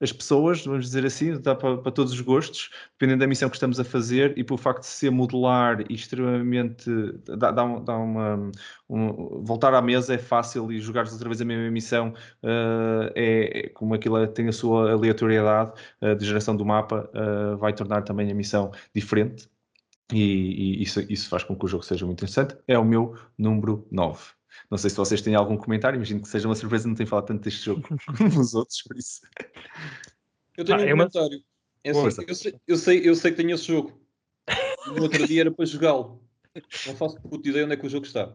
as 0.05 0.13
pessoas, 0.13 0.65
vamos 0.65 0.85
dizer 0.85 1.05
assim, 1.07 1.41
dá 1.41 1.55
para, 1.55 1.79
para, 1.79 1.91
todos 1.91 2.13
os 2.13 2.21
gostos, 2.21 2.71
dependendo 2.93 3.21
da 3.21 3.27
missão 3.27 3.49
que 3.49 3.57
estamos 3.57 3.81
a 3.81 3.85
fazer 3.85 4.37
e 4.37 4.45
pelo 4.45 4.59
facto 4.59 4.81
de 4.83 4.87
ser 4.87 5.11
modular 5.11 5.81
e 5.91 5.95
extremamente. 5.95 6.91
dá, 7.25 7.51
dá, 7.51 7.79
dá 7.79 7.97
uma. 7.97 8.51
Um, 8.89 9.43
voltar 9.43 9.73
à 9.75 9.81
mesa 9.81 10.15
é 10.15 10.19
fácil 10.19 10.71
e 10.71 10.79
jogar 10.79 11.11
outra 11.11 11.29
vez 11.29 11.41
a 11.41 11.45
mesma 11.45 11.71
missão 11.71 12.11
uh, 12.43 13.11
é, 13.15 13.67
é, 13.67 13.69
como 13.71 13.95
aquilo 13.95 14.19
é, 14.19 14.27
tem 14.27 14.47
a 14.47 14.53
sua 14.53 14.93
aleatoriedade 14.93 15.73
uh, 16.03 16.15
de 16.15 16.27
geração 16.27 16.55
do 16.55 16.65
mapa, 16.65 17.11
uh, 17.15 17.57
vai 17.57 17.73
tornar 17.73 18.03
também 18.03 18.31
a 18.31 18.35
missão 18.35 18.71
diferente. 18.95 19.49
E, 20.13 20.19
e 20.81 20.83
isso, 20.83 21.01
isso 21.11 21.29
faz 21.31 21.43
com 21.45 21.57
que 21.57 21.65
o 21.65 21.69
jogo 21.69 21.83
seja 21.83 22.05
muito 22.05 22.19
interessante. 22.19 22.57
É 22.69 22.79
o 22.79 22.85
meu 22.85 23.17
número 23.39 23.87
9. 23.91 24.23
Não 24.71 24.79
sei 24.79 24.91
se 24.91 24.97
vocês 24.97 25.23
têm 25.23 25.35
algum 25.35 25.57
comentário, 25.57 25.97
imagino 25.97 26.23
que 26.23 26.29
seja 26.29 26.49
uma 26.49 26.55
surpresa 26.55 26.89
não 26.89 26.95
tenho 26.95 27.09
falado 27.09 27.27
tanto 27.27 27.43
deste 27.43 27.65
jogo 27.65 27.83
como 28.17 28.41
os 28.41 28.55
outros, 28.55 28.83
por 28.83 28.97
isso. 28.97 29.21
Eu 30.57 30.65
tenho 30.65 30.79
ah, 30.79 30.83
um 30.83 30.85
é 30.85 30.91
comentário. 30.91 31.37
Uma... 31.39 31.45
É 31.85 31.91
assim, 31.91 32.25
eu, 32.27 32.35
sei, 32.35 32.55
eu, 32.67 32.77
sei, 32.77 33.09
eu 33.09 33.15
sei 33.15 33.31
que 33.31 33.37
tenho 33.37 33.55
esse 33.55 33.65
jogo. 33.65 34.01
No 34.87 35.03
outro 35.03 35.27
dia 35.27 35.43
era 35.43 35.51
para 35.51 35.65
jogá-lo. 35.65 36.23
Não 36.87 36.97
faço 36.97 37.21
puta 37.21 37.49
ideia 37.49 37.65
onde 37.65 37.75
é 37.75 37.77
que 37.77 37.87
o 37.87 37.91
jogo 37.91 38.07
está. 38.07 38.35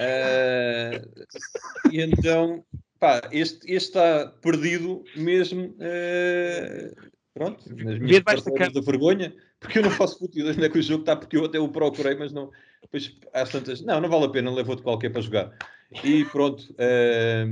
Uh, 0.00 1.90
e 1.90 2.00
então 2.00 2.64
pá, 2.98 3.20
este, 3.30 3.58
este 3.72 3.88
está 3.88 4.26
perdido 4.26 5.04
mesmo. 5.16 5.74
eh, 5.80 6.92
pronto, 7.32 7.64
nas 7.74 7.98
minhas 7.98 8.22
da 8.72 8.80
vergonha, 8.80 9.34
porque 9.60 9.78
eu 9.78 9.82
não 9.82 9.90
faço 9.90 10.18
puto 10.18 10.38
ideia 10.38 10.54
onde 10.54 10.64
é 10.64 10.68
que 10.68 10.78
o 10.78 10.82
jogo 10.82 11.02
está, 11.02 11.16
porque 11.16 11.36
eu 11.36 11.44
até 11.44 11.58
o 11.58 11.68
procurei, 11.68 12.14
mas 12.16 12.32
não. 12.32 12.50
Depois, 12.82 13.16
às 13.32 13.50
tantas, 13.50 13.80
não, 13.82 14.00
não 14.00 14.08
vale 14.08 14.24
a 14.26 14.28
pena, 14.30 14.50
levou-te 14.50 14.82
qualquer 14.82 15.10
para 15.10 15.20
jogar. 15.20 15.52
E 16.04 16.24
pronto, 16.26 16.74
eh, 16.78 17.44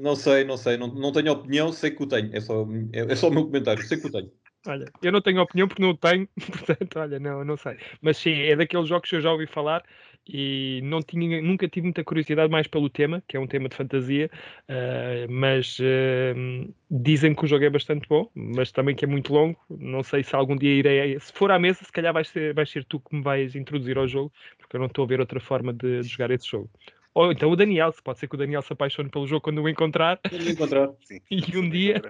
não 0.00 0.16
sei, 0.16 0.44
não 0.44 0.56
sei, 0.56 0.76
não, 0.76 0.88
não 0.88 1.12
tenho 1.12 1.32
opinião, 1.32 1.72
sei 1.72 1.92
que 1.92 2.02
o 2.02 2.06
tenho, 2.06 2.34
é 2.34 2.40
só, 2.40 2.66
é, 2.92 3.12
é 3.12 3.16
só 3.16 3.28
o 3.28 3.32
meu 3.32 3.44
comentário, 3.44 3.82
sei 3.82 3.98
que 3.98 4.06
o 4.06 4.10
tenho. 4.10 4.32
Olha, 4.66 4.84
eu 5.00 5.12
não 5.12 5.20
tenho 5.20 5.40
opinião 5.40 5.68
porque 5.68 5.82
não 5.82 5.94
tenho, 5.94 6.28
portanto, 6.66 6.98
olha, 6.98 7.20
não, 7.20 7.44
não 7.44 7.56
sei. 7.56 7.78
Mas 8.00 8.16
sim, 8.16 8.32
é 8.32 8.56
daqueles 8.56 8.88
jogos 8.88 9.08
que 9.08 9.16
eu 9.16 9.20
já 9.20 9.30
ouvi 9.30 9.46
falar 9.46 9.84
e 10.28 10.80
não 10.82 11.02
tinha, 11.02 11.40
nunca 11.40 11.68
tive 11.68 11.84
muita 11.84 12.02
curiosidade 12.02 12.50
mais 12.50 12.66
pelo 12.66 12.90
tema, 12.90 13.22
que 13.28 13.36
é 13.36 13.40
um 13.40 13.46
tema 13.46 13.68
de 13.68 13.76
fantasia, 13.76 14.30
ah, 14.68 15.26
mas 15.28 15.78
ah, 15.80 16.72
dizem 16.90 17.34
que 17.34 17.44
o 17.44 17.46
jogo 17.46 17.64
é 17.64 17.70
bastante 17.70 18.08
bom, 18.08 18.28
mas 18.34 18.72
também 18.72 18.94
que 18.94 19.04
é 19.04 19.08
muito 19.08 19.32
longo. 19.32 19.58
Não 19.70 20.02
sei 20.02 20.22
se 20.22 20.34
algum 20.34 20.56
dia 20.56 20.72
irei. 20.72 21.18
Se 21.20 21.32
for 21.32 21.50
à 21.50 21.58
mesa, 21.58 21.84
se 21.84 21.92
calhar 21.92 22.12
vais 22.12 22.28
ser, 22.28 22.52
vais 22.54 22.68
ser 22.68 22.84
tu 22.84 22.98
que 23.00 23.14
me 23.14 23.22
vais 23.22 23.54
introduzir 23.54 23.96
ao 23.98 24.08
jogo, 24.08 24.32
porque 24.58 24.76
eu 24.76 24.80
não 24.80 24.86
estou 24.86 25.04
a 25.04 25.08
ver 25.08 25.20
outra 25.20 25.40
forma 25.40 25.72
de, 25.72 26.00
de 26.00 26.08
jogar 26.08 26.30
esse 26.30 26.48
jogo. 26.48 26.70
Ou 27.14 27.32
então 27.32 27.50
o 27.50 27.56
Daniel, 27.56 27.92
se 27.92 28.02
pode 28.02 28.18
ser 28.18 28.28
que 28.28 28.34
o 28.34 28.38
Daniel 28.38 28.60
se 28.60 28.72
apaixone 28.72 29.08
pelo 29.08 29.26
jogo 29.26 29.40
quando 29.40 29.62
o 29.62 29.68
encontrar 29.68 30.20
Quando 30.28 30.50
encontrar, 30.50 30.90
Sim. 31.02 31.20
e 31.30 31.56
um 31.56 31.70
dia, 31.70 32.02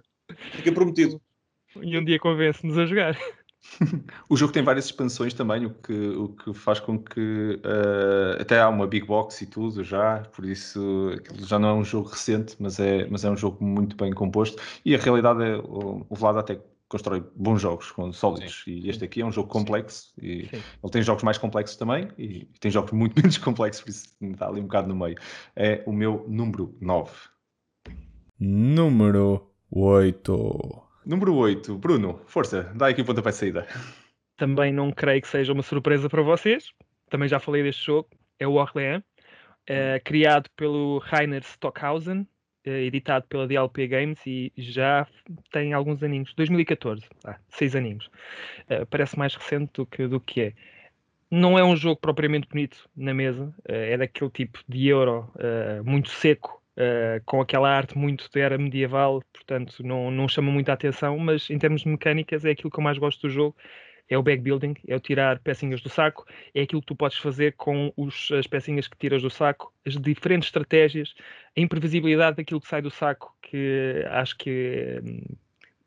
fica 0.52 0.72
prometido. 0.72 1.20
e 1.80 1.96
um 1.96 2.04
dia 2.04 2.18
convence-nos 2.18 2.76
a 2.76 2.86
jogar. 2.86 3.16
O 4.28 4.36
jogo 4.36 4.52
tem 4.52 4.62
várias 4.62 4.86
expansões 4.86 5.34
também, 5.34 5.66
o 5.66 5.70
que, 5.70 5.92
o 5.92 6.28
que 6.28 6.54
faz 6.54 6.80
com 6.80 6.98
que 6.98 7.60
eh, 7.62 8.40
até 8.40 8.60
há 8.60 8.68
uma 8.68 8.86
big 8.86 9.06
box 9.06 9.42
e 9.42 9.46
tudo 9.46 9.84
já, 9.84 10.20
por 10.34 10.44
isso 10.44 11.12
aquilo 11.16 11.46
já 11.46 11.58
não 11.58 11.68
é 11.68 11.74
um 11.74 11.84
jogo 11.84 12.08
recente, 12.08 12.56
mas 12.58 12.80
é, 12.80 13.06
mas 13.08 13.24
é 13.24 13.30
um 13.30 13.36
jogo 13.36 13.62
muito 13.64 13.96
bem 13.96 14.12
composto. 14.12 14.60
E 14.84 14.94
a 14.94 14.98
realidade 14.98 15.42
é 15.42 15.56
o, 15.56 16.06
o 16.08 16.14
Vlad 16.14 16.38
até 16.38 16.60
constrói 16.88 17.24
bons 17.34 17.60
jogos, 17.60 17.90
com 17.90 18.12
sólidos. 18.12 18.64
E 18.66 18.88
este 18.88 19.04
aqui 19.04 19.20
é 19.20 19.26
um 19.26 19.32
jogo 19.32 19.48
complexo 19.48 20.12
e 20.20 20.46
Sim. 20.46 20.62
ele 20.82 20.92
tem 20.92 21.02
jogos 21.02 21.22
mais 21.22 21.38
complexos 21.38 21.76
também 21.76 22.08
e 22.16 22.44
tem 22.60 22.70
jogos 22.70 22.92
muito 22.92 23.14
menos 23.20 23.38
complexos, 23.38 23.82
por 23.82 23.90
isso 23.90 24.08
está 24.20 24.48
ali 24.48 24.60
um 24.60 24.64
bocado 24.64 24.88
no 24.88 24.96
meio. 24.96 25.16
É 25.54 25.82
o 25.86 25.92
meu 25.92 26.24
número 26.28 26.76
9. 26.80 27.10
Número 28.38 29.50
8. 29.70 30.85
Número 31.06 31.36
8, 31.36 31.78
Bruno, 31.78 32.20
força, 32.26 32.64
dá 32.74 32.88
aqui 32.88 33.00
o 33.00 33.04
pontapé 33.04 33.30
de 33.30 33.36
saída. 33.36 33.66
Também 34.36 34.72
não 34.72 34.90
creio 34.90 35.22
que 35.22 35.28
seja 35.28 35.52
uma 35.52 35.62
surpresa 35.62 36.08
para 36.08 36.20
vocês. 36.20 36.72
Também 37.08 37.28
já 37.28 37.38
falei 37.38 37.62
deste 37.62 37.86
jogo. 37.86 38.08
É 38.40 38.46
o 38.46 38.54
Orléans, 38.54 39.04
eh, 39.68 40.00
criado 40.04 40.50
pelo 40.56 40.98
Rainer 40.98 41.44
Stockhausen, 41.44 42.26
eh, 42.64 42.86
editado 42.86 43.24
pela 43.28 43.46
DLP 43.46 43.86
Games 43.86 44.18
e 44.26 44.52
já 44.58 45.06
tem 45.52 45.72
alguns 45.72 46.02
aninhos. 46.02 46.34
2014, 46.34 47.06
ah, 47.24 47.38
seis 47.50 47.76
aninhos. 47.76 48.10
Eh, 48.68 48.84
parece 48.86 49.16
mais 49.16 49.32
recente 49.36 49.70
do 49.74 49.86
que, 49.86 50.08
do 50.08 50.18
que 50.18 50.40
é. 50.40 50.52
Não 51.30 51.56
é 51.56 51.62
um 51.64 51.76
jogo 51.76 52.00
propriamente 52.00 52.48
bonito 52.48 52.90
na 52.96 53.14
mesa. 53.14 53.54
é 53.64 53.96
daquele 53.96 54.30
tipo 54.30 54.58
de 54.68 54.88
euro 54.88 55.32
muito 55.84 56.08
seco, 56.08 56.62
eh, 56.76 57.20
com 57.24 57.40
aquela 57.40 57.70
arte 57.70 57.96
muito 57.96 58.28
da 58.32 58.40
era 58.40 58.58
medieval, 58.58 59.22
portanto 59.32 59.82
não, 59.82 60.10
não 60.10 60.28
chama 60.28 60.50
muita 60.50 60.72
atenção, 60.72 61.18
mas 61.18 61.50
em 61.50 61.58
termos 61.58 61.82
de 61.82 61.88
mecânicas 61.88 62.44
é 62.44 62.50
aquilo 62.50 62.70
que 62.70 62.78
eu 62.78 62.84
mais 62.84 62.98
gosto 62.98 63.22
do 63.22 63.30
jogo 63.30 63.56
é 64.08 64.16
o 64.16 64.22
backbuilding, 64.22 64.74
é 64.86 64.94
o 64.96 65.00
tirar 65.00 65.38
pecinhas 65.40 65.80
do 65.80 65.88
saco, 65.88 66.24
é 66.54 66.62
aquilo 66.62 66.80
que 66.80 66.86
tu 66.86 66.96
podes 66.96 67.18
fazer 67.18 67.54
com 67.54 67.92
os, 67.96 68.30
as 68.32 68.46
pecinhas 68.46 68.86
que 68.86 68.96
tiras 68.96 69.22
do 69.22 69.30
saco, 69.30 69.72
as 69.84 69.96
diferentes 69.96 70.48
estratégias, 70.48 71.14
a 71.56 71.60
imprevisibilidade 71.60 72.36
daquilo 72.36 72.60
que 72.60 72.68
sai 72.68 72.82
do 72.82 72.90
saco, 72.90 73.34
que 73.42 74.04
acho 74.10 74.36
que 74.36 75.00
hum, 75.04 75.36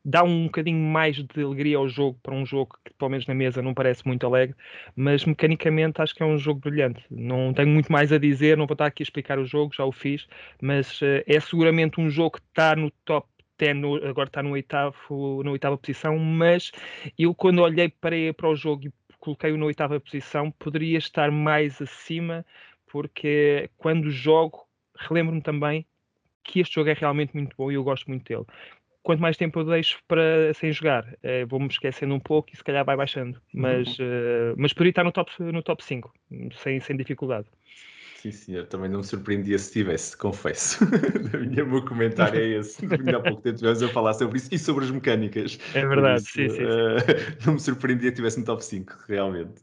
dá 0.04 0.22
um 0.24 0.44
bocadinho 0.46 0.78
mais 0.78 1.16
de 1.16 1.42
alegria 1.42 1.76
ao 1.76 1.88
jogo 1.88 2.18
para 2.22 2.34
um 2.34 2.44
jogo 2.46 2.76
que, 2.84 2.92
pelo 2.94 3.10
menos 3.10 3.26
na 3.26 3.34
mesa, 3.34 3.60
não 3.62 3.74
parece 3.74 4.06
muito 4.06 4.26
alegre, 4.26 4.56
mas 4.96 5.24
mecanicamente 5.24 6.00
acho 6.00 6.14
que 6.14 6.22
é 6.22 6.26
um 6.26 6.38
jogo 6.38 6.60
brilhante. 6.60 7.04
Não 7.10 7.52
tenho 7.52 7.68
muito 7.68 7.92
mais 7.92 8.12
a 8.12 8.18
dizer, 8.18 8.56
não 8.56 8.66
vou 8.66 8.74
estar 8.74 8.86
aqui 8.86 9.02
a 9.02 9.04
explicar 9.04 9.38
o 9.38 9.44
jogo, 9.44 9.74
já 9.74 9.84
o 9.84 9.92
fiz, 9.92 10.26
mas 10.60 11.00
eh, 11.02 11.24
é 11.26 11.38
seguramente 11.40 12.00
um 12.00 12.08
jogo 12.10 12.32
que 12.38 12.42
está 12.48 12.74
no 12.76 12.90
top 13.04 13.28
10, 13.58 13.76
no- 13.76 13.96
agora 14.06 14.28
está 14.28 14.42
no 14.42 14.50
oitavo, 14.52 15.42
na 15.44 15.50
oitava 15.50 15.76
posição, 15.76 16.18
mas 16.18 16.72
eu 17.18 17.34
quando 17.34 17.60
olhei 17.60 17.88
para, 17.88 18.16
para 18.34 18.48
o 18.48 18.56
jogo 18.56 18.86
e 18.86 18.92
coloquei-o 19.18 19.56
na 19.58 19.66
oitava 19.66 20.00
posição, 20.00 20.50
poderia 20.52 20.98
estar 20.98 21.30
mais 21.30 21.80
acima, 21.80 22.44
porque 22.86 23.70
quando 23.76 24.10
jogo, 24.10 24.66
relembro-me 24.96 25.42
também 25.42 25.86
que 26.44 26.60
este 26.60 26.74
jogo 26.76 26.90
é 26.90 26.94
realmente 26.94 27.34
muito 27.34 27.56
bom 27.56 27.70
e 27.70 27.74
eu 27.74 27.84
gosto 27.84 28.08
muito 28.08 28.24
dele. 28.28 28.46
Quanto 29.02 29.20
mais 29.20 29.36
tempo 29.36 29.60
eu 29.60 29.64
deixo 29.64 29.98
para 30.06 30.52
sem 30.54 30.70
jogar, 30.72 31.16
eh, 31.22 31.44
vou-me 31.46 31.68
esquecendo 31.68 32.14
um 32.14 32.20
pouco 32.20 32.50
e 32.52 32.56
se 32.56 32.62
calhar 32.64 32.84
vai 32.84 32.96
baixando. 32.96 33.40
Mas, 33.52 33.96
eh, 33.98 34.54
mas 34.58 34.72
poderia 34.74 34.90
estar 34.90 35.04
no 35.04 35.12
top, 35.12 35.32
no 35.42 35.62
top 35.62 35.82
5, 35.82 36.12
sem, 36.54 36.80
sem 36.80 36.96
dificuldade. 36.96 37.48
Sim, 38.12 38.30
senhor, 38.32 38.66
também 38.66 38.90
não 38.90 38.98
me 38.98 39.04
surpreendia 39.04 39.58
se 39.58 39.72
tivesse, 39.72 40.14
confesso. 40.16 40.84
o 41.64 41.66
meu 41.66 41.84
comentário 41.86 42.38
é 42.38 42.58
esse. 42.58 42.84
Ainda 42.94 43.16
há 43.16 43.20
pouco 43.22 43.40
tempo 43.42 43.54
estivemos 43.54 43.82
a 43.82 43.88
falar 43.88 44.12
sobre 44.14 44.36
isso 44.38 44.48
e 44.52 44.58
sobre 44.58 44.84
as 44.84 44.90
mecânicas. 44.90 45.58
É 45.72 45.84
Por 45.90 45.90
verdade, 45.92 46.10
isso, 46.10 46.28
sim, 46.34 46.48
sim, 46.50 46.68
sim. 46.70 46.90
eh, 46.98 47.36
não 47.46 47.54
me 47.54 47.60
surpreendia 47.60 48.10
que 48.10 48.16
tivesse 48.16 48.38
no 48.38 48.44
top 48.44 48.62
5, 48.64 48.94
realmente. 49.08 49.62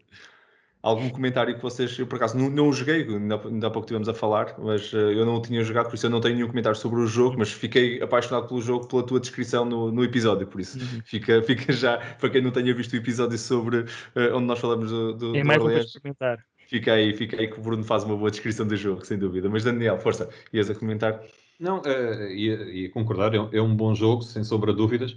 Algum 0.87 1.09
comentário 1.09 1.55
que 1.55 1.61
vocês, 1.61 1.97
eu 1.99 2.07
por 2.07 2.15
acaso 2.15 2.37
não, 2.37 2.49
não 2.49 2.69
o 2.69 2.73
joguei, 2.73 3.03
ainda, 3.03 3.35
há- 3.35 3.47
ainda 3.47 3.67
há 3.67 3.69
pouco 3.71 3.85
estivemos 3.85 4.07
a 4.07 4.13
falar, 4.13 4.55
mas 4.59 4.93
eh, 4.93 4.97
eu 4.97 5.25
não 5.25 5.35
o 5.35 5.41
tinha 5.41 5.61
jogado, 5.63 5.87
por 5.89 5.95
isso 5.95 6.05
eu 6.05 6.09
não 6.09 6.21
tenho 6.21 6.35
nenhum 6.35 6.47
comentário 6.47 6.77
sobre 6.79 6.99
o 6.99 7.07
jogo, 7.07 7.35
mas 7.37 7.51
fiquei 7.51 8.01
apaixonado 8.01 8.47
pelo 8.47 8.61
jogo 8.61 8.87
pela 8.87 9.03
tua 9.05 9.19
descrição 9.19 9.65
no, 9.65 9.91
no 9.91 10.03
episódio, 10.03 10.47
por 10.47 10.61
isso 10.61 10.77
Uhum. 10.79 11.01
fica, 11.05 11.41
fica 11.43 11.73
já, 11.73 11.97
para 12.15 12.29
quem 12.29 12.41
não 12.41 12.51
tenha 12.51 12.73
visto 12.73 12.93
o 12.93 12.95
episódio 12.95 13.37
sobre 13.37 13.85
eh, 14.15 14.31
onde 14.33 14.45
nós 14.45 14.59
falamos 14.59 14.89
do, 14.89 15.13
do, 15.13 15.35
É 15.35 15.39
do 15.41 15.45
mais 15.45 15.59
um 15.59 15.63
para 15.65 15.73
Orleans, 15.73 15.85
experimentar. 15.87 16.45
Fica 16.67 16.93
aí, 16.93 17.13
fica 17.15 17.37
aí 17.39 17.47
que 17.47 17.59
o 17.59 17.61
Bruno 17.63 17.83
faz 17.83 18.03
uma 18.03 18.15
boa 18.17 18.29
descrição 18.31 18.65
do 18.67 18.75
jogo, 18.75 19.05
sem 19.05 19.17
dúvida. 19.17 19.49
Mas 19.49 19.63
Daniel, 19.63 19.97
força, 19.99 20.29
ias 20.53 20.69
a 20.69 20.75
comentar? 20.75 21.21
Não, 21.59 21.81
eh, 21.85 22.33
ia, 22.33 22.55
ia 22.71 22.89
concordar, 22.91 23.33
é, 23.33 23.39
um- 23.39 23.49
é 23.53 23.61
um 23.61 23.75
bom 23.75 23.93
jogo, 23.95 24.21
sem 24.23 24.43
sombra 24.43 24.71
de 24.71 24.77
dúvidas. 24.77 25.15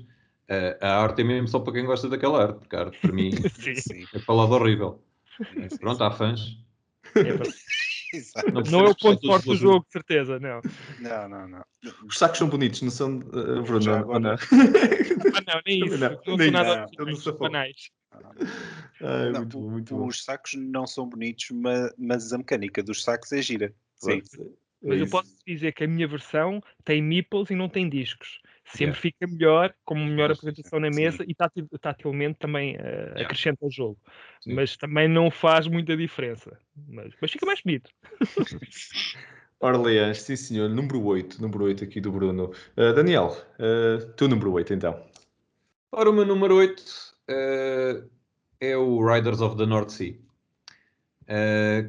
A 0.81 1.03
arte 1.03 1.21
é 1.23 1.25
mesmo 1.25 1.47
só 1.49 1.61
para 1.61 1.73
quem 1.75 1.85
gosta 1.87 2.09
daquela 2.09 2.43
arte, 2.43 2.59
porque 2.59 2.75
a 2.77 2.81
arte 2.81 2.99
para 2.99 3.13
mim 3.13 3.31
Sim, 3.55 3.75
Sim. 3.77 4.05
é 4.13 4.19
falado 4.21 4.53
horrível. 4.53 5.01
Sim, 5.69 5.79
Pronto, 5.79 6.03
há 6.05 6.11
fãs. 6.11 6.57
é. 7.17 7.23
Não 8.71 8.85
é 8.85 8.89
o 8.89 8.95
ponto 8.95 9.25
forte 9.25 9.47
do 9.47 9.55
jogo, 9.57 9.85
de 9.87 9.93
certeza, 9.93 10.41
não. 10.41 10.61
Não, 10.99 11.29
não, 11.29 11.49
não. 11.49 11.65
Os 12.07 12.19
sacos 12.19 12.39
são 12.39 12.49
bonitos, 12.49 12.83
não 12.83 12.91
são, 12.91 13.19
uh, 13.19 13.63
Bruno? 13.63 13.81
Já 13.81 14.03
não? 14.03 14.31
Ah, 14.33 15.43
não, 15.47 15.63
nem 15.65 15.87
isso. 15.87 15.97
Não, 15.99 16.11
Não, 16.27 16.37
nem 16.37 16.51
nada 16.51 16.89
não, 16.99 17.07
não 17.07 17.39
banais. 17.39 17.91
Ai, 19.01 19.31
Não, 19.31 19.41
muito 19.41 19.59
o- 19.59 19.63
bom, 19.63 19.71
muito 19.71 19.95
bom. 19.97 20.07
os 20.07 20.25
sacos 20.25 20.55
não 20.55 20.87
são 20.87 21.09
bonitos, 21.09 21.51
ma- 21.51 21.93
mas 21.97 22.33
a 22.33 22.39
mecânica 22.39 22.83
dos 22.83 23.03
sacos 23.03 23.33
é 23.33 23.41
gira. 23.41 23.73
Sim. 23.95 24.21
Pronto, 24.21 24.57
é 24.83 24.89
Mas 24.89 25.01
eu 25.01 25.09
posso 25.09 25.37
dizer 25.47 25.73
que 25.73 25.85
a 25.85 25.89
minha 25.89 26.09
versão 26.09 26.61
tem 26.85 27.01
nipples 27.01 27.51
e 27.51 27.55
não 27.55 27.69
tem 27.69 27.89
discos. 27.89 28.41
Sempre 28.71 28.85
Yeah. 28.85 29.01
fica 29.01 29.27
melhor, 29.27 29.75
como 29.85 30.05
melhor 30.05 30.29
Sim, 30.29 30.39
apresentação 30.39 30.79
na 30.81 30.93
sim. 30.93 31.01
mesa 31.01 31.25
e 31.27 31.35
tátil- 31.35 31.69
tatilmente 31.81 32.39
também 32.39 32.77
eh, 32.77 32.81
Yeah. 32.81 33.23
acrescenta 33.23 33.65
ao 33.65 33.71
jogo. 33.71 33.99
Sim. 34.41 34.55
Mas 34.55 34.77
também 34.77 35.09
não 35.09 35.31
faz 35.31 35.67
muita 35.67 35.97
diferença. 35.97 36.57
Mas, 36.89 37.13
mas 37.21 37.31
fica 37.33 37.45
mais 37.47 37.61
bonito. 37.61 37.91
Orleans, 39.61 40.23
sim 40.23 40.37
senhor, 40.37 40.71
número 40.71 41.05
8, 41.05 41.43
número 41.43 41.65
8 41.65 41.85
aqui 41.85 42.01
do 42.01 42.11
Bruno. 42.11 42.53
Uh, 42.77 42.95
Daniel, 42.95 43.37
uh, 43.59 44.07
teu 44.13 44.27
número 44.29 44.53
8 44.53 44.73
então. 44.73 45.05
Ora, 45.93 46.09
o 46.09 46.13
meu 46.13 46.25
número 46.25 46.55
8 46.55 46.83
eh, 47.29 48.05
é 48.61 48.77
o 48.77 49.05
Riders 49.05 49.41
of 49.41 49.57
the 49.57 49.67
North 49.67 49.91
Sea. 49.91 50.17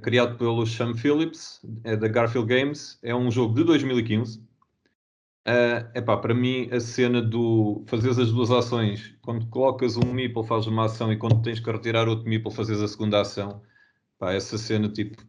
Criado 0.02 0.38
pelo 0.38 0.66
Sam 0.66 0.96
Phillips, 0.96 1.62
é 1.84 1.96
da 1.96 2.08
Garfield 2.08 2.48
Games, 2.48 3.00
é 3.04 3.14
um 3.16 3.30
jogo 3.32 3.54
de 3.56 3.64
2015. 3.64 4.44
Eh, 5.44 5.92
epá, 5.96 6.18
para 6.18 6.34
mim, 6.36 6.70
a 6.72 6.80
cena 6.80 7.22
do 7.22 7.84
fazeres 7.88 8.20
as 8.20 8.32
duas 8.32 8.52
ações, 8.52 9.16
quando 9.22 9.48
colocas 9.48 9.98
um 9.98 10.14
meeple, 10.14 10.44
fazes 10.46 10.68
uma 10.68 10.86
ação 10.86 11.12
e 11.12 11.18
quando 11.18 11.42
tens 11.42 11.60
que 11.60 11.72
retirar 11.72 12.08
outro 12.08 12.30
meeple, 12.30 12.54
fazes 12.54 12.80
a 12.80 12.88
segunda 12.88 13.22
ação. 13.22 13.62
Pá, 14.20 14.34
essa 14.34 14.58
cena, 14.58 14.88
tipo. 14.90 15.24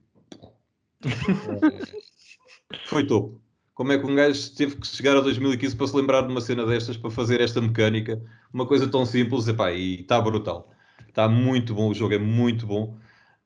foi 2.86 3.06
topo. 3.06 3.40
Como 3.74 3.90
é 3.92 3.98
que 3.98 4.04
um 4.04 4.14
gajo 4.14 4.54
teve 4.54 4.76
que 4.76 4.86
chegar 4.86 5.16
a 5.16 5.20
2015 5.20 5.74
para 5.74 5.86
se 5.86 5.96
lembrar 5.96 6.22
de 6.22 6.28
uma 6.28 6.42
cena 6.42 6.66
destas, 6.66 6.96
para 6.96 7.10
fazer 7.10 7.40
esta 7.40 7.60
mecânica? 7.60 8.22
Uma 8.52 8.66
coisa 8.66 8.86
tão 8.86 9.06
simples, 9.06 9.48
epá, 9.48 9.72
e 9.72 10.02
está 10.02 10.20
brutal. 10.20 10.70
Está 11.08 11.26
muito 11.28 11.74
bom, 11.74 11.88
o 11.88 11.94
jogo 11.94 12.14
é 12.14 12.18
muito 12.18 12.66
bom. 12.66 12.98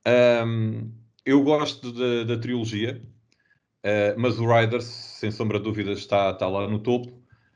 Ahm, 0.05 0.91
eu 1.25 1.43
gosto 1.43 1.93
da, 1.93 2.25
da 2.25 2.39
trilogia, 2.41 3.03
ah, 3.87 4.15
mas 4.19 4.41
o 4.41 4.47
Riders, 4.47 4.85
sem 4.85 5.31
sombra 5.31 5.59
de 5.59 5.65
dúvidas, 5.65 5.99
está, 5.99 6.31
está 6.31 6.49
lá 6.49 6.67
no 6.67 6.81
topo. 6.81 7.13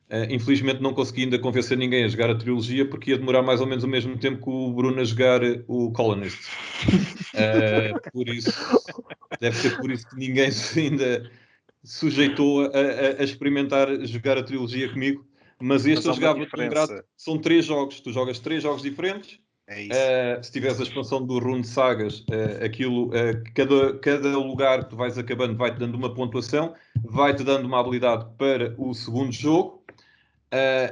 Ah, 0.08 0.26
infelizmente 0.30 0.80
não 0.80 0.94
consegui 0.94 1.24
ainda 1.24 1.38
convencer 1.38 1.76
ninguém 1.76 2.04
a 2.04 2.08
jogar 2.08 2.30
a 2.30 2.34
trilogia, 2.36 2.88
porque 2.88 3.10
ia 3.10 3.18
demorar 3.18 3.42
mais 3.42 3.60
ou 3.60 3.66
menos 3.66 3.82
o 3.82 3.88
mesmo 3.88 4.16
tempo 4.16 4.44
que 4.44 4.50
o 4.50 4.72
Bruno 4.72 5.00
a 5.00 5.04
jogar 5.04 5.40
o 5.66 5.90
Colonist. 5.92 6.38
Ah, 7.34 7.98
por 8.12 8.28
isso, 8.28 8.52
deve 9.40 9.56
ser 9.56 9.76
por 9.76 9.90
isso 9.90 10.08
que 10.08 10.16
ninguém 10.16 10.50
se 10.52 10.80
ainda 10.80 11.30
sujeitou 11.82 12.62
a, 12.62 12.66
a, 12.66 13.20
a 13.20 13.24
experimentar 13.24 13.88
jogar 14.06 14.38
a 14.38 14.42
trilogia 14.42 14.88
comigo, 14.88 15.26
mas 15.60 15.84
este 15.84 16.06
Mas 16.06 16.06
eu 16.06 16.14
jogava 16.14 16.40
diferença. 16.40 17.04
São 17.16 17.38
três 17.38 17.64
jogos, 17.64 18.00
tu 18.00 18.12
jogas 18.12 18.38
três 18.38 18.62
jogos 18.62 18.82
diferentes. 18.82 19.38
É. 19.70 20.38
Uh, 20.38 20.44
se 20.44 20.50
tiveres 20.50 20.80
a 20.80 20.82
expansão 20.82 21.24
do 21.24 21.38
Rune 21.38 21.62
Sagas, 21.62 22.20
uh, 22.20 22.64
aquilo, 22.64 23.06
uh, 23.10 23.44
cada, 23.54 23.96
cada 23.98 24.36
lugar 24.36 24.82
que 24.82 24.90
tu 24.90 24.96
vais 24.96 25.16
acabando 25.16 25.56
vai-te 25.56 25.78
dando 25.78 25.94
uma 25.94 26.12
pontuação, 26.12 26.74
vai-te 27.04 27.44
dando 27.44 27.66
uma 27.66 27.78
habilidade 27.78 28.26
para 28.36 28.74
o 28.76 28.92
segundo 28.92 29.30
jogo 29.30 29.80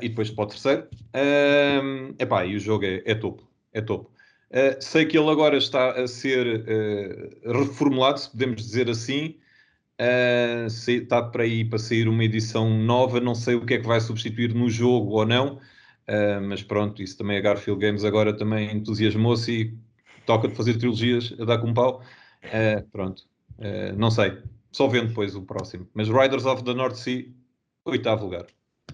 e 0.00 0.08
depois 0.08 0.30
para 0.30 0.44
o 0.44 0.46
terceiro. 0.46 0.86
Uh, 1.12 2.14
epá, 2.20 2.46
e 2.46 2.54
o 2.54 2.60
jogo 2.60 2.84
é, 2.84 3.02
é 3.04 3.16
topo, 3.16 3.42
é 3.72 3.80
topo. 3.80 4.08
sei 4.80 5.04
que 5.04 5.18
ele 5.18 5.28
agora 5.28 5.56
está 5.56 6.00
a 6.00 6.06
ser 6.06 6.64
reformulado, 7.44 8.20
se 8.20 8.30
podemos 8.30 8.62
dizer 8.62 8.88
assim. 8.88 9.34
está 10.86 11.20
para 11.20 11.42
aí 11.42 11.64
para 11.64 11.80
sair 11.80 12.06
uma 12.06 12.22
edição 12.22 12.70
nova, 12.70 13.18
não 13.18 13.34
sei 13.34 13.56
o 13.56 13.66
que 13.66 13.74
é 13.74 13.78
que 13.78 13.86
vai 13.88 14.00
substituir 14.00 14.54
no 14.54 14.70
jogo 14.70 15.14
ou 15.14 15.26
não. 15.26 15.58
Uh, 16.08 16.40
mas 16.40 16.62
pronto, 16.62 17.02
isso 17.02 17.18
também 17.18 17.36
a 17.36 17.40
Garfield 17.40 17.80
Games 17.80 18.02
agora 18.04 18.32
também 18.32 18.74
entusiasmou-se 18.74 19.52
e 19.52 19.78
toca 20.24 20.48
de 20.48 20.54
fazer 20.54 20.78
trilogias 20.78 21.34
a 21.38 21.44
dar 21.44 21.58
com 21.58 21.74
pau. 21.74 22.02
Uh, 22.44 22.86
pronto, 22.90 23.22
uh, 23.58 23.94
não 23.96 24.10
sei, 24.10 24.38
só 24.72 24.88
vendo 24.88 25.08
depois 25.08 25.34
o 25.34 25.42
próximo. 25.42 25.86
Mas 25.92 26.08
Riders 26.08 26.46
of 26.46 26.64
the 26.64 26.72
North 26.72 26.94
Sea, 26.96 27.26
oitavo 27.84 28.24
lugar. 28.24 28.46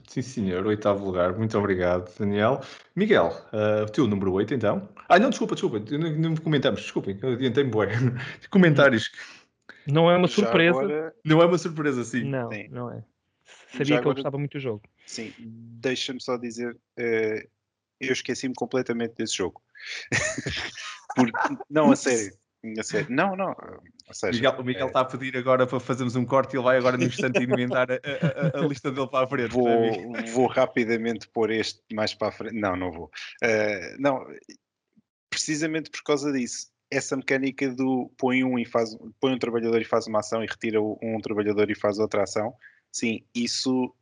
Sim, 0.08 0.22
senhor, 0.22 0.66
oitavo 0.66 1.04
lugar. 1.04 1.36
Muito 1.36 1.56
obrigado, 1.56 2.10
Daniel. 2.18 2.60
Miguel, 2.96 3.32
uh, 3.52 3.90
teu 3.92 4.06
número 4.06 4.32
8, 4.32 4.52
então. 4.54 4.88
Ah, 5.08 5.18
não, 5.18 5.30
desculpa, 5.30 5.54
desculpa, 5.54 5.80
não, 5.96 6.10
não 6.30 6.36
comentamos, 6.36 6.80
desculpem, 6.82 7.16
eu 7.22 7.32
adiantei-me 7.32 7.70
bem. 7.70 7.88
Comentários. 8.50 9.10
Não 9.86 10.10
é 10.10 10.16
uma 10.16 10.28
surpresa. 10.28 10.78
agora- 10.78 11.14
Não 11.24 11.40
é 11.42 11.46
uma 11.46 11.58
surpresa, 11.58 12.02
sim. 12.04 12.24
Não, 12.24 12.50
Sim. 12.50 12.68
não 12.70 12.90
é. 12.90 13.04
Sabia 13.78 13.86
que 13.86 13.92
eu 13.92 13.98
agora- 13.98 14.14
gostava 14.14 14.38
muito 14.38 14.52
do 14.52 14.60
jogo. 14.60 14.82
Sim, 15.06 15.34
deixa-me 15.38 16.20
só 16.20 16.36
dizer, 16.36 16.76
eh, 16.96 17.46
eu 18.00 18.12
esqueci-me 18.12 18.54
completamente 18.54 19.14
desse 19.16 19.36
jogo. 19.36 19.62
Porque, 21.16 21.56
não, 21.70 21.90
a 21.92 21.96
sério, 21.96 22.32
a 22.78 22.82
sério. 22.82 23.06
Não, 23.10 23.36
não, 23.36 23.48
ou 24.08 24.14
seja, 24.14 24.32
Miguel, 24.32 24.52
o 24.60 24.64
Miguel 24.64 24.84
eh, 24.86 24.88
está 24.88 25.00
a 25.00 25.04
pedir 25.04 25.36
agora 25.36 25.66
para 25.66 25.78
fazermos 25.80 26.16
um 26.16 26.24
corte 26.24 26.54
e 26.54 26.56
ele 26.56 26.64
vai 26.64 26.76
agora 26.76 26.96
no 26.96 27.04
instante 27.04 27.42
inventar 27.42 27.90
a, 27.90 27.94
a- 27.94 28.60
a- 28.60 28.66
lista 28.66 28.90
dele 28.90 29.08
para 29.08 29.24
a 29.24 29.28
frente. 29.28 29.54
não 29.56 29.68
é, 29.68 29.90
Miguel? 29.90 30.02
vou, 30.02 30.26
vou 30.32 30.46
rapidamente 30.46 31.28
pôr 31.28 31.50
este 31.50 31.80
mais 31.92 32.14
para 32.14 32.28
a 32.28 32.32
frente. 32.32 32.54
Não, 32.58 32.74
não 32.76 32.90
vou. 32.90 33.10
Eh, 33.42 33.96
não, 33.98 34.24
precisamente 35.30 35.90
por 35.90 36.02
causa 36.02 36.32
disso. 36.32 36.68
Essa 36.90 37.16
mecânica 37.16 37.68
do 37.74 38.12
põe 38.16 38.44
um, 38.44 38.58
e 38.58 38.64
faz, 38.64 38.96
põe 39.20 39.34
um 39.34 39.38
trabalhador 39.38 39.80
e 39.80 39.84
faz 39.84 40.06
uma 40.06 40.20
ação 40.20 40.44
e 40.44 40.46
retira 40.46 40.80
um 40.80 41.18
trabalhador 41.20 41.70
e 41.70 41.74
faz 41.74 41.98
outra 41.98 42.22
ação, 42.22 42.54
sim, 42.94 43.24
isso, 43.34 43.92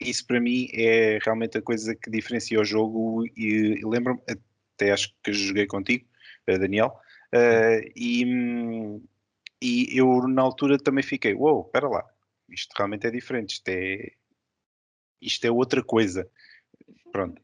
isso 0.00 0.26
para 0.26 0.40
mim 0.40 0.68
é 0.74 1.18
realmente 1.24 1.56
a 1.56 1.62
coisa 1.62 1.94
que 1.94 2.10
diferencia 2.10 2.60
o 2.60 2.64
jogo 2.64 3.24
e 3.36 3.80
lembro-me, 3.84 4.20
até 4.28 4.90
acho 4.90 5.14
que 5.22 5.32
joguei 5.32 5.66
contigo, 5.66 6.04
eh, 6.48 6.58
Daniel, 6.58 6.92
eh, 7.32 7.92
e, 7.94 8.24
e 9.62 9.96
eu 9.96 10.26
na 10.26 10.42
altura 10.42 10.76
também 10.76 11.04
fiquei, 11.04 11.34
uou, 11.34 11.54
wow, 11.54 11.66
espera 11.66 11.88
lá, 11.88 12.04
isto 12.50 12.74
realmente 12.76 13.06
é 13.06 13.10
diferente, 13.10 13.54
isto 13.54 13.68
é, 13.68 14.12
isto 15.22 15.44
é 15.44 15.50
outra 15.50 15.82
coisa. 15.82 16.28
Pronto. 17.12 17.40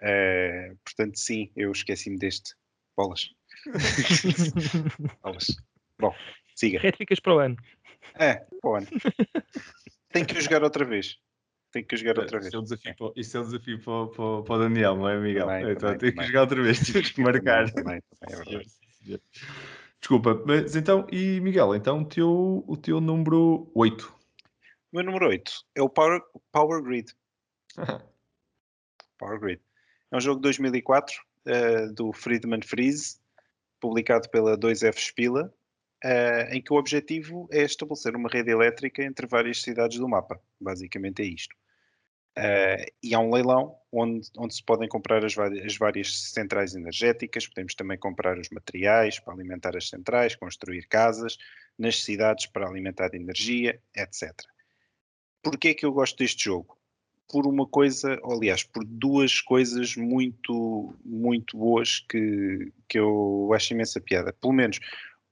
Eh, 0.00 0.74
portanto, 0.84 1.18
sim, 1.18 1.50
eu 1.56 1.70
esqueci-me 1.72 2.18
deste. 2.18 2.54
Bolas. 2.96 3.30
Bolas. 5.22 5.56
Bom, 5.98 6.14
siga. 6.54 6.80
Rétricas 6.80 7.20
para 7.20 7.34
o 7.34 7.38
ano. 7.38 7.56
É, 8.18 8.44
bom. 8.62 8.78
Tem 10.10 10.24
que 10.24 10.36
o 10.36 10.40
jogar 10.40 10.62
outra 10.62 10.84
vez. 10.84 11.18
Tem 11.70 11.84
que 11.84 11.94
o 11.94 11.98
jogar 11.98 12.18
outra 12.18 12.38
vez. 12.38 12.46
Isto 12.46 12.56
é 12.56 12.60
um 12.60 12.62
desafio, 12.62 12.96
para, 12.96 13.12
isto 13.16 13.36
é 13.36 13.40
um 13.40 13.44
desafio 13.44 13.78
para, 13.80 14.06
para, 14.06 14.42
para 14.42 14.54
o 14.54 14.58
Daniel, 14.58 14.96
não 14.96 15.08
é, 15.08 15.20
Miguel? 15.20 15.46
Também, 15.46 15.62
então 15.62 15.74
também, 15.76 15.98
tem 15.98 16.10
que 16.10 16.16
também. 16.16 16.26
jogar 16.28 16.40
outra 16.42 16.62
vez, 16.62 16.80
temos 16.92 17.10
que 17.10 17.20
marcar. 17.20 17.70
Também, 17.72 18.02
também, 18.20 18.34
é 18.34 18.36
verdade. 18.36 19.22
Desculpa, 20.00 20.42
mas 20.46 20.76
então, 20.76 21.06
e 21.10 21.40
Miguel, 21.40 21.74
então 21.74 22.02
o 22.02 22.04
teu, 22.04 22.64
o 22.66 22.76
teu 22.76 23.00
número 23.00 23.70
8. 23.74 24.14
O 24.92 24.96
meu 24.96 25.04
número 25.04 25.28
8 25.28 25.52
é 25.74 25.82
o 25.82 25.88
Power, 25.88 26.22
Power 26.52 26.82
Grid. 26.82 27.12
Power 29.18 29.40
Grid. 29.40 29.60
É 30.10 30.16
um 30.16 30.20
jogo 30.20 30.36
de 30.36 30.42
2004 30.42 31.14
eh, 31.44 31.86
do 31.88 32.12
Friedman 32.12 32.62
Freeze, 32.62 33.18
publicado 33.80 34.28
pela 34.30 34.56
2F 34.56 34.98
Spila, 34.98 35.52
eh, 36.02 36.56
em 36.56 36.62
que 36.62 36.72
o 36.72 36.76
objetivo 36.76 37.48
é 37.50 37.62
estabelecer 37.62 38.14
uma 38.14 38.28
rede 38.28 38.50
elétrica 38.50 39.02
entre 39.02 39.26
várias 39.26 39.62
cidades 39.62 39.98
do 39.98 40.08
mapa. 40.08 40.40
Basicamente 40.60 41.22
é 41.22 41.26
isto. 41.26 41.56
Eh, 42.36 42.92
e 43.02 43.14
há 43.14 43.18
um 43.18 43.32
leilão 43.34 43.76
onde, 43.90 44.28
onde 44.38 44.54
se 44.54 44.62
podem 44.62 44.88
comprar 44.88 45.24
as, 45.24 45.36
as 45.36 45.76
várias 45.76 46.30
centrais 46.30 46.74
energéticas, 46.74 47.48
podemos 47.48 47.74
também 47.74 47.98
comprar 47.98 48.38
os 48.38 48.48
materiais 48.50 49.18
para 49.18 49.34
alimentar 49.34 49.76
as 49.76 49.88
centrais, 49.88 50.36
construir 50.36 50.86
casas 50.86 51.36
nas 51.76 52.02
cidades 52.02 52.46
para 52.46 52.68
alimentar 52.68 53.12
energia, 53.14 53.80
etc. 53.96 54.32
Porquê 55.42 55.68
é 55.68 55.74
que 55.74 55.84
eu 55.84 55.92
gosto 55.92 56.18
deste 56.18 56.44
jogo? 56.44 56.78
Por 57.28 57.44
uma 57.44 57.66
coisa, 57.66 58.18
ou, 58.22 58.36
aliás, 58.36 58.62
por 58.62 58.84
duas 58.84 59.40
coisas 59.40 59.96
muito, 59.96 60.94
muito 61.04 61.58
boas 61.58 62.00
que, 62.08 62.72
que 62.88 62.98
eu 63.00 63.50
acho 63.52 63.74
imensa 63.74 64.00
piada. 64.00 64.32
Pelo 64.32 64.52
menos 64.52 64.78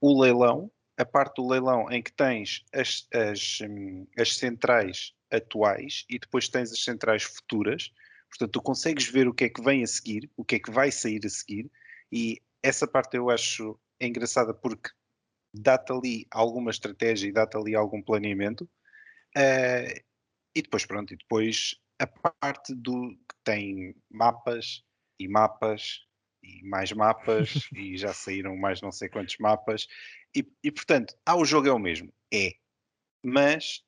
o 0.01 0.21
leilão, 0.21 0.71
a 0.97 1.05
parte 1.05 1.37
do 1.37 1.49
leilão 1.49 1.91
em 1.91 2.03
que 2.03 2.13
tens 2.13 2.65
as, 2.73 3.07
as, 3.13 3.59
hum, 3.63 4.07
as 4.19 4.37
centrais 4.37 5.13
atuais 5.31 6.05
e 6.09 6.19
depois 6.19 6.49
tens 6.49 6.73
as 6.73 6.83
centrais 6.83 7.23
futuras. 7.23 7.93
Portanto, 8.29 8.53
tu 8.53 8.63
consegues 8.63 9.09
ver 9.09 9.29
o 9.29 9.35
que 9.35 9.45
é 9.45 9.49
que 9.49 9.63
vem 9.63 9.83
a 9.83 9.87
seguir, 9.87 10.31
o 10.37 10.45
que 10.45 10.57
é 10.57 10.59
que 10.59 10.71
vai 10.71 10.91
sair 10.91 11.21
a 11.25 11.29
seguir, 11.29 11.71
e 12.11 12.41
essa 12.63 12.87
parte 12.87 13.17
eu 13.17 13.31
acho 13.31 13.79
engraçada 14.01 14.53
porque 14.53 14.91
dá-te 15.55 15.93
ali 15.93 16.27
alguma 16.31 16.71
estratégia 16.71 17.29
e 17.29 17.33
dá-te 17.33 17.57
ali 17.57 17.75
algum 17.75 18.03
planeamento. 18.03 18.69
Eh, 19.37 20.03
e 20.55 20.63
depois, 20.63 20.87
pronto, 20.87 21.13
e 21.13 21.17
depois 21.17 21.77
a 21.99 22.07
parte 22.07 22.75
do 22.75 23.11
que 23.11 23.37
tem 23.45 23.95
mapas 24.11 24.83
e 25.19 25.29
mapas 25.29 26.07
e 26.47 26.63
mais 26.67 26.93
mapas 26.93 27.69
e 27.75 27.97
já 27.97 28.13
saíram 28.13 28.57
mais 28.57 28.81
não 28.81 28.93
sei 28.93 29.09
quantos 29.09 29.37
mapas 29.39 29.87
e, 30.35 30.47
e 30.63 30.71
portanto, 30.71 31.15
ah, 31.25 31.37
o 31.37 31.45
jogo 31.45 31.69
é 31.69 31.73
o 31.73 31.79
mesmo, 31.79 32.13
é, 32.33 32.53
mas 33.25 33.83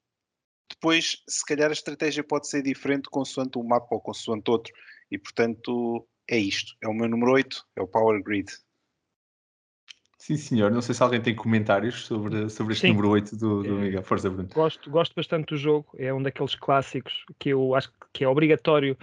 depois 0.70 1.22
se 1.28 1.44
calhar 1.46 1.70
a 1.70 1.72
estratégia 1.72 2.24
pode 2.24 2.48
ser 2.48 2.62
diferente 2.62 3.08
consoante 3.08 3.58
um 3.58 3.64
mapa 3.64 3.94
ou 3.94 4.00
consoante 4.00 4.50
outro 4.50 4.72
e 5.10 5.18
portanto 5.18 6.06
é 6.28 6.38
isto, 6.38 6.74
é 6.82 6.88
o 6.88 6.94
meu 6.94 7.08
número 7.08 7.32
8, 7.32 7.64
é 7.76 7.82
o 7.82 7.88
Power 7.88 8.22
Grid. 8.22 8.50
Sim, 10.18 10.36
senhor. 10.36 10.70
Não 10.70 10.82
sei 10.82 10.94
se 10.94 11.02
alguém 11.02 11.22
tem 11.22 11.34
comentários 11.34 12.04
sobre, 12.04 12.50
sobre 12.50 12.74
este 12.74 12.82
Sim. 12.82 12.88
número 12.88 13.08
8 13.10 13.36
do, 13.36 13.62
do 13.62 13.78
É. 13.78 13.80
Miguel. 13.82 14.02
Força, 14.02 14.28
Bruno. 14.28 14.48
Gosto, 14.52 14.90
gosto 14.90 15.14
bastante 15.14 15.46
do 15.46 15.56
jogo. 15.56 15.88
É 15.96 16.12
um 16.12 16.20
daqueles 16.20 16.54
clássicos 16.56 17.24
que 17.38 17.50
eu 17.50 17.74
acho 17.74 17.90
que 18.12 18.24
é 18.24 18.28
obrigatório 18.28 18.98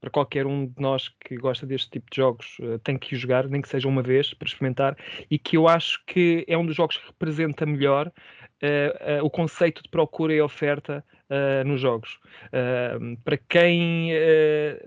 para 0.00 0.10
qualquer 0.10 0.46
um 0.46 0.66
de 0.66 0.80
nós 0.80 1.08
que 1.20 1.36
gosta 1.36 1.66
deste 1.66 1.90
tipo 1.90 2.06
de 2.10 2.16
jogos. 2.16 2.56
eh, 2.60 2.78
tem 2.82 2.98
que 2.98 3.14
jogar, 3.16 3.48
nem 3.48 3.60
que 3.62 3.68
seja 3.68 3.88
uma 3.88 4.02
vez, 4.02 4.32
para 4.34 4.46
experimentar. 4.48 4.96
E 5.30 5.38
que 5.38 5.56
eu 5.56 5.68
acho 5.68 6.02
que 6.06 6.44
é 6.48 6.56
um 6.56 6.64
dos 6.66 6.74
jogos 6.76 6.96
que 6.96 7.06
representa 7.06 7.66
melhor 7.66 8.12
eh, 8.60 8.96
eh, 9.18 9.22
o 9.22 9.30
conceito 9.30 9.82
de 9.82 9.88
procura 9.88 10.34
e 10.34 10.40
oferta 10.40 11.04
eh, 11.28 11.64
nos 11.64 11.80
jogos. 11.80 12.18
Eh, 12.52 12.98
para 13.24 13.36
quem 13.36 14.10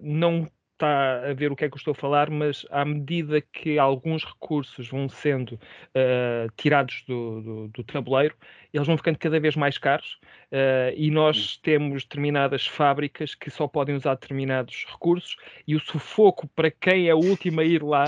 não 0.01 0.47
está 0.74 1.30
a 1.30 1.34
ver 1.34 1.51
o 1.51 1.55
que 1.55 1.66
é 1.66 1.70
que 1.70 1.76
eu 1.76 1.78
estou 1.78 1.91
a 1.91 1.95
falar, 1.95 2.30
mas 2.30 2.66
à 2.72 2.84
medida 2.84 3.39
que 3.41 3.78
alguns 3.80 4.24
recursos 4.26 4.89
vão 4.89 5.07
sendo 5.07 5.59
eh, 5.93 6.47
tirados 6.57 7.03
do, 7.07 7.41
do- 7.41 7.68
do 7.70 7.84
tabuleiro, 7.84 8.36
eles 8.74 8.88
vão 8.88 8.97
ficando 8.97 9.19
cada 9.19 9.39
vez 9.39 9.55
mais 9.55 9.78
caros 9.78 10.17
eh, 10.51 10.93
e 10.97 11.11
nós 11.11 11.57
temos 11.57 12.03
determinadas 12.03 12.65
fábricas 12.65 13.36
que 13.36 13.51
só 13.51 13.67
podem 13.67 13.95
usar 13.95 14.15
determinados 14.15 14.86
recursos 14.89 15.38
e 15.67 15.76
o 15.76 15.80
sufoco 15.80 16.47
para 16.47 16.71
quem 16.71 17.07
é 17.07 17.13
o 17.13 17.19
último 17.19 17.61
a 17.61 17.63
ir 17.63 17.84
lá, 17.84 18.05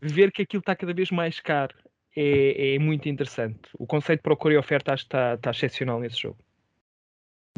ver 0.00 0.30
que 0.30 0.42
aquilo 0.42 0.60
está 0.60 0.76
cada 0.76 0.94
vez 0.94 1.10
mais 1.10 1.40
caro. 1.40 1.74
É, 2.16 2.76
é 2.76 2.78
muito 2.78 3.08
interessante. 3.08 3.68
O 3.76 3.86
conceito 3.86 4.20
de 4.20 4.22
procura 4.22 4.54
e 4.54 4.56
oferta 4.56 4.92
acho 4.92 5.02
que 5.02 5.08
está, 5.08 5.34
está 5.34 5.50
excepcional 5.50 5.98
nesse 5.98 6.22
jogo. 6.22 6.38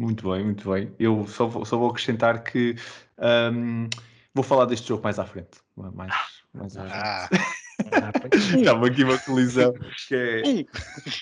Muito 0.00 0.30
bem, 0.30 0.44
muito 0.44 0.70
bem. 0.70 0.94
Eu 0.98 1.26
só 1.26 1.46
vou, 1.46 1.64
só 1.66 1.76
vou 1.76 1.90
acrescentar 1.90 2.42
que 2.42 2.74
ahm, 3.18 3.88
vou 4.34 4.42
falar 4.42 4.64
deste 4.64 4.88
jogo 4.88 5.02
mais 5.02 5.18
à 5.18 5.26
frente. 5.26 5.58
Mais, 5.76 6.14
mais 6.54 6.76
à 6.76 6.80
frente. 6.80 6.94
Ah, 6.94 7.28
Ah, 7.84 8.12
pois. 8.20 8.32
Há 8.66 8.86
aqui 8.86 9.04
uma 9.04 9.18
colisão 9.18 9.72
que 10.08 10.14
é, 10.14 10.42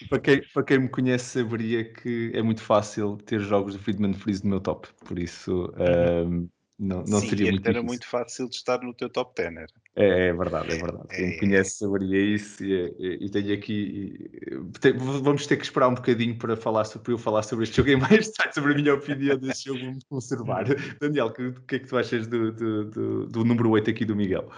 para, 0.09 0.19
quem, 0.21 0.43
para 0.53 0.63
quem 0.63 0.79
me 0.79 0.89
conhece 0.89 1.25
saberia 1.43 1.85
que 1.85 2.31
é 2.35 2.43
muito 2.43 2.63
fácil 2.63 3.17
ter 3.19 3.41
jogos 3.41 3.75
de 3.75 3.79
Friedman 3.81 4.15
Freeze 4.15 4.45
no 4.45 4.51
meu 4.51 4.61
top, 4.61 4.89
por 5.07 5.19
isso 5.19 5.73
ahm, 5.77 6.47
Não, 6.79 7.05
não 7.05 7.21
Sim, 7.21 7.29
seria 7.29 7.51
muito 7.51 7.65
era 7.65 7.75
difícil. 7.75 7.85
muito 7.87 8.07
fácil 8.07 8.49
de 8.49 8.57
estar 8.57 8.81
no 8.83 8.93
teu 8.95 9.09
top 9.09 9.33
10, 9.41 9.57
era. 9.57 9.67
É, 9.97 10.27
é 10.29 10.33
verdade, 10.33 10.73
é 10.73 10.77
verdade. 10.77 11.07
Quem 11.09 11.27
me 11.29 11.35
É. 11.35 11.39
conhece 11.39 11.79
saberia 11.79 12.21
isso 12.21 12.65
e, 12.65 12.73
e- 12.99 13.27
e 13.27 13.31
tenho 13.31 13.55
aqui. 13.55 14.13
e- 14.43 14.79
te- 14.81 14.93
vamos 14.93 15.47
ter 15.47 15.57
que 15.57 15.63
esperar 15.65 15.87
um 15.89 15.95
bocadinho 15.95 16.37
para, 16.37 16.57
falar 16.57 16.85
sobre, 16.85 17.05
para 17.05 17.13
eu 17.13 17.19
falar 17.19 17.45
sobre 17.45 17.63
este 17.63 17.77
jogo 17.77 17.91
em 17.91 17.97
mais 17.97 18.27
detalhe, 18.27 18.53
sobre 18.53 18.73
a 18.73 18.75
minha 18.77 18.93
opinião 18.95 19.39
desse 19.39 19.67
jogo, 19.67 19.85
vamos 19.85 20.03
conservar. 20.05 20.65
Daniel, 21.01 21.27
o 21.27 21.33
que, 21.33 21.53
que 21.69 21.77
é 21.77 21.79
que 21.79 21.87
tu 21.87 21.97
achas 21.97 22.27
do, 22.27 22.51
do, 22.51 22.85
do, 22.91 23.27
do 23.27 23.45
número 23.45 23.71
8 23.71 23.89
aqui 23.91 24.05
do 24.05 24.17
Miguel? 24.17 24.51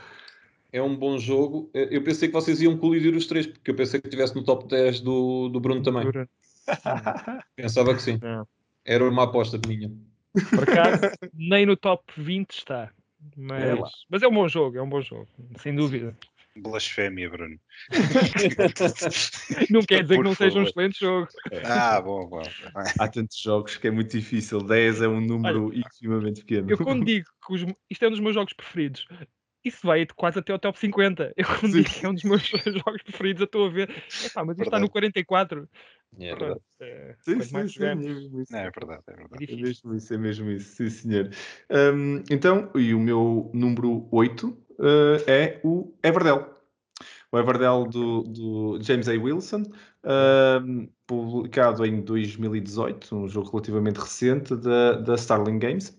É 0.77 0.83
um 0.83 0.95
bom 0.95 1.17
jogo. 1.17 1.71
Eh, 1.73 1.89
Eu 1.91 2.05
pensei 2.05 2.29
que 2.29 2.35
vocês 2.35 2.61
iam 2.61 2.77
colidir 2.77 3.15
os 3.17 3.27
três, 3.27 3.47
porque 3.47 3.71
eu 3.71 3.75
pensei 3.75 3.99
que 3.99 4.09
estivesse 4.09 4.35
no 4.37 4.45
top 4.45 4.69
10 4.69 5.01
do, 5.01 5.49
do 5.49 5.59
Bruno 5.59 5.83
também. 5.83 6.07
Pensava 7.57 7.95
que 7.95 8.03
sim. 8.03 8.19
Não. 8.21 8.47
Era 8.85 9.09
uma 9.09 9.23
aposta 9.25 9.59
minha. 9.67 9.91
Por 10.35 10.65
acaso, 10.65 11.01
nem 11.33 11.65
no 11.65 11.79
top 11.79 12.05
20 12.19 12.51
está. 12.59 12.93
É 13.55 13.73
lá. 13.73 13.81
Mas, 13.81 13.91
mas 14.11 14.23
é 14.23 14.29
um 14.29 14.35
bom 14.35 14.47
jogo, 14.47 14.77
é 14.77 14.83
um 14.83 14.89
bom 14.89 15.01
jogo, 15.01 15.27
sem 15.63 15.75
dúvida. 15.75 16.15
Blasfémia, 16.59 17.31
Bruno. 17.31 17.59
Não 19.71 19.81
quer 19.81 20.03
dizer 20.03 20.17
que 20.17 20.23
Por 20.23 20.25
não 20.25 20.35
seja 20.35 20.51
um 20.59 20.67
favor. 20.67 20.69
excelente 20.69 21.01
jogo. 21.01 21.29
Ah, 21.65 22.01
bom, 22.03 22.29
bom. 22.29 22.43
Há 22.99 23.09
tantos 23.09 23.39
jogos 23.41 23.77
que 23.79 23.89
é 23.89 23.91
muito 23.91 24.11
difícil. 24.11 24.61
10 24.61 25.01
é 25.01 25.09
um 25.09 25.21
número 25.23 25.73
extremamente 25.73 26.41
pequeno. 26.43 26.71
Eu 26.71 26.77
quando 26.77 27.05
digo 27.05 27.27
que 27.47 27.55
os- 27.55 27.65
isto 27.91 28.05
é 28.05 28.09
um 28.09 28.11
dos 28.11 28.21
meus 28.21 28.35
jogos 28.35 28.53
preferidos, 28.53 29.07
isso 29.67 29.87
vai 29.87 30.07
quase 30.07 30.39
até 30.39 30.53
ao 30.53 30.59
top 30.59 30.79
50. 30.79 31.33
Eu 31.37 31.45
Sim. 31.69 31.71
digo 31.71 31.91
que 31.91 32.07
é 32.07 32.09
um 32.09 32.15
dos 32.15 32.25
meus 32.25 32.43
jogos 32.85 33.03
preferidos, 33.03 33.41
eu 33.41 33.47
estou 33.47 33.67
a 33.67 33.71
ver. 33.71 33.91
Epá, 34.25 34.45
mas 34.45 34.57
isto 34.57 34.65
está 34.65 34.79
no 34.79 34.87
Verdade. 34.87 34.93
44. 34.93 35.69
É 36.19 36.35
verdade. 36.35 36.61
É, 36.81 37.15
Sim, 37.21 37.41
sim, 37.41 37.69
sim, 37.69 37.85
é 37.85 37.95
mesmo 37.95 38.41
isso. 38.41 38.53
Não, 38.53 38.59
é 38.61 38.71
verdade, 38.71 39.03
é 39.09 39.13
é 39.13 39.17
verdade. 39.17 39.35
É 39.35 39.47
difícil. 39.47 39.67
mesmo 39.67 39.95
isso, 39.95 40.15
é 40.15 40.19
mesmo 40.19 40.51
isso, 40.51 40.77
sim 40.77 40.91
senhor. 40.91 41.31
Hum, 41.71 42.23
então, 42.31 42.71
e 42.75 42.95
o 42.95 43.01
meu 43.01 43.51
número 43.53 44.09
8 44.11 44.57
eh, 44.81 45.25
é 45.27 45.61
o 45.65 45.95
Everdell. 46.03 46.55
O 47.33 47.39
Everdell 47.39 47.85
do, 47.87 48.23
do 48.23 48.79
James 48.83 49.09
A. 49.09 49.13
Wilson, 49.13 49.63
hum, 50.65 50.89
publicado 51.07 51.85
em 51.85 52.01
2018, 52.01 53.15
um 53.15 53.29
jogo 53.29 53.51
relativamente 53.51 53.99
recente 53.99 54.55
da, 54.57 54.93
da 54.93 55.15
Starling 55.17 55.59
Games. 55.59 55.97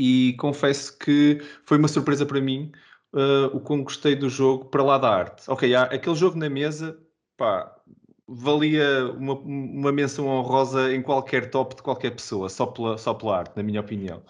E 0.00 0.32
confesso 0.38 0.96
que 0.98 1.42
foi 1.66 1.76
uma 1.76 1.86
surpresa 1.86 2.24
para 2.24 2.40
mim 2.40 2.72
eh, 3.14 3.50
o 3.52 3.60
quão 3.60 3.82
gostei 3.82 4.16
do 4.16 4.30
jogo 4.30 4.64
para 4.66 4.82
lá 4.82 4.96
da 4.96 5.10
arte. 5.14 5.42
Ok, 5.50 5.74
há 5.74 5.82
aquele 5.84 6.16
jogo 6.16 6.38
na 6.38 6.48
mesa, 6.48 6.98
pá, 7.36 7.70
valia 8.26 9.12
uma, 9.12 9.34
uma 9.34 9.92
menção 9.92 10.26
honrosa 10.26 10.94
em 10.94 11.02
qualquer 11.02 11.50
top 11.50 11.76
de 11.76 11.82
qualquer 11.82 12.12
pessoa, 12.12 12.48
só 12.48 12.64
pela, 12.66 12.96
só 12.96 13.12
pela 13.12 13.38
arte, 13.40 13.54
na 13.56 13.62
minha 13.62 13.80
opinião. 13.82 14.22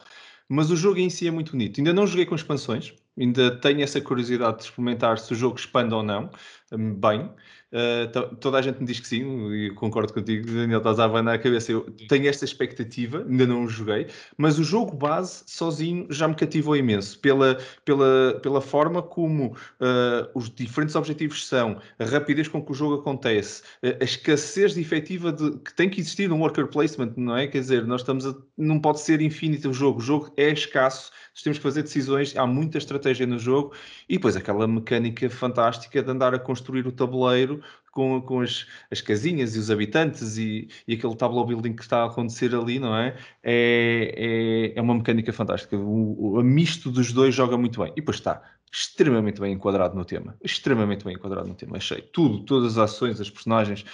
Mas 0.48 0.72
o 0.72 0.76
jogo 0.76 0.98
em 0.98 1.08
si 1.08 1.28
é 1.28 1.30
muito 1.30 1.52
bonito. 1.52 1.78
Ainda 1.78 1.92
não 1.92 2.04
joguei 2.06 2.26
com 2.26 2.34
expansões, 2.34 2.92
ainda 3.16 3.60
tenho 3.60 3.82
essa 3.82 4.00
curiosidade 4.00 4.58
de 4.58 4.64
experimentar 4.64 5.18
se 5.18 5.32
o 5.32 5.36
jogo 5.36 5.56
expande 5.56 5.94
ou 5.94 6.02
não. 6.02 6.30
Bem, 6.70 7.30
Uh, 7.72 8.10
to- 8.10 8.36
toda 8.40 8.58
a 8.58 8.62
gente 8.62 8.80
me 8.80 8.86
diz 8.86 8.98
que 8.98 9.06
sim, 9.06 9.52
e 9.52 9.70
concordo 9.70 10.12
contigo, 10.12 10.44
Daniel, 10.44 10.78
estás 10.78 10.98
a 10.98 11.04
abanar 11.04 11.36
a 11.36 11.38
cabeça. 11.38 11.70
Eu 11.70 11.82
tenho 12.08 12.28
esta 12.28 12.44
expectativa, 12.44 13.24
ainda 13.28 13.46
não 13.46 13.62
o 13.64 13.68
joguei, 13.68 14.08
mas 14.36 14.58
o 14.58 14.64
jogo 14.64 14.96
base 14.96 15.44
sozinho 15.46 16.04
já 16.10 16.26
me 16.26 16.34
cativou 16.34 16.76
imenso 16.76 17.20
pela, 17.20 17.60
pela, 17.84 18.40
pela 18.42 18.60
forma 18.60 19.00
como 19.00 19.52
uh, 19.52 20.28
os 20.34 20.50
diferentes 20.50 20.96
objetivos 20.96 21.46
são, 21.46 21.80
a 21.96 22.04
rapidez 22.04 22.48
com 22.48 22.60
que 22.60 22.72
o 22.72 22.74
jogo 22.74 22.96
acontece, 22.96 23.62
a, 23.84 24.02
a 24.02 24.04
escassez 24.04 24.74
de 24.74 24.80
efetiva 24.80 25.32
de, 25.32 25.52
que 25.60 25.72
tem 25.72 25.88
que 25.88 26.00
existir 26.00 26.28
num 26.28 26.40
worker 26.40 26.66
placement, 26.66 27.12
não 27.16 27.36
é? 27.36 27.46
Quer 27.46 27.60
dizer, 27.60 27.86
nós 27.86 28.00
estamos 28.00 28.26
a, 28.26 28.34
não 28.58 28.80
pode 28.80 29.00
ser 29.00 29.20
infinito 29.20 29.70
o 29.70 29.72
jogo, 29.72 30.00
o 30.00 30.02
jogo 30.02 30.32
é 30.36 30.50
escasso, 30.50 31.12
temos 31.42 31.58
que 31.58 31.62
fazer 31.62 31.82
decisões, 31.82 32.36
há 32.36 32.46
muita 32.46 32.76
estratégia 32.76 33.26
no 33.26 33.38
jogo 33.38 33.72
e 34.08 34.16
depois 34.16 34.36
aquela 34.36 34.66
mecânica 34.66 35.30
fantástica 35.30 36.02
de 36.02 36.10
andar 36.10 36.34
a 36.34 36.38
construir 36.38 36.59
o 36.68 36.92
tabuleiro 36.92 37.62
com, 37.90 38.20
com 38.20 38.40
as, 38.40 38.66
as 38.90 39.00
casinhas 39.00 39.56
e 39.56 39.58
os 39.58 39.70
habitantes 39.70 40.36
e, 40.36 40.68
e 40.86 40.94
aquele 40.94 41.16
tableau 41.16 41.44
building 41.44 41.74
que 41.74 41.82
está 41.82 42.02
a 42.02 42.06
acontecer 42.06 42.54
ali, 42.54 42.78
não 42.78 42.96
é? 42.96 43.16
É, 43.42 44.72
é, 44.74 44.78
é 44.78 44.82
uma 44.82 44.94
mecânica 44.94 45.32
fantástica. 45.32 45.76
O, 45.76 46.38
o 46.38 46.42
misto 46.42 46.90
dos 46.90 47.12
dois 47.12 47.34
joga 47.34 47.56
muito 47.56 47.80
bem. 47.80 47.92
E 47.92 47.96
depois 47.96 48.16
está 48.16 48.42
extremamente 48.72 49.40
bem 49.40 49.52
enquadrado 49.52 49.96
no 49.96 50.04
tema. 50.04 50.36
Extremamente 50.42 51.04
bem 51.04 51.14
enquadrado 51.14 51.48
no 51.48 51.54
tema. 51.54 51.76
Achei 51.76 52.00
tudo, 52.00 52.44
todas 52.44 52.78
as 52.78 52.90
ações, 52.90 53.20
as 53.20 53.28
personagens. 53.28 53.84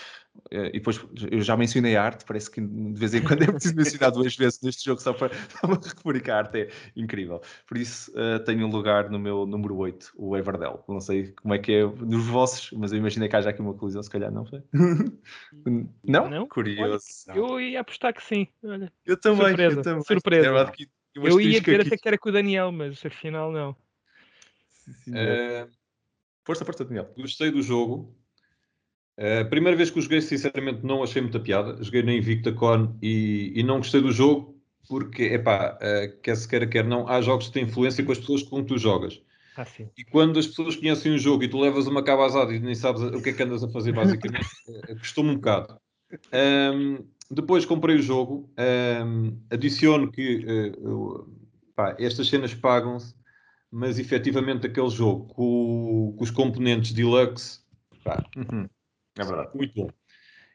Eh, 0.51 0.69
E 0.69 0.73
depois 0.79 1.01
eu 1.31 1.41
já 1.43 1.57
mencionei 1.57 1.97
a 1.97 2.03
arte, 2.03 2.25
parece 2.25 2.51
que 2.51 2.61
de 2.61 2.99
vez 2.99 3.15
em 3.15 3.23
quando 3.23 3.43
é 3.43 3.47
preciso 3.47 3.75
mencionar 3.77 4.11
duas 4.13 4.37
vezes 4.37 4.61
neste 4.63 4.85
jogo 4.85 5.01
só 5.01 5.13
para, 5.13 5.33
referir 5.97 6.21
que 6.23 6.31
a 6.31 6.39
arte 6.39 6.59
é 6.63 6.71
incrível. 6.95 7.41
Por 7.67 7.77
isso 7.77 8.13
eh, 8.17 8.39
tenho 8.41 8.67
um 8.67 8.71
lugar 8.71 9.11
no 9.11 9.19
meu 9.19 9.47
número 9.47 9.77
8, 9.77 10.13
o 10.17 10.37
Everdell. 10.37 10.85
Não 10.89 11.01
sei 11.01 11.33
como 11.33 11.55
é 11.55 11.59
que 11.59 11.73
é 11.73 11.87
dos 11.87 12.27
vossos, 12.27 12.71
mas 12.73 12.93
eu 12.93 12.99
imaginei 12.99 13.29
que 13.29 13.37
haja 13.37 13.51
aqui 13.51 13.61
uma 13.61 13.75
colisão, 13.75 14.03
se 14.03 14.11
calhar 14.11 14.31
não 14.31 14.45
foi. 14.45 14.63
não? 16.05 16.29
Não? 16.29 16.49
Curioso. 16.49 17.05
Eu 17.35 17.61
ia 17.61 17.81
apostar 17.81 18.15
que 18.15 18.23
sim. 18.23 18.47
Olha, 18.63 18.93
Eu 19.05 19.19
também, 19.19 19.49
surpresa, 19.49 19.79
eu 19.79 19.83
também. 19.83 20.05
surpresa. 20.05 20.73
Tinha 20.73 20.89
um 21.19 21.27
eu 21.29 21.41
ia 21.41 21.61
dizer 21.61 21.81
aqui. 21.81 21.89
até 21.89 21.97
que 21.97 22.09
era 22.09 22.19
com 22.19 22.29
o 22.29 22.33
Daniel, 22.33 22.71
mas 22.71 23.05
afinal 23.05 23.51
não. 23.51 23.75
Sim, 24.71 24.93
senhor. 25.05 25.19
Eh, 25.19 25.69
Força, 26.47 26.65
força, 26.65 26.85
Daniel. 26.85 27.13
gostei 27.17 27.51
do 27.51 27.61
jogo. 27.61 28.17
Eh, 29.17 29.41
A 29.41 29.45
primeira 29.45 29.77
vez 29.77 29.91
que 29.91 29.99
o 29.99 30.03
joguei, 30.03 30.21
sinceramente, 30.21 30.85
não 30.85 31.03
achei 31.03 31.23
muita 31.23 31.41
piada. 31.41 31.83
Joguei 31.83 32.03
na 32.03 32.13
InvictaCon 32.15 32.97
e, 33.03 33.53
e 33.55 33.63
não 33.63 33.79
gostei 33.79 34.01
do 34.01 34.13
jogo 34.13 34.55
porque, 34.89 35.25
epá, 35.25 35.77
eh, 35.81 36.09
quer 36.23 36.37
se 36.37 36.47
queira, 36.47 36.67
quer 36.67 36.85
não, 36.85 37.09
há 37.09 37.21
jogos 37.21 37.49
que 37.49 37.55
têm 37.55 37.65
influência 37.65 38.05
com 38.05 38.13
as 38.13 38.19
pessoas 38.19 38.43
com 38.43 38.63
que 38.63 38.69
tu 38.69 38.79
jogas. 38.79 39.21
Ah. 39.57 39.67
E 39.97 40.05
quando 40.05 40.39
as 40.39 40.47
pessoas 40.47 40.77
conhecem 40.77 41.13
um 41.13 41.19
jogo 41.19 41.43
e 41.43 41.49
tu 41.49 41.59
levas 41.59 41.87
uma 41.87 42.03
cabazada 42.05 42.53
e 42.55 42.61
nem 42.61 42.75
sabes 42.75 43.03
o 43.03 43.23
que 43.23 43.31
é 43.31 43.33
que 43.33 43.43
andas 43.43 43.65
a 43.65 43.69
fazer, 43.69 43.93
basicamente, 43.95 44.47
eh, 44.69 44.95
custou-me 44.95 45.31
um 45.31 45.35
bocado. 45.37 45.81
Ahm, 46.33 46.99
depois 47.31 47.65
comprei 47.65 47.97
o 47.97 48.03
jogo, 48.03 48.49
ahm, 48.57 49.33
adiciono 49.51 50.11
que 50.13 50.45
eh, 50.47 50.73
eu- 50.79 51.27
pá, 51.75 51.97
estas 51.99 52.29
cenas 52.29 52.55
pagam-se, 52.55 53.15
mas 53.71 53.99
efetivamente 53.99 54.67
aquele 54.67 54.91
jogo 54.91 55.27
com, 55.35 56.15
com 56.17 56.23
os 56.23 56.31
componentes 56.31 56.93
deluxe, 56.93 57.61
pá, 58.05 58.23
Uhum. 58.37 58.69
É 59.19 59.25
verdade. 59.25 59.51
muito 59.55 59.75
bom. 59.75 59.91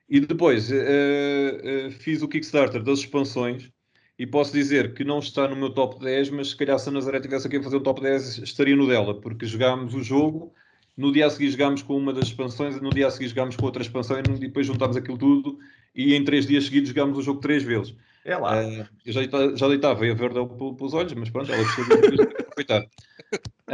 E 0.10 0.20
depois 0.20 0.72
eh, 0.72 1.62
eh, 1.64 1.90
fiz 1.90 2.22
o 2.22 2.28
Kickstarter 2.28 2.84
das 2.84 3.00
expansões 3.00 3.72
e 4.20 4.28
posso 4.28 4.52
dizer 4.52 4.94
que 4.94 5.04
não 5.04 5.20
está 5.20 5.48
no 5.48 5.56
meu 5.56 5.70
top 5.74 6.00
10, 6.04 6.30
mas 6.30 6.50
se 6.50 6.58
calhar 6.58 6.78
se 6.78 6.90
a 6.90 6.92
Nazaré 6.92 7.20
tivesse 7.22 7.48
aqui 7.48 7.58
a 7.58 7.64
fazer 7.64 7.78
o 7.78 7.82
top 7.82 8.02
10, 8.02 8.40
estaria 8.40 8.76
no 8.76 8.88
dela, 8.88 9.20
porque 9.20 9.46
jogámos 9.46 9.96
o 9.96 10.04
jogo, 10.04 10.54
no 10.98 11.12
dia 11.12 11.28
a 11.28 11.30
seguir 11.30 11.50
jogámos 11.50 11.82
com 11.82 11.96
uma 11.96 12.14
das 12.14 12.26
expansões, 12.26 12.80
no 12.82 12.90
dia 12.90 13.08
a 13.08 13.10
seguir 13.10 13.30
jogámos 13.30 13.56
com 13.56 13.66
outra 13.66 13.82
expansão 13.82 14.20
e 14.20 14.22
depois 14.22 14.68
juntámos 14.68 14.98
aquilo 14.98 15.18
tudo 15.18 15.58
e 15.96 16.14
em 16.14 16.24
três 16.24 16.46
dias 16.46 16.66
seguidos 16.66 16.90
jogámos 16.90 17.18
o 17.18 17.22
jogo 17.22 17.40
três 17.40 17.64
vezes. 17.64 17.96
É 18.26 18.36
lá. 18.38 18.62
Eh, 18.62 18.86
eu 19.06 19.14
já, 19.14 19.22
já 19.56 19.68
deitava 19.70 20.06
a 20.06 20.14
verde 20.14 20.40
pelos 20.78 20.94
olhos, 20.94 21.14
mas 21.14 21.30
pronto, 21.30 21.52
ela 21.52 21.64
de 21.64 22.16
de 22.18 22.22
aproveitar. 22.22 22.86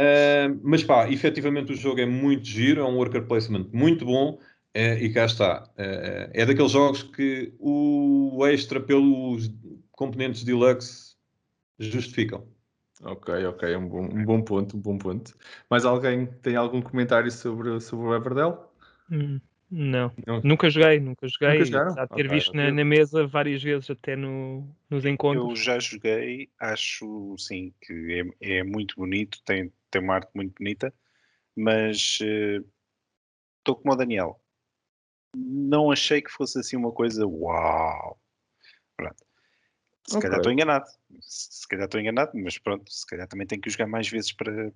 Eh, 0.00 0.48
mas 0.62 0.84
pá, 0.84 1.10
efetivamente 1.10 1.72
o 1.72 1.74
jogo 1.74 2.00
é 2.00 2.06
muito 2.06 2.46
giro, 2.46 2.82
é 2.82 2.84
um 2.84 2.94
worker 2.94 3.26
placement 3.26 3.66
muito 3.72 4.04
bom 4.04 4.38
eh, 4.78 4.96
e 5.02 5.12
cá 5.12 5.24
está. 5.26 5.68
Eh, 5.76 6.30
é 6.34 6.46
daqueles 6.46 6.70
jogos 6.70 7.02
que 7.02 7.52
o 7.58 8.46
extra 8.46 8.80
pelos 8.80 9.50
componentes 9.90 10.44
deluxe 10.44 11.16
justificam. 11.78 12.46
Ok, 13.02 13.44
ok, 13.46 13.72
é 13.72 13.78
um 13.78 13.88
bom, 13.88 14.04
um 14.04 14.24
bom 14.24 14.42
ponto, 14.42 14.76
um 14.76 14.80
bom 14.80 14.98
ponto. 14.98 15.36
Mais 15.70 15.84
alguém 15.84 16.26
tem 16.42 16.54
algum 16.56 16.80
comentário 16.80 17.30
sobre, 17.30 17.80
sobre 17.80 18.06
o 18.06 18.14
Everdell? 18.14 18.68
Hum, 19.10 19.40
não. 19.70 20.12
Não. 20.26 20.40
Nunca 20.42 20.70
joguei, 20.70 21.00
nunca 21.00 21.26
joguei. 21.28 21.58
Nunca? 21.60 21.90
Já 21.94 22.06
ter 22.06 22.26
Ok, 22.26 22.36
visto 22.36 22.56
na, 22.56 22.70
na 22.70 22.84
mesa 22.84 23.26
várias 23.26 23.62
vezes 23.62 23.90
até 23.90 24.14
no, 24.16 24.68
nos 24.88 25.04
Eu 25.04 25.10
encontros. 25.10 25.64
já 25.64 25.78
joguei, 25.78 26.50
acho 26.60 27.34
sim 27.36 27.72
que 27.80 28.24
é, 28.40 28.58
é 28.58 28.62
muito 28.62 28.94
bonito, 28.96 29.40
tem, 29.44 29.72
tem 29.90 30.02
uma 30.02 30.14
arte 30.14 30.30
muito 30.34 30.54
bonita, 30.58 30.92
mas 31.56 32.20
estou 33.58 33.76
como 33.76 33.92
o 33.92 33.96
Daniel. 33.96 34.40
Não 35.40 35.90
achei 35.92 36.20
que 36.20 36.30
fosse 36.30 36.58
assim 36.58 36.76
uma 36.76 36.90
coisa 36.92 37.26
uau. 37.26 38.18
Pronto. 38.96 39.16
Se 40.06 40.16
Ok. 40.16 40.22
calhar 40.22 40.38
estou 40.38 40.52
enganado. 40.52 40.86
Se, 41.20 41.60
se 41.60 41.68
calhar 41.68 41.84
estou 41.84 42.00
enganado, 42.00 42.32
mas 42.34 42.58
pronto, 42.58 42.90
se 42.90 43.06
calhar 43.06 43.28
também 43.28 43.46
tenho 43.46 43.60
que 43.62 43.70
jogar 43.70 43.86
mais 43.86 44.08
vezes 44.08 44.32
para, 44.32 44.72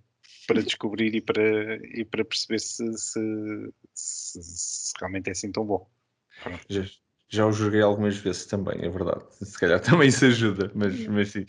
para 0.46 0.62
descobrir 0.62 1.14
e 1.14 1.20
para, 1.20 1.76
e 1.98 2.04
para 2.04 2.24
perceber 2.24 2.60
se, 2.60 2.86
se, 2.98 3.72
se- 3.94 4.42
se 4.42 4.92
realmente 5.00 5.28
é 5.28 5.32
assim 5.32 5.50
tão 5.50 5.64
bom. 5.64 5.88
Pronto. 6.42 6.60
Já, 6.68 6.82
já 7.28 7.46
o 7.46 7.52
joguei 7.52 7.80
algumas 7.80 8.16
vezes 8.18 8.46
também, 8.46 8.84
é 8.84 8.88
verdade. 8.90 9.24
Se 9.42 9.58
calhar 9.58 9.80
também 9.80 10.08
isso 10.08 10.24
ajuda, 10.26 10.70
mas, 10.74 11.06
mas 11.06 11.30
sim. 11.30 11.46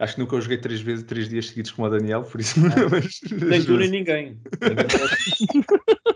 Acho 0.00 0.14
que 0.14 0.20
nunca 0.20 0.36
o 0.36 0.40
joguei 0.40 0.58
três 0.58 0.80
vezes, 0.80 1.04
três 1.04 1.28
dias 1.28 1.48
seguidos 1.48 1.72
com 1.72 1.82
o 1.82 1.88
Daniel, 1.90 2.22
por 2.22 2.40
isso. 2.40 2.54
mas- 2.90 3.20
Nem 3.32 3.64
tu 3.64 3.76
nem 3.76 3.90
ninguém. 3.90 4.40
Ninguém 4.62 4.86
parece, 4.86 5.46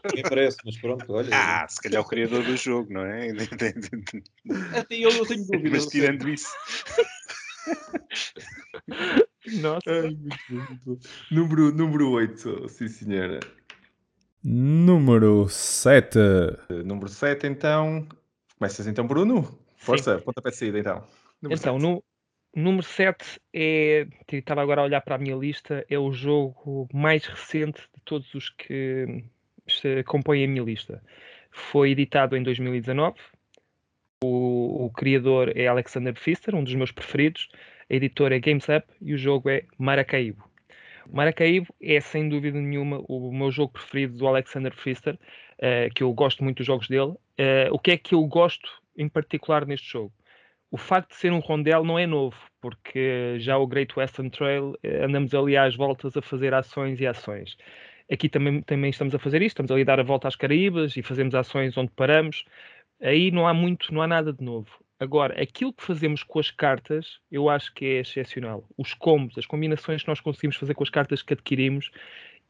ninguém 0.05 0.23
parece, 0.23 0.57
mas 0.65 0.77
pronto, 0.77 1.13
olha. 1.13 1.29
Ah, 1.33 1.67
se 1.69 1.81
calhar 1.83 2.01
o 2.01 2.05
criador 2.07 2.45
do 2.45 2.57
jogo, 2.57 2.93
não 2.93 3.05
é? 3.05 3.31
Até 4.79 4.95
eu, 4.97 5.11
eu 5.11 5.27
tenho 5.27 5.45
dúvidas. 5.47 5.85
Mas 5.85 5.87
tirando 5.87 6.29
isso. 6.29 6.49
Nossa. 9.61 9.91
Ai, 9.91 10.03
muito 10.11 10.37
bom, 10.49 10.57
muito 10.57 10.81
bom. 10.85 10.99
Número, 11.31 11.73
número 11.73 12.11
8, 12.11 12.69
sim 12.69 12.89
senhora. 12.89 13.41
Número 14.45 15.49
7. 15.49 16.19
Uh, 16.71 16.85
Número 16.85 17.09
7, 17.09 17.47
então. 17.47 18.07
Começas 18.59 18.87
então, 18.87 19.07
Bruno? 19.07 19.59
Força, 19.77 20.19
pontapé 20.21 20.51
de 20.51 20.57
saída 20.57 20.79
então. 20.79 21.05
Número 21.41 21.59
Então, 21.61 21.75
sete. 21.81 21.83
no, 21.83 22.05
número 22.55 22.83
7 22.83 23.41
é. 23.53 24.07
Estava 24.31 24.63
agora 24.63 24.81
a 24.81 24.85
olhar 24.85 25.01
para 25.01 25.17
a 25.17 25.19
minha 25.19 25.37
lista, 25.37 25.85
é 25.89 25.99
o 25.99 26.13
jogo 26.13 26.89
mais 26.93 27.25
recente 27.25 27.81
de 27.81 28.03
todos 28.05 28.35
os 28.35 28.51
que 28.51 29.25
compõem 30.07 30.45
a 30.45 30.49
minha 30.49 30.63
lista. 30.63 31.03
Foi 31.51 31.91
editado 31.91 32.37
em 32.37 32.43
2019. 32.43 33.19
O, 34.25 34.87
o 34.87 34.91
criador 34.91 35.53
é 35.57 35.67
Alexander 35.67 36.15
Pfister, 36.15 36.55
um 36.55 36.65
dos 36.65 36.75
meus 36.75 36.93
preferidos. 36.93 37.49
A 37.91 37.95
editora 37.95 38.37
é 38.37 38.39
Games 38.39 38.67
Up 38.69 38.87
e 39.01 39.13
o 39.13 39.19
jogo 39.19 39.51
é 39.51 39.65
Maracaibo. 39.79 40.49
Maracaibo 41.11 41.67
é 41.81 42.01
sem 42.01 42.29
dúvida 42.29 42.59
nenhuma 42.61 43.03
o 43.09 43.33
meu 43.33 43.51
jogo 43.51 43.73
preferido 43.73 44.17
do 44.17 44.27
Alexander 44.27 44.75
Pfister, 44.75 45.19
eh, 45.59 45.91
que 45.95 46.03
eu 46.03 46.13
gosto 46.13 46.43
muito 46.45 46.59
dos 46.59 46.67
jogos 46.67 46.89
dele. 46.89 47.15
Eh, 47.37 47.69
o 47.71 47.79
que 47.79 47.91
é 47.91 47.97
que 47.99 48.15
eu 48.15 48.25
gosto 48.25 48.69
em 48.97 49.09
particular 49.09 49.67
neste 49.67 49.91
jogo? 49.91 50.13
O 50.73 50.79
facto 50.79 51.11
de 51.11 51.17
ser 51.17 51.31
um 51.35 51.39
rondel 51.39 51.85
não 51.85 51.99
é 51.99 52.07
novo, 52.07 52.35
porque 52.59 53.37
já 53.39 53.59
o 53.59 53.67
Great 53.67 53.93
Western 53.95 54.31
Trail 54.31 54.75
eh, 54.83 55.05
andamos 55.05 55.35
ali 55.35 55.55
às 55.55 55.77
voltas 55.77 56.17
a 56.17 56.23
fazer 56.23 56.55
ações 56.55 56.99
e 56.99 57.07
ações. 57.07 57.59
Aqui 58.11 58.27
também, 58.27 58.63
também 58.63 58.89
estamos 58.89 59.15
a 59.15 59.19
fazer 59.19 59.43
isto, 59.43 59.57
estamos 59.57 59.71
ali 59.71 59.83
a 59.83 59.85
dar 59.85 60.01
a 60.01 60.03
volta 60.03 60.29
às 60.29 60.35
Caraíbas 60.35 60.97
e 60.97 61.03
fazemos 61.03 61.35
ações 61.35 61.77
onde 61.77 61.91
paramos. 61.91 62.47
Aí 63.03 63.31
não 63.31 63.47
há 63.47 63.53
muito, 63.53 63.93
não 63.93 64.01
há 64.01 64.07
nada 64.07 64.33
de 64.33 64.43
novo. 64.43 64.71
Agora, 64.99 65.39
aquilo 65.43 65.75
que 65.75 65.83
fazemos 65.83 66.23
com 66.23 66.39
as 66.39 66.51
cartas, 66.51 67.21
eu 67.31 67.51
acho 67.51 67.75
que 67.75 67.85
é 67.85 68.01
excepcional. 68.01 68.65
Os 68.79 68.95
combos, 68.95 69.37
as 69.37 69.45
combinações 69.45 70.03
que 70.03 70.09
nós 70.09 70.21
conseguimos 70.21 70.57
fazer 70.57 70.73
com 70.73 70.85
as 70.85 70.91
cartas 70.91 71.21
que 71.21 71.35
adquirimos, 71.35 71.91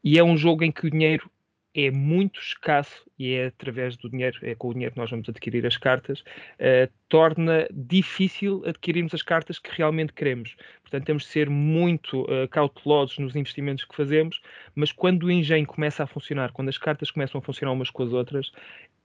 e 0.01 0.17
é 0.17 0.23
um 0.23 0.37
jogo 0.37 0.63
em 0.63 0.71
que 0.71 0.87
o 0.87 0.89
dinheiro 0.89 1.29
é 1.75 1.89
muito 1.91 2.39
escasso 2.39 3.03
e 3.17 3.33
é 3.33 3.47
através 3.47 3.97
do 3.97 4.09
dinheiro, 4.09 4.37
é 4.43 4.53
com 4.55 4.69
o 4.69 4.73
dinheiro 4.73 4.93
que 4.93 4.99
nós 4.99 5.09
vamos 5.09 5.27
adquirir 5.29 5.65
as 5.65 5.77
cartas, 5.77 6.23
eh, 6.59 6.89
torna 7.09 7.67
difícil 7.71 8.63
adquirirmos 8.65 9.13
as 9.13 9.21
cartas 9.23 9.57
que 9.59 9.69
realmente 9.75 10.13
queremos. 10.13 10.55
Portanto, 10.81 11.05
temos 11.05 11.23
de 11.23 11.29
ser 11.29 11.49
muito 11.49 12.25
eh, 12.29 12.47
cautelosos 12.47 13.17
nos 13.17 13.35
investimentos 13.35 13.85
que 13.85 13.95
fazemos, 13.95 14.41
mas 14.75 14.91
quando 14.91 15.23
o 15.23 15.31
engenho 15.31 15.65
começa 15.65 16.03
a 16.03 16.07
funcionar, 16.07 16.51
quando 16.51 16.69
as 16.69 16.77
cartas 16.77 17.09
começam 17.11 17.39
a 17.39 17.41
funcionar 17.41 17.71
umas 17.73 17.89
com 17.89 18.03
as 18.03 18.13
outras, 18.13 18.51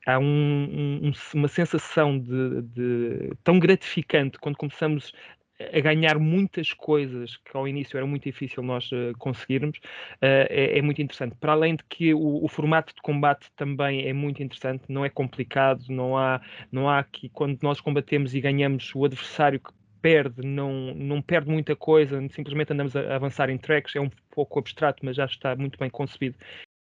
há 0.07 0.19
um- 0.19 1.01
um- 1.09 1.12
uma 1.35 1.49
sensação 1.49 2.19
de, 2.19 2.62
de- 2.62 3.31
tão 3.45 3.59
gratificante 3.59 4.39
quando 4.39 4.57
começamos 4.57 5.12
a 5.59 5.81
ganhar 5.81 6.19
muitas 6.19 6.73
coisas 6.73 7.37
que 7.37 7.57
ao 7.57 7.67
início 7.67 7.97
era 7.97 8.07
muito 8.07 8.25
difícil 8.25 8.63
nós 8.63 8.89
eh, 8.93 9.13
conseguirmos, 9.19 9.81
eh, 10.21 10.47
é, 10.51 10.79
é 10.79 10.83
muito 10.83 11.03
interessante. 11.03 11.35
Para 11.37 11.53
além 11.53 11.77
de 11.77 11.85
que 11.85 12.15
o, 12.15 12.45
o 12.45 12.49
formato 12.49 12.95
de 12.95 13.03
combate 13.03 13.51
também 13.57 14.07
é 14.07 14.13
muito 14.13 14.43
interessante, 14.43 14.85
não 14.89 15.05
é 15.05 15.11
complicado, 15.11 15.85
não 15.89 16.17
há, 16.17 16.41
não 16.71 16.89
há 16.89 17.03
que 17.03 17.29
quando 17.29 17.59
nós 17.63 17.81
combatemos 17.81 18.35
e 18.35 18.41
ganhamos 18.41 18.95
o 18.95 19.05
adversário 19.05 19.61
que 19.61 19.73
perde, 20.01 20.47
não, 20.47 20.95
não 20.95 21.21
perde 21.21 21.51
muita 21.51 21.75
coisa, 21.75 22.21
simplesmente 22.31 22.73
andamos 22.73 22.95
a, 22.95 23.17
avançar 23.17 23.51
em 23.51 23.59
tracks, 23.59 23.97
é 23.97 24.01
um 24.01 24.11
pouco 24.31 24.59
abstrato, 24.61 25.05
mas 25.05 25.17
já 25.17 25.25
está 25.25 25.57
muito 25.57 25.79
bem 25.79 25.91
concebido 25.91 26.37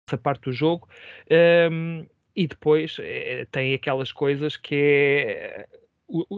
essa 0.09 0.17
parte 0.17 0.45
do 0.45 0.53
jogo. 0.53 0.89
Ehm, 1.29 2.07
e 2.35 2.47
depois 2.47 2.97
eh, 3.01 3.47
tem 3.51 3.75
aquelas 3.75 4.11
coisas 4.11 4.57
que 4.57 4.75
é 4.75 5.82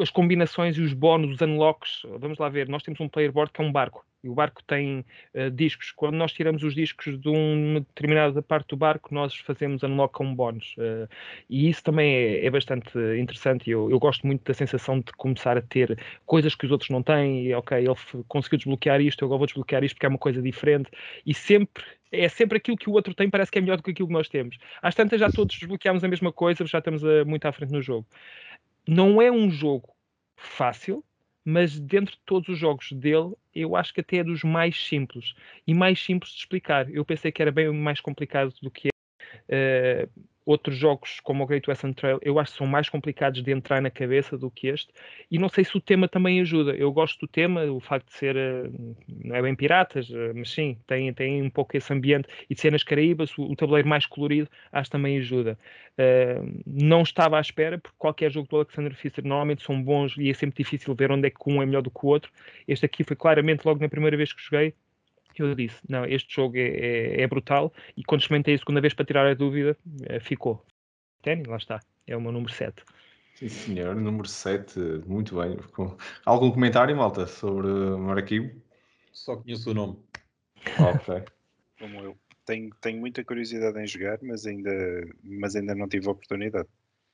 as 0.01 0.11
combinações 0.11 0.77
e 0.77 0.81
os 0.81 0.93
bónus, 0.93 1.35
os 1.35 1.41
unlocks. 1.41 2.03
Vamos 2.19 2.39
lá 2.39 2.49
ver, 2.49 2.69
nós 2.69 2.83
temos 2.83 3.01
um 3.01 3.09
player 3.09 3.33
board 3.33 3.53
que 3.53 3.61
é 3.61 3.65
um 3.65 3.73
barco. 3.73 4.05
E 4.23 4.29
o 4.29 4.35
barco 4.35 4.63
tem 4.65 5.05
eh, 5.35 5.51
discos. 5.51 5.93
Quando 5.93 6.15
nós 6.15 6.33
tiramos 6.33 6.63
os 6.63 6.75
discos 6.75 7.21
de 7.21 7.29
uma 7.29 7.81
determinada 7.81 8.41
parte 8.41 8.69
do 8.69 8.77
barco, 8.77 9.13
nós 9.15 9.37
fazemos 9.37 9.83
unlock 9.83 10.23
um 10.23 10.35
bónus. 10.35 10.75
Eh, 10.79 11.07
e 11.49 11.69
isso 11.69 11.83
também 11.83 12.15
é, 12.15 12.47
é 12.47 12.51
bastante 12.51 12.91
interessante. 13.19 13.69
Eu, 13.71 13.91
eu 13.91 13.99
gosto 13.99 14.27
muito 14.27 14.43
da 14.45 14.55
sensação 14.55 15.01
de 15.01 15.13
começar 15.13 15.59
a 15.59 15.63
ter 15.63 15.99
coisas 16.25 16.55
que 16.55 16.65
os 16.65 16.73
outros 16.73 16.89
não 16.91 17.03
têm. 17.03 17.45
E, 17.47 17.55
ok, 17.55 17.77
ele 17.79 18.25
conseguiu 18.27 18.57
desbloquear 18.59 19.01
isto, 19.01 19.23
eu 19.23 19.27
agora 19.27 19.39
vou 19.39 19.47
desbloquear 19.47 19.85
isto 19.85 19.97
porque 19.97 20.07
é 20.07 20.09
uma 20.09 20.19
coisa 20.19 20.41
diferente. 20.41 20.91
E 21.27 21.35
sempre 21.35 21.85
é 22.13 22.29
sempre 22.29 22.59
aquilo 22.59 22.77
que 22.77 22.89
o 22.89 22.93
outro 22.93 23.13
tem, 23.13 23.29
parece 23.29 23.51
que 23.51 23.59
é 23.59 23.61
melhor 23.61 23.77
do 23.77 23.83
que 23.83 23.91
aquilo 23.91 24.07
que 24.09 24.15
nós 24.15 24.29
temos. 24.29 24.57
Às 24.81 24.95
tantas 24.95 25.19
já 25.21 25.29
todos 25.31 25.57
desbloqueámos 25.59 26.05
a 26.05 26.09
mesma 26.09 26.33
coisa, 26.33 26.65
já 26.65 26.79
estamos 26.79 27.05
a- 27.05 27.25
muito 27.25 27.45
à 27.47 27.53
frente 27.53 27.73
no 27.73 27.83
jogo. 27.83 28.07
Não 28.87 29.21
é 29.21 29.31
um 29.31 29.51
jogo 29.51 29.95
fácil, 30.37 31.05
mas 31.45 31.79
dentro 31.79 32.15
de 32.15 32.21
todos 32.25 32.49
os 32.49 32.59
jogos 32.59 32.93
dele, 32.93 33.35
eu 33.55 33.77
acho 33.77 33.93
que 33.95 34.01
até 34.01 34.19
é 34.19 34.25
dos 34.25 34.43
mais 34.43 34.77
simples. 34.87 35.35
E 35.67 35.75
mais 35.75 36.03
simples 36.03 36.33
de 36.33 36.39
explicar. 36.39 36.91
Eu 36.91 37.05
pensei 37.05 37.31
que 37.33 37.43
era 37.43 37.53
bem 37.53 37.71
mais 37.73 38.01
complicado 38.01 38.53
do 38.63 38.71
que 38.71 38.89
é. 38.89 38.91
Eh, 39.49 40.09
outros 40.47 40.77
jogos, 40.77 41.21
como 41.21 41.43
o 41.43 41.47
Great 41.47 41.69
Western 41.69 41.95
Trail, 41.95 42.19
eu 42.23 42.39
acho 42.39 42.53
que 42.53 42.59
são 42.59 42.67
mais 42.67 42.89
complicados 42.89 43.43
de 43.43 43.51
entrar 43.51 43.81
na 43.81 43.91
cabeça 43.91 44.37
do 44.37 44.51
que 44.51 44.69
este. 44.69 44.93
E 45.31 45.39
não 45.39 45.49
sei 45.49 45.65
se 45.65 45.77
o 45.77 45.81
tema 45.81 46.07
também 46.07 46.41
ajuda. 46.41 46.73
Eu 46.73 46.93
gosto 46.93 47.21
do 47.21 47.29
tema, 47.29 47.65
o 47.65 47.81
facto 47.81 48.09
de 48.09 48.15
ser, 48.15 48.37
eh, 48.37 48.71
não 49.25 49.37
é 49.37 49.43
bem 49.43 49.55
piratas, 49.55 50.11
eh, 50.11 50.33
mas 50.35 50.51
sim, 50.51 50.77
tem, 50.87 51.13
tem 51.15 51.43
um 51.43 51.51
pouco 51.51 51.77
esse 51.77 51.93
ambiente. 51.93 52.29
E 52.49 52.55
de 52.55 52.61
ser 52.61 52.73
nas 52.73 52.83
Caraíbas, 52.83 53.37
o, 53.39 53.43
o 53.43 53.57
tabuleiro 53.57 53.89
mais 53.89 54.05
colorido, 54.07 54.49
acho 54.71 54.91
que 54.91 54.93
também 54.93 55.19
ajuda. 55.19 55.59
Uh, 55.97 56.63
não 56.67 57.03
estava 57.03 57.39
à 57.39 57.41
espera, 57.41 57.79
porque 57.79 57.97
qualquer 57.97 58.31
jogo 58.31 58.49
do 58.49 58.57
Alexander 58.57 58.93
Pfister 58.93 59.25
normalmente 59.25 59.63
são 59.63 59.81
bons 59.81 60.17
e 60.19 60.29
é 60.29 60.35
sempre 60.35 60.63
difícil 60.63 60.93
ver 60.95 61.13
onde 61.13 61.29
é 61.29 61.31
que 61.31 61.39
um 61.47 61.63
é 61.63 61.67
melhor 61.67 61.83
do 61.83 61.91
que 61.91 62.05
o 62.05 62.09
outro. 62.09 62.33
Este 62.67 62.85
aqui 62.85 63.05
foi 63.05 63.17
claramente 63.17 63.65
logo 63.65 63.81
na 63.81 63.89
primeira 63.89 64.17
vez 64.17 64.33
que 64.33 64.43
joguei. 64.43 64.75
Eu 65.43 65.55
disse: 65.55 65.77
Não, 65.89 66.05
este 66.05 66.35
jogo 66.35 66.57
é, 66.57 66.61
é- 66.69 67.21
é 67.23 67.27
brutal. 67.27 67.73
E 67.97 68.03
quando 68.05 68.21
experimentei 68.23 68.55
a 68.55 68.59
segunda 68.59 68.81
vez 68.81 68.95
para 68.95 69.05
tirar 69.05 69.27
a 69.27 69.35
dúvida, 69.35 69.77
eh, 70.05 70.21
ficou. 70.21 70.65
Tenny, 71.23 71.45
lá 71.45 71.57
está, 71.57 71.81
é 72.07 72.17
o 72.17 72.21
meu 72.21 72.33
número 72.33 72.53
7. 72.53 72.83
Sim, 73.35 73.49
senhor. 73.49 73.97
Número 73.97 74.29
7, 74.29 74.79
muito 75.07 75.37
bem. 75.41 75.57
Com- 75.73 75.97
Algum 76.25 76.51
comentário, 76.53 76.97
malta, 76.97 77.27
sobre 77.27 77.67
Maracaibo? 77.69 78.63
Só 79.13 79.37
conheço 79.37 79.71
o 79.71 79.75
nome. 79.75 79.99
Ok. 80.79 81.23
como 81.79 82.01
eu. 82.01 82.17
Tenho, 82.47 82.71
tenho 82.81 83.01
muita 83.01 83.25
curiosidade 83.25 83.79
em 83.81 83.87
jogar, 83.87 84.19
mas 84.23 84.47
ainda, 84.47 84.71
mas 85.23 85.57
ainda 85.57 85.75
não 85.75 85.89
tive 85.89 86.07
a 86.09 86.11
oportunidade. 86.13 86.69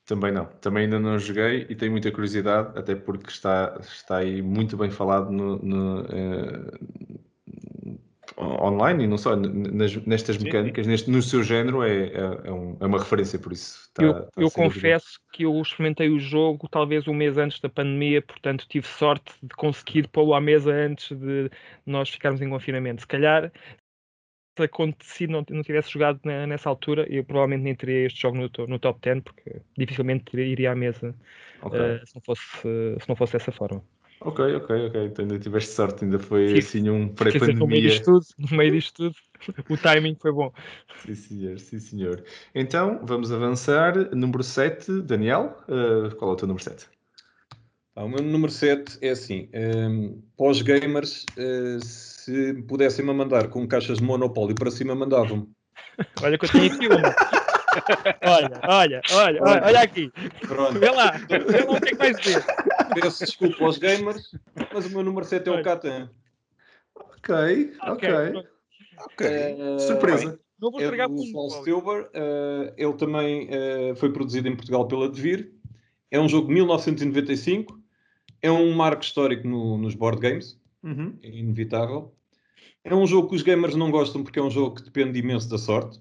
Também 0.05 0.31
não. 0.31 0.45
Também 0.45 0.83
ainda 0.83 0.99
não 0.99 1.17
joguei 1.17 1.65
e 1.69 1.75
tenho 1.75 1.91
muita 1.91 2.11
curiosidade, 2.11 2.77
até 2.77 2.95
porque 2.95 3.29
está, 3.29 3.77
está 3.81 4.17
aí 4.17 4.41
muito 4.41 4.75
bem 4.75 4.91
falado 4.91 5.31
no, 5.31 5.57
no, 5.59 6.01
eh, 6.05 6.71
online 8.41 9.03
e 9.03 9.07
não 9.07 9.17
só, 9.17 9.35
nas, 9.35 9.95
nestas 10.05 10.37
Sim, 10.37 10.45
mecânicas, 10.45 10.87
neste, 10.87 11.09
no 11.09 11.21
seu 11.21 11.43
género, 11.43 11.83
é, 11.83 12.07
é, 12.07 12.17
é 12.45 12.51
um- 12.51 12.77
é 12.79 12.85
uma 12.85 12.99
referência, 12.99 13.37
por 13.39 13.51
isso. 13.51 13.81
está- 13.87 14.03
eu 14.03 14.11
está 14.11 14.41
eu 14.41 14.51
confesso 14.51 15.19
que 15.31 15.43
eu 15.43 15.61
experimentei 15.61 16.09
o 16.09 16.19
jogo 16.19 16.67
talvez 16.69 17.07
um 17.07 17.13
mês 17.13 17.37
antes 17.37 17.59
da 17.59 17.69
pandemia, 17.69 18.21
portanto 18.21 18.65
tive 18.67 18.87
sorte 18.87 19.33
de 19.41 19.55
conseguir 19.55 20.07
pô-lo 20.07 20.33
à 20.33 20.41
mesa 20.41 20.71
antes 20.71 21.15
de 21.17 21.49
nós 21.85 22.09
ficarmos 22.09 22.41
em 22.41 22.49
confinamento. 22.49 23.01
Se 23.01 23.07
calhar, 23.07 23.51
se 24.57 24.63
acontecido 24.63 25.31
não, 25.31 25.45
não 25.49 25.63
tivesse 25.63 25.91
jogado 25.91 26.19
na- 26.23 26.45
nessa 26.45 26.69
altura, 26.69 27.05
eu 27.09 27.23
provavelmente 27.23 27.63
nem 27.63 27.75
teria 27.75 28.05
este 28.05 28.21
jogo 28.21 28.37
no, 28.37 28.67
no 28.67 28.79
top 28.79 28.99
10, 29.01 29.21
porque 29.23 29.61
dificilmente 29.77 30.35
iria 30.37 30.71
à 30.71 30.75
mesa 30.75 31.15
Ok, 31.61 31.79
eh, 31.79 32.01
se, 32.05 32.15
não 32.15 32.21
fosse, 32.21 32.43
se 32.99 33.09
não 33.09 33.15
fosse 33.15 33.33
dessa 33.33 33.51
forma. 33.51 33.83
Ok, 34.21 34.55
ok, 34.55 34.87
ok. 34.87 35.05
Então 35.05 35.25
ainda 35.25 35.39
tiveste 35.39 35.71
sorte, 35.71 36.03
ainda 36.03 36.19
foi 36.19 36.49
Sim. 36.49 36.57
assim 36.57 36.89
um 36.89 36.93
no 36.93 36.97
meio 36.99 37.13
pré-pandemia. 37.15 38.03
tudo, 38.03 38.25
no 38.37 38.57
meio 38.57 38.71
disto 38.71 38.93
tudo, 38.95 39.15
o 39.69 39.77
timing 39.77 40.15
foi 40.19 40.31
bom. 40.31 40.51
Sim, 41.05 41.15
senhor, 41.15 41.59
sim, 41.59 41.79
senhor. 41.79 42.23
Então, 42.53 42.99
vamos 43.03 43.31
avançar. 43.31 43.95
Número 44.15 44.43
7, 44.43 45.01
Daniel, 45.01 45.57
eh, 45.67 46.13
qual 46.15 46.31
é 46.31 46.33
o 46.33 46.37
teu 46.37 46.47
número 46.47 46.63
7? 46.63 46.87
Ah, 47.95 48.05
o 48.05 48.09
meu 48.09 48.23
número 48.23 48.51
7 48.51 48.97
é 49.01 49.09
assim: 49.09 49.49
ehm, 49.51 50.21
para 50.37 50.47
os 50.47 50.61
gamers, 50.61 51.25
eh, 51.37 51.77
se 51.81 52.53
pudessem-me 52.67 53.13
mandar 53.13 53.49
com 53.49 53.67
caixas 53.67 53.97
de 53.97 54.03
monopólio 54.03 54.55
para 54.55 54.71
cima, 54.71 54.95
mandavam-me. 54.95 55.49
Olha 56.23 56.37
que 56.37 56.45
eu 56.45 56.49
tenho 56.49 56.73
aqui 56.73 56.87
uma. 56.87 57.15
Olha, 58.23 58.59
olha, 58.63 59.01
olha, 59.13 59.41
olha, 59.41 59.65
olha 59.65 59.79
aqui. 59.79 60.11
Pronto. 60.45 60.77
Vê 60.77 60.91
lá, 60.91 61.11
vê 61.11 61.63
lá 61.63 61.71
o 61.71 61.79
que 61.79 61.87
é 61.87 61.91
que 61.91 61.95
vais 61.95 62.19
ver. 62.19 62.43
Peço 62.93 63.25
desculpa 63.25 63.63
aos 63.65 63.77
gamers, 63.77 64.35
mas 64.73 64.85
o 64.85 64.89
meu 64.89 65.03
número 65.03 65.25
7 65.25 65.47
é 65.49 65.51
o. 65.51 65.63
Catan. 65.63 66.09
Ok, 66.95 67.73
ok. 67.81 68.09
Ok. 69.05 69.25
Eh, 69.27 69.79
Surpresa. 69.79 70.39
Não 70.59 70.69
vou 70.71 70.79
É 70.79 70.85
do 70.91 71.15
por 71.15 71.31
Paul 71.31 71.49
Silver. 71.63 72.09
eh, 72.13 72.73
ele 72.77 72.93
também 72.93 73.47
eh, 73.49 73.93
foi 73.95 74.11
produzido 74.11 74.47
em 74.47 74.55
Portugal 74.55 74.87
pela 74.87 75.09
Devir. 75.09 75.51
É 76.11 76.19
um 76.19 76.27
jogo 76.29 76.47
de 76.49 76.53
1995. 76.53 77.79
É 78.41 78.51
um 78.51 78.71
marco 78.73 79.03
histórico 79.03 79.47
no- 79.47 79.77
nos 79.77 79.95
board 79.95 80.19
games. 80.19 80.59
Uhum. 80.83 81.17
É 81.23 81.29
inevitável. 81.29 82.13
É 82.83 82.93
um 82.93 83.05
jogo 83.07 83.29
que 83.29 83.35
os 83.35 83.43
gamers 83.43 83.75
não 83.75 83.89
gostam 83.91 84.23
porque 84.23 84.39
é 84.39 84.41
um 84.43 84.49
jogo 84.51 84.75
que 84.75 84.83
depende 84.83 85.19
imenso 85.19 85.49
da 85.49 85.57
sorte. 85.57 85.99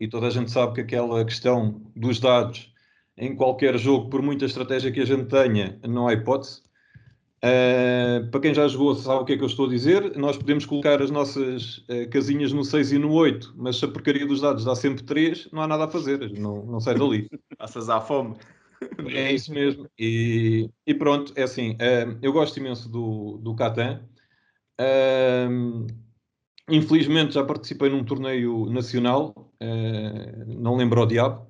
E 0.00 0.08
toda 0.08 0.26
a 0.26 0.30
gente 0.30 0.50
sabe 0.50 0.74
que 0.74 0.80
aquela 0.80 1.24
questão 1.24 1.80
dos 1.94 2.18
dados 2.20 2.69
em 3.16 3.36
qualquer 3.36 3.78
jogo, 3.78 4.08
por 4.08 4.22
muita 4.22 4.44
estratégia 4.44 4.90
que 4.90 5.00
a 5.00 5.04
gente 5.04 5.26
tenha, 5.26 5.78
não 5.86 6.08
há 6.08 6.14
hipótese. 6.14 6.62
Uh, 7.42 8.30
para 8.30 8.40
quem 8.40 8.52
já 8.52 8.68
jogou, 8.68 8.94
sabe 8.94 9.22
o 9.22 9.24
que 9.24 9.32
é 9.32 9.36
que 9.36 9.42
eu 9.42 9.46
estou 9.46 9.64
a 9.66 9.70
dizer. 9.70 10.14
Nós 10.16 10.36
podemos 10.36 10.66
colocar 10.66 11.00
as 11.00 11.10
nossas 11.10 11.78
uh, 11.88 12.08
casinhas 12.10 12.52
no 12.52 12.62
6 12.62 12.92
e 12.92 12.98
no 12.98 13.12
8, 13.12 13.54
mas 13.56 13.76
se 13.76 13.84
a 13.86 13.88
porcaria 13.88 14.26
dos 14.26 14.42
dados 14.42 14.64
dá 14.64 14.74
sempre 14.74 15.02
3, 15.04 15.48
não 15.50 15.62
há 15.62 15.66
nada 15.66 15.84
a 15.84 15.88
fazer, 15.88 16.30
não, 16.38 16.66
não 16.66 16.80
sai 16.80 16.98
dali. 16.98 17.28
Passas 17.56 17.88
à 17.88 18.00
fome. 18.00 18.36
É 19.08 19.32
isso 19.32 19.52
mesmo. 19.52 19.88
E, 19.98 20.70
e 20.86 20.94
pronto, 20.94 21.32
é 21.34 21.42
assim. 21.42 21.72
Uh, 21.72 22.18
eu 22.20 22.32
gosto 22.32 22.58
imenso 22.58 22.90
do, 22.90 23.38
do 23.38 23.54
Catan. 23.54 24.02
infelizmente 26.68 27.34
já 27.34 27.44
participei 27.44 27.88
num 27.88 28.04
torneio 28.04 28.66
nacional, 28.66 29.34
não 30.46 30.76
lembro 30.76 31.02
o 31.02 31.06
diabo, 31.06 31.49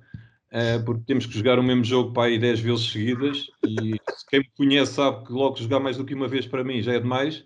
porque 0.85 1.03
temos 1.05 1.25
que 1.25 1.33
jogar 1.33 1.57
o 1.57 1.63
mesmo 1.63 1.83
jogo 1.83 2.11
para 2.11 2.23
aí 2.23 2.37
10 2.37 2.59
vezes 2.59 2.91
seguidas 2.91 3.47
e 3.65 3.97
quem 4.29 4.41
me 4.41 4.49
conhece 4.57 4.93
sabe 4.93 5.25
que 5.25 5.31
logo 5.31 5.55
jogar 5.57 5.79
mais 5.79 5.95
do 5.97 6.03
que 6.03 6.13
uma 6.13 6.27
vez 6.27 6.45
para 6.45 6.63
mim 6.63 6.81
já 6.81 6.93
é 6.93 6.99
demais. 6.99 7.45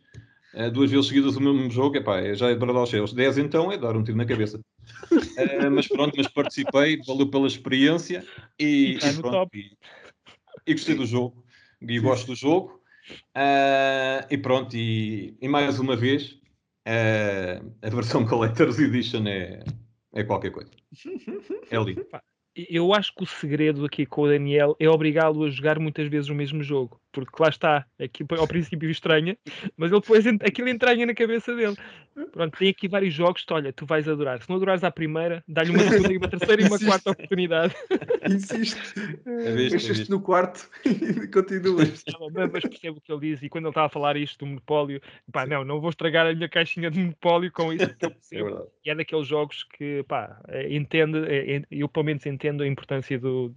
Uh, 0.55 0.71
duas 0.71 0.89
vezes 0.89 1.07
seguidas 1.07 1.35
o 1.35 1.41
mesmo 1.41 1.69
jogo, 1.69 1.97
epá, 1.97 2.33
já 2.33 2.49
é 2.49 2.55
para 2.55 2.71
dar 2.71 2.83
os 2.83 2.89
céus. 2.89 3.11
10 3.11 3.39
então 3.39 3.71
é 3.71 3.77
dar 3.77 3.95
um 3.95 4.03
tiro 4.03 4.17
na 4.17 4.25
cabeça. 4.25 4.57
Uh, 5.11 5.69
mas 5.71 5.87
pronto, 5.87 6.15
mas 6.15 6.27
participei, 6.29 7.01
valeu 7.05 7.29
pela 7.29 7.45
experiência 7.45 8.25
e, 8.57 8.97
e, 8.97 9.21
pronto, 9.21 9.49
e, 9.53 9.77
e, 10.65 10.73
gostei 10.73 10.95
do 10.95 11.05
jogo 11.05 11.43
e 11.81 11.99
gosto 11.99 12.27
do 12.27 12.35
jogo. 12.35 12.81
e 14.31 14.37
pronto, 14.37 14.75
e, 14.77 15.35
e, 15.41 15.47
mais 15.47 15.77
uma 15.77 15.95
vez 15.95 16.39
a 16.85 17.89
versão 17.89 18.23
Collector's 18.25 18.79
Edition 18.79 19.27
é, 19.27 19.61
é 20.13 20.23
qualquer 20.23 20.51
coisa. 20.51 20.71
É 21.69 21.77
lindo 21.77 22.07
eu 22.55 22.93
acho 22.93 23.13
que 23.13 23.23
o 23.23 23.27
segredo 23.27 23.85
aqui 23.85 24.05
com 24.05 24.21
o 24.21 24.27
Daniel 24.27 24.75
é 24.79 24.89
obrigá-lo 24.89 25.43
a 25.43 25.49
jogar 25.49 25.79
muitas 25.79 26.07
vezes 26.07 26.29
o 26.29 26.35
mesmo 26.35 26.63
jogo, 26.63 26.99
porque 27.23 27.41
lá 27.41 27.47
está, 27.47 27.85
aqui 27.97 28.25
ao 28.37 28.47
princípio 28.47 28.89
estranha, 28.89 29.37
mas 29.77 29.89
ele 29.91 30.01
depois 30.01 30.27
aquilo 30.27 30.67
entranha 30.67 31.05
na 31.05 31.15
cabeça 31.15 31.55
dele. 31.55 31.77
Pronto, 32.31 32.57
tem 32.57 32.69
aqui 32.69 32.87
vários 32.87 33.13
jogos 33.13 33.43
que, 33.43 33.53
olha, 33.53 33.73
tu 33.73 33.85
vais 33.85 34.07
adorar. 34.07 34.41
Se 34.41 34.49
não 34.49 34.55
adorares 34.55 34.83
à 34.85 34.91
primeira, 34.91 35.43
dá-lhe 35.47 35.71
uma 35.71 35.79
segunda 35.79 36.13
e 36.13 36.17
uma 36.17 36.29
terceira 36.29 36.61
e 36.61 36.65
uma 36.65 36.79
quarta 36.79 37.11
oportunidade. 37.11 37.75
Insiste. 38.29 38.79
Fechas-te 39.69 40.09
no 40.09 40.21
quarto 40.21 40.69
e 40.85 41.27
continuas. 41.27 42.03
mas 42.51 42.63
percebo 42.63 42.99
o 42.99 43.01
que 43.01 43.11
ele 43.11 43.19
diz 43.19 43.43
e 43.43 43.49
quando 43.49 43.65
ele 43.65 43.71
estava 43.71 43.87
a 43.87 43.89
falar 43.89 44.15
isto 44.15 44.39
do 44.39 44.45
monopólio, 44.45 45.01
pá, 45.31 45.45
não, 45.45 45.65
não 45.65 45.81
vou 45.81 45.89
estragar 45.89 46.25
a 46.25 46.33
minha 46.33 46.47
caixinha 46.47 46.89
de 46.89 46.99
monopólio 46.99 47.51
com 47.51 47.73
isso. 47.73 47.83
É 47.83 48.37
e 48.85 48.89
é 48.89 48.95
daqueles 48.95 49.27
jogos 49.27 49.63
que, 49.63 50.03
pá, 50.07 50.39
eh, 50.47 50.73
entende, 50.73 51.17
eh, 51.27 51.63
eu 51.69 51.89
pelo 51.89 52.05
menos 52.05 52.25
entendo 52.25 52.63
a 52.63 52.67
importância 52.67 53.19
do, 53.19 53.53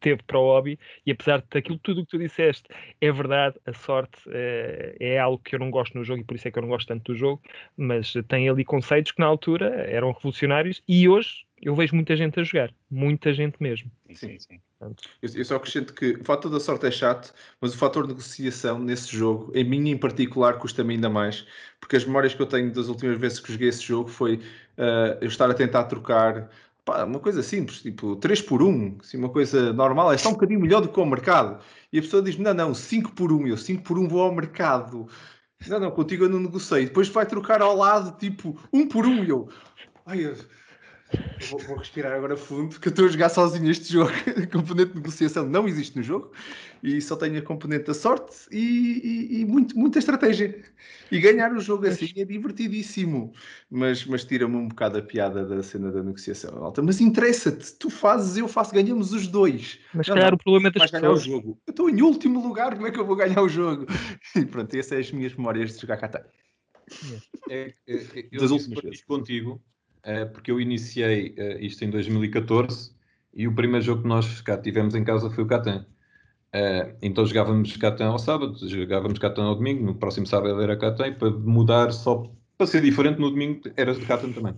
teve 0.00 0.22
para 0.22 0.38
o 0.38 0.44
hobby 0.44 0.78
e 1.04 1.10
apesar 1.10 1.38
de 1.38 1.58
aquilo 1.58 1.78
tudo 1.78 2.00
o 2.00 2.04
que 2.04 2.10
tu 2.10 2.18
disseste 2.18 2.64
é 3.00 3.12
verdade, 3.12 3.56
a 3.66 3.72
sorte 3.72 4.18
é, 4.28 4.96
é, 4.98 5.18
algo 5.18 5.42
que 5.42 5.54
eu 5.54 5.58
não 5.58 5.70
gosto 5.70 5.96
no 5.96 6.04
jogo 6.04 6.20
e 6.20 6.24
por 6.24 6.34
isso 6.34 6.48
é 6.48 6.50
que 6.50 6.58
eu 6.58 6.62
não 6.62 6.68
gosto 6.68 6.88
tanto 6.88 7.12
do 7.12 7.18
jogo, 7.18 7.42
mas 7.76 8.12
tem 8.28 8.48
ali 8.48 8.64
conceitos 8.64 9.12
que 9.12 9.20
na 9.20 9.26
altura 9.26 9.68
eram 9.88 10.12
revolucionários 10.12 10.82
e 10.86 11.08
hoje 11.08 11.46
eu 11.60 11.74
vejo 11.74 11.94
muita 11.94 12.16
gente 12.16 12.38
a 12.38 12.42
jogar, 12.42 12.72
muita 12.90 13.32
gente 13.32 13.56
mesmo. 13.60 13.90
Sim, 14.14 14.38
sim. 14.38 14.60
Eu, 14.80 14.94
eu 15.34 15.44
só 15.44 15.56
acrescento 15.56 15.92
que 15.92 16.12
o 16.12 16.24
fator 16.24 16.50
da 16.50 16.60
sorte 16.60 16.86
é 16.86 16.90
chato, 16.90 17.34
mas 17.60 17.74
o 17.74 17.76
fator 17.76 18.04
de 18.04 18.10
negociação 18.10 18.78
nesse 18.78 19.14
jogo, 19.16 19.50
em 19.54 19.64
mim 19.64 19.90
em 19.90 19.96
particular, 19.96 20.58
custa-me 20.58 20.94
ainda 20.94 21.10
mais, 21.10 21.46
porque 21.80 21.96
as 21.96 22.04
memórias 22.04 22.34
que 22.34 22.40
eu 22.40 22.46
tenho 22.46 22.72
das 22.72 22.88
últimas 22.88 23.18
vezes 23.18 23.40
que 23.40 23.52
joguei 23.52 23.68
esse 23.68 23.82
jogo 23.82 24.08
foi 24.08 24.36
uh, 24.36 25.18
eu 25.20 25.26
estar 25.26 25.50
a 25.50 25.54
tentar 25.54 25.84
trocar 25.84 26.48
Pá, 26.88 27.04
uma 27.04 27.20
coisa 27.20 27.42
simples, 27.42 27.82
tipo 27.82 28.16
3 28.16 28.40
por 28.40 28.62
1, 28.62 28.96
assim, 29.02 29.18
uma 29.18 29.28
coisa 29.28 29.74
normal, 29.74 30.10
é 30.10 30.16
só 30.16 30.30
um 30.30 30.32
bocadinho 30.32 30.58
melhor 30.58 30.80
do 30.80 30.88
que 30.88 30.98
o 30.98 31.04
mercado. 31.04 31.62
E 31.92 31.98
a 31.98 32.02
pessoa 32.02 32.22
diz: 32.22 32.38
Não, 32.38 32.54
não, 32.54 32.72
5 32.72 33.12
por 33.12 33.30
1, 33.30 33.46
eu 33.46 33.58
5 33.58 33.82
por 33.82 33.98
1 33.98 34.08
vou 34.08 34.22
ao 34.22 34.34
mercado. 34.34 35.06
Não, 35.66 35.78
não, 35.78 35.90
contigo 35.90 36.24
eu 36.24 36.30
não 36.30 36.40
negociei. 36.40 36.86
Depois 36.86 37.10
vai 37.10 37.26
trocar 37.26 37.60
ao 37.60 37.76
lado, 37.76 38.16
tipo 38.18 38.58
1 38.72 38.88
por 38.88 39.04
1. 39.04 39.24
E 39.24 39.28
eu, 39.28 39.50
ai, 40.06 40.24
eu 40.24 40.34
Vou, 41.50 41.58
vou, 41.60 41.76
respirar 41.76 42.12
agora 42.12 42.36
fundo, 42.36 42.70
porque 42.70 42.88
eu 42.88 42.90
estou 42.90 43.06
a 43.06 43.08
jogar 43.08 43.28
sozinho 43.30 43.70
este 43.70 43.92
jogo. 43.92 44.10
A 44.42 44.46
componente 44.46 44.90
de 44.90 44.96
negociação 44.96 45.48
não 45.48 45.66
existe 45.66 45.96
no 45.96 46.02
jogo 46.02 46.32
e 46.82 47.00
só 47.00 47.16
tenho 47.16 47.38
a 47.38 47.42
componente 47.42 47.86
da 47.86 47.94
sorte 47.94 48.36
e, 48.52 48.58
e, 48.58 49.40
e 49.40 49.44
muito, 49.44 49.76
muita 49.78 49.98
estratégia. 49.98 50.62
E 51.10 51.18
ganhar 51.18 51.52
o 51.52 51.60
jogo 51.60 51.86
assim 51.86 52.12
é 52.16 52.24
divertidíssimo, 52.24 53.32
mas, 53.70 54.04
mas 54.04 54.24
tira-me 54.24 54.56
um 54.56 54.68
bocado 54.68 54.98
a 54.98 55.02
piada 55.02 55.46
da 55.46 55.62
cena 55.62 55.90
da 55.90 56.02
negociação 56.02 56.62
alta. 56.62 56.82
Mas 56.82 57.00
interessa-te, 57.00 57.72
tu 57.74 57.88
fazes, 57.88 58.36
eu 58.36 58.46
faço, 58.46 58.74
ganhamos 58.74 59.12
os 59.12 59.26
dois. 59.26 59.78
Mas 59.94 60.06
se 60.06 60.12
calhar 60.12 60.34
o 60.34 60.38
problema 60.38 60.68
é 60.68 60.70
das 60.72 60.90
ganhar 60.90 61.10
o 61.10 61.16
jogo. 61.16 61.58
Eu 61.66 61.70
estou 61.70 61.88
em 61.88 62.02
último 62.02 62.46
lugar, 62.46 62.74
como 62.74 62.86
é 62.86 62.90
que 62.90 63.00
eu 63.00 63.06
vou 63.06 63.16
ganhar 63.16 63.40
o 63.40 63.48
jogo? 63.48 63.86
E 64.36 64.44
pronto, 64.44 64.74
essas 64.74 64.86
são 64.88 64.98
as 64.98 65.10
minhas 65.10 65.34
memórias 65.34 65.74
de 65.74 65.80
jogar 65.80 65.96
Catan. 65.96 66.22
É, 67.48 67.74
é, 67.86 67.94
é, 67.94 68.28
eu 68.30 68.40
das 68.40 68.50
últimas 68.50 68.82
vezes 68.82 69.04
contigo 69.04 69.60
porque 70.32 70.50
eu 70.50 70.60
iniciei 70.60 71.34
uh, 71.38 71.62
isto 71.62 71.84
em 71.84 71.90
2014 71.90 72.92
e 73.34 73.46
o 73.46 73.54
primeiro 73.54 73.84
jogo 73.84 74.02
que 74.02 74.08
nós 74.08 74.40
cá 74.40 74.56
tivemos 74.56 74.94
em 74.94 75.04
casa 75.04 75.30
foi 75.30 75.44
o 75.44 75.46
Catan. 75.46 75.86
Uh, 76.54 76.96
então 77.02 77.26
jogávamos 77.26 77.76
Catan 77.76 78.06
ao 78.06 78.18
sábado, 78.18 78.56
jogávamos 78.68 79.18
Catan 79.18 79.44
ao 79.44 79.54
domingo, 79.54 79.84
no 79.84 79.94
próximo 79.94 80.26
sábado 80.26 80.60
era 80.60 80.76
Catan, 80.76 81.08
e 81.08 81.14
para 81.14 81.30
mudar 81.30 81.92
só 81.92 82.30
para 82.56 82.66
ser 82.66 82.82
diferente 82.82 83.20
no 83.20 83.30
domingo 83.30 83.60
era 83.76 83.94
Catan 83.94 84.32
também. 84.32 84.54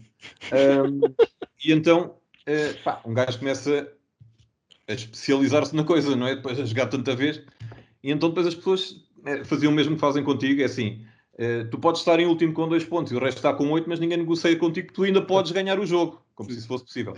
e 1.64 1.72
então, 1.72 2.14
pá, 2.82 3.02
um 3.04 3.12
gajo 3.12 3.38
começa 3.38 3.92
a 4.88 4.92
especializar-se 4.94 5.76
na 5.76 5.84
coisa, 5.84 6.16
não 6.16 6.26
é? 6.26 6.36
Depois 6.36 6.58
a 6.58 6.64
jogar 6.64 6.86
tanta 6.86 7.14
vez, 7.14 7.42
e 8.02 8.10
então 8.10 8.30
depois 8.30 8.46
as 8.46 8.54
pessoas 8.54 9.04
faziam 9.44 9.70
o 9.70 9.74
mesmo 9.74 9.96
que 9.96 10.00
fazem 10.00 10.24
contigo, 10.24 10.62
é 10.62 10.64
assim, 10.64 11.04
tu 11.70 11.78
podes 11.78 12.00
estar 12.00 12.20
em 12.20 12.26
último 12.26 12.52
com 12.52 12.68
dois 12.68 12.84
pontos 12.84 13.12
e 13.12 13.16
o 13.16 13.18
resto 13.18 13.38
está 13.38 13.52
com 13.52 13.70
oito, 13.70 13.88
mas 13.88 13.98
ninguém 13.98 14.18
negocia 14.18 14.54
contigo, 14.56 14.92
tu 14.92 15.04
ainda 15.04 15.22
podes 15.22 15.52
ganhar 15.52 15.78
o 15.78 15.86
jogo, 15.86 16.20
como 16.34 16.50
se 16.50 16.58
isso 16.58 16.68
fosse 16.68 16.84
possível. 16.84 17.14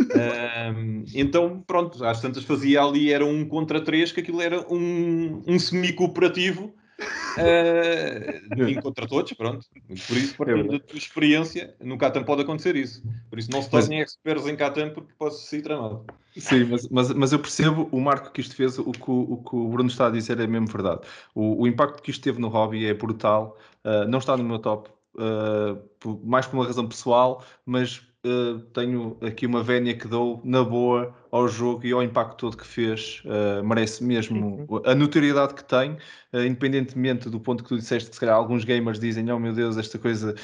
uh, 0.00 1.04
então, 1.14 1.62
pronto, 1.66 2.04
às 2.04 2.20
tantas 2.20 2.44
fazia 2.44 2.82
ali, 2.82 3.12
era 3.12 3.24
um 3.24 3.44
contra 3.44 3.80
três, 3.80 4.12
que 4.12 4.20
aquilo 4.20 4.40
era 4.40 4.64
um, 4.72 5.42
um 5.46 5.58
semi-cooperativo 5.58 6.72
uh, 8.78 8.82
contra 8.82 9.06
todos, 9.06 9.32
pronto. 9.32 9.66
Por 9.88 10.16
isso, 10.16 10.36
partindo 10.36 10.74
é 10.74 10.78
da 10.78 10.84
tua 10.84 10.98
experiência, 10.98 11.74
no 11.80 11.98
Catan 11.98 12.22
pode 12.22 12.42
acontecer 12.42 12.76
isso. 12.76 13.02
Por 13.28 13.38
isso, 13.38 13.50
não 13.50 13.62
se 13.62 13.70
tornem 13.70 14.04
mas... 14.24 14.46
em 14.46 14.56
Catan 14.56 14.90
porque 14.90 15.12
pode 15.18 15.36
ser 15.38 15.62
tramado. 15.62 16.04
Sim, 16.36 16.64
mas, 16.64 16.88
mas, 16.88 17.12
mas, 17.12 17.32
eu 17.32 17.38
percebo 17.38 17.88
o 17.92 18.00
marco 18.00 18.32
que 18.32 18.40
isto 18.40 18.56
fez, 18.56 18.78
o 18.78 18.90
que 18.90 19.10
o, 19.10 19.34
o, 19.34 19.44
que 19.44 19.56
o 19.56 19.68
Bruno 19.68 19.88
está 19.88 20.08
a 20.08 20.10
dizer 20.10 20.38
é 20.40 20.46
mesmo 20.46 20.66
verdade. 20.66 21.00
O, 21.34 21.62
o 21.62 21.66
impacto 21.66 22.02
que 22.02 22.10
isto 22.10 22.22
teve 22.22 22.40
no 22.40 22.48
hobby 22.48 22.86
é 22.86 22.94
brutal. 22.94 23.56
Uh, 23.84 24.08
não 24.08 24.18
está 24.18 24.36
no 24.36 24.42
meu 24.42 24.58
top, 24.58 24.90
uh, 25.16 26.20
mais 26.24 26.46
por 26.46 26.56
uma 26.56 26.66
razão 26.66 26.88
pessoal, 26.88 27.44
mas 27.64 28.02
uh, 28.24 28.58
tenho 28.72 29.16
aqui 29.20 29.46
uma 29.46 29.62
vénia 29.62 29.96
que 29.96 30.08
dou 30.08 30.40
na 30.44 30.64
boa 30.64 31.14
ao 31.30 31.46
jogo 31.48 31.84
e 31.86 31.92
ao 31.92 32.02
impacto 32.02 32.36
todo 32.36 32.56
que 32.56 32.66
fez. 32.66 33.22
Uh, 33.24 33.64
merece 33.64 34.02
mesmo 34.02 34.66
uhum. 34.68 34.82
a 34.84 34.94
notoriedade 34.94 35.54
que 35.54 35.64
tem, 35.64 35.92
uh, 36.32 36.38
independentemente 36.38 37.28
do 37.28 37.38
ponto 37.38 37.62
que 37.62 37.68
tu 37.68 37.76
disseste, 37.76 38.08
que 38.08 38.14
se 38.16 38.20
calhar 38.20 38.36
alguns 38.36 38.64
gamers 38.64 38.98
dizem: 38.98 39.30
Oh 39.30 39.38
meu 39.38 39.52
Deus, 39.52 39.76
esta 39.76 39.98
coisa 39.98 40.34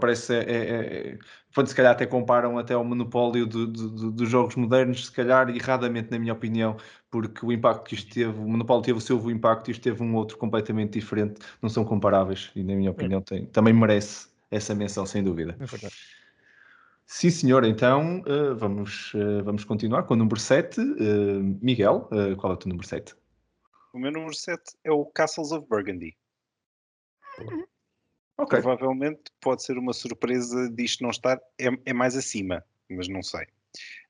parece. 0.00 0.34
É, 0.34 0.38
é, 0.38 1.08
é, 1.10 1.18
se 1.66 1.74
calhar 1.74 1.92
até 1.92 2.06
comparam 2.06 2.58
até 2.58 2.72
ao 2.72 2.82
monopólio 2.82 3.46
do, 3.46 3.66
do, 3.66 4.10
dos 4.10 4.28
jogos 4.30 4.56
modernos, 4.56 5.06
se 5.06 5.12
calhar 5.12 5.50
erradamente, 5.50 6.10
na 6.10 6.18
minha 6.18 6.32
opinião, 6.32 6.78
porque 7.10 7.44
o 7.44 7.52
impacto 7.52 7.84
que 7.84 7.94
isto 7.94 8.12
teve, 8.12 8.30
o 8.30 8.48
monopólio 8.48 8.82
teve 8.82 8.96
o 8.96 9.00
seu 9.02 9.30
impacto 9.30 9.68
e 9.68 9.72
isto 9.72 9.82
teve 9.82 10.02
um 10.02 10.14
outro 10.14 10.38
completamente 10.38 10.92
diferente, 10.98 11.40
não 11.60 11.68
são 11.68 11.84
comparáveis 11.84 12.50
e, 12.56 12.62
na 12.64 12.74
minha 12.74 12.88
é. 12.88 12.90
opinião, 12.90 13.20
tem, 13.20 13.44
também 13.44 13.74
merece 13.74 14.28
essa 14.50 14.74
menção, 14.74 15.04
sem 15.04 15.22
dúvida. 15.22 15.54
É 15.60 15.66
verdade. 15.66 15.94
Sim, 17.12 17.28
senhor. 17.28 17.62
Então 17.64 18.20
uh, 18.20 18.56
vamos, 18.56 19.12
uh, 19.12 19.44
vamos 19.44 19.64
continuar 19.64 20.04
com 20.04 20.14
o 20.14 20.16
número 20.16 20.40
7. 20.40 20.80
Uh, 20.80 20.94
eh, 20.98 21.58
Miguel, 21.60 22.08
qual 22.38 22.54
é 22.54 22.56
o 22.56 22.56
teu 22.56 22.70
número 22.70 22.88
7? 22.88 23.14
O 23.92 23.98
meu 23.98 24.10
número 24.10 24.34
7 24.34 24.62
é 24.82 24.90
o 24.90 25.04
Castles 25.04 25.52
of 25.52 25.68
Burgundy. 25.68 26.16
Okay. 28.38 28.62
Provavelmente 28.62 29.30
pode 29.42 29.62
ser 29.62 29.76
uma 29.76 29.92
surpresa 29.92 30.70
disto 30.70 31.02
não 31.02 31.10
estar, 31.10 31.38
é, 31.60 31.68
é 31.84 31.92
mais 31.92 32.16
acima, 32.16 32.64
mas 32.88 33.08
não 33.08 33.22
sei. 33.22 33.44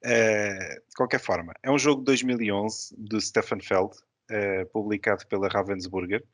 de 0.04 0.96
qualquer 0.96 1.20
forma, 1.20 1.52
é 1.60 1.72
um 1.72 1.78
jogo 1.78 2.02
de 2.02 2.06
2011 2.06 2.94
do 2.96 3.20
Stefan 3.20 3.58
Feld, 3.60 3.96
publicado 4.72 5.26
pela 5.26 5.48
Ravensburger, 5.48 6.24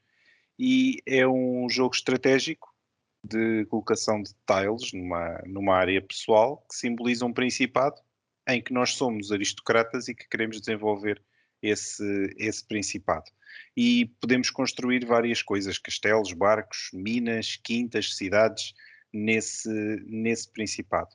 e 0.58 1.00
é 1.06 1.26
um 1.26 1.66
jogo 1.70 1.94
estratégico 1.94 2.68
de 3.22 3.64
colocação 3.66 4.22
de 4.22 4.32
tiles 4.46 4.92
numa, 4.92 5.42
numa 5.46 5.74
área 5.74 6.00
pessoal 6.00 6.64
que 6.68 6.76
simboliza 6.76 7.26
um 7.26 7.32
principado 7.32 8.00
em 8.48 8.62
que 8.62 8.72
nós 8.72 8.94
somos 8.94 9.30
aristocratas 9.30 10.08
e 10.08 10.14
que 10.14 10.28
queremos 10.28 10.60
desenvolver 10.60 11.22
esse, 11.62 12.34
esse 12.38 12.66
principado. 12.66 13.30
E 13.76 14.06
podemos 14.20 14.50
construir 14.50 15.04
várias 15.04 15.42
coisas, 15.42 15.78
castelos, 15.78 16.32
barcos, 16.32 16.90
minas, 16.92 17.56
quintas, 17.56 18.16
cidades, 18.16 18.72
nesse, 19.12 19.70
nesse 20.06 20.50
principado. 20.50 21.14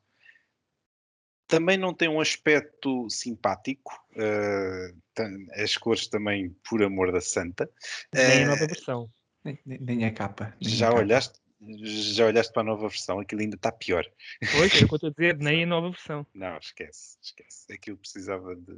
Também 1.47 1.77
não 1.77 1.93
tem 1.93 2.07
um 2.09 2.19
aspecto 2.19 3.07
simpático, 3.09 3.93
uh, 4.15 5.61
as 5.61 5.77
cores 5.77 6.07
também, 6.07 6.55
por 6.67 6.81
amor 6.81 7.11
da 7.11 7.21
santa. 7.21 7.69
Nem 8.13 8.43
a 8.43 8.47
nova 8.47 8.65
versão. 8.65 9.09
Nem, 9.43 9.59
nem, 9.65 9.79
nem 9.79 10.05
é 10.05 10.11
capa. 10.11 10.55
nem 10.59 10.69
Já 10.69 10.87
capa. 10.87 10.99
olhaste, 10.99 11.39
já 11.79 12.25
olhaste 12.25 12.51
para 12.53 12.61
a 12.61 12.65
nova 12.65 12.87
versão? 12.87 13.19
Aquilo 13.19 13.41
ainda 13.41 13.55
está 13.55 13.71
pior. 13.71 14.05
Pois, 14.51 14.81
é 14.81 14.85
o 14.85 14.87
que 14.87 14.93
eu 14.93 14.95
estou 14.95 15.09
a 15.09 15.13
dizer, 15.17 15.37
nem 15.37 15.63
a 15.63 15.67
nova 15.67 15.89
versão. 15.89 16.25
Não, 16.33 16.57
esquece, 16.57 17.17
esquece. 17.21 17.73
Aquilo 17.73 17.97
precisava 17.97 18.55
de, 18.55 18.75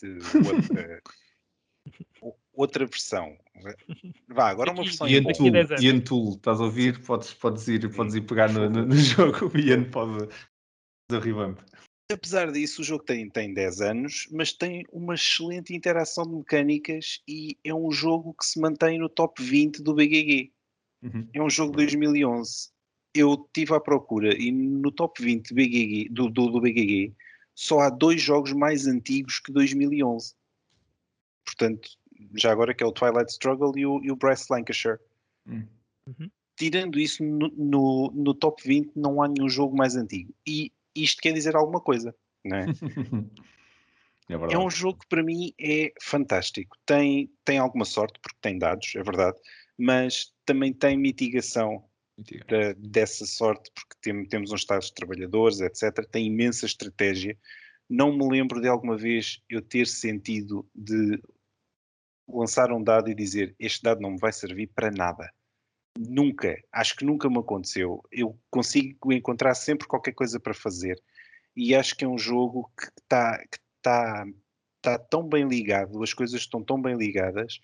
de 0.00 0.18
outra, 0.46 1.02
outra 2.52 2.86
versão. 2.86 3.36
Vá, 4.28 4.48
agora 4.48 4.72
uma 4.72 4.84
versão 4.84 5.08
Ian 5.08 5.20
em 5.20 5.22
bom. 5.22 5.28
Daqui 5.28 5.48
a 5.48 5.50
10 5.50 5.66
Tool, 5.66 5.76
anos. 5.76 5.84
Ian 5.84 6.00
Tool, 6.00 6.34
estás 6.34 6.60
a 6.60 6.64
ouvir? 6.64 7.02
Podes, 7.04 7.34
podes, 7.34 7.68
ir, 7.68 7.94
podes 7.94 8.14
ir 8.14 8.22
pegar 8.22 8.52
no, 8.52 8.68
no, 8.68 8.86
no 8.86 8.96
jogo. 8.96 9.50
O 9.54 9.58
Ian 9.58 9.84
pode 9.90 10.28
fazer 11.10 11.22
revamp. 11.22 11.58
Apesar 12.12 12.52
disso, 12.52 12.82
o 12.82 12.84
jogo 12.84 13.02
tem, 13.02 13.30
tem 13.30 13.54
10 13.54 13.80
anos, 13.80 14.28
mas 14.30 14.52
tem 14.52 14.84
uma 14.92 15.14
excelente 15.14 15.74
interação 15.74 16.24
de 16.24 16.34
mecânicas 16.34 17.22
e 17.26 17.56
é 17.64 17.74
um 17.74 17.90
jogo 17.90 18.34
que 18.34 18.44
se 18.44 18.60
mantém 18.60 18.98
no 18.98 19.08
top 19.08 19.42
20 19.42 19.82
do 19.82 19.94
BGG. 19.94 20.52
Uhum. 21.04 21.28
É 21.32 21.42
um 21.42 21.50
jogo 21.50 21.72
de 21.72 21.84
2011. 21.84 22.70
Eu 23.14 23.34
estive 23.34 23.74
à 23.74 23.80
procura 23.80 24.34
e 24.36 24.50
no 24.50 24.90
top 24.90 25.22
20 25.22 25.54
BGG, 25.54 26.08
do, 26.10 26.28
do, 26.28 26.50
do 26.50 26.60
BGG 26.60 27.14
só 27.54 27.80
há 27.80 27.90
dois 27.90 28.20
jogos 28.20 28.52
mais 28.52 28.86
antigos 28.86 29.38
que 29.38 29.52
2011. 29.52 30.34
Portanto, 31.44 31.88
já 32.34 32.50
agora 32.50 32.74
que 32.74 32.82
é 32.82 32.86
o 32.86 32.92
Twilight 32.92 33.30
Struggle 33.30 33.72
e 33.76 33.86
o, 33.86 34.02
e 34.02 34.10
o 34.10 34.16
Bryce 34.16 34.46
Lancashire. 34.50 34.98
Hum. 35.46 35.66
Uhum. 36.06 36.30
Tirando 36.56 36.98
isso, 36.98 37.22
no, 37.22 37.48
no, 37.48 38.10
no 38.12 38.34
top 38.34 38.62
20 38.66 38.92
não 38.96 39.22
há 39.22 39.28
nenhum 39.28 39.48
jogo 39.48 39.76
mais 39.76 39.94
antigo. 39.94 40.34
E 40.46 40.72
isto 40.94 41.20
quer 41.20 41.32
dizer 41.32 41.54
alguma 41.54 41.80
coisa, 41.80 42.14
não 42.44 42.56
é? 42.56 42.66
É. 44.26 44.54
É 44.54 44.58
um 44.58 44.70
jogo 44.70 45.00
que 45.00 45.06
para 45.06 45.22
mim 45.22 45.52
é 45.60 45.92
fantástico. 46.00 46.78
Tem, 46.86 47.30
tem 47.44 47.58
alguma 47.58 47.84
sorte, 47.84 48.18
porque 48.22 48.38
tem 48.40 48.58
dados, 48.58 48.94
é 48.96 49.02
verdade, 49.02 49.36
mas 49.78 50.32
também 50.44 50.72
tem 50.72 50.96
mitigação 50.96 51.84
da- 52.46 52.72
dessa 52.76 53.26
sorte, 53.26 53.70
porque 53.74 53.94
tem- 54.00 54.24
temos 54.26 54.52
uns 54.52 54.60
estados 54.60 54.86
de 54.86 54.94
trabalhadores, 54.94 55.60
etc. 55.60 56.06
Tem 56.10 56.26
imensa 56.26 56.66
estratégia. 56.66 57.36
Não 57.88 58.16
me 58.16 58.28
lembro 58.30 58.60
de 58.60 58.68
alguma 58.68 58.96
vez 58.96 59.42
eu 59.48 59.60
ter 59.60 59.86
sentido 59.86 60.68
de 60.74 61.20
lançar 62.28 62.72
um 62.72 62.82
dado 62.82 63.10
e 63.10 63.14
dizer 63.14 63.54
este 63.58 63.82
dado 63.82 64.00
não 64.00 64.12
me 64.12 64.18
vai 64.18 64.32
servir 64.32 64.68
para 64.68 64.90
nada. 64.90 65.30
Nunca, 65.98 66.56
acho 66.72 66.96
que 66.96 67.04
nunca 67.04 67.28
me 67.28 67.38
aconteceu. 67.38 68.02
Eu 68.10 68.38
consigo 68.50 69.12
encontrar 69.12 69.54
sempre 69.54 69.86
qualquer 69.86 70.12
coisa 70.12 70.40
para 70.40 70.54
fazer 70.54 71.00
e 71.56 71.74
acho 71.74 71.96
que 71.96 72.04
é 72.04 72.08
um 72.08 72.18
jogo 72.18 72.70
que 72.76 72.86
está 73.00 73.38
que 73.38 73.58
tá, 73.82 74.26
tá 74.80 74.98
tão 74.98 75.28
bem 75.28 75.46
ligado, 75.46 76.02
as 76.02 76.12
coisas 76.12 76.40
estão 76.40 76.64
tão 76.64 76.80
bem 76.80 76.96
ligadas 76.96 77.60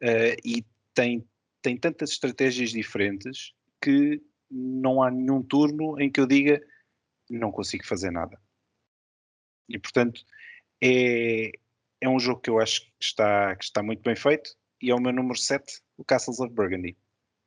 eh, 0.00 0.36
e 0.44 0.64
tem, 0.92 1.24
tem 1.62 1.76
tantas 1.76 2.10
estratégias 2.10 2.70
diferentes 2.70 3.52
que 3.82 4.20
não 4.50 5.02
há 5.02 5.10
nenhum 5.10 5.42
turno 5.42 6.00
em 6.00 6.10
que 6.10 6.20
eu 6.20 6.26
diga 6.26 6.60
não 7.28 7.52
consigo 7.52 7.86
fazer 7.86 8.10
nada. 8.10 8.40
E 9.68 9.78
portanto 9.78 10.22
é, 10.82 11.52
é 12.00 12.08
um 12.08 12.18
jogo 12.18 12.40
que 12.40 12.50
eu 12.50 12.58
acho 12.58 12.82
que 12.82 12.92
está, 13.00 13.54
que 13.54 13.64
está 13.64 13.82
muito 13.82 14.02
bem 14.02 14.16
feito 14.16 14.50
e 14.82 14.90
é 14.90 14.94
o 14.94 15.00
meu 15.00 15.12
número 15.12 15.38
7, 15.38 15.80
o 15.96 16.04
Castles 16.04 16.40
of 16.40 16.52
Burgundy. 16.52 16.96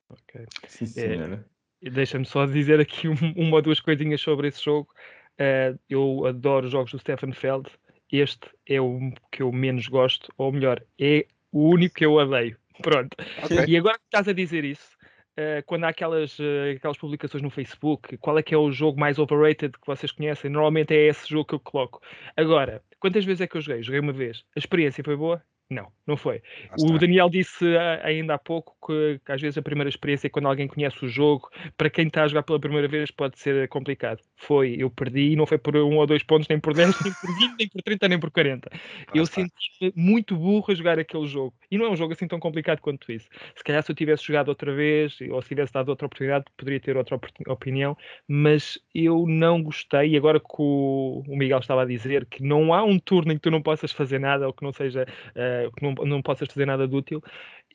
Ok. 0.09 0.45
Sim, 0.67 0.85
senhora. 0.85 1.45
E 1.81 1.89
Deixa-me 1.89 2.25
só 2.25 2.45
dizer 2.45 2.79
aqui 2.79 3.07
um- 3.07 3.33
uma 3.35 3.57
ou 3.57 3.61
duas 3.61 3.79
coisinhas 3.79 4.21
sobre 4.21 4.47
esse 4.47 4.63
jogo. 4.63 4.93
Eh, 5.37 5.75
eu 5.89 6.25
adoro 6.25 6.67
os 6.67 6.71
jogos 6.71 6.91
do 6.91 6.99
Stefan 6.99 7.33
Feld. 7.33 7.69
Este 8.11 8.47
é 8.67 8.79
o 8.79 9.11
que 9.31 9.41
eu 9.41 9.51
menos 9.51 9.87
gosto, 9.87 10.31
ou 10.37 10.51
melhor, 10.51 10.81
é 10.99 11.25
o 11.51 11.67
único 11.69 11.95
que 11.95 12.05
eu 12.05 12.13
odeio. 12.13 12.55
Pronto. 12.81 13.15
Ok. 13.43 13.65
E 13.67 13.77
agora 13.77 13.97
que 13.97 14.05
estás 14.05 14.27
a 14.27 14.33
dizer 14.33 14.63
isso, 14.63 14.97
eh, 15.35 15.63
quando 15.65 15.85
há 15.85 15.89
aquelas, 15.89 16.37
eh, 16.39 16.75
aquelas 16.77 16.97
publicações 16.97 17.41
no 17.41 17.49
Facebook, 17.49 18.17
qual 18.17 18.37
é 18.37 18.43
que 18.43 18.53
é 18.53 18.57
o 18.57 18.71
jogo 18.71 18.99
mais 18.99 19.17
overrated 19.17 19.73
que 19.73 19.87
vocês 19.87 20.11
conhecem? 20.11 20.49
Normalmente 20.49 20.93
é 20.93 21.07
esse 21.07 21.29
jogo 21.29 21.45
que 21.45 21.55
eu 21.55 21.59
coloco. 21.59 22.01
Agora, 22.37 22.83
quantas 22.99 23.25
vezes 23.25 23.41
é 23.41 23.47
que 23.47 23.57
eu 23.57 23.61
joguei? 23.61 23.83
Joguei 23.83 23.99
uma 23.99 24.13
vez. 24.13 24.43
A 24.55 24.59
experiência 24.59 25.03
foi 25.03 25.15
boa? 25.15 25.43
Não, 25.69 25.91
não 26.05 26.15
foi. 26.15 26.41
Lá 26.69 26.95
O. 26.95 26.99
Daniel 26.99 27.29
disse 27.29 27.65
ah, 27.77 28.01
ainda 28.03 28.35
há 28.35 28.37
pouco 28.37 28.75
que, 28.85 29.19
que 29.25 29.31
às 29.31 29.41
vezes 29.41 29.57
a 29.57 29.61
primeira 29.61 29.89
experiência 29.89 30.27
é 30.27 30.29
quando 30.29 30.47
alguém 30.47 30.67
conhece 30.67 31.03
o 31.03 31.07
jogo, 31.07 31.49
para 31.77 31.89
quem 31.89 32.07
está 32.07 32.23
a 32.23 32.27
jogar 32.27 32.43
pela 32.43 32.59
primeira 32.59 32.87
vez 32.87 33.09
pode 33.09 33.39
ser 33.39 33.67
complicado. 33.69 34.19
Foi, 34.35 34.75
eu 34.77 34.89
perdi 34.89 35.31
e 35.31 35.35
não 35.35 35.45
foi 35.45 35.57
por 35.57 35.75
um 35.75 35.97
ou 35.97 36.05
dois 36.05 36.21
pontos, 36.21 36.47
nem 36.47 36.59
por 36.59 36.73
10, 36.73 37.01
nem 37.01 37.13
por 37.13 37.35
20, 37.35 37.57
nem 37.57 37.69
por 37.69 37.81
30, 37.81 38.07
nem 38.07 38.19
por 38.19 38.31
40. 38.31 38.69
eu 39.13 39.23
está. 39.23 39.41
senti-me 39.41 39.93
muito 39.95 40.35
burro 40.35 40.65
a 40.69 40.75
jogar 40.75 40.99
aquele 40.99 41.25
jogo. 41.25 41.53
E 41.71 41.77
não 41.77 41.85
é 41.85 41.89
um 41.89 41.95
jogo 41.95 42.13
assim 42.13 42.27
tão 42.27 42.39
complicado 42.39 42.79
quanto 42.79 43.11
isso. 43.11 43.27
Se 43.55 43.63
calhar 43.63 43.81
se 43.81 43.91
eu 43.91 43.95
tivesse 43.95 44.25
jogado 44.25 44.49
outra 44.49 44.73
vez, 44.73 45.17
ou 45.31 45.41
se 45.41 45.47
tivesse 45.47 45.73
dado 45.73 45.89
outra 45.89 46.05
oportunidade, 46.05 46.45
poderia 46.57 46.79
ter 46.79 46.97
outra 46.97 47.19
opinião, 47.47 47.97
mas 48.27 48.77
eu 48.93 49.25
não 49.27 49.63
gostei. 49.63 50.11
E 50.11 50.17
agora 50.17 50.39
que 50.39 50.45
o, 50.59 51.23
o 51.27 51.37
Miguel 51.37 51.59
estava 51.59 51.83
a 51.83 51.85
dizer 51.85 52.25
que 52.25 52.43
não 52.43 52.73
há 52.73 52.83
um 52.83 52.99
turno 52.99 53.31
em 53.31 53.35
que 53.35 53.41
tu 53.41 53.51
não 53.51 53.61
possas 53.61 53.91
fazer 53.91 54.19
nada, 54.19 54.45
ou 54.45 54.53
que 54.53 54.63
não 54.63 54.73
seja, 54.73 55.05
eh, 55.35 55.52
que 55.75 55.83
não, 55.83 55.93
não 56.05 56.21
possas 56.21 56.47
fazer 56.47 56.65
nada 56.65 56.87
de 56.87 56.95
útil, 56.95 57.21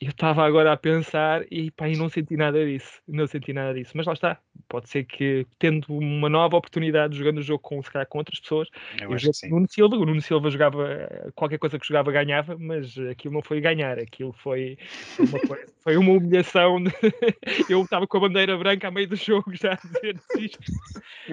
eu 0.01 0.11
estava 0.11 0.45
agora 0.45 0.71
a 0.71 0.77
pensar 0.77 1.43
e 1.51 1.69
pá, 1.71 1.87
não 1.89 2.07
senti 2.07 2.37
nada 2.37 2.65
disso. 2.65 3.01
Não 3.07 3.27
senti 3.27 3.51
nada 3.51 3.73
disso. 3.73 3.91
Mas 3.95 4.05
lá 4.05 4.13
está. 4.13 4.39
Pode 4.67 4.87
ser 4.89 5.03
que 5.03 5.45
tendo 5.57 5.85
uma 5.89 6.29
nova 6.29 6.55
oportunidade 6.55 7.17
jogando 7.17 7.39
o 7.39 7.41
jogo 7.43 7.59
com, 7.59 7.81
se 7.83 7.91
calhar, 7.91 8.07
com 8.07 8.19
outras 8.19 8.39
pessoas, 8.39 8.69
Eu 8.99 9.09
eu 9.09 9.15
acho 9.15 9.27
que 9.27 9.33
sim. 9.33 9.49
Nuno 9.49 9.67
Silva, 9.69 9.95
o 9.97 10.05
Nuno 10.05 10.21
Silva 10.21 10.49
jogava 10.49 11.31
qualquer 11.35 11.57
coisa 11.57 11.77
que 11.77 11.85
jogava 11.87 12.11
ganhava, 12.11 12.57
mas 12.57 12.97
aquilo 12.97 13.33
não 13.33 13.41
foi 13.41 13.59
ganhar, 13.59 13.99
aquilo 13.99 14.31
foi 14.31 14.77
uma, 15.19 15.39
coisa- 15.39 15.67
foi 15.83 15.97
uma 15.97 16.11
humilhação. 16.13 16.77
eu 17.69 17.83
estava 17.83 18.07
com 18.07 18.17
a 18.17 18.21
bandeira 18.21 18.57
branca 18.57 18.87
a 18.87 18.91
meio 18.91 19.07
do 19.07 19.15
jogo 19.15 19.53
já 19.55 19.73
a 19.73 19.75
dizer 19.75 20.17
desisto. 20.33 20.59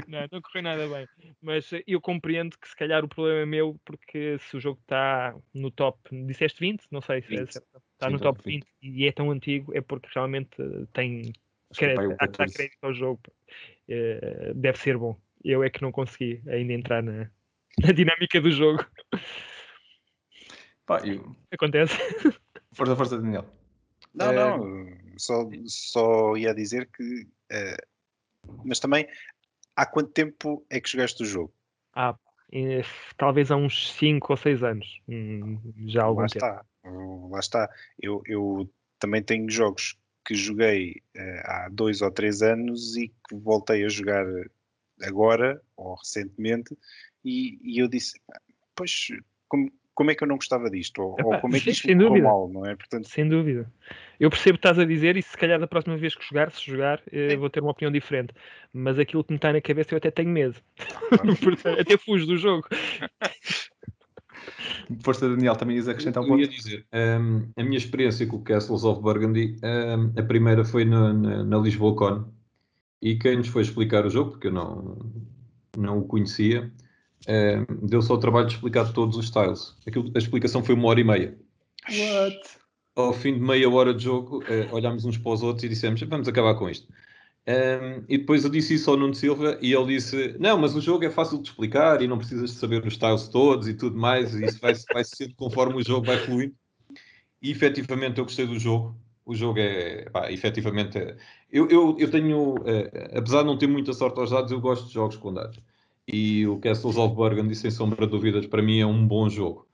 Não, 0.08 0.26
não 0.32 0.40
correu 0.40 0.62
nada 0.62 0.88
bem. 0.88 1.06
Mas 1.40 1.70
eu 1.86 2.00
compreendo 2.00 2.56
que 2.58 2.68
se 2.68 2.74
calhar 2.76 3.04
o 3.04 3.08
problema 3.08 3.40
é 3.40 3.46
meu, 3.46 3.76
porque 3.84 4.38
se 4.40 4.56
o 4.56 4.60
jogo 4.60 4.80
está 4.82 5.34
no 5.54 5.70
top, 5.70 5.98
disseste 6.26 6.58
20? 6.60 6.84
Não 6.90 7.00
sei 7.00 7.22
se 7.22 7.34
é 7.34 7.38
20. 7.40 7.52
certo. 7.52 7.85
Está 7.96 8.08
Sim, 8.08 8.12
no 8.12 8.18
top 8.20 8.38
top 8.38 8.50
20 8.50 8.66
e 8.82 9.06
é 9.06 9.12
tão 9.12 9.30
antigo, 9.30 9.74
é 9.74 9.80
porque 9.80 10.06
realmente 10.14 10.50
eh, 10.60 10.86
tem 10.92 11.32
é 11.72 11.74
crédito, 11.74 12.16
14. 12.18 12.52
crédito 12.54 12.78
ao 12.84 12.92
jogo. 12.92 13.20
Eh, 13.88 14.52
deve 14.54 14.78
ser 14.78 14.98
bom. 14.98 15.18
Eu 15.42 15.64
é 15.64 15.70
que 15.70 15.80
não 15.80 15.90
consegui 15.90 16.42
ainda 16.46 16.74
entrar 16.74 17.02
na, 17.02 17.30
na 17.80 17.92
dinâmica 17.92 18.38
do 18.38 18.50
jogo. 18.50 18.84
Pá, 20.84 21.00
eu- 21.06 21.34
Acontece. 21.50 21.96
Força, 22.74 22.94
força, 22.94 23.18
Daniel. 23.18 23.46
Não, 24.12 24.30
Eh, 24.30 24.34
não, 24.34 25.18
só, 25.18 25.48
só 25.64 26.36
ia 26.36 26.54
dizer 26.54 26.90
que. 26.94 27.26
eh, 27.50 27.76
mas 28.62 28.78
também, 28.78 29.08
há 29.74 29.86
quanto 29.86 30.10
tempo 30.12 30.66
é 30.68 30.78
que 30.80 30.90
jogaste 30.90 31.22
o 31.22 31.26
jogo? 31.26 31.54
Há 31.94 32.14
eh, 32.52 32.82
talvez 33.16 33.50
há 33.50 33.56
uns 33.56 33.92
5 33.92 34.32
ou 34.32 34.36
6 34.36 34.62
anos. 34.62 35.00
Hum, 35.08 35.58
já 35.86 36.02
há 36.02 36.04
algum 36.04 36.20
Lá 36.22 36.28
tempo. 36.28 36.44
está, 36.44 36.60
uh, 36.62 36.66
lá 37.30 37.40
está. 37.40 37.68
Eu, 38.00 38.22
eu 38.26 38.70
também 38.98 39.22
tenho 39.22 39.50
jogos 39.50 39.98
que 40.24 40.34
joguei 40.34 41.02
eh, 41.14 41.42
há 41.44 41.68
dois 41.70 42.02
ou 42.02 42.10
três 42.10 42.42
anos 42.42 42.96
e 42.96 43.08
que 43.08 43.34
voltei 43.34 43.84
a 43.84 43.88
jogar 43.88 44.26
agora 45.02 45.60
ou 45.76 45.94
recentemente 45.94 46.76
e, 47.24 47.58
e 47.62 47.80
eu 47.80 47.88
disse, 47.88 48.20
pois, 48.74 49.08
como, 49.48 49.72
como 49.94 50.10
é 50.10 50.14
que 50.14 50.22
eu 50.22 50.28
não 50.28 50.36
gostava 50.36 50.70
disto? 50.70 51.02
Ou, 51.02 51.12
ou 51.12 51.18
Epá, 51.18 51.40
como 51.40 51.56
é 51.56 51.60
que 51.60 51.70
isto 51.70 51.94
dúvida. 51.96 52.26
mal, 52.26 52.48
não 52.48 52.66
é? 52.66 52.76
Portanto, 52.76 53.08
Sem 53.08 53.28
dúvida. 53.28 53.72
Eu 54.20 54.30
percebo 54.30 54.56
o 54.56 54.60
que 54.60 54.66
estás 54.68 54.78
a 54.78 54.84
dizer 54.84 55.16
e 55.16 55.22
se 55.22 55.36
calhar 55.36 55.58
da 55.58 55.66
próxima 55.66 55.96
vez 55.96 56.14
que 56.14 56.24
jogar, 56.24 56.50
se 56.50 56.64
jogar, 56.64 57.02
eh, 57.10 57.30
Sim. 57.30 57.36
vou 57.36 57.50
ter 57.50 57.60
uma 57.60 57.70
opinião 57.70 57.90
diferente. 57.90 58.34
Mas 58.72 58.98
aquilo 58.98 59.24
que 59.24 59.32
me 59.32 59.36
está 59.36 59.52
na 59.52 59.60
cabeça 59.60 59.94
eu 59.94 59.98
até 59.98 60.10
tenho 60.10 60.30
medo. 60.30 60.56
claro. 61.08 61.32
Até 61.80 61.96
fujo 61.98 62.26
do 62.26 62.36
jogo. 62.36 62.66
Força, 65.00 65.28
Daniel, 65.28 65.56
também 65.56 65.76
ias 65.76 65.88
acrescentar 65.88 66.22
um 66.22 66.26
Eu 66.28 66.38
ia 66.38 66.46
ponto? 66.46 66.56
dizer, 66.56 66.86
hum, 67.20 67.48
a 67.56 67.62
minha 67.64 67.76
experiência 67.78 68.26
com 68.26 68.36
o 68.36 68.42
Castles 68.42 68.84
of 68.84 69.00
Burgundy, 69.00 69.56
hum, 69.62 70.12
a 70.16 70.22
primeira 70.22 70.64
foi 70.64 70.84
na, 70.84 71.12
na, 71.12 71.44
na 71.44 71.58
LisboaCon 71.58 72.24
e 73.02 73.16
quem 73.16 73.36
nos 73.38 73.48
foi 73.48 73.62
explicar 73.62 74.06
o 74.06 74.10
jogo, 74.10 74.32
porque 74.32 74.46
eu 74.48 74.52
não, 74.52 74.96
não 75.76 75.98
o 75.98 76.04
conhecia, 76.06 76.72
hum, 77.28 77.86
deu 77.88 78.00
só 78.02 78.14
o 78.14 78.18
trabalho 78.18 78.46
de 78.46 78.54
explicar 78.54 78.92
todos 78.92 79.16
os 79.16 79.26
styles. 79.26 79.76
Aquilo, 79.86 80.10
a 80.14 80.18
explicação 80.18 80.62
foi 80.62 80.74
uma 80.74 80.88
hora 80.88 81.00
e 81.00 81.04
meia. 81.04 81.38
What? 81.88 82.38
Ao 82.94 83.12
fim 83.12 83.34
de 83.34 83.40
meia 83.40 83.68
hora 83.68 83.92
de 83.92 84.04
jogo, 84.04 84.42
eh, 84.48 84.68
olhámos 84.72 85.04
uns 85.04 85.18
para 85.18 85.32
os 85.32 85.42
outros 85.42 85.64
e 85.64 85.68
dissemos, 85.68 86.00
vamos 86.00 86.26
acabar 86.26 86.54
com 86.54 86.68
isto. 86.68 86.88
Um, 87.48 88.04
e 88.08 88.18
depois 88.18 88.42
eu 88.44 88.50
disse 88.50 88.74
isso 88.74 88.90
ao 88.90 88.96
Nuno 88.96 89.14
Silva 89.14 89.56
e 89.62 89.72
ele 89.72 89.86
disse: 89.94 90.36
Não, 90.38 90.58
mas 90.58 90.74
o 90.74 90.80
jogo 90.80 91.04
é 91.04 91.10
fácil 91.10 91.40
de 91.40 91.48
explicar 91.48 92.02
e 92.02 92.08
não 92.08 92.18
precisas 92.18 92.50
de 92.50 92.56
saber 92.56 92.84
os 92.84 92.94
styles 92.94 93.28
todos 93.28 93.68
e 93.68 93.74
tudo 93.74 93.96
mais, 93.96 94.34
e 94.34 94.44
isso 94.44 94.58
vai, 94.60 94.74
vai 94.92 95.04
sendo 95.04 95.34
conforme 95.36 95.76
o 95.80 95.84
jogo 95.84 96.06
vai 96.06 96.18
fluindo. 96.18 96.54
E 97.42 97.50
efetivamente 97.50 98.18
eu 98.18 98.24
gostei 98.24 98.46
do 98.46 98.58
jogo. 98.58 98.98
O 99.24 99.34
jogo 99.34 99.58
é, 99.58 100.08
pá, 100.10 100.30
efetivamente, 100.30 100.98
é- 100.98 101.16
eu, 101.50 101.68
eu, 101.68 101.96
eu 101.98 102.10
tenho, 102.10 102.54
eh, 102.66 103.18
apesar 103.18 103.40
de 103.42 103.46
não 103.46 103.58
ter 103.58 103.66
muita 103.66 103.92
sorte 103.92 104.18
aos 104.20 104.30
dados, 104.30 104.52
eu 104.52 104.60
gosto 104.60 104.86
de 104.88 104.94
jogos 104.94 105.16
com 105.16 105.32
dados. 105.32 105.60
E 106.06 106.46
o 106.46 106.58
Castles 106.60 106.96
of 106.96 107.14
Burgundy, 107.14 107.54
sem 107.56 107.70
sombra 107.70 108.06
de 108.06 108.12
dúvidas, 108.12 108.46
para 108.46 108.62
mim 108.62 108.78
é 108.80 108.86
um 108.86 109.06
bom 109.06 109.28
jogo. 109.28 109.65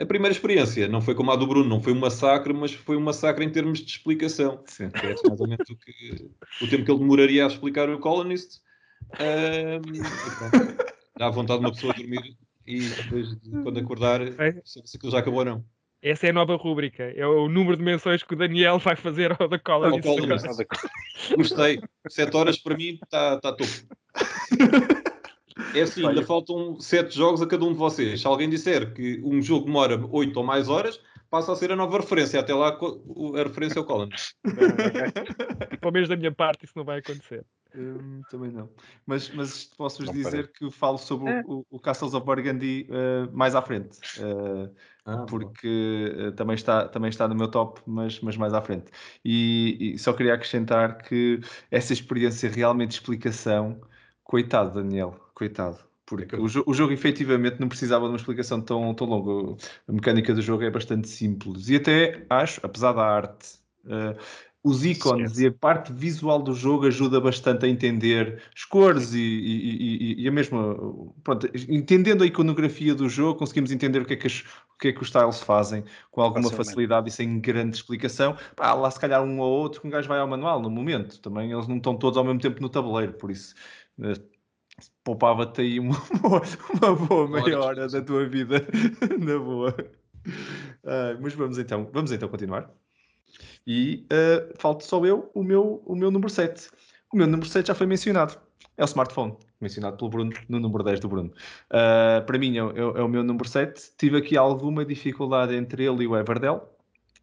A 0.00 0.06
primeira 0.06 0.32
experiência 0.32 0.88
não 0.88 1.02
foi 1.02 1.14
como 1.14 1.30
a 1.30 1.36
do 1.36 1.46
Bruno, 1.46 1.68
não 1.68 1.82
foi 1.82 1.92
um 1.92 1.98
massacre, 1.98 2.54
mas 2.54 2.72
foi 2.72 2.96
um 2.96 3.00
massacre 3.00 3.44
em 3.44 3.50
termos 3.50 3.80
de 3.80 3.90
explicação. 3.90 4.62
Sim. 4.66 4.90
É 4.94 5.06
mais 5.06 5.40
ou 5.40 5.46
menos 5.46 5.68
o, 5.68 5.76
que, 5.76 6.30
o 6.62 6.68
tempo 6.68 6.84
que 6.84 6.90
ele 6.90 6.98
demoraria 6.98 7.44
a 7.44 7.48
explicar 7.48 7.88
o 7.90 7.98
Colonist. 7.98 8.60
Um, 9.20 10.00
dá 11.18 11.28
vontade 11.28 11.60
de 11.60 11.66
uma 11.66 11.72
pessoa 11.72 11.92
dormir 11.92 12.36
e 12.66 12.80
depois, 12.80 13.36
quando 13.62 13.78
acordar, 13.78 14.20
saber 14.32 14.62
se 14.64 14.96
aquilo 14.96 15.12
já 15.12 15.18
acabou 15.18 15.40
ou 15.40 15.44
não. 15.44 15.64
Essa 16.02 16.28
é 16.28 16.30
a 16.30 16.32
nova 16.32 16.56
rúbrica. 16.56 17.02
É 17.14 17.26
o 17.26 17.46
número 17.46 17.76
de 17.76 17.82
menções 17.82 18.22
que 18.22 18.32
o 18.32 18.36
Daniel 18.36 18.78
vai 18.78 18.96
fazer 18.96 19.36
ao 19.38 19.48
da 19.48 19.58
Colonist. 19.58 20.06
Gostei. 21.36 21.78
Sete 22.08 22.34
horas 22.34 22.56
para 22.56 22.74
mim 22.74 22.98
está 23.02 23.38
tá 23.38 23.52
topo. 23.52 23.70
É 25.74 25.82
assim, 25.82 26.06
ainda 26.06 26.22
faltam 26.22 26.78
sete 26.80 27.16
jogos 27.16 27.42
a 27.42 27.46
cada 27.46 27.64
um 27.64 27.72
de 27.72 27.78
vocês. 27.78 28.20
Se 28.20 28.26
alguém 28.26 28.48
disser 28.48 28.92
que 28.92 29.20
um 29.24 29.40
jogo 29.40 29.66
demora 29.66 30.00
oito 30.10 30.36
ou 30.36 30.44
mais 30.44 30.68
horas, 30.68 31.00
passa 31.30 31.52
a 31.52 31.56
ser 31.56 31.72
a 31.72 31.76
nova 31.76 31.98
referência. 31.98 32.40
Até 32.40 32.52
lá 32.54 32.68
a 32.68 33.42
referência 33.42 33.78
é 33.78 33.82
o 33.82 33.84
Collins. 33.84 34.34
Pelo 35.80 35.92
menos 35.92 36.08
da 36.08 36.16
minha 36.16 36.32
parte 36.32 36.64
isso 36.64 36.74
não 36.76 36.84
vai 36.84 36.98
acontecer. 36.98 37.44
Hum, 37.74 38.22
também 38.28 38.50
não. 38.50 38.68
Mas, 39.06 39.30
mas 39.30 39.64
posso-vos 39.64 40.10
dizer 40.10 40.30
parece. 40.30 40.52
que 40.54 40.70
falo 40.72 40.98
sobre 40.98 41.30
é. 41.30 41.42
o, 41.46 41.64
o, 41.70 41.78
Castles 41.78 42.14
of 42.14 42.26
Burgundy 42.26 42.88
uh, 42.90 43.30
mais 43.32 43.54
à 43.54 43.62
frente. 43.62 43.96
Uh, 44.18 44.74
ah, 45.06 45.24
porque 45.28 46.12
uh, 46.18 46.32
também, 46.32 46.54
está, 46.54 46.88
também 46.88 47.10
está 47.10 47.28
no 47.28 47.34
meu 47.34 47.48
top, 47.48 47.80
mas, 47.86 48.20
mas 48.20 48.36
mais 48.36 48.52
à 48.54 48.60
frente. 48.60 48.90
E, 49.24 49.94
e 49.94 49.98
só 49.98 50.12
queria 50.12 50.34
acrescentar 50.34 50.98
que 50.98 51.40
essa 51.70 51.92
experiência 51.92 52.50
realmente 52.50 52.90
de 52.90 52.94
explicação, 52.96 53.80
coitado, 54.30 54.80
Daniel, 54.80 55.16
coitado. 55.34 55.78
Porque 56.06 56.36
o, 56.36 56.48
jo 56.48 56.62
o, 56.64 56.72
jogo 56.72 56.92
efetivamente 56.92 57.58
não 57.58 57.68
precisava 57.68 58.04
de 58.04 58.12
uma 58.12 58.16
explicação 58.16 58.60
tão, 58.60 58.94
tão 58.94 59.08
longa. 59.08 59.56
A 59.88 59.92
mecânica 59.92 60.32
do 60.32 60.40
jogo 60.40 60.62
é 60.62 60.70
bastante 60.70 61.08
simples. 61.08 61.68
E 61.68 61.76
até 61.76 62.24
acho, 62.30 62.60
apesar 62.64 62.92
da 62.92 63.02
arte, 63.02 63.58
uh, 63.86 64.16
os 64.62 64.84
ícones 64.84 65.38
e 65.38 65.46
a 65.46 65.52
parte 65.52 65.92
visual 65.92 66.40
do 66.42 66.54
jogo 66.54 66.86
ajuda 66.86 67.20
bastante 67.20 67.64
a 67.64 67.68
entender 67.68 68.40
as 68.54 68.64
cores 68.64 69.14
e, 69.14 69.18
e, 69.18 70.14
e, 70.20 70.22
e 70.22 70.28
a 70.28 70.30
mesma. 70.30 70.76
Pronto, 71.24 71.48
entendendo 71.68 72.22
a 72.22 72.26
iconografia 72.26 72.94
do 72.94 73.08
jogo, 73.08 73.38
conseguimos 73.38 73.72
entender 73.72 74.00
o 74.00 74.04
que 74.04 74.14
é 74.14 74.16
que, 74.16 74.26
as, 74.28 74.40
o 74.74 74.78
que, 74.78 74.88
é 74.88 74.92
que 74.92 75.02
os 75.02 75.10
tiles 75.10 75.40
fazem 75.40 75.82
com 76.10 76.22
alguma 76.22 76.50
facilidade 76.50 77.08
e 77.08 77.12
sem 77.12 77.40
grande 77.40 77.76
explicação. 77.76 78.36
Pá, 78.54 78.74
lá 78.74 78.90
se 78.90 79.00
calhar 79.00 79.22
um 79.24 79.40
ou 79.40 79.50
outro 79.50 79.80
que 79.80 79.88
um 79.88 79.90
gajo 79.90 80.08
vai 80.08 80.20
ao 80.20 80.28
manual 80.28 80.60
no 80.60 80.70
momento. 80.70 81.18
Também 81.20 81.50
eles 81.50 81.66
não 81.66 81.78
estão 81.78 81.96
todos 81.96 82.16
ao 82.16 82.24
mesmo 82.24 82.40
tempo 82.40 82.60
no 82.60 82.68
tabuleiro, 82.68 83.14
por 83.14 83.30
isso. 83.30 83.54
Poupava-te 85.04 85.60
aí 85.60 85.80
uma 85.80 85.96
boa, 86.20 86.42
uma 86.74 86.94
boa 86.94 87.28
meia 87.28 87.60
hora 87.60 87.88
da 87.88 88.00
tua 88.00 88.26
vida 88.26 88.66
na 89.18 89.38
boa. 89.38 89.74
Uh, 90.84 91.20
mas 91.20 91.34
vamos 91.34 91.58
então, 91.58 91.88
vamos 91.92 92.12
então 92.12 92.28
continuar. 92.28 92.70
E 93.66 94.06
uh, 94.12 94.54
falta 94.58 94.84
só 94.84 95.04
eu, 95.04 95.30
o 95.34 95.42
meu, 95.42 95.82
o 95.86 95.94
meu 95.94 96.10
número 96.10 96.30
7. 96.30 96.70
O 97.12 97.16
meu 97.16 97.26
número 97.26 97.48
7 97.48 97.68
já 97.68 97.74
foi 97.74 97.86
mencionado. 97.86 98.38
É 98.76 98.82
o 98.82 98.86
smartphone, 98.86 99.36
mencionado 99.60 99.96
pelo 99.96 100.10
Bruno, 100.10 100.32
no 100.48 100.58
número 100.58 100.82
10 100.82 101.00
do 101.00 101.08
Bruno. 101.08 101.30
Uh, 101.70 102.24
para 102.24 102.38
mim 102.38 102.56
é, 102.56 102.60
é, 102.60 102.80
é, 102.80 103.02
o 103.02 103.08
meu 103.08 103.22
número 103.22 103.48
7. 103.48 103.92
Tive 103.98 104.18
aqui 104.18 104.36
alguma 104.36 104.84
dificuldade 104.84 105.54
entre 105.54 105.84
ele 105.84 106.04
e 106.04 106.06
o 106.06 106.16
Everdell 106.16 106.66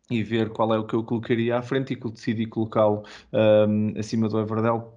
e 0.10 0.24
ver 0.24 0.50
qual 0.50 0.74
é 0.74 0.78
o 0.78 0.86
que 0.86 0.94
eu 0.94 1.04
colocaria 1.04 1.58
à 1.58 1.62
frente 1.62 1.94
e 1.94 2.12
decidi 2.12 2.46
colocá-lo 2.46 3.04
um, 3.34 4.00
acima 4.00 4.30
do 4.30 4.40
Everdell 4.40 4.97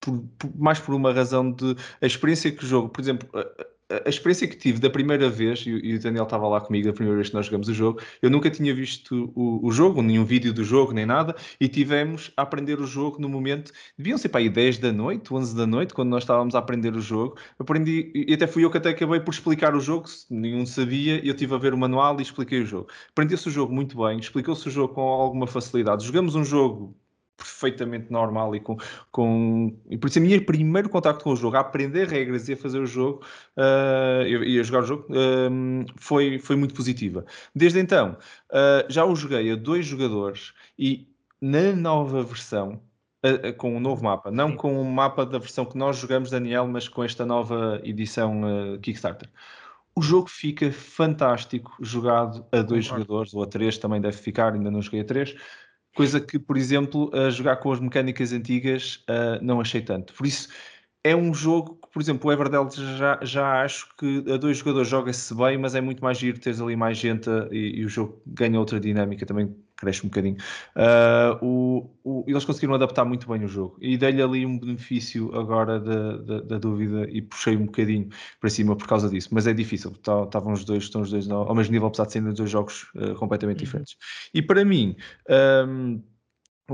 por, 0.00 0.20
por, 0.38 0.50
mais 0.58 0.78
por 0.78 0.94
uma 0.94 1.12
razão 1.12 1.50
de 1.52 1.76
a 2.00 2.06
experiência 2.06 2.50
que 2.50 2.64
o 2.64 2.66
jogo, 2.66 2.88
por 2.88 3.00
exemplo, 3.00 3.28
a, 3.34 4.02
a 4.06 4.08
experiência 4.08 4.46
que 4.46 4.56
tive 4.56 4.78
da 4.78 4.88
primeira 4.88 5.28
vez, 5.28 5.64
e, 5.66 5.70
e, 5.70 5.94
o 5.96 6.00
Daniel 6.00 6.24
estava 6.24 6.46
lá 6.48 6.60
comigo 6.60 6.86
da 6.86 6.92
primeira 6.92 7.16
vez 7.16 7.28
que 7.28 7.34
nós 7.34 7.46
jogamos 7.46 7.68
o 7.68 7.74
jogo, 7.74 8.00
eu 8.22 8.30
nunca 8.30 8.48
tinha 8.48 8.72
visto 8.72 9.32
o, 9.34 9.66
o, 9.66 9.72
jogo, 9.72 10.00
nenhum 10.00 10.24
vídeo 10.24 10.52
do 10.52 10.62
jogo, 10.62 10.92
nem 10.92 11.04
nada, 11.04 11.34
e 11.60 11.68
tivemos 11.68 12.30
a 12.36 12.42
aprender 12.42 12.80
o 12.80 12.86
jogo 12.86 13.20
no 13.20 13.28
momento, 13.28 13.72
deviam 13.98 14.16
ser 14.16 14.28
para 14.28 14.40
aí 14.40 14.48
10 14.48 14.78
da 14.78 14.92
noite, 14.92 15.32
11 15.34 15.56
da 15.56 15.66
noite, 15.66 15.92
quando 15.92 16.10
nós 16.10 16.22
estávamos 16.22 16.54
a 16.54 16.58
aprender 16.58 16.94
o 16.94 17.00
jogo. 17.00 17.36
Aprendi, 17.58 18.12
e 18.14 18.32
até 18.32 18.46
fui 18.46 18.64
eu 18.64 18.70
que 18.70 18.78
até 18.78 18.90
acabei 18.90 19.20
por 19.20 19.32
explicar 19.32 19.74
o 19.74 19.80
jogo, 19.80 20.08
nenhum 20.30 20.64
sabia, 20.64 21.22
e 21.24 21.28
eu 21.28 21.34
estive 21.34 21.54
a 21.54 21.58
ver 21.58 21.74
o 21.74 21.78
manual 21.78 22.18
e 22.20 22.22
expliquei 22.22 22.60
o 22.62 22.66
jogo. 22.66 22.88
Aprendeu-se 23.10 23.48
o 23.48 23.50
jogo 23.50 23.74
muito 23.74 24.00
bem, 24.02 24.18
explicou-se 24.18 24.66
o 24.68 24.70
jogo 24.70 24.94
com 24.94 25.02
alguma 25.02 25.46
facilidade. 25.46 26.04
Jogamos 26.06 26.34
um 26.34 26.44
jogo 26.44 26.96
perfeitamente 27.40 28.12
normal 28.12 28.54
e 28.54 28.60
com, 28.60 28.76
com 29.10 29.74
e 29.88 29.96
por 29.96 30.08
isso 30.08 30.18
a 30.18 30.22
minha 30.22 30.40
primeiro 30.44 30.88
contacto 30.88 31.24
com 31.24 31.30
o 31.30 31.36
jogo, 31.36 31.56
a 31.56 31.60
aprender 31.60 32.06
regras 32.06 32.48
e 32.48 32.52
a 32.52 32.56
fazer 32.56 32.78
o 32.78 32.86
jogo 32.86 33.24
uh, 33.56 34.26
e 34.26 34.60
a 34.60 34.62
jogar 34.62 34.82
o 34.82 34.86
jogo 34.86 35.06
uh, 35.08 35.86
foi, 35.96 36.38
foi 36.38 36.56
muito 36.56 36.74
positiva. 36.74 37.24
Desde 37.54 37.80
então 37.80 38.16
uh, 38.50 38.92
já 38.92 39.04
o 39.04 39.16
joguei 39.16 39.50
a 39.50 39.56
dois 39.56 39.86
jogadores 39.86 40.52
e 40.78 41.08
na 41.40 41.72
nova 41.72 42.22
versão 42.22 42.80
com 43.58 43.76
um 43.76 43.80
novo 43.80 44.02
mapa, 44.02 44.30
não 44.30 44.50
Sim. 44.50 44.56
com 44.56 44.80
o 44.80 44.84
mapa 44.84 45.26
da 45.26 45.38
versão 45.38 45.66
que 45.66 45.76
nós 45.76 45.98
jogamos, 45.98 46.30
Daniel, 46.30 46.66
mas 46.66 46.88
com 46.88 47.04
esta 47.04 47.26
nova 47.26 47.78
edição 47.84 48.40
Kickstarter. 48.80 49.28
O 49.94 50.00
jogo 50.00 50.28
fica 50.28 50.72
fantástico 50.72 51.76
jogado 51.78 52.46
a 52.50 52.62
dois 52.62 52.86
jogadores, 52.86 53.34
ou 53.34 53.42
a 53.42 53.46
três 53.46 53.76
também 53.76 54.00
deve 54.00 54.16
ficar, 54.16 54.54
ainda 54.54 54.70
não 54.70 54.80
joguei 54.80 55.00
a 55.00 55.04
três, 55.04 55.34
Coisa 55.94 56.20
que, 56.20 56.38
por 56.38 56.56
exemplo, 56.56 57.10
a 57.14 57.30
jogar 57.30 57.56
com 57.56 57.72
as 57.72 57.80
mecânicas 57.80 58.32
antigas 58.32 59.04
uh, 59.08 59.42
não 59.42 59.60
achei 59.60 59.82
tanto. 59.82 60.14
Por 60.14 60.26
isso, 60.26 60.48
é 61.02 61.16
um 61.16 61.32
jogo 61.32 61.76
que, 61.76 61.90
por 61.90 62.02
exemplo, 62.02 62.28
o 62.28 62.32
Everdell 62.32 62.68
já, 62.70 63.18
já 63.22 63.62
acho 63.62 63.88
que 63.96 64.24
a 64.30 64.36
dois 64.36 64.58
jogadores 64.58 64.88
joga-se 64.88 65.34
bem, 65.34 65.58
mas 65.58 65.74
é 65.74 65.80
muito 65.80 66.02
mais 66.02 66.18
giro 66.18 66.38
teres 66.38 66.60
ali 66.60 66.76
mais 66.76 66.98
gente 66.98 67.28
e, 67.50 67.80
e, 67.80 67.84
o 67.84 67.88
jogo 67.88 68.20
ganha 68.26 68.58
outra 68.58 68.78
dinâmica, 68.78 69.24
também 69.24 69.54
cresce 69.80 70.04
um 70.04 70.08
bocadinho. 70.08 70.36
Uh, 70.76 71.44
o, 71.44 71.90
o, 72.04 72.24
eles 72.28 72.44
conseguiram 72.44 72.74
adaptar 72.74 73.04
muito 73.04 73.26
bem 73.28 73.44
o 73.44 73.48
jogo 73.48 73.78
e 73.80 73.96
dei-lhe 73.96 74.22
ali 74.22 74.44
um 74.44 74.58
benefício 74.58 75.34
agora 75.34 75.80
da, 75.80 76.16
da, 76.18 76.40
da, 76.40 76.58
dúvida 76.58 77.08
e 77.10 77.22
puxei 77.22 77.56
um 77.56 77.64
bocadinho 77.64 78.10
para 78.40 78.50
cima 78.50 78.76
por 78.76 78.86
causa 78.86 79.08
disso, 79.08 79.30
mas 79.32 79.46
é 79.46 79.52
difícil, 79.52 79.92
estavam 79.92 80.28
tá, 80.28 80.52
os 80.52 80.64
dois, 80.64 80.84
estão 80.84 81.00
os 81.00 81.10
dois 81.10 81.28
ao 81.30 81.54
mesmo 81.54 81.72
nível, 81.72 81.88
apesar 81.88 82.04
de 82.04 82.12
serem 82.12 82.32
dois 82.32 82.50
jogos 82.50 82.86
uh, 82.94 83.14
completamente 83.14 83.58
uhum. 83.58 83.64
diferentes. 83.64 83.96
E 84.34 84.42
para 84.42 84.64
mim. 84.64 84.94
Um, 85.66 86.02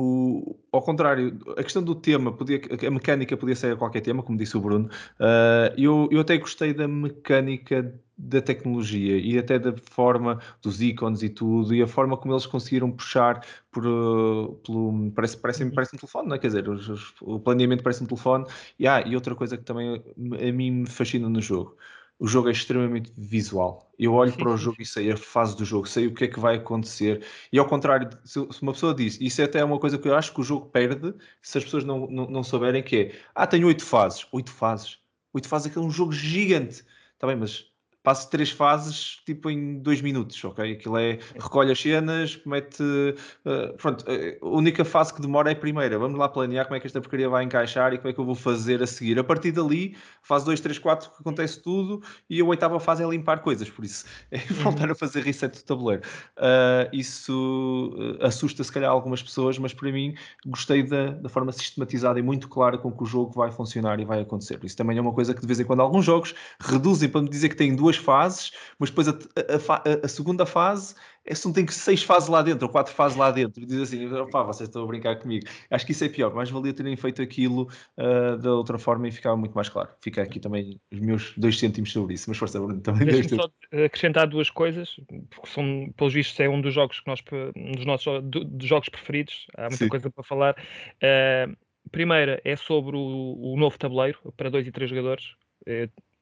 o, 0.01 0.59
ao 0.73 0.83
contrário, 0.83 1.39
a 1.57 1.63
questão 1.63 1.83
do 1.83 1.95
tema, 1.95 2.33
podia, 2.33 2.61
a 2.87 2.91
mecânica 2.91 3.37
podia 3.37 3.57
ser 3.57 3.77
qualquer 3.77 4.01
tema, 4.01 4.23
como 4.23 4.39
disse 4.39 4.57
o 4.57 4.61
Bruno. 4.61 4.89
Uh, 5.21 5.73
eu, 5.77 6.09
eu 6.11 6.21
até 6.21 6.37
gostei 6.37 6.73
da 6.73 6.87
mecânica 6.87 7.95
da 8.19 8.41
tecnologia 8.41 9.19
e 9.19 9.39
até 9.39 9.59
da 9.59 9.75
forma 9.91 10.41
dos 10.63 10.81
ícones 10.81 11.23
e 11.23 11.29
tudo, 11.29 11.75
e 11.75 11.83
a 11.83 11.87
forma 11.87 12.17
como 12.17 12.33
eles 12.33 12.47
conseguiram 12.47 12.91
puxar 12.91 13.45
por, 13.71 13.87
uh, 13.87 14.55
pelo. 14.65 15.11
Parece, 15.13 15.37
parece, 15.37 15.71
parece 15.71 15.97
um 15.97 15.99
telefone, 15.99 16.29
não 16.29 16.37
é? 16.37 16.39
Quer 16.39 16.47
dizer, 16.49 16.69
os, 16.69 16.89
os, 16.89 17.15
o 17.21 17.39
planeamento 17.39 17.83
parece 17.83 18.03
um 18.03 18.07
telefone. 18.07 18.47
E, 18.79 18.87
ah, 18.89 19.03
e 19.07 19.15
outra 19.15 19.35
coisa 19.35 19.57
que 19.57 19.65
também 19.65 20.03
a 20.17 20.53
mim 20.53 20.71
me 20.71 20.87
fascina 20.89 21.29
no 21.29 21.41
jogo 21.41 21.77
o 22.19 22.27
jogo 22.27 22.49
é 22.49 22.53
extremamente 22.53 23.13
visual. 23.17 23.91
Eu 23.99 24.15
olho 24.15 24.33
para 24.33 24.51
o 24.51 24.57
jogo 24.57 24.81
e 24.81 24.87
sei 24.87 25.11
a 25.13 25.17
fase 25.17 25.57
do 25.57 25.65
jogo, 25.65 25.87
sei 25.87 26.07
o 26.07 26.15
que 26.15 26.25
é 26.25 26.29
que 26.29 26.41
vai 26.41 26.57
acontecer. 26.57 27.25
E 27.53 27.59
ao 27.59 27.67
contrário, 27.67 28.09
se 28.25 28.39
uma 28.63 28.73
pessoa 28.73 28.95
diz, 28.95 29.19
isso 29.21 29.41
é 29.41 29.45
até 29.45 29.63
uma 29.65 29.79
coisa 29.79 29.99
que 29.99 30.09
eu 30.09 30.15
acho 30.15 30.33
que 30.33 30.41
o 30.41 30.45
jogo 30.45 30.67
perde 30.67 31.15
se 31.43 31.59
as 31.59 31.65
pessoas 31.65 31.85
não, 31.85 32.07
não, 32.07 32.27
não 32.27 32.43
souberem 32.43 32.83
que 32.83 32.97
é, 32.97 33.21
ah, 33.35 33.47
tem 33.47 33.65
oito 33.65 33.85
fases. 33.85 34.27
Oito 34.33 34.51
fases. 34.51 34.99
Oito 35.33 35.49
fases 35.49 35.75
é, 35.75 35.79
é 35.79 35.83
um 35.83 35.91
jogo 35.91 36.13
gigante. 36.13 36.85
Está 37.15 37.27
bem, 37.27 37.37
mas 37.37 37.71
passo 38.07 38.31
três 38.31 38.53
fases 38.53 39.21
tipo 39.27 39.51
em 39.51 39.81
dois 39.81 40.01
minutos, 40.01 40.43
ok? 40.45 40.75
Aquilo 40.75 40.97
é 40.97 41.19
recolhe 41.35 41.73
as 41.73 41.81
cenas, 41.81 42.41
mete. 42.47 42.81
Uh, 42.81 43.77
pronto, 43.77 44.05
a 44.41 44.47
única 44.47 44.85
fase 44.85 45.13
que 45.13 45.21
demora 45.21 45.51
é 45.51 45.55
a 45.55 45.57
primeira. 45.57 45.99
Vamos 45.99 46.17
lá 46.17 46.29
planear 46.29 46.67
como 46.67 46.77
é 46.77 46.81
que 46.81 46.87
esta 46.87 47.01
porcaria 47.01 47.29
vai 47.29 47.43
encaixar 47.43 47.93
e 47.93 47.99
como 47.99 48.09
é 48.09 48.13
que 48.13 48.21
eu 48.21 48.25
vou 48.25 48.37
fazer 48.37 48.81
a 48.81 48.87
seguir. 48.87 49.19
A 49.19 49.25
partir 49.25 49.51
dali, 49.51 49.97
fase 50.23 50.45
2, 50.45 50.61
3, 50.61 50.79
4, 50.79 51.11
acontece 51.19 51.61
tudo 51.61 52.01
e 52.31 52.41
a 52.41 52.45
oitava 52.45 52.79
fase 52.79 53.03
é 53.03 53.09
limpar 53.09 53.41
coisas, 53.41 53.69
por 53.69 53.85
isso 53.85 54.05
é 54.31 54.39
voltar 54.63 54.89
a 54.89 54.95
fazer 54.95 55.25
reset 55.25 55.57
do 55.57 55.65
tabuleiro. 55.65 56.03
Uh, 56.37 56.89
isso 56.93 57.93
assusta 58.21 58.63
se 58.63 58.71
calhar 58.71 58.89
algumas 58.89 59.21
pessoas, 59.21 59.59
mas 59.59 59.75
para 59.75 59.91
mim 59.91 60.15
gostei 60.47 60.85
da, 60.85 61.09
da 61.09 61.29
forma 61.29 61.51
sistematizada 61.51 62.21
e 62.21 62.23
muito 62.23 62.49
clara 62.49 62.79
com 62.79 62.93
que 62.93 63.03
o 63.03 63.07
jogo 63.07 63.33
vai 63.33 63.51
funcionar 63.51 63.99
e 63.99 64.05
vai 64.05 64.21
acontecer. 64.21 64.61
Isso 64.63 64.77
também 64.77 64.97
é 64.97 65.01
uma 65.01 65.13
coisa 65.13 65.35
que 65.35 65.41
de 65.41 65.47
vez 65.49 65.59
em 65.59 65.65
quando 65.65 65.81
alguns 65.81 66.05
jogos 66.05 66.37
reduzem 66.61 67.09
para 67.09 67.23
me 67.23 67.29
dizer 67.29 67.49
que 67.49 67.57
têm 67.57 67.75
duas 67.75 67.96
duas 67.97 67.99
fases, 67.99 68.53
mas 68.79 68.91
depois 68.91 69.09
a, 69.09 69.13
a, 69.13 70.05
a, 70.05 70.09
segunda 70.09 70.45
fase 70.47 70.95
é 71.25 71.35
se 71.35 71.45
não 71.45 71.53
tem 71.53 71.67
que 71.67 71.75
seis 71.75 72.03
fases 72.03 72.29
lá 72.29 72.41
dentro 72.43 72.67
ou 72.67 72.73
quatro 72.73 72.93
fases 72.95 73.19
lá 73.19 73.31
dentro. 73.31 73.63
E 73.63 73.67
diz 73.67 73.81
assim, 73.81 74.09
pá, 74.31 74.43
vocês 74.45 74.69
estão 74.69 74.85
a 74.85 74.87
brincar 74.87 75.17
comigo. 75.17 75.45
Acho 75.71 75.85
que 75.85 75.93
isso 75.93 76.05
é 76.05 76.09
pior, 76.09 76.33
mas 76.33 76.51
valia 76.51 76.73
terem 76.73 76.97
feito 76.97 77.21
aquilo 77.21 77.69
uh, 77.99 78.37
da 78.39 78.53
outra 78.53 78.79
forma 78.79 79.09
e 79.09 79.13
ficava 79.13 79.37
muito 79.37 79.53
mais 79.53 79.69
claro. 79.69 79.89
Fica 80.01 80.23
aqui 80.23 80.39
também 80.39 80.81
os 80.93 81.01
meus 81.01 81.35
dois 81.37 81.59
cêntimos 81.59 81.91
sobre 81.93 82.15
isso, 82.15 82.29
mas 82.29 82.39
força, 82.39 82.61
Bruno, 82.61 82.81
também. 82.81 83.07
Deixa-me 83.07 83.43
só 83.43 83.49
acrescentar 83.85 84.29
duas 84.29 84.51
coisas, 84.51 84.97
porque 85.31 85.49
são, 85.49 85.93
pelos 85.97 86.15
vistos, 86.15 86.39
é 86.39 86.49
um 86.49 86.61
dos 86.61 86.73
jogos 86.73 87.01
que 87.01 87.09
nós, 87.09 87.21
um 87.57 87.73
dos 87.73 87.87
nossos 87.87 88.23
do, 88.23 88.45
dos 88.45 88.69
jogos 88.69 88.89
preferidos, 88.89 89.47
há 89.57 89.63
muita 89.63 89.77
Sim. 89.77 89.89
coisa 89.89 90.11
para 90.11 90.25
falar. 90.25 90.57
Uh, 91.03 91.57
primeira 91.91 92.41
é 92.45 92.57
sobre 92.57 92.97
o, 92.97 93.37
o 93.41 93.57
novo 93.57 93.79
tabuleiro 93.79 94.19
para 94.37 94.51
dois 94.51 94.67
e 94.67 94.73
três 94.73 94.91
jogadores. 94.91 95.25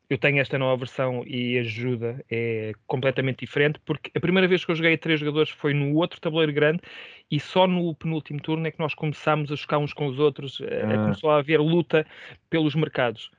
Eu 0.09 0.19
tenho 0.19 0.39
esta 0.39 0.59
nova 0.59 0.77
versão 0.77 1.25
e 1.27 1.59
ajuda, 1.59 2.23
é 2.31 2.73
completamente 2.87 3.41
diferente, 3.41 3.81
porque 3.85 4.11
a 4.15 4.21
primeira 4.21 4.47
vez 4.47 4.65
que 4.65 4.71
eu 4.71 4.77
joguei 4.77 4.95
a 4.95 4.99
três 4.99 5.19
jogadores 5.19 5.51
foi 5.51 5.73
no 5.73 5.95
outro 5.97 6.21
tabuleiro 6.21 6.53
grande 6.53 6.81
e 7.31 7.41
só 7.41 7.67
no 7.67 7.95
penúltimo 7.95 8.41
turno 8.41 8.67
é 8.67 8.71
que 8.71 8.79
nós 8.79 8.95
começámos 8.95 9.51
a 9.51 9.57
chocar 9.57 9.79
uns 9.79 9.95
com 9.95 10.07
os 10.07 10.19
outros, 10.19 10.61
ah. 10.61 10.97
começou 11.05 11.31
a 11.31 11.39
haver 11.39 11.59
luta 11.59 12.07
pelos 12.51 12.75
mercados. 12.75 13.31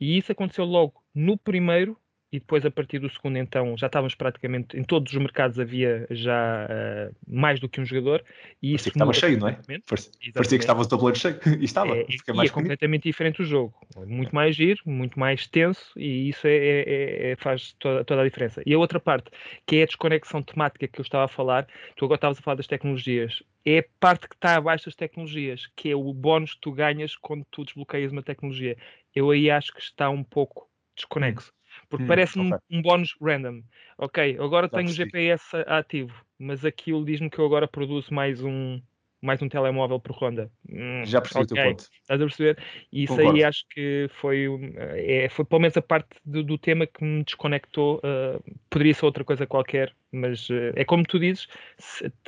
E 0.00 0.16
isso 0.16 0.32
aconteceu 0.32 0.64
logo 0.64 1.02
no 1.14 1.36
primeiro 1.36 1.98
e 2.36 2.40
depois 2.40 2.64
a 2.66 2.70
partir 2.70 2.98
do 2.98 3.08
segundo 3.08 3.38
então 3.38 3.76
já 3.78 3.86
estávamos 3.86 4.14
praticamente 4.14 4.76
em 4.76 4.84
todos 4.84 5.10
os 5.12 5.18
mercados 5.18 5.58
havia 5.58 6.06
já 6.10 6.66
uh, 6.66 7.16
mais 7.26 7.58
do 7.58 7.68
que 7.68 7.80
um 7.80 7.86
jogador 7.86 8.22
e 8.62 8.74
isso 8.74 8.88
estava 8.88 9.12
cheio, 9.12 9.38
não 9.38 9.48
é? 9.48 9.58
Parecia, 9.88 10.12
parecia 10.34 10.58
que 10.58 10.64
estava 10.64 10.82
o 10.82 10.86
tabuleiro 10.86 11.18
cheio 11.18 11.38
e 11.58 11.64
estava. 11.64 11.96
É, 11.96 12.06
e 12.06 12.32
mais 12.34 12.50
é 12.50 12.52
completamente 12.52 13.04
diferente 13.04 13.40
o 13.40 13.44
jogo, 13.44 13.74
muito 14.06 14.34
mais 14.34 14.54
giro, 14.54 14.80
muito 14.84 15.18
mais 15.18 15.46
tenso 15.46 15.92
e 15.96 16.28
isso 16.28 16.46
é, 16.46 16.56
é, 16.56 16.84
é, 16.86 17.30
é, 17.30 17.36
faz 17.36 17.74
toda, 17.78 18.04
toda, 18.04 18.20
a 18.20 18.24
diferença. 18.24 18.62
E 18.66 18.74
a 18.74 18.78
outra 18.78 19.00
parte, 19.00 19.30
que 19.66 19.76
é 19.76 19.82
a 19.82 19.86
desconexão 19.86 20.42
temática 20.42 20.86
que 20.86 21.00
eu 21.00 21.02
estava 21.02 21.24
a 21.24 21.28
falar, 21.28 21.66
tu 21.96 22.04
agora 22.04 22.18
estavas 22.18 22.38
a 22.38 22.42
falar 22.42 22.56
das 22.56 22.66
tecnologias, 22.66 23.42
é 23.64 23.78
a 23.78 23.84
parte 23.98 24.28
que 24.28 24.34
está 24.34 24.56
abaixo 24.56 24.84
das 24.84 24.94
tecnologias, 24.94 25.68
que 25.74 25.90
é 25.90 25.96
o 25.96 26.12
bónus 26.12 26.52
que 26.52 26.60
tu 26.60 26.72
ganhas 26.72 27.16
quando 27.16 27.46
tu 27.50 27.64
desbloqueias 27.64 28.12
uma 28.12 28.22
tecnologia. 28.22 28.76
Eu 29.14 29.30
aí 29.30 29.50
acho 29.50 29.72
que 29.72 29.80
está 29.80 30.10
um 30.10 30.22
pouco 30.22 30.68
desconexo. 30.94 31.56
Porque 31.88 32.04
hum, 32.04 32.08
parece-me 32.08 32.52
okay. 32.52 32.78
um, 32.78 32.82
bónus 32.82 33.16
random. 33.20 33.62
Ok, 33.98 34.36
agora 34.40 34.66
Já 34.66 34.78
tenho 34.78 34.90
o 34.90 34.92
GPS 34.92 35.56
ativo, 35.66 36.14
mas 36.38 36.64
aquilo 36.64 37.04
diz-me 37.04 37.30
que 37.30 37.38
eu 37.38 37.46
agora 37.46 37.66
produzo 37.68 38.12
mais 38.12 38.42
um, 38.42 38.80
mais 39.22 39.40
um 39.42 39.48
telemóvel 39.48 39.98
por 39.98 40.14
ronda. 40.14 40.50
Hum, 40.68 41.04
Já 41.04 41.20
percebi 41.20 41.44
okay. 41.44 41.54
o 41.54 41.56
teu 41.56 41.70
ponto. 41.70 41.90
Estás 42.02 42.20
a 42.20 42.24
perceber? 42.24 42.58
E 42.92 43.04
isso 43.04 43.16
Concordo. 43.16 43.36
aí 43.36 43.44
acho 43.44 43.64
que 43.70 44.08
foi, 44.20 44.46
é, 44.76 45.28
foi 45.28 45.44
pelo 45.44 45.60
menos 45.60 45.76
a 45.76 45.82
parte 45.82 46.08
do, 46.24 46.42
do 46.42 46.58
tema 46.58 46.86
que 46.86 47.04
me 47.04 47.24
desconectou. 47.24 47.98
Uh, 47.98 48.56
poderia 48.70 48.94
ser 48.94 49.04
outra 49.04 49.24
coisa 49.24 49.46
qualquer, 49.46 49.92
mas 50.12 50.48
uh, 50.50 50.72
é 50.74 50.84
como 50.84 51.04
tu 51.04 51.18
dizes, 51.18 51.46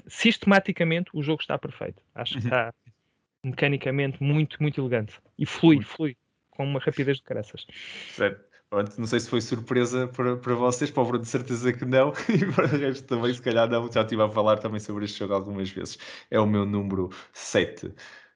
sistematicamente 0.07 1.11
o 1.13 1.23
jogo 1.23 1.41
está 1.41 1.59
perfeito. 1.59 2.03
Acho 2.15 2.35
que 2.35 2.41
uhum. 2.41 2.47
está 2.47 2.75
mecanicamente 3.45 4.23
muito, 4.23 4.61
muito 4.61 4.81
elegante. 4.81 5.15
E 5.39 5.47
flui, 5.47 5.77
muito. 5.77 5.89
flui, 5.89 6.17
com 6.51 6.65
uma 6.65 6.81
rapidez 6.81 7.19
de 7.19 7.23
caraças. 7.23 7.67
Certo. 8.11 8.49
Pronto, 8.71 8.93
não 8.99 9.07
sei 9.07 9.21
se 9.21 9.31
foi 9.31 9.41
surpresa 9.41 10.09
para, 10.09 10.37
para 10.37 10.55
vocês, 10.55 10.91
para 10.91 11.03
o 11.03 11.07
Bruno 11.07 11.25
de 11.25 11.31
certeza 11.31 11.73
que 11.73 11.87
não, 11.87 12.13
e 12.29 12.45
para 12.53 12.67
o 12.67 12.69
resto 12.69 13.07
também, 13.07 13.33
se 13.33 13.41
calhar 13.41 13.69
não, 13.69 13.91
já 13.91 14.03
estive 14.03 14.23
a 14.23 14.29
falar 14.29 14.59
também 14.59 14.79
sobre 14.79 15.07
este 15.07 15.19
jogo 15.19 15.33
algumas 15.33 15.71
vezes. 15.71 15.99
É 16.31 16.39
o 16.39 16.47
meu 16.47 16.67
número 16.67 17.09
7. 17.33 17.91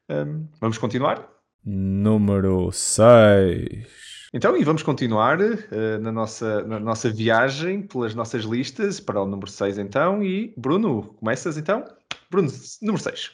Um, 0.08 0.48
vamos 0.58 0.78
continuar? 0.78 1.28
Número 1.64 2.72
6. 2.72 3.86
Então, 4.34 4.56
e 4.56 4.64
vamos 4.64 4.82
continuar 4.82 5.38
uh, 5.38 5.98
na, 6.00 6.10
nossa, 6.10 6.62
na 6.62 6.80
nossa 6.80 7.10
viagem 7.10 7.82
pelas 7.82 8.14
nossas 8.14 8.44
listas 8.44 8.98
para 8.98 9.20
o 9.20 9.26
número 9.26 9.50
6 9.50 9.76
então. 9.76 10.22
E 10.22 10.54
Bruno, 10.56 11.12
começas 11.14 11.58
então? 11.58 11.84
Bruno, 12.30 12.48
número 12.80 13.02
6. 13.02 13.32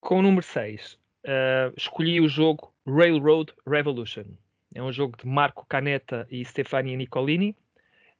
Com 0.00 0.20
o 0.20 0.22
número 0.22 0.46
6, 0.46 0.92
uh, 0.92 0.98
eh, 1.24 1.72
escolhi 1.76 2.20
o 2.20 2.28
jogo 2.28 2.72
Railroad 2.86 3.52
Revolution. 3.66 4.26
É 4.74 4.82
um 4.82 4.92
jogo 4.92 5.16
de 5.16 5.26
Marco 5.26 5.66
Caneta 5.66 6.26
e 6.30 6.44
Stefania 6.44 6.96
Nicolini. 6.96 7.56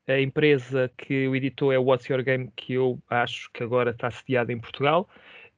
A 0.06 0.18
empresa 0.20 0.90
que 0.96 1.28
o 1.28 1.36
editou 1.36 1.70
é 1.72 1.78
o 1.78 1.84
What's 1.84 2.08
Your 2.08 2.22
Game, 2.22 2.50
que 2.56 2.72
eu 2.74 2.98
acho 3.10 3.50
que 3.52 3.62
agora 3.62 3.90
está 3.90 4.10
sediada 4.10 4.52
em 4.52 4.58
Portugal 4.58 5.08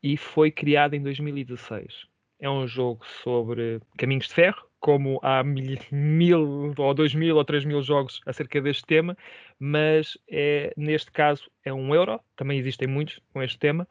e 0.03 0.17
foi 0.17 0.51
criado 0.51 0.95
em 0.95 1.03
2016. 1.03 2.07
É 2.41 2.51
um 2.51 2.67
jogo 2.67 3.07
sobre 3.23 3.81
caminhos 3.97 4.27
de 4.27 4.35
ferro, 4.35 4.67
como 4.81 5.21
há 5.23 5.45
mil, 5.45 5.79
mil 5.93 6.75
ou 6.77 6.95
dois 6.95 7.15
mil 7.15 7.37
ou 7.37 7.45
três 7.45 7.65
mil 7.65 7.83
jogos 7.83 8.21
acerca 8.27 8.61
deste 8.61 8.85
tema, 8.87 9.17
mas 9.59 10.19
é, 10.29 10.73
neste 10.77 11.13
caso 11.13 11.51
é 11.65 11.73
um 11.73 11.95
euro, 11.95 12.19
também 12.35 12.59
existem 12.59 12.89
muitos 12.89 13.21
com 13.33 13.43
este 13.43 13.59
tema, 13.59 13.87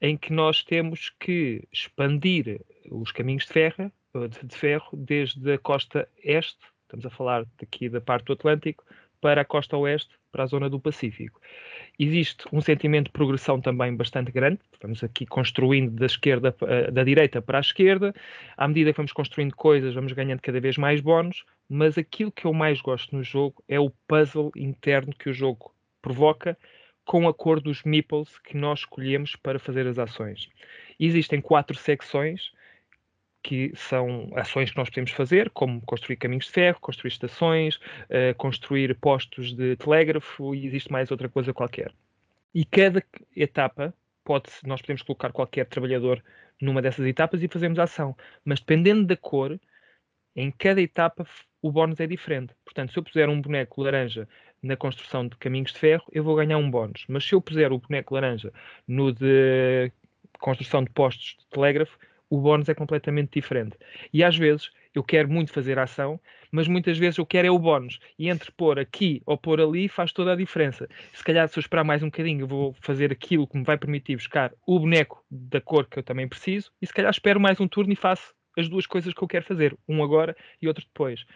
em 0.00 0.16
que 0.16 0.32
nós 0.32 0.62
temos 0.62 1.10
que 1.18 1.66
expandir 1.72 2.60
os 2.90 3.10
caminhos 3.10 3.46
de 3.46 3.52
ferro 3.52 3.90
de 4.14 4.56
ferro 4.56 4.96
desde 4.96 5.52
a 5.52 5.58
costa 5.58 6.08
este, 6.22 6.58
estamos 6.82 7.04
a 7.04 7.10
falar 7.10 7.44
daqui 7.58 7.88
da 7.88 8.00
parte 8.00 8.26
do 8.26 8.32
Atlântico, 8.32 8.84
para 9.20 9.40
a 9.40 9.44
costa 9.44 9.76
oeste, 9.76 10.14
para 10.30 10.44
a 10.44 10.46
zona 10.46 10.68
do 10.68 10.78
Pacífico. 10.78 11.40
Existe 11.98 12.44
um 12.52 12.60
sentimento 12.60 13.06
de 13.06 13.12
progressão 13.12 13.60
também 13.60 13.96
bastante 13.96 14.30
grande, 14.30 14.60
vamos 14.80 15.02
aqui 15.02 15.26
construindo 15.26 15.92
da 15.92 16.06
esquerda, 16.06 16.54
eh, 16.62 16.90
da 16.90 17.02
direita 17.02 17.40
para 17.40 17.58
a 17.58 17.60
esquerda, 17.60 18.14
à 18.56 18.68
medida 18.68 18.92
que 18.92 18.96
vamos 18.98 19.12
construindo 19.12 19.56
coisas, 19.56 19.94
vamos 19.94 20.12
ganhando 20.12 20.40
cada 20.40 20.60
vez 20.60 20.76
mais 20.76 21.00
bónus, 21.00 21.44
mas 21.68 21.96
aquilo 21.96 22.30
que 22.30 22.44
eu 22.44 22.52
mais 22.52 22.80
gosto 22.80 23.16
no 23.16 23.22
jogo 23.22 23.64
é 23.66 23.80
o 23.80 23.90
puzzle 24.06 24.52
interno 24.54 25.12
que 25.12 25.30
o 25.30 25.32
jogo 25.32 25.74
provoca 26.00 26.56
com 27.04 27.26
a 27.26 27.34
cor 27.34 27.60
dos 27.60 27.82
meeples 27.82 28.38
que 28.40 28.56
nós 28.56 28.80
escolhemos 28.80 29.36
para 29.36 29.58
fazer 29.58 29.86
as 29.86 29.98
ações. 29.98 30.48
Existem 31.00 31.40
quatro 31.40 31.76
secções 31.76 32.52
que 33.46 33.70
são 33.76 34.28
ações 34.34 34.72
que 34.72 34.76
nós 34.76 34.88
podemos 34.88 35.12
fazer, 35.12 35.50
como 35.50 35.80
construir 35.82 36.16
caminhos 36.16 36.46
de 36.46 36.50
ferro, 36.50 36.80
construir 36.80 37.12
estações, 37.12 37.76
uh, 37.76 38.34
construir 38.36 38.92
postos 38.96 39.54
de 39.54 39.76
telégrafo 39.76 40.52
e 40.52 40.66
existe 40.66 40.90
mais 40.90 41.12
outra 41.12 41.28
coisa 41.28 41.54
qualquer. 41.54 41.94
E 42.52 42.64
cada 42.64 43.00
etapa 43.36 43.94
pode, 44.24 44.50
nós 44.64 44.80
podemos 44.80 45.02
colocar 45.02 45.30
qualquer 45.30 45.64
trabalhador 45.66 46.24
numa 46.60 46.82
dessas 46.82 47.06
etapas 47.06 47.40
e 47.40 47.46
fazemos 47.46 47.78
a 47.78 47.84
ação, 47.84 48.16
mas 48.44 48.58
dependendo 48.58 49.06
da 49.06 49.16
cor, 49.16 49.60
em 50.34 50.50
cada 50.50 50.82
etapa 50.82 51.24
o 51.62 51.70
bónus 51.70 52.00
é 52.00 52.06
diferente. 52.08 52.52
Portanto, 52.64 52.92
se 52.92 52.98
eu 52.98 53.04
puser 53.04 53.28
um 53.28 53.40
boneco 53.40 53.80
laranja 53.80 54.28
na 54.60 54.76
construção 54.76 55.28
de 55.28 55.36
caminhos 55.36 55.72
de 55.72 55.78
ferro, 55.78 56.04
eu 56.10 56.24
vou 56.24 56.34
ganhar 56.34 56.58
um 56.58 56.68
bónus. 56.68 57.04
Mas 57.08 57.24
se 57.24 57.32
eu 57.32 57.40
puser 57.40 57.72
o 57.72 57.78
boneco 57.78 58.12
laranja 58.12 58.52
no 58.88 59.12
de 59.12 59.92
construção 60.40 60.82
de 60.82 60.90
postos 60.90 61.36
de 61.38 61.46
telégrafo, 61.46 61.96
o 62.28 62.40
bónus 62.40 62.68
é 62.68 62.74
completamente 62.74 63.32
diferente. 63.32 63.76
E 64.12 64.22
às 64.24 64.36
vezes 64.36 64.70
eu 64.94 65.04
quero 65.04 65.28
muito 65.28 65.52
fazer 65.52 65.78
ação, 65.78 66.18
mas 66.50 66.66
muitas 66.66 66.96
vezes 66.96 67.18
eu 67.18 67.26
quero 67.26 67.48
é 67.48 67.50
o 67.50 67.58
bónus. 67.58 67.98
E 68.18 68.28
entre 68.28 68.50
pôr 68.52 68.78
aqui 68.78 69.22
ou 69.26 69.36
pôr 69.36 69.60
ali 69.60 69.88
faz 69.88 70.12
toda 70.12 70.32
a 70.32 70.36
diferença. 70.36 70.88
Se 71.12 71.22
calhar, 71.22 71.48
se 71.48 71.58
eu 71.58 71.60
esperar 71.60 71.84
mais 71.84 72.02
um 72.02 72.06
bocadinho, 72.06 72.42
eu 72.42 72.46
vou 72.46 72.74
fazer 72.80 73.12
aquilo 73.12 73.46
que 73.46 73.58
me 73.58 73.64
vai 73.64 73.76
permitir 73.76 74.16
buscar 74.16 74.52
o 74.66 74.78
boneco 74.78 75.24
da 75.30 75.60
cor 75.60 75.86
que 75.86 75.98
eu 75.98 76.02
também 76.02 76.26
preciso, 76.26 76.72
e 76.80 76.86
se 76.86 76.92
calhar 76.92 77.10
espero 77.10 77.40
mais 77.40 77.60
um 77.60 77.68
turno 77.68 77.92
e 77.92 77.96
faço 77.96 78.34
as 78.56 78.68
duas 78.68 78.86
coisas 78.86 79.12
que 79.12 79.22
eu 79.22 79.28
quero 79.28 79.44
fazer, 79.44 79.76
um 79.86 80.02
agora 80.02 80.34
e 80.60 80.66
outro 80.66 80.84
depois. 80.84 81.26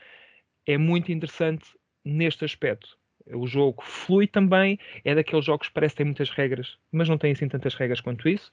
É 0.66 0.78
muito 0.78 1.12
interessante 1.12 1.66
neste 2.05 2.45
aspecto. 2.45 2.99
O 3.32 3.47
jogo 3.47 3.82
flui 3.82 4.26
também, 4.26 4.78
é 5.05 5.14
daqueles 5.14 5.45
jogos 5.45 5.68
que 5.68 5.74
parece 5.74 5.97
ter 5.97 6.05
muitas 6.05 6.30
regras, 6.30 6.78
mas 6.91 7.09
não 7.09 7.18
tem 7.18 7.32
assim 7.32 7.49
tantas 7.49 7.74
regras 7.74 8.01
quanto 8.01 8.28
isso. 8.28 8.51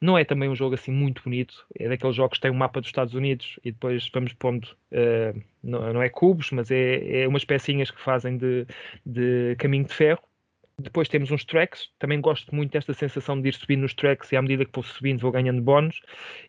Não 0.00 0.18
é 0.18 0.24
também 0.24 0.48
um 0.48 0.54
jogo 0.54 0.74
assim 0.74 0.90
muito 0.90 1.22
bonito, 1.22 1.66
é 1.78 1.88
daqueles 1.88 2.16
jogos 2.16 2.38
que 2.38 2.42
tem 2.42 2.50
um 2.50 2.54
mapa 2.54 2.80
dos 2.80 2.88
Estados 2.88 3.14
Unidos 3.14 3.58
e 3.64 3.72
depois 3.72 4.08
vamos 4.12 4.32
pondo, 4.34 4.64
uh, 4.92 5.40
não, 5.62 5.92
não, 5.94 6.02
é 6.02 6.08
cubos, 6.08 6.50
mas 6.50 6.70
é, 6.70 7.22
é 7.22 7.28
umas 7.28 7.44
pecinhas 7.44 7.90
que 7.90 8.00
fazem 8.00 8.36
de, 8.36 8.66
de 9.06 9.56
caminho 9.58 9.84
de 9.84 9.94
ferro. 9.94 10.22
Depois 10.76 11.08
temos 11.08 11.30
uns 11.30 11.44
tracks, 11.44 11.88
também 12.00 12.20
gosto 12.20 12.52
muito 12.52 12.72
desta 12.72 12.92
sensação 12.92 13.40
de 13.40 13.48
ir 13.48 13.54
subindo 13.54 13.82
nos 13.82 13.94
tracks 13.94 14.32
e 14.32 14.36
à 14.36 14.42
medida 14.42 14.64
que 14.64 14.72
vou 14.74 14.82
subindo 14.82 15.20
vou 15.20 15.30
ganhando 15.30 15.62
bónus. 15.62 16.00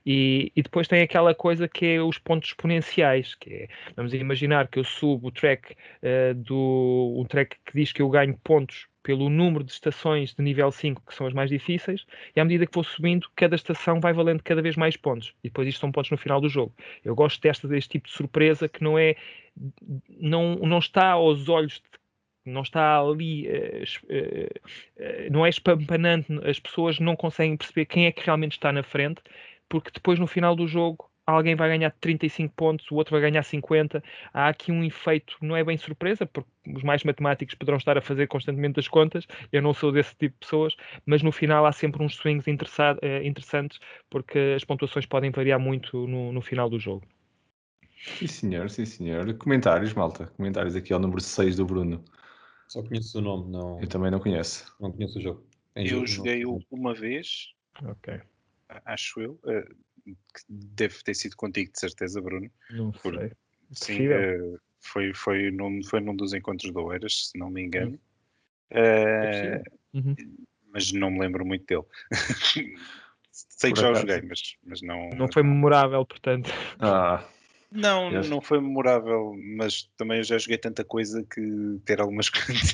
E, 0.03 0.51
e 0.55 0.63
depois 0.63 0.87
tem 0.87 1.03
aquela 1.03 1.35
coisa 1.35 1.67
que 1.67 1.85
é 1.85 2.01
os 2.01 2.17
pontos 2.17 2.49
exponenciais, 2.49 3.35
que 3.35 3.53
é, 3.53 3.67
vamos 3.95 4.15
imaginar 4.15 4.67
que 4.67 4.79
eu 4.79 4.83
subo 4.83 5.27
o 5.27 5.31
track 5.31 5.73
uh, 5.73 6.33
do 6.33 7.15
um 7.19 7.25
track 7.25 7.55
que 7.63 7.73
diz 7.73 7.91
que 7.91 8.01
eu 8.01 8.09
ganho 8.09 8.35
pontos 8.43 8.87
pelo 9.06 9.30
número 9.30 9.64
de 9.64 9.72
estações 9.72 10.34
de 10.34 10.41
nível 10.41 10.72
5, 10.72 11.03
que 11.06 11.14
são 11.14 11.27
as 11.27 11.34
mais 11.34 11.48
difíceis, 11.48 12.07
e 12.36 12.40
à 12.40 12.44
medida 12.44 12.65
que 12.65 12.73
vou 12.73 12.84
subindo, 12.84 13.30
cada 13.36 13.56
estação 13.56 13.99
vai 13.99 14.11
valendo 14.11 14.41
cada 14.41 14.64
vez 14.64 14.76
mais 14.76 14.98
pontos. 14.98 15.32
E 15.44 15.48
depois 15.48 15.68
isto 15.68 15.80
são 15.80 15.91
pontos 15.91 16.10
no 16.10 16.18
final 16.18 16.41
do 16.41 16.49
jogo. 16.49 16.73
Eu 17.03 17.14
gosto 17.14 17.40
desta, 17.40 17.68
deste 17.68 17.91
tipo 17.91 18.07
de 18.07 18.14
surpresa 18.15 18.68
que 18.68 18.84
não 18.84 18.98
é. 18.98 19.15
não, 20.10 20.56
não 20.56 20.80
está 20.80 21.11
aos 21.11 21.48
olhos 21.48 21.84
não 22.44 22.61
está 22.61 22.99
ali, 22.99 23.48
uh, 23.48 23.84
uh, 24.06 25.32
não 25.32 25.44
é 25.44 25.49
espampanante, 25.49 26.27
as 26.44 26.60
pessoas 26.60 26.99
não 26.99 27.15
conseguem 27.15 27.57
perceber 27.57 27.86
quem 27.88 28.06
é 28.06 28.11
que 28.11 28.23
realmente 28.23 28.52
está 28.52 28.72
na 28.72 28.84
frente, 28.84 29.19
porque 29.68 29.90
depois 29.91 30.19
no 30.19 30.27
final 30.27 30.56
do 30.56 30.68
jogo 30.68 31.10
alguém 31.26 31.56
vai 31.56 31.69
ganhar 31.69 31.91
35 31.91 32.53
pontos, 32.56 32.89
o 32.91 32.95
outro 32.95 33.11
vai 33.11 33.22
ganhar 33.22 33.43
50. 33.43 34.03
Há 34.34 34.47
aqui 34.47 34.72
um 34.72 34.84
efeito, 34.84 35.35
não 35.41 35.56
é 35.56 35.64
bem 35.64 35.77
surpresa, 35.77 36.26
porque 36.26 36.49
os 36.68 36.84
mais 36.84 37.03
matemáticos 37.03 37.56
poderão 37.56 37.77
estar 37.77 37.97
a 37.97 38.02
fazer 38.02 38.27
constantemente 38.27 38.80
as 38.80 38.88
contas, 38.88 39.26
eu 39.52 39.61
não 39.61 39.73
sou 39.73 39.91
desse 39.91 40.15
tipo 40.15 40.34
de 40.34 40.39
pessoas, 40.39 40.76
mas 41.06 41.22
no 41.22 41.31
final 41.31 41.65
há 41.65 41.72
sempre 41.72 42.03
uns 42.03 42.15
swings 42.15 42.45
eh, 42.47 43.26
interessantes, 43.26 43.80
porque 44.10 44.53
as 44.56 44.64
pontuações 44.64 45.06
podem 45.06 45.31
variar 45.31 45.60
muito 45.60 46.07
no, 46.07 46.31
no 46.31 46.41
final 46.41 46.69
do 46.69 46.80
jogo. 46.80 47.06
Sim, 47.97 48.27
senhor, 48.27 48.69
sim, 48.69 48.85
senhor. 48.85 49.34
Comentários, 49.38 49.93
malta. 49.93 50.27
Comentários 50.38 50.76
aqui 50.76 50.93
ao 50.93 50.99
número 50.99 51.22
6 51.22 51.56
do 51.56 51.65
Bruno. 51.65 52.03
Só 52.68 52.84
conheço 52.84 53.18
o 53.18 53.22
nome, 53.22 53.52
não. 53.52 53.80
Eu 53.80 53.88
também 53.88 54.11
não 54.11 54.19
conheço. 54.19 54.72
Não 54.80 54.91
conheço 54.91 55.18
o 55.18 55.22
jogo. 55.22 55.43
Em 55.76 55.84
eu 55.84 55.88
jogo, 55.88 56.07
joguei 56.07 56.43
não... 56.43 56.60
uma 56.72 56.93
vez. 56.93 57.53
Ok. 57.84 58.22
Acho 58.85 59.22
eu. 59.22 59.39
Uh, 59.43 59.76
que 60.14 60.41
deve 60.48 61.03
ter 61.03 61.15
sido 61.15 61.36
contigo, 61.36 61.72
de 61.72 61.80
certeza, 61.80 62.22
Bruno. 62.22 62.49
Não 62.69 62.94
sei. 62.94 63.32
Sim, 63.72 64.07
uh, 64.07 64.60
foi, 64.80 65.14
foi, 65.14 65.52
num, 65.52 65.84
foi 65.84 65.99
num 65.99 66.15
dos 66.15 66.34
encontros 66.34 66.72
do 66.72 66.84
Oeiras, 66.84 67.30
se 67.30 67.38
não 67.38 67.49
me 67.49 67.64
engano. 67.64 67.99
É 68.69 69.61
Eh, 69.61 69.64
Uhum. 69.94 70.15
mas 70.73 70.91
não 70.91 71.10
me 71.10 71.19
lembro 71.19 71.45
muito 71.45 71.65
dele. 71.65 71.86
Sei 73.32 73.69
Por 73.69 73.76
que 73.76 73.82
já 73.82 73.91
o 73.91 73.95
joguei, 73.95 74.22
mas, 74.22 74.56
mas 74.64 74.82
não. 74.82 75.10
Não 75.10 75.27
foi 75.32 75.44
memorável, 75.44 76.06
portanto. 76.06 76.49
Ah, 76.80 77.26
Não, 77.76 78.10
não 78.10 78.41
foi 78.41 78.61
memorável, 78.61 79.35
mas 79.57 79.89
também 79.97 80.19
eu 80.19 80.23
já 80.23 80.38
joguei 80.38 80.57
tanta 80.57 80.84
coisa 80.84 81.23
que 81.23 81.80
ter 81.84 81.99
algumas 81.99 82.30
coisas. 82.31 82.73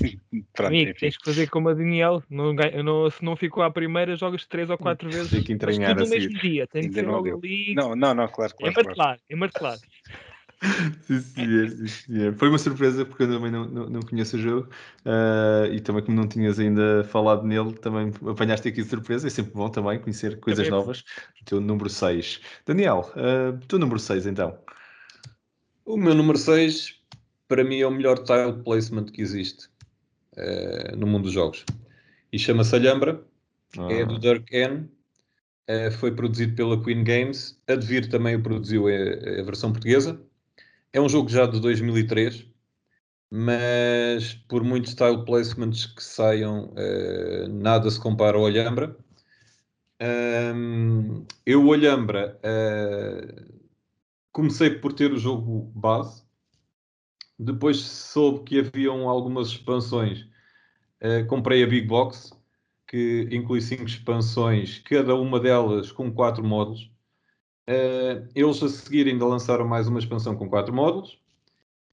Amigo, 0.60 0.94
tens 1.00 1.18
que 1.18 1.26
fazer 1.26 1.50
como 1.50 1.70
a 1.70 1.74
Daniel. 1.74 2.24
Não, 2.30 2.54
não- 2.54 3.10
se 3.10 3.24
não 3.26 3.36
ficou 3.36 3.64
à 3.64 3.72
primeira, 3.72 4.16
jogas 4.16 4.46
três 4.46 4.70
ou 4.70 4.78
quatro 4.78 5.10
vezes. 5.10 5.32
Tem 5.32 5.44
que 5.44 5.54
Mas 5.54 5.64
entranhar 5.64 5.96
tudo 5.96 6.04
a 6.04 6.04
no 6.06 6.10
mesmo 6.12 6.40
dia. 6.40 6.68
Tem 6.68 6.88
que 6.88 6.94
ser 6.94 7.02
não 7.04 7.14
logo 7.14 7.38
ali. 7.38 7.74
Não, 7.74 7.96
não, 7.96 8.14
não, 8.14 8.28
claro, 8.28 8.54
é 8.54 8.72
claro. 8.72 8.74
claro. 8.74 8.88
martelar, 8.88 9.20
é 9.30 9.36
martelar. 9.36 9.80
Sim, 11.08 11.20
senhor, 11.20 11.70
sim, 11.70 11.88
senhor. 11.88 12.36
Foi 12.36 12.48
uma 12.48 12.60
surpresa 12.60 13.04
porque 13.04 13.24
eu 13.24 13.28
também 13.32 13.50
não, 13.50 13.66
não, 13.66 13.90
não 13.90 14.00
conheço 14.02 14.38
o 14.38 14.40
jogo 14.40 14.70
ah, 15.06 15.68
e 15.72 15.80
também 15.80 16.04
como 16.04 16.16
não 16.16 16.28
tinhas 16.28 16.60
ainda 16.60 17.04
falado 17.06 17.44
nele, 17.44 17.74
também 17.74 18.12
apanhaste 18.30 18.68
aqui 18.68 18.84
de 18.84 18.88
surpresa. 18.88 19.26
É 19.26 19.30
sempre 19.32 19.54
bom 19.54 19.70
também 19.70 20.00
conhecer 20.00 20.40
coisas 20.40 20.64
Também 20.64 20.80
é 20.80 20.80
novas. 20.80 21.00
O 21.42 21.46
teu 21.46 21.60
número 21.60 21.90
6. 21.90 22.42
Daniel, 22.64 23.12
uh, 23.16 23.58
teu 23.66 23.80
número 23.80 23.98
6 24.00 24.28
então. 24.28 24.56
O 25.86 25.98
meu 25.98 26.14
número 26.14 26.38
6, 26.38 26.96
para 27.48 27.64
mim, 27.64 27.80
é 27.80 27.88
o 27.88 27.92
melhor 27.92 28.20
tile 28.20 28.54
placement 28.64 29.06
que 29.06 29.22
existe 29.22 29.70
eh, 30.38 30.96
no 30.96 31.08
mundo 31.08 31.24
dos 31.24 31.34
jogos. 31.34 31.66
E 32.32 32.40
chama-se 32.40 32.76
Alhambra, 32.76 33.24
é 33.90 34.06
do 34.06 34.20
Dirk 34.20 34.56
N. 34.56 34.90
eh, 35.68 35.92
foi 35.92 36.14
produzido 36.16 36.56
pela 36.56 36.82
Queen 36.84 37.04
Games. 37.04 37.60
A 37.68 37.76
Devir 37.76 38.10
também 38.10 38.36
o 38.36 38.44
produziu 38.44 38.88
a, 38.88 38.92
a 38.92 39.44
versão 39.44 39.72
portuguesa. 39.72 40.22
É 40.94 41.00
um 41.02 41.10
jogo 41.10 41.30
já 41.30 41.46
de 41.46 41.60
2003, 41.60 42.46
mas 43.30 44.34
por 44.48 44.64
muitos 44.64 44.94
tile 44.94 45.24
placements 45.26 45.86
que 45.86 46.04
saiam, 46.04 46.74
eh, 46.78 47.48
nada 47.50 47.90
se 47.90 48.00
compara 48.00 48.38
ao 48.38 48.46
Alhambra. 48.46 48.96
Ahm, 50.00 51.26
eu, 51.46 51.64
o 51.66 51.74
Alhambra, 51.74 52.38
eh, 52.44 53.46
comecei 54.32 54.70
por 54.72 54.94
ter 54.94 55.12
o 55.12 55.18
jogo 55.18 55.72
base, 55.76 56.24
depois 57.38 57.78
soube 57.80 58.44
que 58.44 58.60
haviam 58.60 59.10
algumas 59.10 59.50
expansões. 59.50 60.28
Eh, 61.00 61.24
comprei 61.24 61.64
a 61.64 61.68
Big 61.68 61.88
Box, 61.88 62.32
que 62.88 63.28
inclui 63.32 63.62
cinco 63.62 63.86
expansões, 63.86 64.80
cada 64.80 65.16
uma 65.16 65.40
delas 65.40 65.92
com 65.92 66.12
quatro 66.12 66.44
módulos. 66.44 66.92
Eh, 67.68 68.28
eles 68.36 68.62
a 68.64 68.70
seguir 68.70 69.08
ainda 69.08 69.26
lançaram 69.26 69.68
mais 69.68 69.88
uma 69.88 70.00
expansão 70.00 70.36
com 70.36 70.50
quatro 70.50 70.74
módulos. 70.74 71.20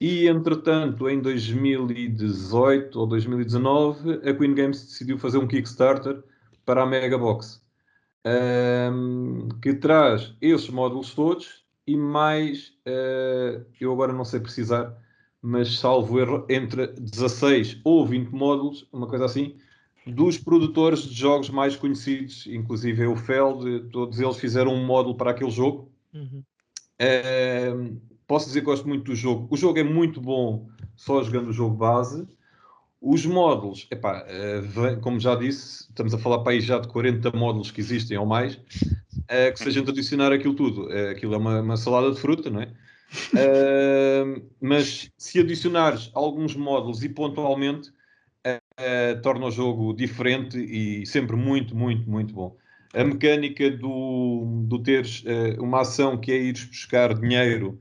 E 0.01 0.29
entretanto, 0.29 1.09
em 1.09 1.21
2018 1.21 3.01
ou 3.01 3.07
2019, 3.07 4.21
a 4.29 4.35
Queen 4.35 4.55
Games 4.55 4.85
decidiu 4.85 5.19
fazer 5.19 5.39
um 5.39 5.49
Kickstarter 5.49 6.23
para 6.65 6.83
a 6.85 6.87
Mega 6.87 7.19
Box, 7.19 7.63
ehm, 8.25 9.49
que 9.63 9.75
traz 9.75 10.35
esses 10.41 10.69
módulos 10.71 11.15
todos 11.15 11.68
e 11.89 11.97
mais, 11.97 12.75
eh, 12.85 13.63
eu 13.81 13.91
agora 13.91 14.13
não 14.13 14.23
sei 14.23 14.41
precisar, 14.41 14.95
mas 15.41 15.79
salvo 15.79 16.21
erro, 16.21 16.45
entre 16.47 16.89
16 16.89 17.81
ou 17.83 18.07
20 18.07 18.29
módulos, 18.29 18.87
uma 18.93 19.07
coisa 19.07 19.25
assim, 19.25 19.57
dos 20.07 20.37
produtores 20.37 21.01
de 21.05 21.15
jogos 21.15 21.49
mais 21.49 21.77
conhecidos, 21.77 22.47
inclusive 22.47 23.07
o 23.07 23.17
Feld, 23.17 23.89
todos 23.91 24.21
eles 24.21 24.37
fizeram 24.37 24.75
um 24.75 24.85
módulo 24.85 25.17
para 25.17 25.31
aquele 25.31 25.51
jogo. 25.51 25.91
Uhum. 26.13 26.43
Uh, 27.01 27.99
posso 28.27 28.49
dizer 28.49 28.61
que 28.61 28.67
gosto 28.67 28.87
muito 28.87 29.05
do 29.05 29.15
jogo. 29.15 29.49
O 29.51 29.57
jogo 29.57 29.79
é 29.79 29.83
muito 29.83 30.21
bom 30.21 30.69
só 30.95 31.23
jogando 31.23 31.49
o 31.49 31.53
jogo 31.55 31.75
base. 31.75 32.29
Os 33.01 33.25
módulos, 33.25 33.87
epá, 33.91 34.27
uh, 34.27 34.63
vem- 34.63 35.01
como 35.01 35.19
já 35.19 35.35
disse, 35.35 35.85
estamos 35.89 36.13
a 36.13 36.19
falar 36.19 36.41
para 36.41 36.53
aí 36.53 36.61
já 36.61 36.79
de 36.79 36.89
40 36.89 37.31
módulos 37.31 37.71
que 37.71 37.81
existem 37.81 38.19
ou 38.19 38.27
mais, 38.27 38.61
uh, 39.31 39.53
que 39.53 39.59
se 39.59 39.69
a 39.69 39.71
gente 39.71 39.91
adicionar 39.91 40.33
aquilo 40.33 40.55
tudo, 40.55 40.89
uh, 40.89 41.11
aquilo 41.11 41.35
é 41.35 41.39
uma, 41.39 41.61
uma 41.61 41.77
salada 41.77 42.11
de 42.13 42.21
fruta, 42.21 42.51
não 42.51 42.63
é? 42.63 42.69
Uh, 43.33 44.47
mas 44.61 45.11
se 45.17 45.41
adicionares 45.41 46.11
alguns 46.13 46.55
módulos 46.55 47.03
e 47.03 47.09
pontualmente, 47.09 47.91
torna 49.23 49.47
o 49.47 49.51
jogo 49.51 49.95
diferente 49.95 50.59
e 50.59 51.07
sempre 51.07 51.35
muito, 51.35 51.75
muito, 51.75 52.09
muito 52.09 52.35
bom. 52.35 52.57
A 52.95 53.05
mecânica 53.05 53.71
do, 53.71 54.65
do 54.67 54.83
teres 54.83 55.23
uh, 55.23 55.63
uma 55.63 55.83
ação 55.83 56.19
que 56.19 56.33
é 56.33 56.39
ires 56.39 56.65
buscar 56.65 57.13
dinheiro 57.13 57.79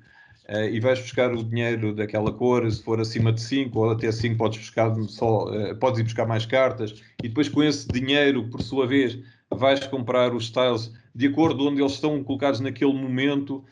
uh, 0.49 0.65
e 0.69 0.79
vais 0.81 0.99
buscar 0.99 1.33
o 1.33 1.43
dinheiro 1.43 1.95
daquela 1.95 2.31
cor, 2.33 2.69
se 2.69 2.83
for 2.83 2.99
acima 2.99 3.31
de 3.31 3.41
5 3.41 3.79
ou 3.79 3.91
até 3.91 4.11
5 4.11 4.37
podes 4.37 4.59
buscar 4.59 4.93
só, 5.03 5.45
uh, 5.45 5.75
podes 5.77 6.01
ir 6.01 6.03
buscar 6.03 6.25
mais 6.25 6.45
cartas 6.45 7.01
e 7.23 7.29
depois 7.29 7.47
com 7.47 7.63
esse 7.63 7.87
dinheiro, 7.87 8.49
por 8.49 8.61
sua 8.61 8.85
vez, 8.85 9.17
vais 9.49 9.87
comprar 9.87 10.35
os 10.35 10.49
tiles 10.49 10.91
de 11.17 11.27
acordo 11.27 11.67
onde 11.67 11.81
eles 11.81 11.93
estão 11.93 12.23
colocados 12.23 12.59
naquele 12.59 12.93
momento. 12.93 13.65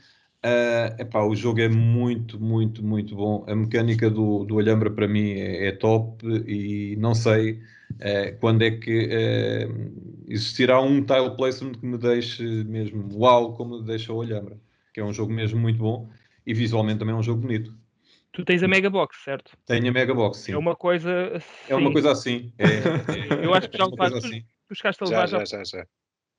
Uh, 0.44 1.00
epá, 1.00 1.24
o 1.24 1.36
jogo 1.36 1.60
é 1.60 1.70
muito, 1.70 2.40
muito, 2.40 2.84
muito 2.84 3.16
bom. 3.16 3.46
A 3.48 3.56
mecânica 3.56 4.10
do, 4.10 4.46
do 4.46 4.58
Alhambra 4.60 4.90
para 4.90 5.08
mim 5.08 5.32
é, 5.32 5.68
é 5.68 5.72
top 5.72 6.26
e 6.48 6.96
não 6.98 7.14
sei 7.14 7.60
uh, 7.94 8.38
quando 8.40 8.64
é 8.64 8.72
que 8.72 9.06
uh, 9.08 10.26
existirá 10.28 10.82
um 10.82 11.04
tile 11.04 11.36
placement 11.38 11.74
que 11.74 11.86
me 11.86 11.98
deixe 12.00 12.44
mesmo 12.64 13.08
uau, 13.16 13.54
como 13.54 13.82
deixa 13.82 14.12
o 14.12 14.22
Alhambra, 14.22 14.58
que 14.92 15.00
é 15.00 15.04
um 15.04 15.14
jogo 15.14 15.32
mesmo 15.32 15.60
muito 15.60 15.78
bom 15.78 16.10
e 16.46 16.54
visualmente 16.54 17.00
também 17.00 17.14
é 17.14 17.18
um 17.18 17.24
jogo 17.24 17.42
bonito. 17.42 17.74
Tu 18.32 18.44
tens 18.44 18.64
a 18.64 18.68
Mega 18.68 18.90
Box, 18.90 19.24
certo? 19.24 19.52
Tenho 19.66 19.88
a 19.90 19.92
Mega 19.92 20.14
Box, 20.14 20.40
sim. 20.40 20.52
É 20.54 20.58
uma 20.58 20.76
coisa. 20.76 21.42
É 21.70 21.76
uma 21.76 21.88
sim. 21.88 21.94
coisa 21.94 22.12
assim. 22.12 22.52
É, 22.58 22.66
Eu 23.46 23.54
acho 23.54 23.70
que 23.70 23.78
já 23.78 23.84
é 23.84 23.88
uma 23.88 23.98
coisa 23.98 24.16
levaste. 24.16 24.36
assim. 24.36 24.46
Tu 24.68 24.76
chegaste 24.76 25.04
a 25.04 25.06
Já, 25.08 25.12
levar 25.12 25.28
já, 25.28 25.40
já. 25.46 25.46
já, 25.46 25.64
já. 25.64 25.88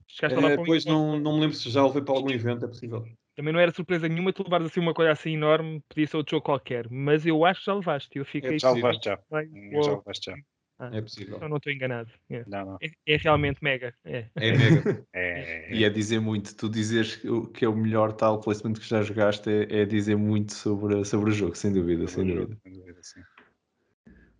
Chegaste 0.09 0.39
Eh, 0.39 0.41
para 0.41 0.55
um 0.55 0.57
Depois 0.57 0.87
encontro. 0.87 1.07
não, 1.07 1.21
não 1.21 1.35
me 1.35 1.41
lembro 1.41 1.57
se 1.57 1.71
já 1.71 1.85
levei 1.85 2.03
para 2.03 2.15
algum 2.15 2.31
evento, 2.31 2.65
é 2.65 2.69
possível. 2.69 3.05
Também 3.35 3.53
não 3.53 3.61
era 3.61 3.71
surpresa 3.71 4.09
nenhuma 4.09 4.33
tu 4.33 4.43
levares 4.43 4.67
assim 4.67 4.81
uma 4.81 4.95
coisa 4.95 5.13
assim 5.13 5.35
enorme, 5.35 5.83
podia 5.89 6.07
ser 6.07 6.17
outro 6.17 6.37
jogo 6.37 6.45
qualquer, 6.47 6.89
mas 6.91 7.27
eu 7.27 7.45
acho 7.45 7.61
que 7.61 7.67
já 7.67 7.75
levaste. 7.75 8.19
Eu 8.19 8.25
fiquei. 8.25 8.59
Já 8.59 8.71
sim. 8.71 8.77
levaste 8.77 9.05
já. 9.05 9.19
Já 9.31 9.91
levaste 9.91 10.31
já. 10.31 10.37
É 10.79 11.01
possível. 11.01 11.39
eu 11.41 11.49
não 11.49 11.57
estou 11.57 11.73
enganado. 11.73 12.11
É. 12.29 12.45
Não, 12.47 12.67
não. 12.67 12.79
É, 12.83 12.91
é 13.07 13.17
realmente 13.17 13.63
mega. 13.63 13.95
É. 14.05 14.27
É 14.37 14.53
mega. 14.53 15.07
É, 15.15 15.75
E 15.75 15.85
é 15.85 15.91
dizer 15.91 16.21
muito. 16.21 16.55
Tu 16.55 16.69
dizeres 16.69 17.17
que 17.17 17.65
é 17.65 17.69
o 17.69 17.75
melhor 17.75 18.13
tal 18.13 18.39
placement 18.39 18.75
que 18.75 18.87
já 18.87 19.03
jogaste 19.03 19.49
é, 19.49 19.81
é 19.81 19.85
dizer 19.87 20.17
muito 20.17 20.53
sobre, 20.53 21.03
sobre 21.05 21.31
o 21.31 21.33
jogo, 21.33 21.55
sem 21.55 21.73
dúvida, 21.73 22.07
sem 22.07 22.27
dúvida. 22.27 22.57
Sem 22.63 22.73
dúvida, 22.73 23.01
sim. 23.03 23.21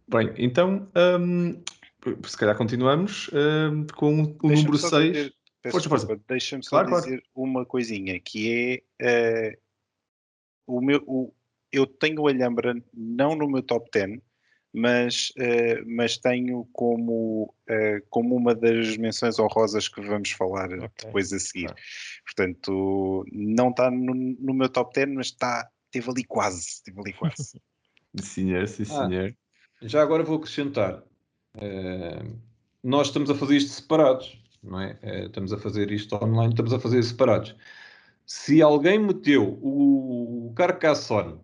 Bem, 0.09 0.33
então, 0.37 0.89
hum, 1.19 1.63
se 2.25 2.37
calhar 2.37 2.57
continuamos 2.57 3.31
hum, 3.33 3.87
com 3.95 4.37
o 4.43 4.49
número 4.51 4.77
só 4.77 4.91
6. 4.91 5.33
Peço 5.73 5.89
desculpa, 5.89 6.23
Deixa-me 6.29 6.63
só 6.63 6.71
Claro, 6.71 6.89
claro. 6.89 7.05
dizer 7.05 7.23
uma 7.35 7.65
coisinha, 7.67 8.19
que 8.21 8.83
é 9.01 9.53
eh, 9.53 9.59
o 10.67 10.81
meu, 10.81 11.03
o- 11.07 11.33
eu 11.73 11.87
tenho 11.87 12.23
o 12.23 12.29
Alhambra 12.29 12.75
não 12.95 13.35
no 13.37 13.49
meu 13.49 13.63
top 13.63 13.89
10, 13.93 14.21
mas, 14.73 15.33
eh, 15.39 15.81
mas 15.87 16.19
tenho 16.19 16.69
como, 16.73 17.55
eh, 17.69 18.03
como 18.11 18.35
uma 18.37 18.55
das 18.55 18.97
menções 18.97 19.39
honrosas 19.39 19.89
que 19.89 20.01
vamos 20.01 20.31
falar 20.33 20.71
Ok. 20.73 20.91
depois 21.07 21.33
a 21.33 21.39
seguir. 21.39 21.71
Ah. 21.71 21.75
Portanto, 22.25 23.25
não 23.33 23.71
está 23.71 23.91
no, 23.91 24.15
no 24.15 24.55
meu 24.55 24.69
top 24.69 24.95
10, 24.95 25.09
mas 25.15 25.27
está, 25.29 25.69
esteve 25.87 26.11
ali 26.11 26.25
quase, 26.25 26.61
esteve 26.61 27.01
ali 27.01 27.13
quase. 27.13 27.61
Senhor, 28.21 28.67
sim, 28.69 28.83
Ah. 28.85 29.07
senhor. 29.09 29.35
Já 29.83 30.03
agora 30.03 30.23
vou 30.23 30.37
acrescentar. 30.39 31.03
nós 32.83 33.09
estamos 33.09 33.29
a 33.31 33.35
fazer 33.35 33.57
isto 33.57 33.71
separados, 33.73 34.39
não 34.63 34.81
é? 34.81 34.99
Eh, 35.03 35.27
estamos 35.27 35.53
a 35.53 35.59
fazer 35.59 35.91
isto 35.91 36.15
online, 36.17 36.53
estamos 36.53 36.73
a 36.73 36.81
fazer 36.81 37.03
separados. 37.03 37.55
Se 38.25 38.63
alguém 38.63 38.99
meteu 38.99 39.59
o, 39.63 40.53
Carcassonne 40.57 41.41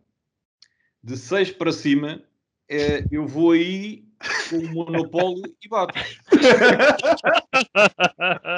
de 1.03 1.17
6 1.17 1.53
para 1.53 1.73
cima, 1.73 2.23
eh, 2.69 3.07
eu 3.11 3.27
vou 3.27 3.53
aí 3.53 4.05
com 4.51 4.59
o 4.59 4.69
monopólio 4.73 5.43
e 5.63 5.69
bato. 5.69 5.95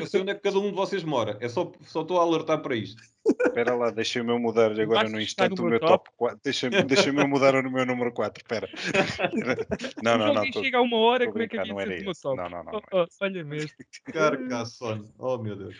Eu 0.00 0.06
sei 0.06 0.20
onde 0.20 0.30
é 0.30 0.34
que 0.34 0.40
cada 0.40 0.58
um 0.58 0.68
de 0.70 0.74
vocês 0.74 1.02
mora. 1.04 1.36
É 1.40 1.48
só, 1.48 1.70
só 1.82 2.02
estou 2.02 2.18
a 2.18 2.22
alertar 2.22 2.60
para 2.62 2.74
isto. 2.76 3.02
Espera 3.26 3.74
lá, 3.74 3.90
deixa-me 3.90 4.30
eu 4.32 4.38
mudar 4.38 4.78
agora 4.78 5.08
no 5.08 5.20
instante 5.20 5.56
no 5.58 5.66
o 5.66 5.70
meu 5.70 5.78
meu 5.78 5.80
top 5.80 6.10
4. 6.16 6.40
Deixa-me 6.42 6.82
deixa 6.84 7.10
eu 7.10 7.28
mudar 7.28 7.54
o 7.54 7.70
meu 7.70 7.86
número 7.86 8.12
4. 8.12 8.42
Espera. 8.42 8.68
Não, 10.02 10.16
não, 10.18 10.34
não. 10.34 10.50
tô- 10.50 10.62
chega 10.62 10.78
a 10.78 10.82
uma 10.82 10.96
hora, 10.96 11.26
como 11.26 11.42
é 11.42 11.48
que 11.48 11.58
havia 11.58 11.72
não 11.74 11.84
de 11.84 12.02
o 12.02 12.04
meu 12.04 12.14
top? 12.14 12.36
Não, 12.36 12.48
não, 12.48 12.64
não, 12.64 12.72
Oh, 12.72 12.96
não 12.96 13.04
oh, 13.04 13.24
olha 13.24 13.44
mesmo. 13.44 13.70
Carcassonne. 14.12 15.08
Oh, 15.18 15.38
meu 15.38 15.56
Deus. 15.56 15.76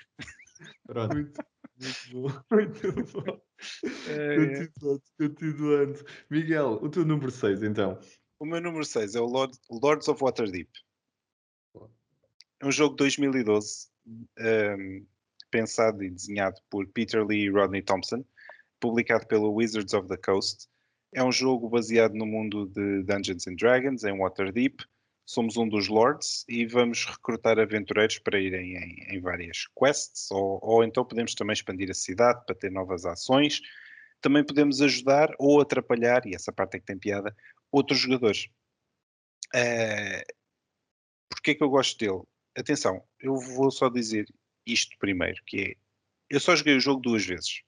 Pronto. 0.87 1.15
Muito, 1.17 1.43
muito 1.81 2.13
bom. 2.13 2.43
Muito 2.51 3.13
bom. 3.13 3.41
É, 4.09 4.37
Continuando, 4.67 5.03
continuando. 5.19 6.05
Miguel, 6.31 6.79
o 6.83 6.89
teu 6.89 7.05
número 7.05 7.31
6, 7.31 7.63
então. 7.63 7.99
O 8.39 8.45
meu 8.47 8.61
número 8.61 8.85
6 8.85 9.15
é 9.15 9.21
o 9.21 9.25
Lord- 9.27 9.59
Lords 9.71 10.09
of 10.09 10.23
Waterdeep. 10.23 10.69
É 12.63 12.67
um 12.67 12.71
jogo 12.73 12.91
de 12.91 12.99
2012, 12.99 13.89
um, 14.07 15.07
pensado 15.51 16.03
e 16.03 16.11
desenhado 16.11 16.61
por 16.71 16.87
Peter 16.89 17.25
Lee 17.25 17.45
e 17.45 17.51
Rodney 17.51 17.83
Thompson. 17.83 18.25
publicado 18.81 19.27
pela 19.27 19.49
Wizards 19.49 19.93
of 19.93 20.09
the 20.09 20.17
Coast. 20.17 20.67
É 21.13 21.23
um 21.23 21.31
jogo 21.31 21.69
baseado 21.69 22.15
no 22.15 22.25
mundo 22.25 22.67
de 22.67 23.03
Dungeons 23.03 23.47
and 23.47 23.57
Dragons, 23.57 24.05
em 24.05 24.17
Waterdeep. 24.19 24.85
Somos 25.27 25.57
um 25.57 25.69
dos 25.69 25.87
Lords 25.89 26.45
e 26.49 26.67
vamos 26.67 27.05
recrutar 27.05 27.59
aventureiros 27.59 28.19
para 28.19 28.41
irem 28.41 28.77
em, 28.77 29.17
em 29.17 29.21
várias 29.21 29.67
quests, 29.79 30.31
ou, 30.31 30.59
ou 30.63 30.83
então 30.83 31.05
podemos 31.05 31.35
também 31.35 31.53
expandir 31.53 31.91
a 31.91 31.95
cidade 31.95 32.45
para 32.47 32.55
ter 32.55 32.71
novas 32.71 33.05
ações. 33.05 33.61
Também 34.21 34.45
podemos 34.45 34.81
ajudar 34.81 35.31
ou 35.39 35.61
atrapalhar, 35.61 36.27
e 36.27 36.35
essa 36.35 36.53
parte 36.53 36.77
é 36.77 36.81
que 36.81 36.87
tem 36.87 36.99
piada, 36.99 37.37
outros 37.71 37.99
jogadores. 37.99 38.49
Uh, 39.55 40.41
Porquê 41.31 41.53
é 41.53 41.55
que 41.55 41.63
eu 41.63 41.71
gosto 41.71 41.99
dele? 41.99 42.23
Atenção, 42.57 43.03
eu 43.21 43.37
vou 43.37 43.71
só 43.71 43.89
dizer 43.89 44.27
isto 44.67 44.97
primeiro, 44.99 45.43
que 45.47 45.61
é, 45.61 45.77
eu 46.29 46.41
só 46.41 46.55
joguei 46.55 46.77
o 46.77 46.81
jogo 46.81 47.01
duas 47.01 47.25
vezes. 47.25 47.63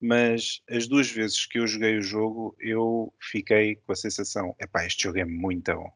Mas 0.00 0.62
as 0.70 0.86
duas 0.86 1.10
vezes 1.10 1.44
que 1.46 1.58
eu 1.58 1.66
joguei 1.66 1.98
o 1.98 2.02
jogo, 2.02 2.56
eu 2.60 3.12
fiquei 3.20 3.76
com 3.76 3.92
a 3.92 3.96
sensação, 3.96 4.54
epá, 4.60 4.86
este 4.86 5.02
jogo 5.02 5.18
é 5.18 5.24
muito 5.24 5.74
bom. 5.74 5.92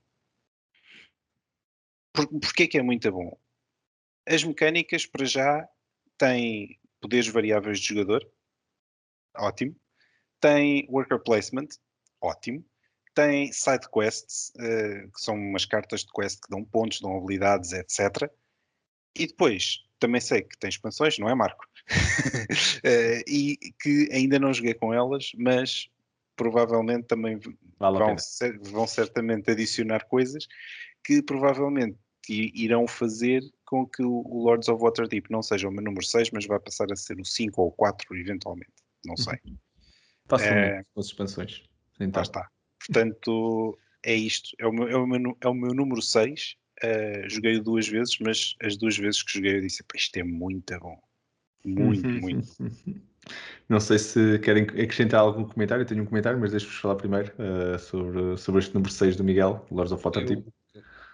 Por, 2.13 2.27
porquê 2.29 2.67
que 2.67 2.79
é 2.79 2.83
muito 2.83 3.11
bom? 3.11 3.39
As 4.27 4.45
mecânicas, 4.45 5.07
para 5.07 5.25
já, 5.25 5.69
têm 6.19 6.79
poderes 7.01 7.29
variáveis 7.29 7.81
de 7.81 7.87
jogador, 7.87 8.29
ótimo. 9.37 9.77
Tem 10.41 10.87
worker 10.91 11.21
placement, 11.23 11.69
ótimo. 12.21 12.65
Tem 13.15 13.53
side 13.53 13.89
quests, 13.91 14.53
uh, 14.57 15.11
que 15.11 15.21
são 15.21 15.35
umas 15.35 15.65
cartas 15.65 16.01
de 16.01 16.13
quest 16.13 16.41
que 16.41 16.51
dão 16.51 16.65
pontos, 16.65 17.01
dão 17.01 17.17
habilidades, 17.17 17.73
etc. 17.73 18.31
E 19.15 19.27
depois, 19.27 19.85
também 19.99 20.21
sei 20.21 20.43
que 20.43 20.59
tem 20.59 20.69
expansões, 20.69 21.19
não 21.19 21.29
é, 21.29 21.35
Marco? 21.35 21.65
uh, 21.91 23.23
e 23.29 23.59
que 23.81 24.09
ainda 24.13 24.39
não 24.39 24.53
joguei 24.53 24.75
com 24.75 24.95
elas, 24.95 25.33
mas 25.37 25.89
provavelmente 26.37 27.07
também 27.07 27.39
vale 27.79 27.99
vão, 27.99 28.19
ser, 28.19 28.59
vão 28.59 28.87
certamente 28.87 29.51
adicionar 29.51 30.07
coisas 30.07 30.47
que 31.05 31.23
provavelmente 31.23 31.99
irão 32.29 32.87
fazer 32.87 33.43
com 33.65 33.87
que 33.87 34.03
o 34.03 34.45
Lords 34.45 34.69
of 34.69 34.83
Waterdeep 34.83 35.31
não 35.31 35.43
seja 35.43 35.69
o 35.69 35.73
meu 35.73 35.83
número 35.83 36.05
6, 36.05 36.31
mas 36.31 36.47
vai 36.47 36.61
passar 36.61 36.91
a 36.93 36.97
ser 36.97 37.19
o 37.21 37.25
5 37.25 37.61
ou 37.61 37.69
o 37.69 37.73
4 37.73 38.17
eventualmente. 38.17 38.73
Não 39.05 39.17
sei. 39.17 39.39
Facilmente 40.27 40.81
é, 40.81 40.85
com 40.95 41.01
as 41.01 41.07
expansões. 41.07 41.65
Então. 41.99 42.23
está. 42.23 42.49
Portanto, 42.87 43.79
é 44.05 44.15
isto. 44.15 44.51
É 44.59 44.67
o 44.67 44.73
meu, 44.73 44.89
é 44.89 44.97
o 44.97 45.07
meu, 45.07 45.37
é 45.41 45.49
o 45.49 45.55
meu 45.55 45.75
número 45.75 46.03
6. 46.03 46.57
Uh, 46.83 46.87
eh, 46.87 47.29
joguei 47.29 47.61
duas 47.61 47.87
vezes, 47.87 48.19
mas 48.21 48.57
as 48.63 48.77
duas 48.77 48.97
vezes 48.97 49.23
que 49.23 49.35
joguei 49.35 49.57
eu 49.57 49.61
disse: 49.61 49.85
isto 49.95 50.17
é 50.17 50.25
muito 50.25 50.79
bom. 50.81 50.99
Muito, 51.65 52.09
muito. 52.09 52.49
Não 53.69 53.79
sei 53.79 53.99
se 53.99 54.39
querem 54.41 54.65
acrescentar 54.65 55.21
algum 55.21 55.45
comentário. 55.45 55.83
Eu 55.83 55.87
tenho 55.87 56.03
um 56.03 56.07
comentário, 56.07 56.39
mas 56.39 56.51
deixe-vos 56.51 56.77
falar 56.77 56.97
primeiro 56.97 57.33
uh, 57.35 57.79
sobre, 57.79 58.37
sobre 58.37 58.61
este 58.61 58.75
número 58.75 58.93
6 58.93 59.17
do 59.17 59.25
Miguel, 59.25 59.65
Lords 59.71 59.93
of 59.93 60.03
Waterdeep. 60.05 60.45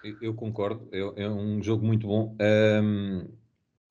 Eu, 0.03 0.17
eu 0.21 0.35
concordo, 0.35 0.89
é, 0.91 1.23
é, 1.23 1.29
um 1.29 1.63
jogo 1.63 1.85
muito 1.85 2.07
bom. 2.07 2.35
Um, 2.41 3.29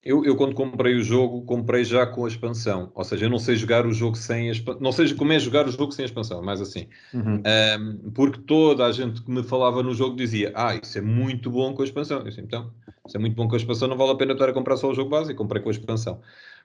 eu, 0.07 0.23
eu, 0.23 0.37
quando 0.37 0.55
comprei 0.55 0.95
o 0.95 1.03
jogo, 1.03 1.41
comprei 1.41 1.83
já 1.83 2.07
com 2.07 2.23
a 2.23 2.27
expansão. 2.29 2.89
Ou 2.95 3.03
seja, 3.03 3.25
eu 3.25 3.29
não 3.29 3.37
sei 3.37 3.57
jogar 3.57 3.85
o 3.85 3.91
jogo 3.91 4.15
sem 4.15 4.47
a 4.47 4.51
expansão. 4.53 4.81
Não 4.81 4.93
sei 4.93 5.13
como 5.13 5.33
é 5.33 5.39
jogar 5.39 5.67
o 5.67 5.71
jogo 5.71 5.91
sem 5.91 6.03
a 6.03 6.05
expansão, 6.05 6.41
mais 6.41 6.61
assim. 6.61 6.87
Uhum. 7.13 7.43
Um, 7.45 8.11
porque 8.11 8.39
toda 8.39 8.85
a 8.85 8.91
gente 8.93 9.21
que 9.21 9.29
me 9.29 9.43
falava 9.43 9.83
no 9.83 9.93
jogo 9.93 10.15
dizia: 10.15 10.53
Ah, 10.55 10.79
isso 10.81 10.97
é 10.97 11.01
muito 11.01 11.51
bom 11.51 11.73
com 11.73 11.81
a 11.81 11.85
expansão. 11.85 12.19
Eu 12.19 12.23
disse, 12.23 12.39
então, 12.39 12.71
isso 13.05 13.17
é 13.17 13.19
muito 13.19 13.35
bom 13.35 13.49
com 13.49 13.55
a 13.55 13.57
expansão, 13.57 13.89
não 13.89 13.97
vale 13.97 14.11
a 14.11 14.15
pena 14.15 14.31
estar 14.31 14.47
a 14.47 14.53
comprar 14.53 14.77
só 14.77 14.89
o 14.89 14.95
jogo 14.95 15.09
base. 15.09 15.33
E 15.33 15.35
comprei 15.35 15.61
com 15.61 15.67
a 15.67 15.73
expansão. 15.73 16.21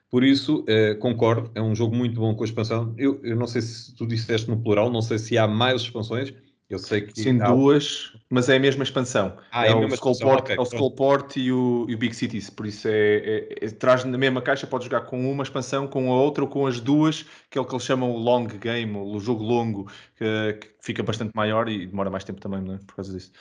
Por 0.09 0.23
isso, 0.23 0.63
eh, 0.67 0.93
concordo, 0.95 1.51
é 1.53 1.61
um 1.61 1.75
jogo 1.75 1.95
muito 1.95 2.21
bom 2.21 2.33
com 2.35 2.43
a 2.43 2.45
expansão. 2.45 2.93
Eu, 2.97 3.19
eu 3.23 3.35
não 3.35 3.47
sei 3.47 3.61
se 3.61 3.93
tu 3.95 4.07
disseste 4.07 4.49
no 4.49 4.61
plural, 4.61 4.89
não 4.89 5.01
sei 5.01 5.17
se 5.19 5.37
há 5.37 5.47
mais 5.47 5.81
expansões. 5.81 6.33
Eu 6.73 6.79
sei 6.79 7.01
que. 7.01 7.21
Sim, 7.21 7.39
há... 7.39 7.51
duas, 7.51 8.13
mas 8.29 8.49
é 8.49 8.55
a 8.55 8.59
mesma 8.59 8.83
expansão. 8.83 9.37
Ah, 9.51 9.67
é, 9.67 9.71
é 9.71 9.75
o 9.75 9.87
Skullport, 9.87 10.41
okay, 10.41 10.55
é 10.55 10.59
o 10.59 10.63
Skullport 10.63 11.37
e, 11.37 11.51
o, 11.51 11.85
e 11.87 11.93
o 11.93 11.97
Big 11.97 12.15
Cities. 12.15 12.49
Por 12.49 12.65
isso 12.65 12.87
é, 12.87 13.17
é, 13.17 13.65
é, 13.65 13.69
traz 13.69 14.03
na 14.03 14.17
mesma 14.17 14.41
caixa, 14.41 14.65
pode 14.65 14.85
jogar 14.85 15.01
com 15.01 15.31
uma 15.31 15.43
expansão, 15.43 15.87
com 15.87 16.11
a 16.11 16.15
outra 16.15 16.43
ou 16.43 16.49
com 16.49 16.65
as 16.65 16.79
duas, 16.79 17.25
que 17.49 17.57
é 17.57 17.61
o 17.61 17.65
que 17.65 17.73
eles 17.73 17.85
chamam 17.85 18.11
o 18.11 18.17
long 18.17 18.47
game, 18.47 18.97
o 18.97 19.19
jogo 19.19 19.43
longo, 19.43 19.91
que, 20.15 20.53
que 20.53 20.67
fica 20.81 21.03
bastante 21.03 21.31
maior 21.35 21.69
e 21.69 21.85
demora 21.85 22.09
mais 22.09 22.23
tempo 22.23 22.41
também, 22.41 22.61
não 22.61 22.73
é? 22.73 22.77
Por 22.79 22.95
causa 22.95 23.13
disso. 23.13 23.31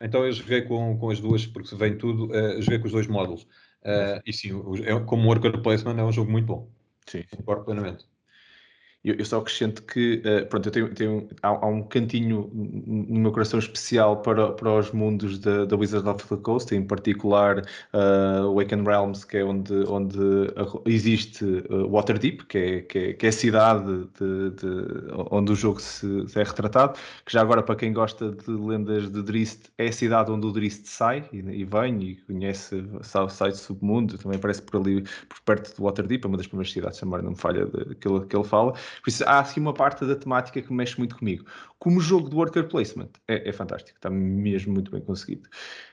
Então 0.00 0.24
eu 0.24 0.32
joguei 0.32 0.62
com, 0.62 0.96
com 0.96 1.10
as 1.10 1.20
duas, 1.20 1.46
porque 1.46 1.74
vem 1.76 1.96
tudo, 1.96 2.26
uh, 2.26 2.60
joguei 2.62 2.78
com 2.78 2.86
os 2.86 2.92
dois 2.92 3.06
módulos. 3.06 3.42
Uh, 3.82 4.22
e 4.24 4.32
sim, 4.32 4.50
é, 4.84 4.98
como 5.00 5.28
worker 5.28 5.60
placement 5.60 5.98
é 5.98 6.04
um 6.04 6.12
jogo 6.12 6.30
muito 6.30 6.46
bom. 6.46 6.70
Sim. 7.06 7.24
Concordo 7.36 7.64
plenamente. 7.64 8.11
Eu, 9.04 9.16
eu 9.16 9.24
só 9.24 9.38
acrescento 9.38 9.82
que, 9.82 10.22
uh, 10.24 10.46
pronto, 10.46 10.68
eu 10.68 10.72
tenho, 10.72 10.94
tenho 10.94 11.28
há, 11.42 11.48
há, 11.48 11.66
um 11.66 11.82
cantinho 11.82 12.48
no 12.54 13.20
meu 13.20 13.32
coração 13.32 13.58
especial 13.58 14.22
para, 14.22 14.52
para 14.52 14.72
os 14.78 14.92
mundos 14.92 15.40
da, 15.40 15.64
da 15.64 15.76
Wizards 15.76 16.06
of 16.06 16.24
the 16.28 16.36
Coast, 16.36 16.72
em 16.72 16.86
particular 16.86 17.58
uh, 17.92 18.46
Awaken 18.46 18.84
Realms, 18.84 19.24
que 19.26 19.38
é 19.38 19.44
onde, 19.44 19.74
onde 19.88 20.18
existe 20.86 21.44
uh, 21.44 21.88
Waterdeep, 21.90 22.46
que 22.46 22.58
é, 22.58 22.80
que 22.82 22.98
é, 22.98 23.12
que 23.14 23.26
é 23.26 23.28
a 23.28 23.32
cidade 23.32 24.08
de, 24.20 24.50
de, 24.50 25.12
onde 25.30 25.50
o 25.50 25.56
jogo 25.56 25.80
se, 25.80 26.28
se, 26.28 26.40
é 26.40 26.44
retratado, 26.44 26.96
que 27.26 27.32
já 27.32 27.40
agora 27.40 27.62
para 27.62 27.74
quem 27.74 27.92
gosta 27.92 28.30
de 28.30 28.50
lendas 28.50 29.10
de 29.10 29.20
Drist, 29.20 29.64
é 29.78 29.88
a 29.88 29.92
cidade 29.92 30.30
onde 30.30 30.46
o 30.46 30.52
Drist 30.52 30.86
sai 30.86 31.28
e, 31.32 31.38
e 31.38 31.64
vem 31.64 32.00
e 32.02 32.16
conhece, 32.16 32.84
sabe, 33.02 33.32
sai 33.32 33.50
do 33.50 33.56
submundo, 33.56 34.16
também 34.16 34.38
aparece 34.38 34.62
por 34.62 34.80
ali, 34.80 35.02
por 35.28 35.40
perto 35.44 35.74
de 35.74 35.82
Waterdeep, 35.82 36.24
é 36.24 36.28
uma 36.28 36.36
das 36.36 36.46
primeiras 36.46 36.72
cidades, 36.72 36.98
se 36.98 37.04
não 37.04 37.20
me 37.20 37.36
falha, 37.36 37.62
ele, 37.62 37.96
que 37.96 38.36
ele 38.36 38.44
fala. 38.44 38.74
Por 39.02 39.10
isso, 39.10 39.24
há 39.24 39.40
assim 39.40 39.60
uma 39.60 39.74
parte 39.74 40.04
da 40.04 40.16
temática 40.16 40.60
que 40.60 40.72
mexe 40.72 40.98
muito 40.98 41.16
comigo. 41.16 41.44
Como 41.78 42.00
jogo 42.00 42.28
de 42.28 42.36
worker 42.36 42.68
placement, 42.68 43.10
é, 43.28 43.48
é 43.48 43.52
fantástico, 43.52 43.98
está 43.98 44.10
mesmo 44.10 44.72
muito 44.72 44.90
bem 44.90 45.00
conseguido. 45.00 45.48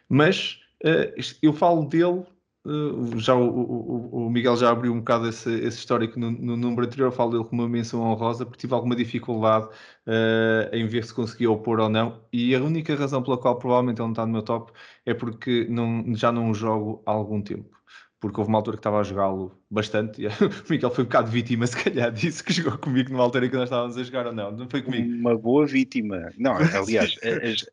Mas 0.07 0.59
uh, 0.83 1.21
eu 1.41 1.53
falo 1.53 1.85
dele 1.85 2.25
Uh, 2.65 3.17
já 3.17 3.33
o, 3.33 3.47
o, 3.49 4.25
o, 4.27 4.29
Miguel 4.29 4.57
já 4.57 4.69
abriu 4.69 4.91
um 4.91 4.99
bocado 4.99 5.29
esse, 5.29 5.49
esse 5.49 5.77
histórico 5.77 6.19
no, 6.19 6.29
no, 6.29 6.57
número 6.57 6.85
anterior, 6.85 7.07
eu 7.07 7.11
falo 7.11 7.31
dele 7.31 7.43
com 7.45 7.55
uma 7.55 7.69
menção 7.69 8.01
honrosa, 8.01 8.45
porque 8.45 8.59
tive 8.59 8.73
alguma 8.73 8.97
dificuldade 8.97 9.67
uh, 10.05 10.75
em 10.75 10.85
ver 10.85 11.05
se 11.05 11.13
conseguia 11.13 11.49
opor 11.49 11.79
ou 11.79 11.87
não, 11.89 12.21
e 12.33 12.53
a 12.53 12.61
única 12.61 12.93
razão 12.95 13.23
pela 13.23 13.37
qual 13.37 13.57
provavelmente 13.57 13.99
ele 14.01 14.07
não 14.07 14.11
está 14.11 14.25
no 14.25 14.33
meu 14.33 14.41
top 14.41 14.73
é 15.05 15.13
porque 15.13 15.67
não, 15.69 16.03
já 16.15 16.33
não 16.33 16.51
o 16.51 16.53
jogo 16.53 17.01
há 17.05 17.11
algum 17.11 17.41
tempo 17.41 17.78
porque 18.19 18.39
houve 18.39 18.49
uma 18.49 18.57
altura 18.57 18.75
que 18.75 18.81
estava 18.81 18.99
a 18.99 19.03
jogá-lo 19.03 19.57
bastante 19.71 20.21
e 20.21 20.27
o 20.27 20.31
Miguel 20.69 20.91
foi 20.91 21.03
um 21.03 21.07
bocado 21.07 21.31
vítima, 21.31 21.65
se 21.65 21.81
calhar, 21.81 22.11
disso 22.11 22.43
que 22.43 22.51
jogou 22.51 22.77
comigo 22.77 23.11
numa 23.11 23.23
altura 23.23 23.45
em 23.45 23.49
que 23.49 23.55
nós 23.55 23.65
estávamos 23.65 23.97
a 23.97 24.03
jogar 24.03 24.27
ou 24.27 24.33
não, 24.33 24.51
não 24.51 24.69
foi 24.69 24.81
comigo. 24.81 25.09
Uma 25.09 25.37
boa 25.37 25.65
vítima. 25.65 26.29
Não, 26.37 26.55
aliás, 26.75 27.15
as, 27.23 27.65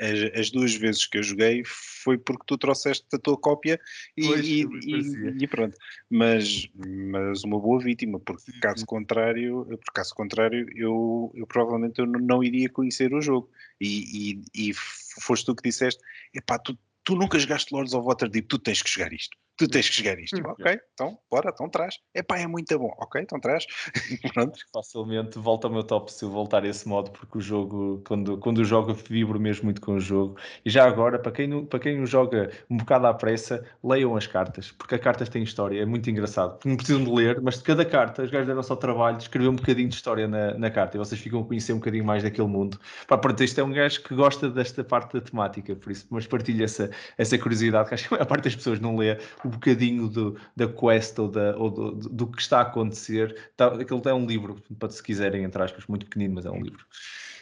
as, 0.00 0.40
as, 0.40 0.50
duas 0.50 0.74
vezes 0.74 1.06
que 1.06 1.18
eu 1.18 1.22
joguei 1.22 1.62
foi 1.64 2.18
porque 2.18 2.42
tu 2.46 2.58
trouxeste 2.58 3.06
a 3.12 3.18
tua 3.18 3.36
cópia 3.36 3.80
e, 4.16 4.26
pois, 4.26 4.46
e, 4.46 4.66
e, 4.84 5.44
e, 5.44 5.46
pronto. 5.46 5.76
Mas, 6.10 6.68
mas 6.74 7.44
uma 7.44 7.60
boa 7.60 7.80
vítima, 7.80 8.18
porque 8.18 8.50
sim, 8.50 8.60
caso 8.60 8.80
sim. 8.80 8.86
contrário, 8.86 9.64
por 9.66 9.92
caso 9.94 10.14
contrário, 10.14 10.66
eu, 10.74 11.30
eu 11.34 11.46
provavelmente 11.46 12.00
eu 12.00 12.06
não 12.06 12.42
iria 12.42 12.68
conhecer 12.68 13.14
o 13.14 13.20
jogo. 13.20 13.48
E, 13.80 14.40
e, 14.54 14.68
e 14.70 14.74
foste 15.20 15.46
tu 15.46 15.54
que 15.54 15.68
disseste, 15.68 16.02
epá, 16.34 16.58
tu, 16.58 16.76
tu 17.04 17.14
nunca 17.14 17.38
jogaste 17.38 17.72
Lords 17.72 17.94
of 17.94 18.06
Waterdeep, 18.06 18.46
tu 18.48 18.58
tens 18.58 18.82
que 18.82 18.90
jogar 18.90 19.12
isto 19.12 19.36
tu 19.66 19.70
tens 19.70 19.88
que 19.88 19.94
chegar 19.94 20.18
isto. 20.18 20.38
Hum, 20.38 20.50
ok, 20.50 20.80
então, 20.94 21.18
bora, 21.30 21.50
então 21.52 21.68
traz. 21.68 21.98
Epá, 22.14 22.38
é 22.38 22.46
muito 22.46 22.76
bom. 22.78 22.92
Ok, 22.98 23.20
então 23.20 23.38
traz. 23.38 23.64
Pronto. 24.34 24.58
Facilmente 24.72 25.38
volta 25.38 25.66
ao 25.66 25.72
meu 25.72 25.84
top 25.84 26.12
se 26.12 26.24
eu 26.24 26.30
voltar 26.30 26.64
a 26.64 26.68
esse 26.68 26.88
modo, 26.88 27.10
porque 27.10 27.38
o 27.38 27.40
jogo, 27.40 28.02
quando, 28.06 28.38
quando 28.38 28.64
jogo, 28.64 28.94
vibro 28.94 29.38
mesmo 29.38 29.64
muito 29.64 29.80
com 29.80 29.94
o 29.94 30.00
jogo. 30.00 30.36
E 30.64 30.70
já 30.70 30.86
agora, 30.86 31.18
para 31.18 31.32
quem, 31.32 31.64
para 31.66 31.78
quem 31.78 32.00
o 32.00 32.06
joga 32.06 32.50
um 32.68 32.76
bocado 32.76 33.06
à 33.06 33.14
pressa, 33.14 33.64
leiam 33.82 34.16
as 34.16 34.26
cartas, 34.26 34.72
porque 34.72 34.94
as 34.94 35.00
cartas 35.00 35.28
têm 35.28 35.42
história, 35.42 35.80
é 35.80 35.84
muito 35.84 36.08
engraçado. 36.10 36.58
Não 36.64 36.76
precisam 36.76 37.04
de 37.04 37.10
ler, 37.10 37.40
mas 37.40 37.58
de 37.58 37.64
cada 37.64 37.84
carta, 37.84 38.22
os 38.22 38.30
gajos 38.30 38.46
deram 38.46 38.62
só 38.62 38.76
trabalho 38.76 39.16
de 39.16 39.24
escrever 39.24 39.48
um 39.48 39.56
bocadinho 39.56 39.88
de 39.88 39.94
história 39.94 40.26
na, 40.26 40.54
na 40.54 40.70
carta 40.70 40.96
e 40.96 40.98
vocês 40.98 41.20
ficam 41.20 41.40
a 41.40 41.44
conhecer 41.44 41.72
um 41.72 41.78
bocadinho 41.78 42.04
mais 42.04 42.22
daquele 42.22 42.48
mundo. 42.48 42.78
Pá, 43.06 43.16
pronto, 43.18 43.40
este 43.42 43.60
é 43.60 43.64
um 43.64 43.72
gajo 43.72 44.02
que 44.02 44.14
gosta 44.14 44.48
desta 44.48 44.82
parte 44.82 45.12
da 45.14 45.20
temática, 45.20 45.74
por 45.76 45.92
isso, 45.92 46.06
mas 46.10 46.26
partilha 46.26 46.64
essa, 46.64 46.90
essa 47.16 47.38
curiosidade, 47.38 47.88
que 47.88 47.94
acho 47.94 48.08
que 48.08 48.14
a 48.14 48.26
parte 48.26 48.44
das 48.44 48.56
pessoas 48.56 48.80
não 48.80 48.96
lê 48.96 49.18
o 49.44 49.48
bocadinho 49.52 50.08
do, 50.08 50.36
da 50.56 50.66
quest 50.66 51.18
ou, 51.18 51.28
da, 51.28 51.56
ou 51.56 51.70
do, 51.70 51.92
do, 51.92 52.26
que 52.26 52.42
está 52.42 52.58
a 52.58 52.62
acontecer. 52.62 53.52
Tá, 53.56 53.68
aquilo 53.68 54.02
é 54.06 54.14
um 54.14 54.26
livro, 54.26 54.56
para 54.78 54.90
se 54.90 55.02
quiserem, 55.02 55.44
entre 55.44 55.62
aspas, 55.62 55.86
muito 55.86 56.06
pequenino, 56.06 56.34
mas 56.34 56.46
é 56.46 56.50
um 56.50 56.60
livro. 56.60 56.84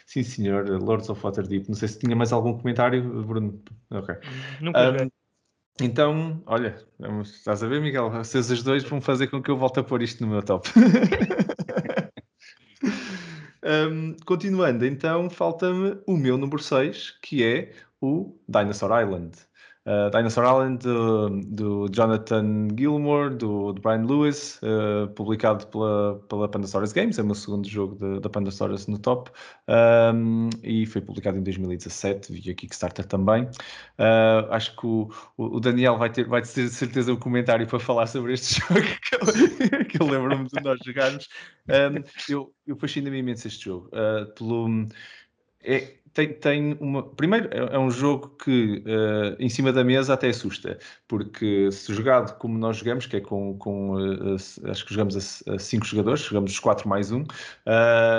Sim, 0.05 0.23
senhor, 0.23 0.67
Lords 0.81 1.09
of 1.09 1.21
Waterdeep. 1.21 1.69
Não 1.69 1.75
sei 1.75 1.87
se 1.87 1.99
tinha 1.99 2.15
mais 2.15 2.33
algum 2.33 2.57
comentário, 2.57 3.23
Bruno. 3.23 3.61
Ok. 3.89 4.15
Nunca 4.59 4.91
um, 4.91 5.09
então, 5.79 6.41
olha, 6.45 6.77
vamos, 6.99 7.33
estás 7.33 7.63
a 7.63 7.67
ver, 7.67 7.81
Miguel? 7.81 8.11
Vocês 8.11 8.51
os 8.51 8.61
dois 8.61 8.83
vão 8.83 9.01
fazer 9.01 9.27
com 9.27 9.41
que 9.41 9.49
eu 9.49 9.57
volte 9.57 9.79
a 9.79 9.83
pôr 9.83 10.01
isto 10.01 10.23
no 10.23 10.31
meu 10.31 10.43
top. 10.43 10.69
um, 13.63 14.15
continuando, 14.25 14.85
então, 14.85 15.29
falta-me 15.29 15.99
o 16.05 16.15
meu 16.15 16.37
número 16.37 16.61
6, 16.61 17.11
que 17.21 17.43
é 17.43 17.73
o 17.99 18.37
Dinosaur 18.47 19.01
Island. 19.01 19.31
Uh, 19.83 20.11
Dinosaur 20.15 20.45
Island 20.45 20.83
do, 20.83 21.29
do, 21.29 21.87
Jonathan 21.91 22.67
Gilmore, 22.77 23.31
do, 23.31 23.73
do 23.73 23.81
Brian 23.81 24.05
Lewis, 24.05 24.59
uh, 24.61 25.07
publicado 25.15 25.65
pela, 25.67 26.19
pela 26.29 26.47
Pandasaurus 26.47 26.91
Games, 26.93 27.17
é 27.17 27.23
o 27.23 27.25
meu 27.25 27.33
segundo 27.33 27.67
jogo 27.67 28.19
da 28.19 28.29
Pandasaurus 28.29 28.85
no 28.85 28.99
top, 28.99 29.31
um, 30.13 30.49
e 30.61 30.85
foi 30.85 31.01
publicado 31.01 31.39
em 31.39 31.43
2017 31.43 32.31
via 32.31 32.53
Kickstarter 32.53 33.05
também. 33.05 33.45
Uh, 33.97 34.51
acho 34.51 34.75
que 34.75 34.85
o, 34.85 35.09
o, 35.35 35.59
Daniel 35.59 35.97
vai 35.97 36.11
ter, 36.11 36.27
vai 36.27 36.43
ter 36.43 36.69
certeza 36.69 37.11
um 37.11 37.17
comentário 37.17 37.65
para 37.65 37.79
falar 37.79 38.05
sobre 38.05 38.33
este 38.33 38.61
jogo 38.61 38.81
que, 38.83 39.85
que 39.85 39.99
eu 39.99 40.05
lembro-me 40.05 40.47
de 40.47 40.63
nós 40.63 40.77
jogarmos. 40.85 41.27
Um, 41.67 42.03
eu 42.31 42.53
eu 42.67 42.75
fascina-me 42.75 43.17
imenso 43.17 43.47
este 43.47 43.65
jogo. 43.65 43.89
pelo, 44.37 44.87
é, 45.63 45.95
tem, 46.13 46.33
tem 46.33 46.77
uma. 46.79 47.03
Primeiro, 47.03 47.47
é, 47.51 47.75
é 47.75 47.79
um 47.79 47.89
jogo 47.89 48.29
que 48.43 48.83
uh, 48.85 49.35
em 49.39 49.47
cima 49.49 49.71
da 49.71 49.83
mesa 49.83 50.13
até 50.13 50.29
assusta, 50.29 50.77
porque 51.07 51.71
se 51.71 51.93
jogado 51.93 52.37
como 52.37 52.57
nós 52.57 52.77
jogamos, 52.77 53.05
que 53.05 53.17
é 53.17 53.21
com. 53.21 53.57
com 53.57 53.95
uh, 53.95 54.35
acho 54.69 54.85
que 54.85 54.93
jogamos 54.93 55.43
a 55.47 55.57
5 55.57 55.85
jogadores, 55.85 56.21
jogamos 56.21 56.51
os 56.51 56.59
4 56.59 56.87
mais 56.87 57.11
1, 57.11 57.19
um, 57.19 57.25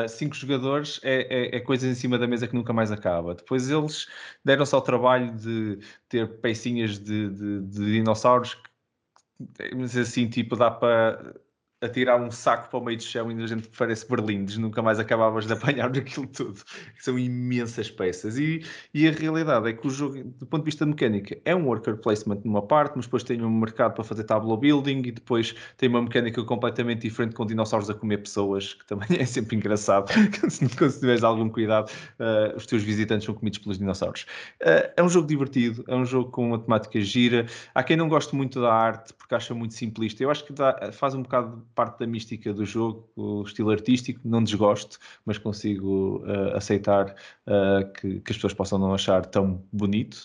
5 0.08 0.32
uh, 0.32 0.38
jogadores 0.38 1.00
é, 1.02 1.54
é, 1.54 1.56
é 1.56 1.60
coisas 1.60 1.90
em 1.90 1.94
cima 1.94 2.18
da 2.18 2.26
mesa 2.26 2.48
que 2.48 2.54
nunca 2.54 2.72
mais 2.72 2.90
acaba. 2.90 3.34
Depois 3.34 3.70
eles 3.70 4.06
deram-se 4.44 4.74
ao 4.74 4.82
trabalho 4.82 5.34
de 5.36 5.78
ter 6.08 6.28
pecinhas 6.40 6.98
de, 6.98 7.28
de, 7.30 7.60
de 7.60 7.92
dinossauros 7.92 8.54
que, 8.54 9.98
assim, 10.00 10.28
tipo, 10.28 10.56
dá 10.56 10.70
para 10.70 11.34
a 11.82 11.88
tirar 11.88 12.16
um 12.16 12.30
saco 12.30 12.70
para 12.70 12.78
o 12.78 12.84
meio 12.84 12.96
do 12.96 13.02
chão 13.02 13.30
e 13.30 13.42
a 13.42 13.46
gente 13.46 13.68
parece 13.76 14.08
berlindes, 14.08 14.56
nunca 14.56 14.80
mais 14.80 15.00
acabavas 15.00 15.46
de 15.46 15.52
apanhar 15.52 15.90
aquilo 15.98 16.26
tudo. 16.28 16.60
São 16.98 17.18
imensas 17.18 17.90
peças. 17.90 18.38
E, 18.38 18.64
e 18.94 19.08
a 19.08 19.10
realidade 19.10 19.68
é 19.68 19.72
que 19.72 19.86
o 19.86 19.90
jogo, 19.90 20.22
do 20.22 20.46
ponto 20.46 20.62
de 20.62 20.66
vista 20.66 20.86
mecânica, 20.86 21.36
é 21.44 21.54
um 21.54 21.66
worker 21.66 21.96
placement 21.96 22.40
numa 22.44 22.62
parte, 22.62 22.94
mas 22.94 23.06
depois 23.06 23.24
tem 23.24 23.42
um 23.42 23.50
mercado 23.50 23.94
para 23.94 24.04
fazer 24.04 24.22
tableau 24.24 24.56
building 24.56 25.02
e 25.04 25.10
depois 25.10 25.54
tem 25.76 25.88
uma 25.88 26.00
mecânica 26.00 26.42
completamente 26.44 27.02
diferente 27.02 27.34
com 27.34 27.44
dinossauros 27.44 27.90
a 27.90 27.94
comer 27.94 28.18
pessoas, 28.18 28.74
que 28.74 28.86
também 28.86 29.08
é 29.18 29.26
sempre 29.26 29.56
engraçado. 29.56 30.08
se 30.48 30.68
tiveres 31.00 31.24
algum 31.24 31.48
cuidado, 31.48 31.90
uh, 32.20 32.56
os 32.56 32.64
teus 32.64 32.84
visitantes 32.84 33.26
são 33.26 33.34
comidos 33.34 33.58
pelos 33.58 33.78
dinossauros. 33.78 34.22
Uh, 34.62 34.92
é 34.96 35.02
um 35.02 35.08
jogo 35.08 35.26
divertido, 35.26 35.84
é 35.88 35.96
um 35.96 36.06
jogo 36.06 36.30
com 36.30 36.46
uma 36.48 36.58
temática 36.60 37.00
gira. 37.00 37.46
Há 37.74 37.82
quem 37.82 37.96
não 37.96 38.08
goste 38.08 38.36
muito 38.36 38.60
da 38.60 38.72
arte 38.72 39.12
porque 39.14 39.34
acha 39.34 39.52
muito 39.52 39.74
simplista. 39.74 40.22
Eu 40.22 40.30
acho 40.30 40.44
que 40.44 40.52
dá, 40.52 40.92
faz 40.92 41.14
um 41.14 41.22
bocado 41.22 41.62
parte 41.74 41.98
da 42.00 42.06
mística 42.06 42.52
do 42.52 42.64
jogo, 42.64 43.08
o 43.16 43.42
estilo 43.42 43.70
artístico, 43.70 44.20
não 44.24 44.42
desgosto, 44.42 44.98
mas 45.24 45.38
consigo 45.38 46.22
uh, 46.24 46.56
aceitar 46.56 47.14
uh, 47.46 47.92
que, 47.92 48.20
que, 48.20 48.32
as 48.32 48.36
pessoas 48.36 48.54
possam 48.54 48.78
não 48.78 48.94
achar 48.94 49.24
tão 49.26 49.62
bonito. 49.72 50.16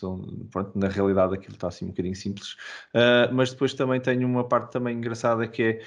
Pronto, 0.52 0.78
na 0.78 0.88
realidade 0.88 1.34
aquilo 1.34 1.54
está 1.54 1.68
assim 1.68 1.86
um 1.86 1.90
bocadinho 1.90 2.16
simples. 2.16 2.54
Uh, 2.94 3.34
mas 3.34 3.52
depois 3.52 3.74
também 3.74 4.00
tenho 4.00 4.28
uma 4.28 4.44
parte 4.44 4.72
também 4.72 4.98
engraçada 4.98 5.48
que 5.48 5.64
é 5.64 5.82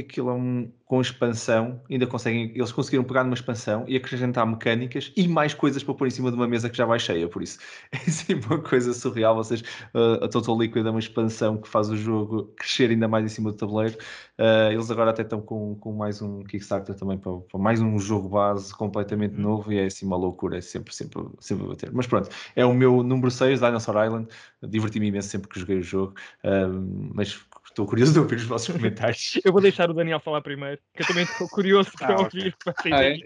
aquilo 0.00 0.30
é 0.30 0.34
um, 0.34 0.72
com 0.92 1.00
expansão, 1.00 1.80
ainda 1.90 2.06
conseguem, 2.06 2.52
eles 2.54 2.70
conseguiram 2.70 3.02
pegar 3.02 3.24
numa 3.24 3.32
expansão 3.32 3.82
e 3.88 3.96
acrescentar 3.96 4.46
mecânicas 4.46 5.10
e 5.16 5.26
mais 5.26 5.54
coisas 5.54 5.82
para 5.82 5.94
pôr 5.94 6.06
em 6.06 6.10
cima 6.10 6.30
de 6.30 6.36
uma 6.36 6.46
mesa 6.46 6.68
que 6.68 6.76
já 6.76 6.84
vai 6.84 6.98
cheia, 6.98 7.26
por 7.26 7.42
isso. 7.42 7.58
É 7.90 8.10
sempre 8.10 8.46
uma 8.46 8.62
coisa 8.62 8.92
surreal, 8.92 9.34
vocês, 9.34 9.62
uh, 9.94 10.22
a 10.22 10.28
Total 10.28 10.58
Liquid 10.58 10.84
é 10.84 10.90
uma 10.90 10.98
expansão 10.98 11.56
que 11.56 11.66
faz 11.66 11.88
o 11.88 11.96
jogo 11.96 12.52
crescer 12.58 12.90
ainda 12.90 13.08
mais 13.08 13.24
em 13.24 13.28
cima 13.28 13.50
do 13.52 13.56
tabuleiro, 13.56 13.96
uh, 14.38 14.70
eles 14.70 14.90
agora 14.90 15.12
até 15.12 15.22
estão 15.22 15.40
com, 15.40 15.74
com 15.76 15.94
mais 15.94 16.20
um 16.20 16.42
Kickstarter 16.44 16.94
também 16.94 17.16
para, 17.16 17.38
para, 17.38 17.58
mais 17.58 17.80
um 17.80 17.98
jogo 17.98 18.28
base 18.28 18.74
completamente 18.74 19.36
uhum. 19.36 19.40
novo 19.40 19.72
e 19.72 19.78
é 19.78 19.86
assim 19.86 20.04
uma 20.04 20.18
loucura, 20.18 20.58
é 20.58 20.60
sempre, 20.60 20.94
sempre, 20.94 21.24
sempre 21.40 21.64
a 21.64 21.68
bater, 21.68 21.90
mas 21.90 22.06
pronto, 22.06 22.28
é 22.54 22.66
o 22.66 22.74
meu 22.74 23.02
número 23.02 23.30
6, 23.30 23.60
Dinosaur 23.60 24.04
Island, 24.04 24.28
diverti-me 24.62 25.06
imenso 25.06 25.30
sempre 25.30 25.48
que 25.48 25.58
joguei 25.58 25.78
o 25.78 25.82
jogo, 25.82 26.12
uh, 26.44 27.12
mas 27.14 27.40
Estou 27.72 27.86
curioso 27.86 28.12
de 28.12 28.18
ouvir 28.18 28.36
os 28.36 28.44
vossos 28.44 28.68
comentários. 28.76 29.40
eu 29.42 29.50
vou 29.50 29.60
deixar 29.60 29.90
o 29.90 29.94
Daniel 29.94 30.20
falar 30.20 30.42
primeiro, 30.42 30.78
que 30.94 31.02
eu 31.02 31.06
também 31.06 31.24
estou 31.24 31.48
curioso 31.48 31.90
para 31.92 32.14
ah, 32.14 32.22
ouvir. 32.22 32.56
Okay. 32.66 32.92
Ah, 32.92 33.04
é? 33.04 33.16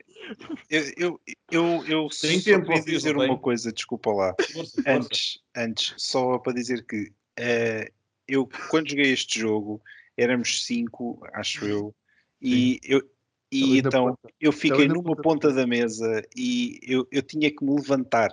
Eu, 0.71 0.83
eu, 0.97 1.21
eu, 1.51 1.85
eu 1.87 2.09
Tem 2.09 2.41
só 2.41 2.61
queria 2.61 2.83
dizer 2.83 3.17
uma 3.17 3.39
coisa, 3.39 3.73
desculpa 3.73 4.11
lá. 4.13 4.35
Força, 4.53 4.83
antes, 4.87 5.39
antes, 5.57 5.95
só 5.97 6.39
para 6.39 6.53
dizer 6.53 6.85
que 6.85 7.13
uh, 7.39 7.93
eu, 8.27 8.49
quando 8.71 8.91
joguei 8.91 9.13
este 9.13 9.41
jogo, 9.41 9.81
éramos 10.17 10.65
cinco, 10.65 11.21
acho 11.33 11.65
eu, 11.65 11.95
e 12.41 12.81
eu, 12.85 13.03
e 13.51 13.79
então 13.79 14.19
eu 14.41 14.53
fiquei 14.53 14.89
numa 14.89 15.15
ponta 15.17 15.53
da 15.53 15.67
mesa 15.67 16.23
e 16.37 16.81
eu, 16.83 17.07
eu 17.11 17.23
tinha 17.23 17.51
que 17.51 17.65
me 17.65 17.75
levantar 17.75 18.31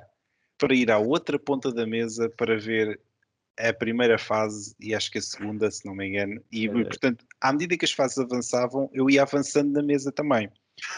para 0.57 0.73
ir 0.73 0.89
à 0.89 0.97
outra 0.97 1.37
ponta 1.37 1.71
da 1.71 1.85
mesa 1.85 2.29
para 2.29 2.57
ver 2.57 2.99
a 3.57 3.71
primeira 3.71 4.17
fase 4.17 4.75
e 4.79 4.95
acho 4.95 5.11
que 5.11 5.19
a 5.19 5.21
segunda, 5.21 5.69
se 5.69 5.85
não 5.85 5.95
me 5.95 6.07
engano, 6.07 6.41
e 6.51 6.67
é. 6.67 6.71
portanto, 6.71 7.25
à 7.43 7.51
medida 7.51 7.77
que 7.77 7.83
as 7.83 7.91
fases 7.91 8.17
avançavam, 8.17 8.89
eu 8.93 9.09
ia 9.09 9.21
avançando 9.21 9.73
na 9.73 9.83
mesa 9.83 10.13
também. 10.13 10.49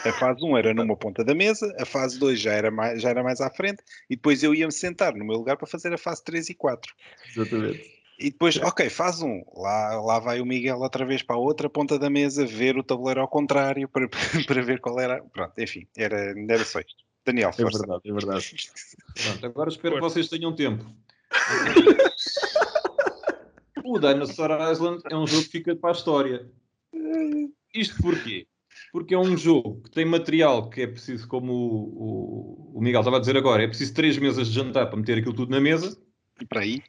A 0.04 0.12
fase 0.12 0.44
1 0.44 0.56
era 0.56 0.72
numa 0.72 0.96
ponta 0.96 1.24
da 1.24 1.34
mesa, 1.34 1.74
a 1.78 1.84
fase 1.84 2.18
2 2.18 2.40
já 2.40 2.52
era 2.52 2.70
mais, 2.70 3.02
já 3.02 3.10
era 3.10 3.22
mais 3.22 3.40
à 3.40 3.50
frente, 3.50 3.82
e 4.08 4.14
depois 4.14 4.42
eu 4.42 4.54
ia-me 4.54 4.72
sentar 4.72 5.14
no 5.14 5.24
meu 5.24 5.36
lugar 5.36 5.56
para 5.56 5.66
fazer 5.66 5.92
a 5.92 5.98
fase 5.98 6.24
3 6.24 6.50
e 6.50 6.54
4. 6.54 6.94
Exatamente. 7.28 7.96
E 8.18 8.30
depois, 8.30 8.56
ok, 8.58 8.88
fase 8.88 9.24
1, 9.24 9.44
lá, 9.56 10.00
lá 10.00 10.18
vai 10.20 10.40
o 10.40 10.46
Miguel 10.46 10.78
outra 10.78 11.04
vez 11.04 11.22
para 11.22 11.36
a 11.36 11.38
outra 11.38 11.68
ponta 11.68 11.98
da 11.98 12.08
mesa, 12.08 12.46
ver 12.46 12.78
o 12.78 12.82
tabuleiro 12.82 13.20
ao 13.20 13.28
contrário, 13.28 13.88
para, 13.88 14.08
para 14.46 14.62
ver 14.62 14.80
qual 14.80 15.00
era. 15.00 15.22
Pronto, 15.24 15.52
enfim, 15.58 15.86
era, 15.96 16.32
era 16.48 16.64
só 16.64 16.78
isto. 16.78 17.04
Daniel, 17.24 17.50
é 17.50 17.52
força. 17.52 17.78
É 17.78 17.80
verdade, 17.80 18.02
é 18.08 18.12
verdade. 18.12 18.56
Pronto, 19.22 19.46
agora 19.46 19.68
espero 19.68 19.94
que 19.96 20.00
vocês 20.00 20.28
tenham 20.28 20.54
tempo. 20.54 20.86
o 23.96 24.00
Dinosaur 24.00 24.50
Island 24.70 25.02
é 25.10 25.16
um 25.16 25.26
jogo 25.26 25.44
que 25.44 25.50
fica 25.50 25.76
para 25.76 25.90
a 25.90 25.92
história. 25.92 26.50
Isto 27.74 28.02
porquê? 28.02 28.46
Porque 28.92 29.14
é 29.14 29.18
um 29.18 29.36
jogo 29.36 29.82
que 29.82 29.90
tem 29.90 30.04
material 30.04 30.68
que 30.70 30.82
é 30.82 30.86
preciso, 30.86 31.26
como 31.28 31.52
o, 31.52 32.72
o, 32.72 32.78
o 32.78 32.80
Miguel 32.80 33.00
estava 33.00 33.16
a 33.16 33.20
dizer 33.20 33.36
agora, 33.36 33.62
é 33.62 33.68
preciso 33.68 33.94
três 33.94 34.18
mesas 34.18 34.48
de 34.48 34.54
jantar 34.54 34.86
para 34.86 34.96
meter 34.96 35.18
aquilo 35.18 35.34
tudo 35.34 35.50
na 35.50 35.60
mesa. 35.60 35.98
E 36.40 36.46
para 36.46 36.60
aí? 36.60 36.82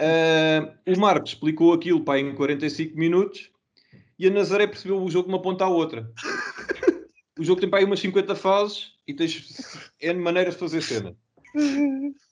Uh, 0.00 0.92
o 0.96 0.98
Marcos 0.98 1.32
explicou 1.32 1.72
aquilo 1.72 2.04
para 2.04 2.20
em 2.20 2.34
45 2.34 2.96
minutos 2.96 3.50
e 4.18 4.26
a 4.26 4.30
Nazaré 4.30 4.66
percebeu 4.66 5.02
o 5.02 5.10
jogo 5.10 5.28
de 5.28 5.34
uma 5.34 5.42
ponta 5.42 5.64
à 5.64 5.68
outra. 5.68 6.10
O 7.38 7.44
jogo 7.44 7.60
tem 7.60 7.70
para 7.70 7.78
aí 7.78 7.84
umas 7.84 8.00
50 8.00 8.34
fases 8.34 8.92
e 9.06 9.14
tens 9.14 9.90
N 10.00 10.20
maneiras 10.20 10.54
de 10.54 10.60
fazer 10.60 10.82
cena. 10.82 11.16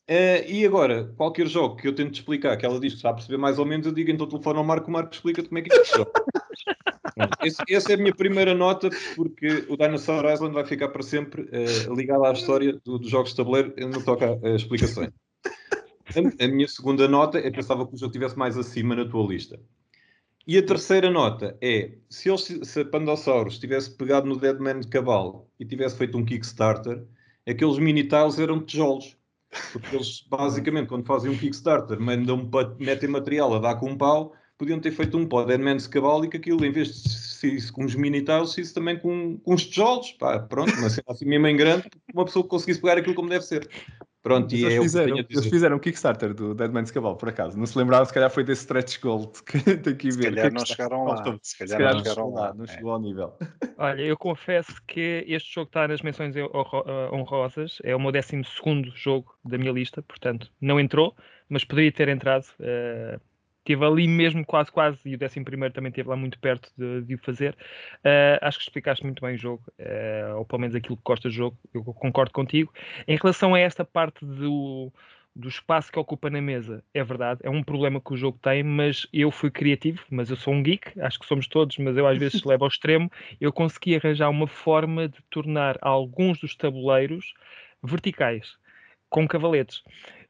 Uh, 0.09 0.41
e 0.49 0.65
agora, 0.65 1.13
qualquer 1.19 1.47
jogo 1.47 1.77
que 1.77 1.87
eu 1.87 1.95
tente 1.95 2.21
explicar, 2.21 2.57
que 2.57 2.65
ela 2.65 2.81
diz 2.81 2.93
que 2.93 2.97
está 2.97 3.11
a 3.11 3.15
perceber 3.15 3.37
mais 3.37 3.59
ou 3.59 3.67
menos, 3.67 3.87
eu 3.87 3.93
digo 3.93 4.11
então 4.11 4.27
telefone 4.27 4.57
ao 4.59 4.65
Marco, 4.65 4.89
o 4.89 4.91
Marco 4.91 5.13
explica-te 5.13 5.49
como 5.49 5.59
é 5.59 5.63
que 5.63 5.75
isto. 5.75 6.07
Esse, 7.43 7.63
essa 7.69 7.93
é 7.93 7.95
a 7.95 7.99
minha 7.99 8.15
primeira 8.15 8.55
nota, 8.55 8.89
porque 9.17 9.67
o 9.69 9.77
Dinosaur 9.77 10.25
Island 10.33 10.55
vai 10.55 10.65
ficar 10.65 10.89
para 10.89 11.03
sempre 11.03 11.43
uh, 11.43 11.95
ligado 11.95 12.25
à 12.25 12.33
história 12.33 12.81
do, 12.85 12.99
dos 12.99 13.11
jogos 13.11 13.31
de 13.31 13.37
tabuleiro 13.37 13.75
no 13.79 13.99
que 13.99 14.05
toca 14.05 14.39
a, 14.43 14.51
explicações. 14.55 15.11
A, 15.45 16.45
a, 16.45 16.49
minha 16.49 16.69
segunda 16.69 17.07
nota 17.07 17.39
é 17.39 17.43
que 17.43 17.57
pensava 17.57 17.87
que 17.87 17.95
o 17.95 17.99
jogo 17.99 18.11
estivesse 18.11 18.39
mais 18.39 18.57
acima 18.57 18.97
na 18.97 19.05
tua 19.05 19.27
lista. 19.27 19.61
E 20.47 20.57
a 20.57 20.63
terceira 20.65 21.11
nota 21.11 21.55
é, 21.61 21.99
se, 22.09 22.31
eles, 22.31 22.61
se 22.63 22.81
a 22.81 22.85
Pandosaurus 22.87 23.59
tivesse 23.59 23.95
pegado 23.95 24.27
no 24.27 24.39
Deadman 24.39 24.81
de 24.81 24.89
Cabal 24.89 25.51
e 25.61 25.67
tivesse 25.67 25.99
feito 25.99 26.17
um 26.17 26.25
Kickstarter, 26.25 27.05
aqueles 27.47 27.79
mini-tiles 27.79 28.39
eram 28.39 28.65
tijolos 28.65 29.18
porque 29.73 29.97
eles, 29.97 30.25
basicamente, 30.29 30.89
quando 30.89 31.07
fazem 31.07 31.31
um 31.31 31.37
Kickstarter, 31.37 32.01
mandam, 32.01 32.49
metem 32.79 33.09
material 33.09 33.55
a 33.55 33.59
dar 33.59 33.77
com 33.77 33.91
um 33.91 33.97
pau, 33.97 34.33
podiam 34.57 34.81
ter 34.81 34.91
feito 34.91 35.17
um 35.17 35.27
para 35.27 35.39
o 35.39 35.45
Deadman's 35.45 35.87
Cabal 35.87 36.25
e 36.25 36.29
que 36.29 36.37
aquilo, 36.37 36.65
em 36.65 36.73
vez 36.73 37.03
de 37.41 37.57
isso 37.57 37.73
com 37.73 37.85
os 37.85 37.95
mini 37.95 38.23
tiles, 38.23 38.51
se 38.51 38.75
também 38.75 38.99
com, 38.99 39.39
com 39.39 39.55
tijolos. 39.55 40.13
Pá, 40.13 40.39
pronto, 40.41 40.73
mas 40.81 41.01
assim 41.09 41.25
mesmo 41.25 41.47
em 41.47 41.57
grande, 41.57 41.89
uma 42.13 42.25
pessoa 42.25 42.43
que 42.43 42.49
conseguisse 42.49 42.81
pegar 42.81 42.99
aquilo 42.99 43.15
como 43.15 43.29
deve 43.29 43.45
ser. 43.45 43.69
Pronto, 44.23 44.53
e 44.53 44.65
eles, 44.65 44.75
é 44.75 44.81
fizeram, 44.83 45.17
eles 45.17 45.47
fizeram 45.47 45.77
um 45.77 45.79
Kickstarter 45.79 46.35
do 46.35 46.55
Dead 46.55 46.73
Man's 46.73 46.91
Cabal, 46.91 47.17
por 47.17 47.29
acaso. 47.29 47.57
Não 47.57 47.67
se 47.67 47.79
lembraram, 47.79 48.05
se 48.05 48.13
calhar 48.13 48.29
foi 48.29 48.43
desse 48.43 48.63
stretch 48.63 49.01
gold 49.01 49.31
que 49.47 49.77
tem 49.77 49.97
que 49.97 50.11
ver. 50.11 50.25
Se 50.25 50.31
calhar 50.31 50.53
não 50.53 50.67
chegaram 50.67 51.05
lá. 51.05 51.17
Se 51.17 51.23
calhar, 51.23 51.41
se 51.43 51.77
calhar 51.77 51.95
não 51.95 52.05
chegaram 52.05 52.31
lá. 52.33 52.55
Não 52.55 52.67
chegou 52.67 52.91
ao 52.93 53.01
nível. 53.01 53.33
Olha, 53.79 54.03
eu 54.03 54.17
confesso 54.17 54.75
que 54.87 55.25
este 55.29 55.55
jogo 55.55 55.69
está 55.69 55.87
nas 55.87 56.03
menções 56.03 56.35
eh, 56.37 56.43
honrosas. 57.13 57.79
É 57.85 57.95
o 57.95 58.01
meu 58.01 58.11
12 58.11 58.43
jogo 58.95 59.33
da 59.45 59.57
minha 59.57 59.73
lista, 59.73 60.03
portanto, 60.03 60.51
não 60.61 60.81
entrou, 60.81 61.15
mas 61.49 61.65
poderia 61.65 61.93
ter 61.93 62.09
entrado. 62.09 62.45
Uh, 62.59 63.21
Esteve 63.69 63.85
ali 63.85 64.09
mesmo 64.09 64.47
quase, 64.47 64.73
quase, 64.73 64.99
e 65.05 65.15
o 65.15 65.19
11 65.23 65.45
também 65.75 65.91
esteve 65.91 66.09
lá 66.09 66.17
muito 66.17 66.39
perto 66.39 66.73
de, 66.75 67.03
de 67.03 67.15
o 67.17 67.19
fazer. 67.19 67.55
Uh, 67.99 68.41
acho 68.41 68.57
que 68.57 68.65
explicaste 68.65 69.05
muito 69.05 69.21
bem 69.21 69.35
o 69.35 69.39
jogo, 69.39 69.63
uh, 69.79 70.39
ou 70.39 70.45
pelo 70.47 70.61
menos 70.61 70.75
aquilo 70.75 70.97
que 70.97 71.03
gosta 71.05 71.29
do 71.29 71.35
jogo, 71.35 71.59
eu 71.75 71.85
concordo 71.85 72.33
contigo. 72.33 72.73
Em 73.07 73.19
relação 73.19 73.55
a 73.55 73.61
esta 73.61 73.85
parte 73.85 74.25
do, 74.25 74.91
do 75.37 75.49
espaço 75.49 75.93
que 75.93 75.99
ocupa 75.99 76.31
na 76.31 76.41
mesa, 76.41 76.83
é 76.95 77.05
verdade, 77.05 77.41
é 77.43 77.51
um 77.51 77.63
problema 77.63 78.01
que 78.01 78.15
o 78.15 78.17
jogo 78.17 78.39
tem, 78.41 78.63
mas 78.63 79.07
eu 79.13 79.31
fui 79.31 79.51
criativo, 79.51 80.03
mas 80.09 80.31
eu 80.31 80.37
sou 80.37 80.55
um 80.55 80.63
geek, 80.63 80.99
acho 81.03 81.19
que 81.19 81.27
somos 81.27 81.47
todos, 81.47 81.77
mas 81.77 81.95
eu 81.95 82.07
às 82.07 82.17
vezes 82.19 82.43
levo 82.45 82.65
ao 82.65 82.69
extremo. 82.69 83.13
Eu 83.39 83.53
consegui 83.53 83.97
arranjar 83.97 84.31
uma 84.31 84.47
forma 84.47 85.09
de 85.09 85.19
tornar 85.29 85.77
alguns 85.83 86.41
dos 86.41 86.57
tabuleiros 86.57 87.35
verticais, 87.83 88.57
com 89.11 89.29
cavaletes. 89.29 89.83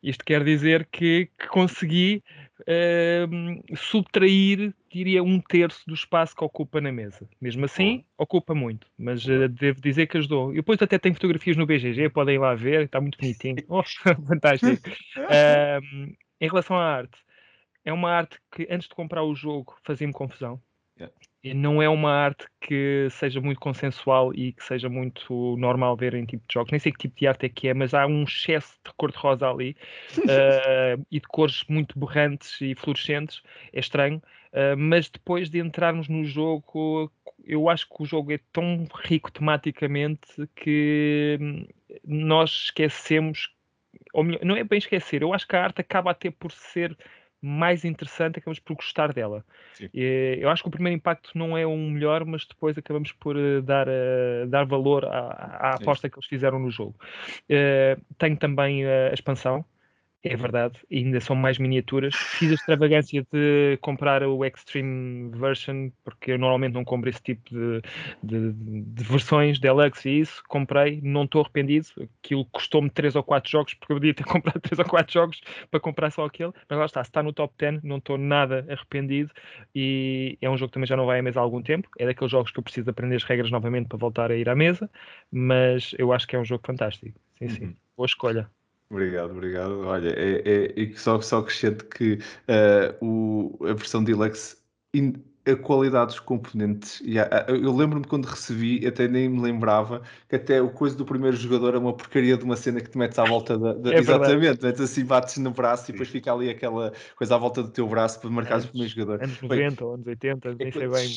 Isto 0.02 0.24
quer 0.24 0.42
dizer 0.42 0.88
que, 0.90 1.30
que 1.38 1.46
consegui 1.46 2.22
uh, 2.62 3.76
subtrair, 3.76 4.74
diria, 4.90 5.22
um 5.22 5.40
terço 5.40 5.82
do 5.86 5.94
espaço 5.94 6.34
que 6.34 6.44
ocupa 6.44 6.80
na 6.80 6.90
mesa. 6.92 7.28
Mesmo 7.40 7.64
assim, 7.64 8.04
ocupa 8.16 8.54
muito, 8.54 8.86
mas 8.98 9.24
uh, 9.26 9.48
devo 9.48 9.80
dizer 9.80 10.06
que 10.06 10.18
ajudou. 10.18 10.52
E 10.52 10.56
depois 10.56 10.80
até 10.80 10.98
tem 10.98 11.12
fotografias 11.14 11.56
no 11.56 11.66
BGG, 11.66 12.08
podem 12.10 12.36
ir 12.36 12.38
lá 12.38 12.54
ver, 12.54 12.84
está 12.84 13.00
muito 13.00 13.18
bonitinho. 13.18 13.56
Oh, 13.68 13.82
fantástico. 14.26 14.88
Uh, 15.18 16.14
em 16.40 16.48
relação 16.48 16.76
à 16.76 16.84
arte, 16.84 17.18
é 17.84 17.92
uma 17.92 18.10
arte 18.10 18.38
que 18.52 18.66
antes 18.70 18.88
de 18.88 18.94
comprar 18.94 19.22
o 19.24 19.34
jogo 19.34 19.76
fazia-me 19.82 20.12
confusão. 20.12 20.60
Não 21.54 21.80
é 21.80 21.88
uma 21.88 22.10
arte 22.10 22.46
que 22.60 23.08
seja 23.10 23.40
muito 23.40 23.60
consensual 23.60 24.34
e 24.34 24.52
que 24.52 24.64
seja 24.64 24.88
muito 24.88 25.56
normal 25.56 25.96
ver 25.96 26.14
em 26.14 26.24
tipo 26.24 26.44
de 26.46 26.52
jogos. 26.52 26.72
Nem 26.72 26.80
sei 26.80 26.92
que 26.92 26.98
tipo 26.98 27.18
de 27.18 27.26
arte 27.26 27.46
é 27.46 27.48
que 27.48 27.68
é, 27.68 27.74
mas 27.74 27.94
há 27.94 28.06
um 28.06 28.24
excesso 28.24 28.74
de 28.84 28.92
cor-de-rosa 28.96 29.48
ali 29.48 29.76
uh, 30.18 31.06
e 31.10 31.20
de 31.20 31.28
cores 31.28 31.64
muito 31.68 31.98
borrantes 31.98 32.60
e 32.60 32.74
fluorescentes. 32.74 33.40
É 33.72 33.80
estranho. 33.80 34.20
Uh, 34.52 34.76
mas 34.76 35.08
depois 35.08 35.48
de 35.48 35.58
entrarmos 35.58 36.08
no 36.08 36.24
jogo, 36.24 37.10
eu 37.44 37.68
acho 37.68 37.88
que 37.88 38.02
o 38.02 38.06
jogo 38.06 38.32
é 38.32 38.40
tão 38.52 38.86
rico 39.04 39.30
tematicamente 39.30 40.46
que 40.56 41.38
hum, 41.40 41.66
nós 42.04 42.64
esquecemos, 42.64 43.54
ou 44.12 44.24
melhor, 44.24 44.44
não 44.44 44.56
é 44.56 44.64
bem 44.64 44.78
esquecer, 44.78 45.22
eu 45.22 45.32
acho 45.32 45.46
que 45.46 45.56
a 45.56 45.64
arte 45.64 45.80
acaba 45.80 46.10
até 46.10 46.30
por 46.30 46.50
ser 46.50 46.96
mais 47.40 47.84
interessante, 47.84 48.38
acabamos 48.38 48.58
por 48.58 48.74
gostar 48.74 49.12
dela. 49.12 49.44
E, 49.94 50.38
eu 50.40 50.48
acho 50.50 50.62
que 50.62 50.68
o 50.68 50.72
primeiro 50.72 50.96
impacto 50.96 51.30
não 51.34 51.56
é 51.56 51.66
o 51.66 51.76
melhor, 51.76 52.24
mas 52.24 52.44
depois 52.44 52.76
acabamos 52.76 53.12
por 53.12 53.36
uh, 53.36 53.62
dar, 53.62 53.86
uh, 53.88 54.46
dar 54.48 54.64
valor 54.64 55.04
à, 55.04 55.18
à 55.60 55.74
aposta 55.74 56.08
que 56.10 56.16
eles 56.16 56.26
fizeram 56.26 56.58
no 56.58 56.70
jogo. 56.70 56.94
Uh, 57.44 58.00
tenho 58.18 58.36
também 58.36 58.84
a 58.86 59.12
expansão, 59.12 59.64
é 60.22 60.36
verdade, 60.36 60.80
ainda 60.92 61.20
são 61.20 61.36
mais 61.36 61.58
miniaturas. 61.58 62.12
Fiz 62.14 62.50
a 62.50 62.54
extravagância 62.54 63.24
de 63.32 63.78
comprar 63.80 64.22
o 64.24 64.44
Extreme 64.44 65.30
Version, 65.30 65.90
porque 66.02 66.32
eu 66.32 66.38
normalmente 66.38 66.74
não 66.74 66.84
compro 66.84 67.08
esse 67.08 67.22
tipo 67.22 67.48
de, 67.50 67.80
de, 68.22 68.52
de 68.52 69.04
versões 69.04 69.60
Deluxe 69.60 70.08
e 70.08 70.20
isso. 70.20 70.42
Comprei, 70.48 71.00
não 71.02 71.22
estou 71.24 71.40
arrependido. 71.42 71.86
Aquilo 72.22 72.44
custou-me 72.46 72.90
3 72.90 73.14
ou 73.14 73.22
4 73.22 73.48
jogos, 73.48 73.74
porque 73.74 73.92
eu 73.92 73.96
podia 73.96 74.14
ter 74.14 74.24
comprado 74.26 74.60
3 74.60 74.78
ou 74.80 74.84
4 74.84 75.12
jogos 75.12 75.40
para 75.70 75.78
comprar 75.78 76.10
só 76.10 76.24
aquele. 76.24 76.52
Mas 76.68 76.78
lá 76.78 76.86
está, 76.86 77.04
se 77.04 77.10
está 77.10 77.22
no 77.22 77.32
top 77.32 77.54
10, 77.56 77.82
não 77.84 77.98
estou 77.98 78.18
nada 78.18 78.66
arrependido. 78.68 79.30
E 79.74 80.36
é 80.40 80.50
um 80.50 80.56
jogo 80.56 80.70
que 80.70 80.74
também 80.74 80.88
já 80.88 80.96
não 80.96 81.06
vai 81.06 81.20
à 81.20 81.22
mesa 81.22 81.38
há 81.38 81.42
algum 81.42 81.62
tempo. 81.62 81.88
É 81.96 82.04
daqueles 82.06 82.30
jogos 82.32 82.50
que 82.50 82.58
eu 82.58 82.62
preciso 82.64 82.90
aprender 82.90 83.14
as 83.16 83.24
regras 83.24 83.50
novamente 83.52 83.86
para 83.88 83.98
voltar 83.98 84.32
a 84.32 84.36
ir 84.36 84.48
à 84.48 84.56
mesa. 84.56 84.90
Mas 85.30 85.94
eu 85.96 86.12
acho 86.12 86.26
que 86.26 86.34
é 86.34 86.40
um 86.40 86.44
jogo 86.44 86.64
fantástico. 86.66 87.18
Sim, 87.38 87.48
sim. 87.48 87.64
Uhum. 87.66 87.76
Boa 87.96 88.06
escolha. 88.06 88.57
Obrigado, 88.90 89.32
obrigado. 89.32 89.80
Olha, 89.80 90.10
é, 90.10 90.72
é, 90.82 90.92
só, 90.94 91.20
só 91.20 91.38
acrescento 91.38 91.84
que 91.86 92.14
uh, 92.48 93.04
o, 93.04 93.66
a 93.66 93.74
versão 93.74 94.02
Deluxe, 94.02 94.56
in, 94.94 95.12
a 95.46 95.56
qualidade 95.56 96.12
dos 96.12 96.20
componentes, 96.20 97.02
eu 97.48 97.74
lembro-me 97.74 98.06
quando 98.06 98.26
recebi, 98.26 98.86
até 98.86 99.08
nem 99.08 99.28
me 99.28 99.40
lembrava 99.40 100.02
que 100.28 100.36
até 100.36 100.60
o 100.60 100.70
coisa 100.70 100.96
do 100.96 101.04
primeiro 101.04 101.36
jogador 101.36 101.74
é 101.74 101.78
uma 101.78 101.94
porcaria 101.94 102.36
de 102.36 102.44
uma 102.44 102.56
cena 102.56 102.80
que 102.80 102.90
te 102.90 102.98
metes 102.98 103.18
à 103.18 103.24
volta 103.24 103.58
da. 103.58 103.72
da 103.74 103.92
é 103.94 103.98
exatamente, 103.98 104.62
metes 104.62 104.80
assim, 104.80 105.04
bates 105.04 105.38
no 105.38 105.50
braço 105.50 105.86
Sim. 105.86 105.92
e 105.92 105.94
depois 105.94 106.08
fica 106.08 106.32
ali 106.32 106.50
aquela 106.50 106.92
coisa 107.16 107.34
à 107.34 107.38
volta 107.38 107.62
do 107.62 107.70
teu 107.70 107.86
braço 107.86 108.20
para 108.20 108.30
marcar 108.30 108.60
o 108.60 108.68
primeiro 108.68 108.92
jogador. 108.92 109.22
Anos 109.22 109.40
90 109.40 109.84
ou 109.84 109.94
anos 109.94 110.06
80, 110.06 110.54
nem 110.54 110.72
sei 110.72 110.88
bem 110.88 111.08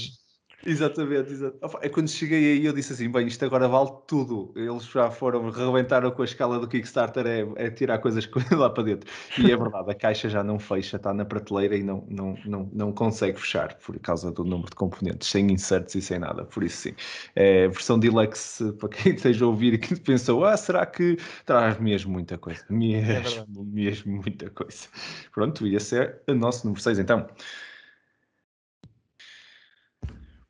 Exatamente, 0.66 1.32
exatamente. 1.32 1.86
É 1.86 1.90
quando 1.90 2.10
cheguei 2.10 2.54
aí 2.54 2.66
eu 2.66 2.74
disse 2.74 2.94
assim, 2.94 3.10
bem, 3.10 3.28
isto 3.28 3.44
agora 3.44 3.68
vale 3.68 3.92
tudo. 4.08 4.54
Eles 4.56 4.86
já 4.86 5.10
foram, 5.10 5.50
rebentaram 5.50 6.12
com 6.12 6.22
a 6.22 6.26
escala 6.26 6.60
do 6.60 6.68
Kickstarter, 6.68 7.26
é, 7.26 7.48
é 7.56 7.70
tirar 7.72 7.98
coisas 8.00 8.30
lá 8.52 8.70
para 8.70 8.84
dentro. 8.84 9.10
E 9.40 9.52
é 9.52 9.58
verdade, 9.58 9.92
a 9.92 9.96
caixa 9.96 10.30
já 10.30 10.44
não 10.44 10.60
fecha, 10.60 10.98
está 10.98 11.14
na 11.14 11.26
prateleira 11.26 11.76
e 11.76 11.84
não, 11.84 12.06
não, 12.10 12.36
não, 12.46 12.70
não 12.72 12.94
consegue 12.94 13.40
fechar 13.40 13.76
por 13.76 13.98
causa 14.00 14.32
do 14.32 14.44
número 14.44 14.70
de 14.70 14.76
componentes, 14.76 15.30
sem 15.30 15.52
inserts 15.52 15.96
e 15.96 16.02
sem 16.02 16.20
nada. 16.20 16.46
Por 16.46 16.64
isso 16.64 16.78
sim. 16.90 16.96
É, 17.36 17.68
versão 17.68 17.98
deluxe, 18.00 18.72
para 18.74 18.90
quem 18.90 19.14
esteja 19.16 19.46
a 19.46 19.48
ouvir 19.48 19.74
e 19.74 19.78
que 19.78 19.96
pensou, 20.00 20.46
ah, 20.46 20.56
será 20.58 20.86
que 20.86 21.18
traz 21.46 21.80
mesmo 21.80 22.12
muita 22.12 22.38
coisa? 22.38 22.64
Mesmo, 22.70 23.42
é 23.60 23.64
mesmo 23.66 24.12
muita 24.22 24.50
coisa. 24.52 24.88
Pronto, 25.34 25.66
ia 25.66 25.80
ser 25.80 26.22
o 26.28 26.34
nosso 26.36 26.66
número 26.66 26.82
6 26.82 27.00
então. 27.00 27.28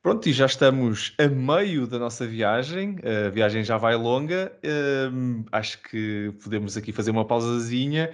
Pronto, 0.02 0.28
e 0.28 0.34
já 0.34 0.48
estamos 0.48 1.14
a 1.19 1.28
meio 1.28 1.86
da 1.86 1.99
nossa 1.99 2.26
viagem. 2.26 2.95
A 3.28 3.30
viagem 3.30 3.64
já 3.64 3.78
vai 3.78 3.95
longa. 3.95 4.52
Um, 5.14 5.45
acho 5.52 5.80
que 5.84 6.34
podemos 6.44 6.76
aqui 6.76 6.91
fazer 6.91 7.11
uma 7.11 7.23
pausazinha. 7.23 8.11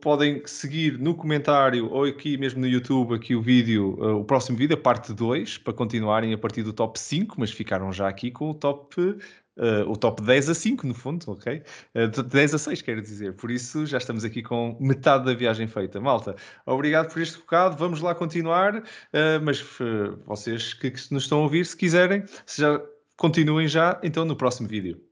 Podem 0.00 0.40
seguir 0.46 0.96
no 1.00 1.16
comentário 1.16 1.90
ou 1.90 2.04
aqui 2.04 2.36
mesmo 2.38 2.60
no 2.60 2.68
YouTube 2.68 3.12
aqui 3.12 3.34
o 3.34 3.42
vídeo, 3.42 3.98
uh, 3.98 4.20
o 4.20 4.24
próximo 4.24 4.56
vídeo, 4.56 4.76
a 4.76 4.80
parte 4.80 5.12
2, 5.12 5.58
para 5.58 5.72
continuarem 5.72 6.32
a 6.32 6.38
partir 6.38 6.62
do 6.62 6.72
top 6.72 6.96
5, 6.96 7.34
mas 7.40 7.50
ficaram 7.50 7.92
já 7.92 8.06
aqui 8.06 8.30
com 8.30 8.50
o 8.50 8.54
top 8.54 9.18
Uh, 9.56 9.90
o 9.90 9.96
top 9.96 10.22
10 10.22 10.50
a 10.50 10.54
5, 10.54 10.86
no 10.86 10.94
fundo, 10.94 11.24
ok? 11.32 11.62
Uh, 11.94 12.22
10 12.22 12.54
a 12.54 12.58
6, 12.58 12.82
quero 12.82 13.00
dizer. 13.00 13.32
Por 13.34 13.50
isso, 13.50 13.86
já 13.86 13.96
estamos 13.96 14.24
aqui 14.24 14.42
com 14.42 14.76
metade 14.78 15.24
da 15.24 15.32
viagem 15.32 15.66
feita. 15.66 15.98
Malta, 15.98 16.36
obrigado 16.66 17.12
por 17.12 17.22
este 17.22 17.38
bocado. 17.38 17.76
Vamos 17.76 18.00
lá 18.00 18.14
continuar. 18.14 18.76
Uh, 18.76 19.40
mas 19.42 19.64
vocês 20.26 20.74
que, 20.74 20.90
que, 20.90 21.12
nos 21.12 21.22
estão 21.22 21.38
a 21.38 21.42
ouvir, 21.42 21.64
se 21.64 21.76
quiserem, 21.76 22.24
se 22.44 22.60
já 22.60 22.80
continuem 23.16 23.66
já, 23.66 23.98
então 24.02 24.24
no 24.24 24.36
próximo 24.36 24.68
vídeo. 24.68 25.05